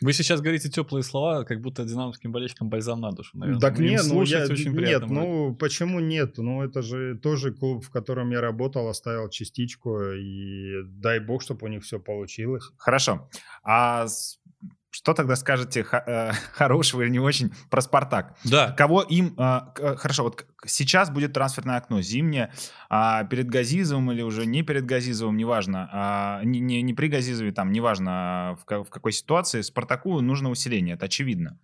Вы 0.03 0.13
сейчас 0.13 0.41
говорите 0.41 0.69
теплые 0.69 1.03
слова, 1.03 1.45
как 1.45 1.61
будто 1.61 1.85
динамовским 1.85 2.31
болельщикам 2.31 2.69
бальзам 2.69 3.01
на 3.01 3.13
душу, 3.13 3.39
наверное. 3.39 3.61
Так 3.61 3.79
нет, 3.79 4.03
ну, 4.07 4.23
я, 4.23 4.45
очень 4.45 4.73
нет, 4.73 5.07
ну 5.09 5.55
почему 5.55 6.01
нет? 6.01 6.37
Ну 6.37 6.63
это 6.63 6.83
же 6.83 7.17
тоже 7.17 7.53
клуб, 7.53 7.85
в 7.85 7.91
котором 7.91 8.31
я 8.31 8.41
работал, 8.41 8.89
оставил 8.89 9.31
частичку, 9.31 10.13
и 10.13 10.83
дай 10.85 11.19
бог, 11.19 11.43
чтобы 11.43 11.67
у 11.67 11.69
них 11.69 11.83
все 11.83 11.99
получилось. 11.99 12.65
Хорошо. 12.77 13.29
А 13.63 14.07
что 14.97 15.13
тогда 15.13 15.37
скажете 15.37 15.85
э, 16.07 16.31
хорошего 16.53 17.03
или 17.03 17.11
не 17.11 17.19
очень 17.19 17.53
про 17.71 17.83
Спартак? 17.83 18.35
Да. 18.45 18.73
Кого 18.73 19.03
им... 19.03 19.35
А, 19.37 19.75
э, 19.79 19.95
хорошо, 19.97 20.23
вот 20.23 20.47
сейчас 20.65 21.11
будет 21.11 21.35
трансферное 21.35 21.77
окно 21.77 22.01
зимнее. 22.01 22.51
А 22.89 23.25
перед 23.25 23.47
Газизовым 23.47 24.11
или 24.13 24.23
уже 24.23 24.47
не 24.47 24.63
перед 24.63 24.87
Газизовым, 24.87 25.37
неважно. 25.37 25.91
А, 25.93 26.43
не, 26.45 26.61
не, 26.61 26.81
не 26.81 26.95
при 26.95 27.09
Газизове, 27.09 27.53
там, 27.53 27.73
неважно 27.73 28.57
в, 28.67 28.85
в 28.85 28.89
какой 28.89 29.13
ситуации. 29.13 29.61
Спартаку 29.61 30.21
нужно 30.21 30.49
усиление, 30.49 30.95
это 30.95 31.05
очевидно. 31.05 31.61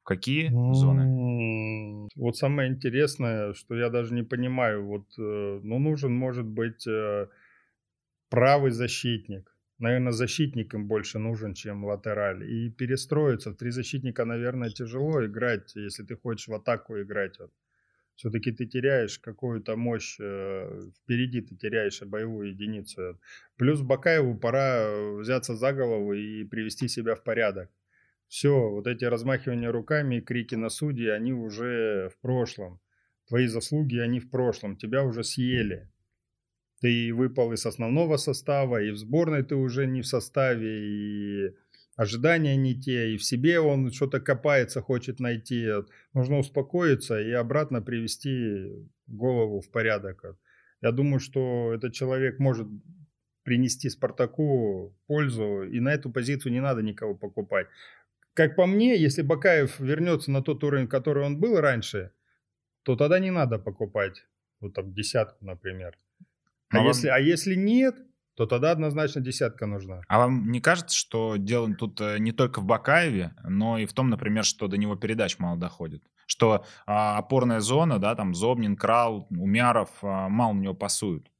В 0.00 0.04
какие 0.04 0.48
зоны? 0.74 2.08
Вот 2.16 2.36
самое 2.36 2.68
интересное, 2.68 3.54
что 3.54 3.76
я 3.76 3.90
даже 3.90 4.12
не 4.12 4.24
понимаю. 4.24 4.84
Вот, 4.84 5.06
э, 5.16 5.60
ну, 5.62 5.78
нужен, 5.78 6.12
может 6.12 6.46
быть, 6.46 6.84
правый 8.28 8.72
защитник 8.72 9.51
наверное, 9.82 10.12
защитник 10.12 10.74
им 10.74 10.86
больше 10.86 11.18
нужен, 11.18 11.54
чем 11.54 11.84
латераль. 11.84 12.44
И 12.44 12.70
перестроиться 12.70 13.50
в 13.50 13.56
три 13.56 13.70
защитника, 13.70 14.24
наверное, 14.24 14.70
тяжело 14.70 15.24
играть, 15.24 15.74
если 15.76 16.04
ты 16.04 16.16
хочешь 16.16 16.48
в 16.48 16.54
атаку 16.54 17.00
играть. 17.00 17.38
Вот. 17.38 17.52
Все-таки 18.14 18.52
ты 18.52 18.66
теряешь 18.66 19.18
какую-то 19.18 19.76
мощь, 19.76 20.16
э, 20.20 20.90
впереди 21.02 21.40
ты 21.40 21.56
теряешь 21.56 22.00
боевую 22.02 22.50
единицу. 22.50 23.18
Плюс 23.56 23.80
Бакаеву 23.80 24.36
пора 24.36 24.88
взяться 25.18 25.56
за 25.56 25.72
голову 25.72 26.12
и 26.12 26.44
привести 26.44 26.88
себя 26.88 27.14
в 27.14 27.24
порядок. 27.24 27.70
Все, 28.28 28.70
вот 28.70 28.86
эти 28.86 29.04
размахивания 29.04 29.70
руками 29.70 30.16
и 30.16 30.20
крики 30.20 30.54
на 30.54 30.70
судьи, 30.70 31.08
они 31.08 31.32
уже 31.32 32.08
в 32.10 32.20
прошлом. 32.20 32.80
Твои 33.28 33.46
заслуги, 33.46 33.98
они 33.98 34.20
в 34.20 34.30
прошлом. 34.30 34.76
Тебя 34.76 35.04
уже 35.04 35.24
съели 35.24 35.91
ты 36.82 37.14
выпал 37.14 37.52
из 37.52 37.64
основного 37.64 38.16
состава, 38.16 38.82
и 38.82 38.90
в 38.90 38.96
сборной 38.96 39.44
ты 39.44 39.54
уже 39.54 39.86
не 39.86 40.02
в 40.02 40.06
составе, 40.06 40.80
и 40.80 41.54
ожидания 41.94 42.56
не 42.56 42.74
те, 42.74 43.14
и 43.14 43.16
в 43.16 43.22
себе 43.24 43.60
он 43.60 43.92
что-то 43.92 44.20
копается, 44.20 44.82
хочет 44.82 45.20
найти. 45.20 45.68
Нужно 46.12 46.38
успокоиться 46.38 47.20
и 47.20 47.30
обратно 47.30 47.82
привести 47.82 48.66
голову 49.06 49.60
в 49.60 49.70
порядок. 49.70 50.36
Я 50.80 50.90
думаю, 50.90 51.20
что 51.20 51.72
этот 51.72 51.94
человек 51.94 52.40
может 52.40 52.66
принести 53.44 53.88
Спартаку 53.88 54.92
пользу, 55.06 55.62
и 55.62 55.78
на 55.78 55.94
эту 55.94 56.10
позицию 56.10 56.52
не 56.52 56.60
надо 56.60 56.82
никого 56.82 57.14
покупать. 57.14 57.68
Как 58.34 58.56
по 58.56 58.66
мне, 58.66 59.00
если 59.00 59.22
Бакаев 59.22 59.78
вернется 59.78 60.32
на 60.32 60.42
тот 60.42 60.64
уровень, 60.64 60.88
который 60.88 61.24
он 61.24 61.38
был 61.38 61.60
раньше, 61.60 62.10
то 62.82 62.96
тогда 62.96 63.20
не 63.20 63.30
надо 63.30 63.60
покупать, 63.60 64.26
вот 64.60 64.74
там 64.74 64.92
десятку, 64.92 65.44
например. 65.44 65.96
А, 66.72 66.78
а, 66.80 66.82
если, 66.82 67.08
а 67.08 67.18
если 67.18 67.54
нет, 67.54 67.96
то 68.34 68.46
тогда 68.46 68.70
однозначно 68.70 69.20
десятка 69.20 69.66
нужна. 69.66 70.00
А 70.08 70.18
вам 70.18 70.50
не 70.50 70.60
кажется, 70.60 70.96
что 70.96 71.36
дело 71.36 71.74
тут 71.74 72.00
э, 72.00 72.18
не 72.18 72.32
только 72.32 72.60
в 72.60 72.64
Бакаеве, 72.64 73.34
но 73.44 73.78
и 73.78 73.86
в 73.86 73.92
том, 73.92 74.08
например, 74.08 74.44
что 74.44 74.68
до 74.68 74.76
него 74.78 74.96
передач 74.96 75.38
мало 75.38 75.58
доходит? 75.58 76.02
Что 76.26 76.64
а, 76.86 77.18
опорная 77.18 77.60
зона, 77.60 77.98
да, 77.98 78.14
там 78.14 78.34
Зобнин, 78.34 78.76
Крал, 78.76 79.26
Умяров, 79.30 79.90
а, 80.02 80.28
мало 80.28 80.54
на 80.54 80.60
него 80.60 80.74
пасуют. 80.74 81.30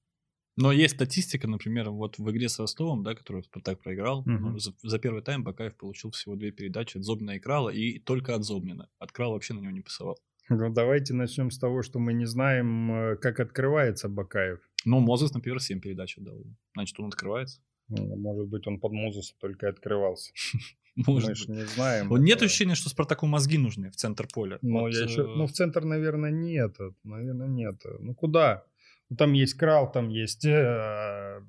Но 0.57 0.71
есть 0.71 0.97
статистика, 0.97 1.49
например, 1.49 1.89
вот 1.91 2.19
в 2.19 2.31
игре 2.31 2.49
с 2.49 2.59
Ростовом, 2.59 3.03
да, 3.03 3.15
которую 3.15 3.43
Спартак 3.43 3.81
проиграл, 3.81 4.23
Мгм. 4.27 4.59
за, 4.59 4.75
за 4.83 4.99
первый 4.99 5.23
тайм 5.23 5.45
Бакаев 5.45 5.77
получил 5.77 6.11
всего 6.11 6.37
две 6.37 6.51
передачи 6.51 6.99
от 6.99 7.05
Зобнина 7.05 7.33
и 7.33 7.39
Крала, 7.39 7.71
и 7.71 7.99
только 7.99 8.35
от 8.35 8.45
Зобнина. 8.45 8.91
От 8.99 9.13
Крала 9.13 9.33
вообще 9.33 9.55
на 9.55 9.61
него 9.61 9.73
не 9.73 9.81
пасовал. 9.81 10.19
Ну, 10.51 10.71
давайте 10.71 11.15
начнем 11.15 11.51
с 11.51 11.59
того, 11.59 11.83
что 11.83 11.99
мы 11.99 12.13
не 12.13 12.27
знаем, 12.27 12.93
э, 12.93 13.17
как 13.17 13.41
открывается 13.41 14.09
Бакаев. 14.11 14.59
Ну, 14.85 15.01
Мозес, 15.01 15.33
например, 15.33 15.61
7 15.61 15.81
передач 15.81 16.19
отдал. 16.19 16.43
Значит, 16.75 16.99
он 17.01 17.07
открывается. 17.07 17.61
Ну, 17.89 18.17
Может 18.17 18.49
быть, 18.49 18.67
он 18.67 18.81
под 18.81 18.93
Музуса 18.93 19.35
только 19.39 19.67
и 19.67 19.71
открывался. 19.71 20.33
Может 20.97 21.29
мы 21.31 21.35
же 21.35 21.51
не 21.51 21.65
знаем. 21.65 22.09
Вот 22.09 22.21
нет 22.21 22.43
ощущения, 22.43 22.75
что 22.75 22.91
Спартаку 22.91 23.27
мозги 23.27 23.59
нужны 23.59 23.91
в 23.91 23.97
центр 23.97 24.27
поля. 24.33 24.59
Ну, 24.63 24.81
Вот, 24.81 24.93
я 24.93 25.05
еще, 25.05 25.23
э, 25.23 25.27
ну, 25.27 25.47
в 25.47 25.53
центр, 25.53 25.85
наверное, 25.85 26.31
нет. 26.31 26.77
Наверное, 27.03 27.49
нет. 27.49 27.83
Ну, 27.99 28.15
куда? 28.15 28.65
Ну, 29.09 29.17
там 29.17 29.33
есть 29.33 29.55
Крал, 29.55 29.91
там 29.91 30.11
есть 30.11 30.45
э, 30.45 31.41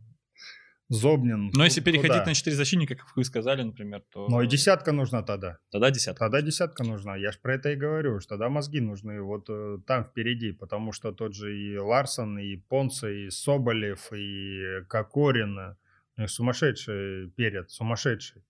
Зобнин. 0.93 1.51
Но 1.55 1.63
если 1.65 1.81
Ку- 1.81 1.85
переходить 1.85 2.13
куда? 2.13 2.25
на 2.25 2.33
4 2.33 2.55
защитника, 2.55 2.95
как 2.95 3.15
вы 3.15 3.23
сказали, 3.23 3.63
например, 3.63 4.03
то... 4.11 4.27
Ну, 4.29 4.41
и 4.41 4.47
десятка 4.47 4.91
нужна 4.91 5.23
тогда. 5.23 5.57
Тогда 5.71 5.89
десятка. 5.89 6.25
Тогда 6.25 6.41
десятка 6.41 6.83
нужна. 6.83 7.15
Я 7.15 7.31
же 7.31 7.39
про 7.39 7.55
это 7.55 7.71
и 7.71 7.75
говорю, 7.75 8.19
что 8.19 8.29
тогда 8.29 8.49
мозги 8.49 8.79
нужны 8.79 9.21
вот 9.21 9.49
э, 9.49 9.79
там 9.87 10.03
впереди, 10.03 10.51
потому 10.51 10.91
что 10.91 11.11
тот 11.11 11.33
же 11.33 11.57
и 11.57 11.77
Ларсон, 11.77 12.37
и 12.37 12.57
Понца, 12.57 13.09
и 13.09 13.29
Соболев, 13.29 14.13
и 14.13 14.83
Кокорин, 14.87 15.75
у 16.17 16.21
них 16.21 16.29
сумасшедший 16.29 17.29
перед, 17.31 17.71
сумасшедший. 17.71 18.43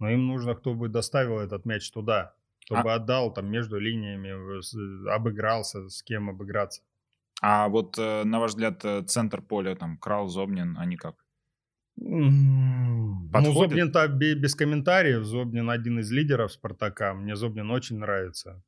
Но 0.00 0.10
им 0.10 0.26
нужно, 0.26 0.54
кто 0.54 0.74
бы 0.74 0.88
доставил 0.88 1.38
этот 1.38 1.64
мяч 1.66 1.90
туда, 1.90 2.34
чтобы 2.64 2.92
отдал 2.92 3.32
там 3.32 3.50
между 3.50 3.78
линиями, 3.78 4.30
обыгрался, 5.08 5.88
с 5.88 6.02
кем 6.02 6.30
обыграться. 6.30 6.82
А 7.40 7.68
вот, 7.68 7.98
э, 7.98 8.24
на 8.24 8.40
ваш 8.40 8.52
взгляд, 8.52 8.84
э, 8.84 9.02
центр 9.02 9.42
поля, 9.42 9.76
там, 9.76 9.98
Крал, 9.98 10.28
Зобнин, 10.28 10.76
они 10.78 10.96
как? 10.96 11.25
Ну, 11.96 13.28
Подходит? 13.32 13.70
Зобнин-то 13.70 14.08
бе- 14.08 14.34
без 14.34 14.54
комментариев. 14.54 15.24
Зобнин 15.24 15.70
один 15.70 15.98
из 16.00 16.10
лидеров 16.10 16.52
Спартака. 16.52 17.14
Мне 17.14 17.36
Зобнин 17.36 17.70
очень 17.70 17.98
нравится. 17.98 18.62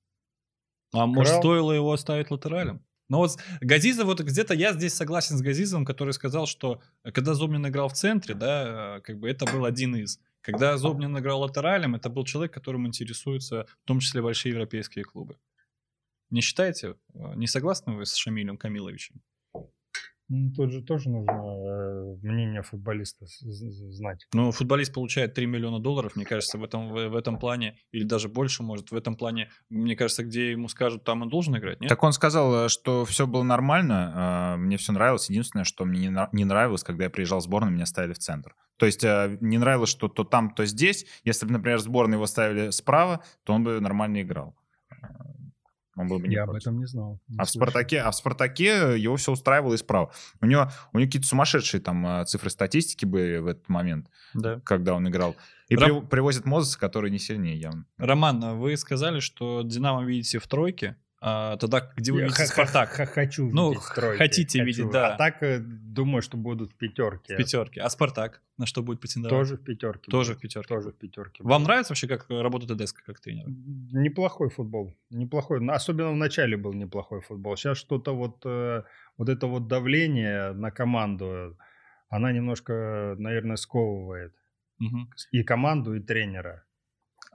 А 0.92 1.06
может, 1.06 1.32
Крал? 1.32 1.42
стоило 1.42 1.72
его 1.72 1.92
оставить 1.92 2.30
латералем? 2.30 2.82
Но 3.10 3.18
вот 3.18 3.38
Газиза, 3.60 4.04
вот 4.04 4.20
где-то 4.20 4.54
я 4.54 4.72
здесь 4.72 4.94
согласен 4.94 5.36
с 5.38 5.42
Газизом, 5.42 5.84
который 5.84 6.12
сказал, 6.12 6.46
что 6.46 6.82
э, 7.04 7.10
когда 7.12 7.34
Зобнин 7.34 7.66
играл 7.66 7.88
в 7.88 7.94
центре, 7.94 8.34
да, 8.34 8.96
э, 8.98 9.00
как 9.02 9.18
бы 9.18 9.28
это 9.30 9.46
был 9.46 9.64
один 9.64 9.96
из. 9.96 10.20
Когда 10.40 10.76
Зобнин 10.76 11.16
играл 11.18 11.40
латералем, 11.40 11.94
это 11.94 12.08
был 12.10 12.24
человек, 12.24 12.52
которым 12.52 12.86
интересуются 12.86 13.66
в 13.82 13.86
том 13.86 14.00
числе 14.00 14.22
большие 14.22 14.52
европейские 14.52 15.04
клубы. 15.04 15.36
Не 16.30 16.40
считаете? 16.42 16.96
Э, 17.14 17.34
Не 17.34 17.46
согласны 17.46 17.94
вы 17.94 18.04
с 18.06 18.14
Шамилем 18.14 18.56
Камиловичем? 18.58 19.22
Ну, 20.28 20.52
Тут 20.52 20.72
же 20.72 20.82
тоже 20.82 21.08
нужно 21.08 21.32
э, 21.32 22.16
мнение 22.22 22.62
футболиста 22.62 23.24
знать. 23.26 24.26
Ну, 24.34 24.50
футболист 24.52 24.92
получает 24.92 25.34
3 25.34 25.46
миллиона 25.46 25.80
долларов, 25.80 26.16
мне 26.16 26.26
кажется, 26.26 26.58
в 26.58 26.64
этом, 26.64 26.90
в, 26.90 27.08
в 27.08 27.16
этом 27.16 27.38
плане, 27.38 27.78
или 27.92 28.04
даже 28.04 28.28
больше, 28.28 28.62
может, 28.62 28.90
в 28.90 28.96
этом 28.96 29.16
плане, 29.16 29.50
мне 29.70 29.96
кажется, 29.96 30.24
где 30.24 30.50
ему 30.50 30.68
скажут, 30.68 31.04
там 31.04 31.22
он 31.22 31.30
должен 31.30 31.56
играть, 31.56 31.80
нет? 31.80 31.88
Так 31.88 32.02
он 32.02 32.12
сказал, 32.12 32.66
э, 32.66 32.68
что 32.68 33.06
все 33.06 33.26
было 33.26 33.42
нормально, 33.42 34.54
э, 34.54 34.56
мне 34.58 34.76
все 34.76 34.92
нравилось. 34.92 35.30
Единственное, 35.30 35.64
что 35.64 35.86
мне 35.86 36.12
не 36.32 36.44
нравилось, 36.44 36.82
когда 36.82 37.04
я 37.04 37.10
приезжал 37.10 37.40
в 37.40 37.44
сборную, 37.44 37.72
меня 37.72 37.86
ставили 37.86 38.12
в 38.12 38.18
центр. 38.18 38.54
То 38.76 38.86
есть 38.86 39.02
не 39.02 39.58
нравилось, 39.58 39.90
что 39.90 40.08
то 40.08 40.22
там, 40.22 40.54
то 40.54 40.64
здесь. 40.64 41.04
Если 41.24 41.46
бы, 41.46 41.52
например, 41.52 41.78
в 41.78 41.82
сборной 41.82 42.16
его 42.16 42.26
ставили 42.26 42.70
справа, 42.70 43.24
то 43.44 43.52
он 43.52 43.64
бы 43.64 43.80
нормально 43.80 44.22
играл. 44.22 44.54
Он 45.98 46.08
был 46.08 46.18
бы 46.20 46.28
не 46.28 46.34
Я 46.34 46.44
об 46.44 46.50
против. 46.50 46.62
этом 46.68 46.78
не 46.78 46.86
знал. 46.86 47.20
не 47.28 47.36
А 47.38 47.44
в. 47.44 47.50
Спартаке, 47.50 48.00
а 48.00 48.10
в 48.10 48.14
Спартаке 48.16 48.98
его 48.98 49.16
все 49.16 49.32
устраивало 49.32 49.74
и 49.74 49.76
справа. 49.76 50.12
У 50.40 50.46
него, 50.46 50.70
у 50.92 50.98
него 50.98 51.08
какие-то 51.08 51.26
сумасшедшие 51.28 51.80
там 51.80 52.06
э, 52.06 52.24
цифры 52.24 52.50
статистики 52.50 53.04
были 53.04 53.38
в 53.38 53.46
этот 53.48 53.68
момент, 53.68 54.08
Да. 54.34 54.60
когда 54.64 54.94
он 54.94 55.08
играл. 55.08 55.36
И 55.68 55.76
Рам- 55.76 56.00
при- 56.02 56.06
привозят 56.08 56.44
Мозеса, 56.46 56.78
который 56.78 57.10
не 57.10 57.18
сильнее 57.18 57.56
явно. 57.60 57.84
Роман, 57.98 58.42
а 58.44 58.54
вы 58.54 58.76
сказали, 58.76 59.20
что 59.20 59.62
Динамо 59.62 60.04
видите 60.04 60.38
в 60.38 60.46
тройке, 60.46 60.96
а 61.20 61.56
тогда 61.56 61.90
где 61.96 62.12
вы 62.12 62.22
видите 62.22 62.46
Спартак? 62.46 62.90
хочу 62.90 63.50
Ну, 63.50 63.70
видеть 63.70 63.84
тройке, 63.94 64.18
хотите 64.18 64.58
хочу. 64.60 64.66
видеть, 64.66 64.90
да. 64.92 65.14
А 65.14 65.18
так 65.18 65.42
э, 65.42 65.58
думаю, 65.58 66.22
что 66.22 66.36
будут 66.36 66.72
в 66.72 66.76
пятерке. 66.76 67.34
В 67.34 67.36
пятерке. 67.36 67.80
А 67.80 67.90
Спартак 67.90 68.40
на 68.56 68.66
что 68.66 68.82
будет 68.82 69.00
претендовать? 69.00 69.36
Тоже 69.36 69.56
в 69.56 69.64
пятерке. 69.64 70.10
Тоже 70.10 70.32
будет. 70.32 70.38
в 70.38 70.42
пятерке. 70.42 70.68
Тоже 70.68 70.90
в 70.90 70.96
пятерке. 70.96 71.42
Вам 71.42 71.62
будет. 71.62 71.68
нравится 71.68 71.92
вообще, 71.92 72.06
как 72.06 72.30
работает 72.30 72.70
Эдеска 72.70 73.02
как 73.04 73.18
тренер? 73.20 73.46
Неплохой 73.48 74.48
футбол. 74.48 74.96
Неплохой. 75.10 75.60
Ну, 75.60 75.72
Особенно 75.72 76.12
в 76.12 76.16
начале 76.16 76.56
был 76.56 76.72
неплохой 76.72 77.20
футбол. 77.20 77.56
Сейчас 77.56 77.78
что-то 77.78 78.14
вот, 78.14 78.42
э, 78.44 78.84
вот 79.16 79.28
это 79.28 79.48
вот 79.48 79.66
давление 79.66 80.52
на 80.52 80.70
команду, 80.70 81.58
она 82.08 82.30
немножко, 82.30 83.16
наверное, 83.18 83.56
сковывает. 83.56 84.34
Мгм. 84.78 85.10
И 85.32 85.42
команду, 85.42 85.94
и 85.94 86.00
тренера. 86.00 86.64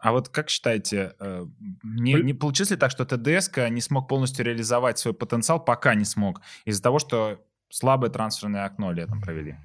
А 0.04 0.12
вот 0.12 0.28
как 0.28 0.50
считаете, 0.50 1.14
э, 1.18 1.46
не, 1.82 2.16
не 2.16 2.34
получилось 2.34 2.72
ли 2.72 2.76
так, 2.78 2.92
что 2.92 3.06
ТДСК 3.06 3.70
не 3.70 3.80
смог 3.80 4.10
полностью 4.10 4.44
реализовать 4.44 5.00
свой 5.00 5.14
потенциал, 5.14 5.64
пока 5.64 5.96
не 5.96 6.04
смог, 6.04 6.42
из-за 6.66 6.84
того, 6.84 7.00
что 7.00 7.40
слабое 7.70 8.10
трансферное 8.12 8.66
окно 8.66 8.92
летом 8.92 9.22
провели? 9.22 9.56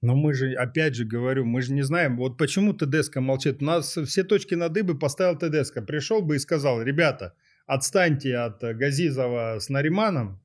Но 0.00 0.14
мы 0.14 0.34
же, 0.34 0.52
опять 0.52 0.94
же 0.94 1.04
говорю, 1.04 1.44
мы 1.44 1.62
же 1.62 1.72
не 1.72 1.82
знаем, 1.82 2.16
вот 2.16 2.38
почему 2.38 2.74
ТДСК 2.74 3.16
молчит. 3.16 3.60
У 3.60 3.64
нас 3.64 3.96
все 3.96 4.22
точки 4.22 4.54
над 4.54 4.76
«и» 4.76 4.82
бы 4.82 4.96
поставил 4.96 5.36
ТДСК. 5.36 5.84
Пришел 5.84 6.22
бы 6.22 6.36
и 6.36 6.38
сказал, 6.38 6.80
ребята, 6.80 7.34
отстаньте 7.66 8.36
от 8.36 8.60
Газизова 8.60 9.58
с 9.58 9.68
Нариманом. 9.68 10.40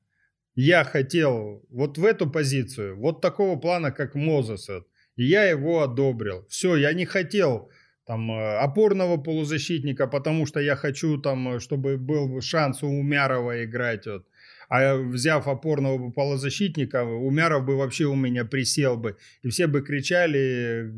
Я 0.56 0.82
хотел 0.82 1.64
вот 1.70 1.96
в 1.96 2.04
эту 2.04 2.28
позицию, 2.28 2.98
вот 2.98 3.20
такого 3.20 3.56
плана, 3.56 3.92
как 3.92 4.16
Мозес. 4.16 4.68
И 5.14 5.24
я 5.24 5.44
его 5.44 5.82
одобрил. 5.82 6.44
Все, 6.48 6.74
я 6.74 6.92
не 6.92 7.04
хотел 7.04 7.70
там 8.08 8.30
э, 8.30 8.56
опорного 8.56 9.18
полузащитника, 9.18 10.06
потому 10.06 10.46
что 10.46 10.60
я 10.60 10.76
хочу 10.76 11.18
там, 11.18 11.56
э, 11.56 11.60
чтобы 11.60 11.98
был 11.98 12.40
шанс 12.40 12.82
у 12.82 12.88
Умярова 12.88 13.64
играть. 13.64 14.06
Вот. 14.06 14.24
А 14.70 14.96
взяв 14.96 15.46
опорного 15.46 16.10
полузащитника, 16.10 17.04
Умяров 17.04 17.66
бы 17.66 17.76
вообще 17.76 18.04
у 18.04 18.14
меня 18.14 18.44
присел 18.44 18.96
бы. 18.96 19.16
И 19.44 19.48
все 19.48 19.66
бы 19.66 19.82
кричали, 19.82 20.90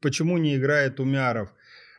почему 0.00 0.38
не 0.38 0.54
играет 0.54 1.00
Умяров. 1.00 1.48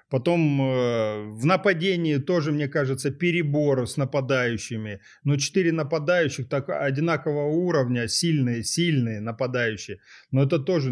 Потом 0.10 0.61
э, 0.61 1.23
в 1.41 1.45
нападении 1.45 2.19
тоже, 2.19 2.52
мне 2.52 2.69
кажется, 2.69 3.11
перебор 3.11 3.85
с 3.85 3.98
нападающими. 3.98 4.99
Но 5.26 5.35
четыре 5.38 5.73
нападающих 5.73 6.48
так 6.48 6.69
одинакового 6.69 7.48
уровня, 7.48 8.07
сильные, 8.07 8.64
сильные 8.64 9.19
нападающие. 9.19 9.98
Но 10.31 10.44
это 10.44 10.60
тоже 10.60 10.91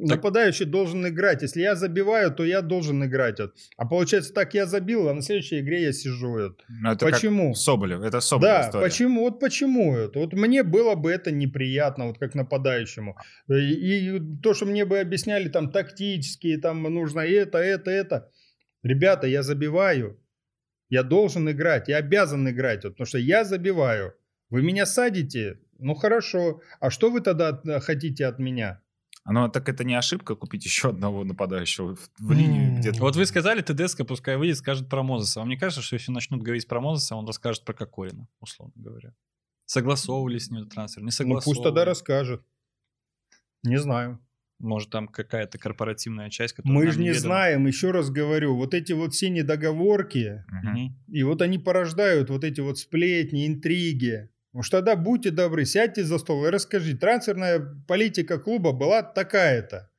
нападающий 0.00 0.64
должен 0.66 1.06
играть. 1.06 1.42
Если 1.42 1.60
я 1.60 1.74
забиваю, 1.74 2.30
то 2.32 2.44
я 2.44 2.62
должен 2.62 3.04
играть. 3.04 3.38
А 3.76 3.86
получается 3.86 4.32
так, 4.32 4.54
я 4.54 4.66
забил, 4.66 5.08
а 5.08 5.14
на 5.14 5.22
следующей 5.22 5.60
игре 5.60 5.82
я 5.82 5.92
сижу. 5.92 6.54
Ну, 6.68 6.90
это 6.90 7.06
Почему? 7.06 7.54
Соболев, 7.54 8.02
это 8.02 8.20
Соболев 8.20 8.52
Да, 8.52 8.66
история. 8.68 8.84
почему? 8.84 9.20
Вот 9.22 9.40
почему 9.40 9.96
это? 9.96 10.18
Вот 10.18 10.32
мне 10.32 10.62
было 10.62 10.94
бы 10.94 11.10
это 11.10 11.30
неприятно, 11.30 12.06
вот 12.06 12.18
как 12.18 12.34
нападающему. 12.34 13.16
И, 13.48 13.54
и 14.16 14.20
то, 14.42 14.54
что 14.54 14.66
мне 14.66 14.84
бы 14.84 14.98
объясняли 14.98 15.48
там 15.48 15.70
тактические, 15.70 16.58
там 16.58 16.82
нужно 16.82 17.20
это, 17.20 17.58
это, 17.58 17.90
это. 17.90 18.30
Ребята, 18.82 19.26
я 19.26 19.42
забиваю. 19.42 20.20
Я 20.90 21.02
должен 21.02 21.50
играть, 21.50 21.88
я 21.88 21.98
обязан 21.98 22.48
играть, 22.48 22.84
вот, 22.84 22.94
потому 22.94 23.06
что 23.06 23.18
я 23.18 23.44
забиваю. 23.44 24.14
Вы 24.48 24.62
меня 24.62 24.86
садите? 24.86 25.58
Ну 25.78 25.94
хорошо. 25.94 26.62
А 26.80 26.90
что 26.90 27.10
вы 27.10 27.20
тогда 27.20 27.48
от- 27.48 27.82
хотите 27.84 28.24
от 28.26 28.38
меня? 28.38 28.80
А 29.28 29.32
Ну, 29.32 29.46
так 29.50 29.68
это 29.68 29.84
не 29.84 29.94
ошибка 29.94 30.34
купить 30.34 30.64
еще 30.64 30.88
одного 30.88 31.22
нападающего 31.22 31.96
в, 31.96 32.10
в 32.18 32.32
линию 32.32 32.68
М. 32.68 32.76
где-то. 32.80 33.00
Вот 33.00 33.14
вы 33.14 33.26
сказали, 33.26 33.60
ТДСК 33.60 34.06
пускай 34.06 34.38
выйдет, 34.38 34.56
скажет 34.56 34.88
про 34.88 35.02
Мозеса. 35.02 35.40
Вам 35.40 35.50
не 35.50 35.58
кажется, 35.58 35.82
что 35.82 35.96
если 35.96 36.10
начнут 36.12 36.42
говорить 36.42 36.66
про 36.66 36.80
Мозеса, 36.80 37.14
он 37.14 37.26
расскажет 37.26 37.62
про 37.66 37.74
Кокорина, 37.74 38.26
условно 38.40 38.72
говоря? 38.76 39.12
Согласовывали 39.66 40.38
с 40.38 40.50
ним 40.50 40.60
этот 40.62 40.72
трансфер? 40.72 41.02
Не 41.02 41.08
Ну 41.08 41.10
согласовывали? 41.10 41.56
пусть 41.58 41.62
тогда 41.62 41.84
расскажет. 41.84 42.42
Не 43.62 43.78
знаю. 43.78 44.18
Может, 44.60 44.88
там 44.88 45.08
какая-то 45.08 45.58
корпоративная 45.58 46.30
часть, 46.30 46.54
которая 46.54 46.74
Мы 46.78 46.90
же 46.90 46.98
не 46.98 47.08
неведома? 47.08 47.20
знаем, 47.20 47.66
еще 47.66 47.90
раз 47.90 48.08
говорю, 48.10 48.56
вот 48.56 48.72
эти 48.72 48.92
вот 48.92 49.12
все 49.12 49.28
недоговорки. 49.28 50.42
Мгм. 50.48 50.96
И 51.08 51.22
вот 51.22 51.42
они 51.42 51.58
порождают 51.58 52.30
вот 52.30 52.44
эти 52.44 52.60
вот 52.62 52.78
сплетни, 52.78 53.46
интриги. 53.46 54.30
Уж 54.52 54.70
тогда 54.70 54.96
будьте 54.96 55.30
добры, 55.30 55.64
сядьте 55.64 56.04
за 56.04 56.18
стол 56.18 56.46
и 56.46 56.50
расскажите. 56.50 56.98
Трансферная 56.98 57.60
политика 57.86 58.38
клуба 58.38 58.72
была 58.72 59.02
такая-то. 59.02 59.90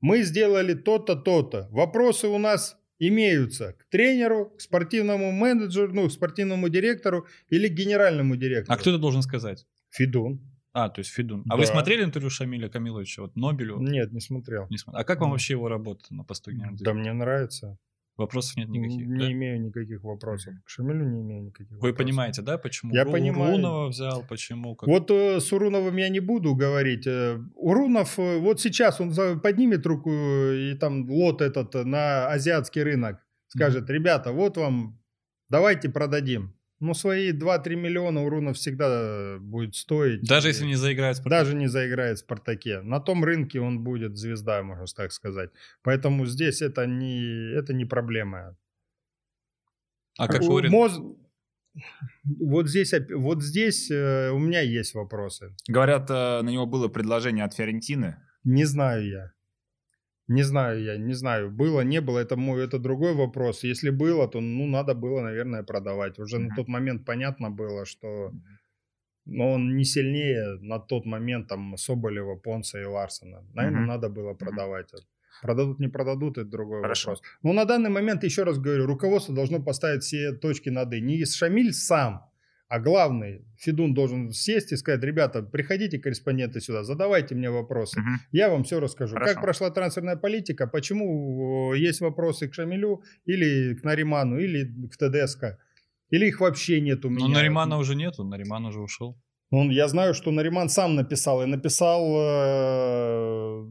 Мы 0.00 0.22
сделали 0.22 0.74
то-то, 0.74 1.14
то-то. 1.16 1.68
Вопросы 1.70 2.26
у 2.28 2.38
нас 2.38 2.76
имеются 2.98 3.74
к 3.74 3.84
тренеру, 3.90 4.50
к 4.56 4.60
спортивному 4.60 5.30
менеджеру, 5.32 5.92
ну, 5.92 6.08
к 6.08 6.12
спортивному 6.12 6.68
директору 6.68 7.26
или 7.50 7.68
к 7.68 7.72
генеральному 7.72 8.36
директору. 8.36 8.74
А 8.74 8.80
кто 8.80 8.90
это 8.90 8.98
должен 8.98 9.22
сказать? 9.22 9.66
Федун. 9.90 10.40
А, 10.72 10.88
то 10.88 11.00
есть 11.00 11.10
Федун. 11.10 11.44
А 11.50 11.56
вы 11.56 11.66
Да. 11.66 11.72
смотрели 11.72 12.04
интервью 12.04 12.30
Шамиля 12.30 12.68
Камиловича, 12.68 13.22
вот 13.22 13.36
Нобелю? 13.36 13.78
Нет, 13.80 14.12
не 14.12 14.20
смотрел. 14.20 14.66
Не 14.70 14.76
смотр- 14.76 14.96
А 14.98 15.04
как 15.04 15.18
вам 15.20 15.30
Нет. 15.30 15.32
вообще 15.34 15.54
его 15.54 15.68
работа 15.68 16.04
на 16.14 16.24
посту 16.24 16.50
генерального 16.52 16.78
Да 16.78 16.84
директора? 16.84 17.00
мне 17.00 17.12
нравится. 17.12 17.78
Вопросов 18.16 18.56
нет 18.58 18.68
никаких, 18.68 19.06
не 19.06 19.18
да? 19.18 19.32
имею 19.32 19.60
никаких 19.62 20.02
вопросов. 20.04 20.52
К 20.64 20.68
Шамилю 20.68 21.04
не 21.08 21.22
имею 21.22 21.44
никаких 21.44 21.70
Вы 21.70 21.76
вопросов. 21.76 21.96
понимаете, 21.98 22.42
да, 22.42 22.58
почему? 22.58 22.94
Я 22.94 23.04
Ру- 23.04 23.12
понимаю. 23.12 23.52
Рунова 23.52 23.88
взял, 23.88 24.24
почему? 24.28 24.76
Как... 24.76 24.88
Вот 24.88 25.10
э, 25.10 25.40
с 25.40 25.50
Уруновым 25.52 25.96
я 25.96 26.08
не 26.10 26.20
буду 26.20 26.54
говорить. 26.54 27.06
Э, 27.06 27.38
Урунов, 27.54 28.18
э, 28.18 28.38
вот 28.38 28.60
сейчас 28.60 29.00
он 29.00 29.10
за- 29.12 29.36
поднимет 29.38 29.86
руку 29.86 30.10
и 30.10 30.74
там 30.78 31.08
лот 31.08 31.40
этот 31.40 31.74
э, 31.74 31.84
на 31.84 32.28
азиатский 32.28 32.82
рынок. 32.82 33.24
Скажет, 33.48 33.88
ребята, 33.88 34.32
вот 34.32 34.56
вам, 34.58 35.00
давайте 35.48 35.88
продадим. 35.88 36.54
Ну, 36.80 36.94
свои 36.94 37.32
2-3 37.32 37.76
миллиона 37.76 38.22
Урунов 38.24 38.56
всегда 38.56 38.86
э, 38.88 39.38
будет 39.38 39.76
стоить. 39.76 40.22
Даже 40.22 40.48
И 40.48 40.52
если 40.52 40.64
не 40.66 40.76
заиграет 40.76 41.16
в 41.16 41.20
«Спартаке». 41.20 41.38
Даже 41.44 41.54
не 41.56 41.68
заиграет 41.68 42.16
в 42.16 42.20
«Спартаке». 42.20 42.80
На 42.80 43.00
том 43.00 43.22
рынке 43.22 43.60
он 43.60 43.84
будет 43.84 44.16
звезда, 44.16 44.62
можно 44.62 44.86
так 44.96 45.12
сказать. 45.12 45.50
Поэтому 45.82 46.24
здесь 46.26 46.62
это 46.62 46.86
не, 46.86 47.52
это 47.54 47.74
не 47.74 47.84
проблема. 47.84 48.56
А 50.18 50.26
как 50.26 50.40
У- 50.42 50.60
моз- 50.70 51.00
Вот 52.40 52.68
здесь, 52.68 52.94
вот 53.14 53.42
здесь 53.42 53.90
э, 53.90 54.30
у 54.30 54.38
меня 54.38 54.60
есть 54.62 54.94
вопросы. 54.94 55.54
Говорят, 55.68 56.10
э, 56.10 56.42
на 56.42 56.48
него 56.50 56.66
было 56.66 56.88
предложение 56.88 57.44
от 57.44 57.54
Фиорентины. 57.54 58.16
Не 58.44 58.64
знаю 58.64 59.06
я. 59.06 59.32
Не 60.30 60.44
знаю 60.44 60.82
я, 60.84 60.96
не 60.96 61.14
знаю. 61.14 61.50
Было, 61.50 61.80
не 61.80 62.00
было, 62.00 62.20
это 62.20 62.36
мой, 62.36 62.64
это 62.64 62.78
другой 62.78 63.14
вопрос. 63.14 63.64
Если 63.64 63.90
было, 63.90 64.28
то, 64.28 64.40
ну, 64.40 64.66
надо 64.66 64.94
было, 64.94 65.22
наверное, 65.22 65.64
продавать. 65.64 66.18
Уже 66.20 66.38
на 66.38 66.46
Мгм. 66.46 66.56
тот 66.56 66.68
момент 66.68 67.04
понятно 67.04 67.50
было, 67.50 67.84
что 67.84 68.32
но 69.26 69.52
он 69.52 69.76
не 69.76 69.84
сильнее 69.84 70.58
на 70.60 70.78
тот 70.78 71.06
момент 71.06 71.48
там 71.48 71.76
Соболева, 71.76 72.36
Понца 72.36 72.80
и 72.80 72.84
Ларсона. 72.84 73.44
Наверное, 73.54 73.80
Мгм. 73.80 73.88
надо 73.88 74.08
было 74.08 74.34
продавать. 74.34 74.92
Продадут, 75.42 75.80
не 75.80 75.88
продадут, 75.88 76.38
это 76.38 76.48
другой 76.50 76.80
Хорошо. 76.82 77.10
вопрос. 77.10 77.22
Но 77.42 77.52
на 77.52 77.64
данный 77.64 77.90
момент, 77.90 78.24
еще 78.24 78.44
раз 78.44 78.58
говорю, 78.58 78.86
руководство 78.86 79.34
должно 79.34 79.62
поставить 79.62 80.02
все 80.02 80.32
точки 80.32 80.68
над 80.70 80.92
«и». 80.92 81.00
Не 81.00 81.24
Шамиль 81.24 81.72
сам, 81.72 82.29
а 82.70 82.78
главный, 82.78 83.44
Федун 83.58 83.94
должен 83.94 84.30
сесть 84.30 84.70
и 84.70 84.76
сказать, 84.76 85.02
ребята, 85.02 85.42
приходите, 85.42 85.98
корреспонденты, 85.98 86.60
сюда, 86.60 86.84
задавайте 86.84 87.34
мне 87.34 87.50
вопросы. 87.50 87.98
Мгм. 88.00 88.20
Я 88.30 88.48
вам 88.48 88.62
все 88.62 88.78
расскажу. 88.78 89.14
Хорошо. 89.14 89.34
Как 89.34 89.42
прошла 89.42 89.70
трансферная 89.70 90.14
политика, 90.14 90.68
почему 90.68 91.74
э, 91.74 91.78
есть 91.78 92.00
вопросы 92.00 92.48
к 92.48 92.54
Шамилю, 92.54 93.02
или 93.24 93.74
к 93.74 93.82
Нариману, 93.82 94.38
или 94.38 94.72
к 94.86 94.96
ТДСК, 94.96 95.58
или 96.10 96.26
их 96.26 96.40
вообще 96.40 96.80
нет 96.80 97.04
у 97.04 97.08
меня. 97.08 97.26
Ну, 97.26 97.34
Наримана 97.34 97.76
уже 97.76 97.96
нету, 97.96 98.22
Нариман 98.22 98.64
уже 98.66 98.80
ушел. 98.80 99.20
Он, 99.50 99.70
я 99.70 99.88
знаю, 99.88 100.14
что 100.14 100.30
Нариман 100.30 100.68
сам 100.68 100.94
написал, 100.94 101.42
и 101.42 101.46
написал 101.46 102.06
э, 102.20 103.68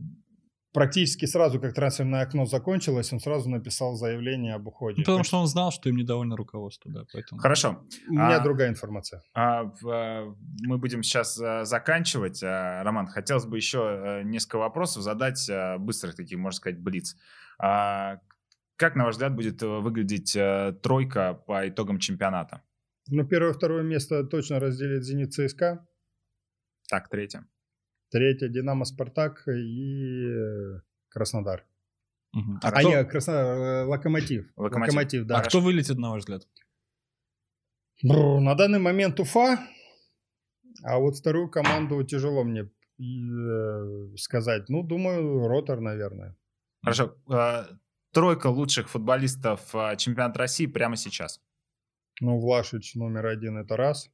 практически 0.80 1.26
сразу, 1.26 1.60
как 1.60 1.74
трансферное 1.74 2.22
окно 2.24 2.46
закончилось, 2.46 3.14
он 3.14 3.20
сразу 3.20 3.50
написал 3.50 3.96
заявление 3.96 4.56
об 4.56 4.68
уходе. 4.68 4.96
Ну, 4.98 5.04
потому 5.04 5.24
что 5.24 5.38
он 5.38 5.48
знал, 5.48 5.72
что 5.72 5.90
им 5.90 5.96
недовольно 5.98 6.36
руководство, 6.36 6.92
да, 6.92 7.04
поэтому... 7.14 7.42
Хорошо. 7.42 7.86
У 8.08 8.14
меня 8.14 8.38
А- 8.38 8.44
другая 8.44 8.70
информация. 8.70 9.22
А, 9.34 9.64
в, 9.64 9.88
а, 9.88 10.36
мы 10.62 10.78
будем 10.78 11.04
сейчас 11.04 11.40
а, 11.40 11.66
заканчивать. 11.66 12.42
А, 12.44 12.82
Роман, 12.84 13.08
хотелось 13.08 13.46
бы 13.46 13.58
еще 13.58 13.80
а, 13.82 14.24
несколько 14.24 14.58
вопросов 14.58 15.04
задать, 15.04 15.50
а, 15.50 15.78
быстрых 15.78 16.16
таких, 16.16 16.38
можно 16.38 16.58
сказать, 16.58 16.80
блиц. 16.80 17.16
А, 17.62 18.20
Как, 18.78 18.96
на 18.96 19.04
ваш 19.04 19.16
взгляд, 19.16 19.36
будет 19.36 19.62
э, 19.62 19.68
выглядеть 19.68 20.36
а, 20.38 20.72
тройка 20.72 21.34
по 21.34 21.68
итогам 21.68 22.00
чемпионата? 22.00 22.62
Ну, 23.10 23.28
первое, 23.28 23.52
второе 23.54 23.84
место 23.84 24.24
точно 24.24 24.60
разделит 24.60 25.04
«Зенит» 25.04 25.34
ЦСКА. 25.34 25.86
Так, 26.90 27.10
третье. 27.10 27.44
Третье 28.10 28.48
«Динамо» 28.50 28.86
«Спартак» 28.86 29.48
и 29.48 30.26
э, 30.28 30.82
«Краснодар». 31.10 31.66
Мгм. 32.34 32.60
А 32.64 32.68
А, 32.68 32.72
кто- 32.72 32.90
не, 32.90 33.06
«Краснодар», 33.06 33.58
э, 33.58 33.84
«Локомотив». 33.86 34.52
«Локомотив». 34.56 34.94
«Локомотив», 34.96 35.26
да. 35.26 35.38
А 35.38 35.42
кто 35.44 35.62
вылетит, 35.62 35.98
на 35.98 36.10
ваш 36.12 36.22
взгляд? 36.22 36.48
Бррр, 38.04 38.40
На 38.40 38.56
данный 38.56 38.80
момент 38.80 39.20
Уфа, 39.20 39.60
а 40.84 40.98
вот 41.00 41.18
вторую 41.18 41.50
команду 41.50 42.02
тяжело 42.04 42.44
мне 42.44 42.70
э, 43.00 44.16
сказать. 44.18 44.70
Ну, 44.70 44.84
думаю, 44.84 45.48
Ротор, 45.48 45.82
наверное. 45.82 46.36
Хорошо. 46.82 47.16
Тройка 48.12 48.48
лучших 48.48 48.90
футболистов 48.90 49.62
чемпионата 49.98 50.40
России 50.40 50.66
прямо 50.66 50.96
сейчас. 50.96 51.42
Ну, 52.22 52.40
Влашич 52.40 52.96
номер 52.96 53.28
один 53.28 53.58
это 53.58 53.78
раз. 53.78 54.10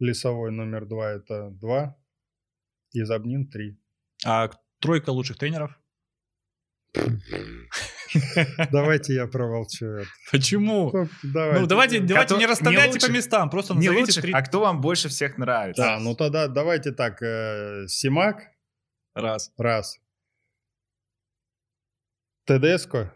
Лесовой 0.00 0.50
номер 0.52 0.86
два 0.86 1.10
это 1.10 1.50
два. 1.50 1.97
И 2.92 3.02
Забнин 3.02 3.48
три. 3.48 3.78
А 4.24 4.50
тройка 4.80 5.10
лучших 5.10 5.36
тренеров? 5.38 5.78
Давайте 8.72 9.14
я 9.14 9.26
проволчу 9.26 9.86
это. 9.86 10.08
Почему? 10.32 10.90
Ну, 10.92 11.08
Ну, 11.22 11.66
давайте, 11.66 12.00
давайте 12.00 12.34
не 12.34 12.40
не 12.40 12.46
расставляйте 12.46 12.92
лучших- 12.94 13.08
по 13.10 13.12
местам, 13.14 13.50
просто 13.50 13.74
Не 13.74 13.80
назовите 13.88 14.00
лучших, 14.06 14.22
три 14.22 14.32
а 14.32 14.42
кто 14.42 14.60
вам 14.60 14.80
больше 14.80 15.08
всех 15.08 15.36
нравится? 15.38 15.82
Да, 15.82 15.98
ну 16.00 16.14
тогда 16.14 16.48
давайте 16.48 16.92
так. 16.92 17.22
э, 17.22 17.86
Симак 17.88 18.42
раз, 19.14 19.52
раз. 19.58 20.00
Тедеско, 22.44 23.14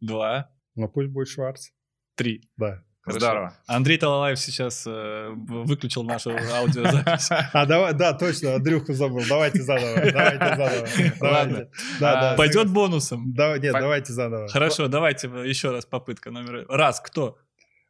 два, 0.00 0.54
ну 0.74 0.88
пусть 0.88 1.08
будет 1.08 1.28
Шварц. 1.28 1.70
три. 2.14 2.42
Да. 2.58 2.84
Хорошо. 3.06 3.20
Здорово. 3.20 3.54
Андрей 3.66 3.98
Талалаев 3.98 4.36
сейчас 4.38 4.84
э, 4.84 5.28
выключил 5.36 6.02
нашу 6.02 6.30
аудиозапись. 6.30 7.28
А, 7.52 7.64
давай, 7.64 7.94
да, 7.94 8.12
точно, 8.12 8.56
Андрюху 8.56 8.92
забыл. 8.94 9.22
Давайте 9.28 9.62
заново. 9.62 10.10
Давайте 10.10 10.38
заново. 10.38 10.88
Ладно. 11.20 11.20
Давайте. 11.20 11.70
Да, 12.00 12.12
да. 12.20 12.32
А, 12.32 12.36
Пойдет 12.36 12.68
бонусом. 12.68 13.32
Да, 13.32 13.56
нет, 13.58 13.72
давайте 13.72 14.12
заново. 14.12 14.48
Хорошо, 14.48 14.88
давайте 14.88 15.28
еще 15.28 15.70
раз 15.70 15.86
попытка 15.86 16.32
номер 16.32 16.66
раз. 16.68 17.00
Кто? 17.00 17.38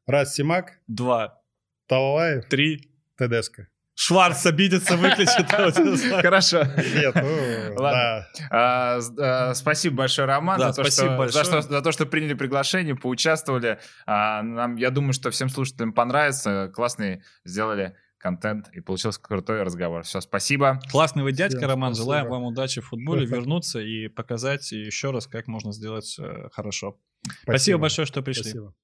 Раз 0.07 0.35
Симак, 0.35 0.73
Два, 0.87 1.41
Талалаев, 1.87 2.45
три. 2.47 2.91
Тедеско. 3.17 3.69
Шварц 3.99 4.45
обидится, 4.45 4.97
выключит. 4.97 5.51
Хорошо. 5.51 6.65
Нет, 6.65 7.15
ну, 7.15 7.83
Ладно. 7.83 8.29
да. 8.39 8.49
А, 8.51 9.01
а, 9.19 9.55
спасибо 9.55 9.97
большое, 9.97 10.29
Роман, 10.29 10.59
Да, 10.61 10.73
за, 10.73 10.83
то, 10.83 10.83
спасибо 10.85 11.09
что, 11.09 11.17
большое. 11.17 11.45
За, 11.45 11.51
что, 11.51 11.63
за 11.63 11.83
то, 11.83 11.93
что 11.93 12.05
приняли 12.07 12.35
приглашение, 12.35 12.95
поучаствовали. 12.95 13.79
А, 14.07 14.43
нам, 14.43 14.77
я 14.77 14.91
думаю, 14.91 15.15
что 15.15 15.31
всем 15.31 15.49
слушателям 15.49 15.95
понравится. 15.95 16.71
Классный 16.75 17.23
сделали 17.47 17.97
контент 18.19 18.69
и 18.75 18.81
получился 18.81 19.19
крутой 19.21 19.63
разговор. 19.63 20.03
Все, 20.03 20.21
спасибо. 20.21 20.79
Классный 20.91 21.23
вы 21.23 21.33
дядька, 21.33 21.59
Всем 21.59 21.71
Роман. 21.71 21.95
спасибо. 21.95 22.05
Желаем 22.13 22.29
вам 22.29 22.43
удачи 22.45 22.83
в 22.83 22.89
футболе, 22.89 23.25
вернуться 23.25 23.81
и 23.81 24.09
показать 24.09 24.71
еще 24.73 25.11
раз, 25.11 25.27
как 25.27 25.47
можно 25.47 25.73
сделать 25.73 26.17
э, 26.19 26.49
хорошо. 26.53 26.99
Спасибо 27.45 27.79
большое, 27.79 28.07
что 28.07 28.21
пришли. 28.21 28.43
Спасибо. 28.43 28.75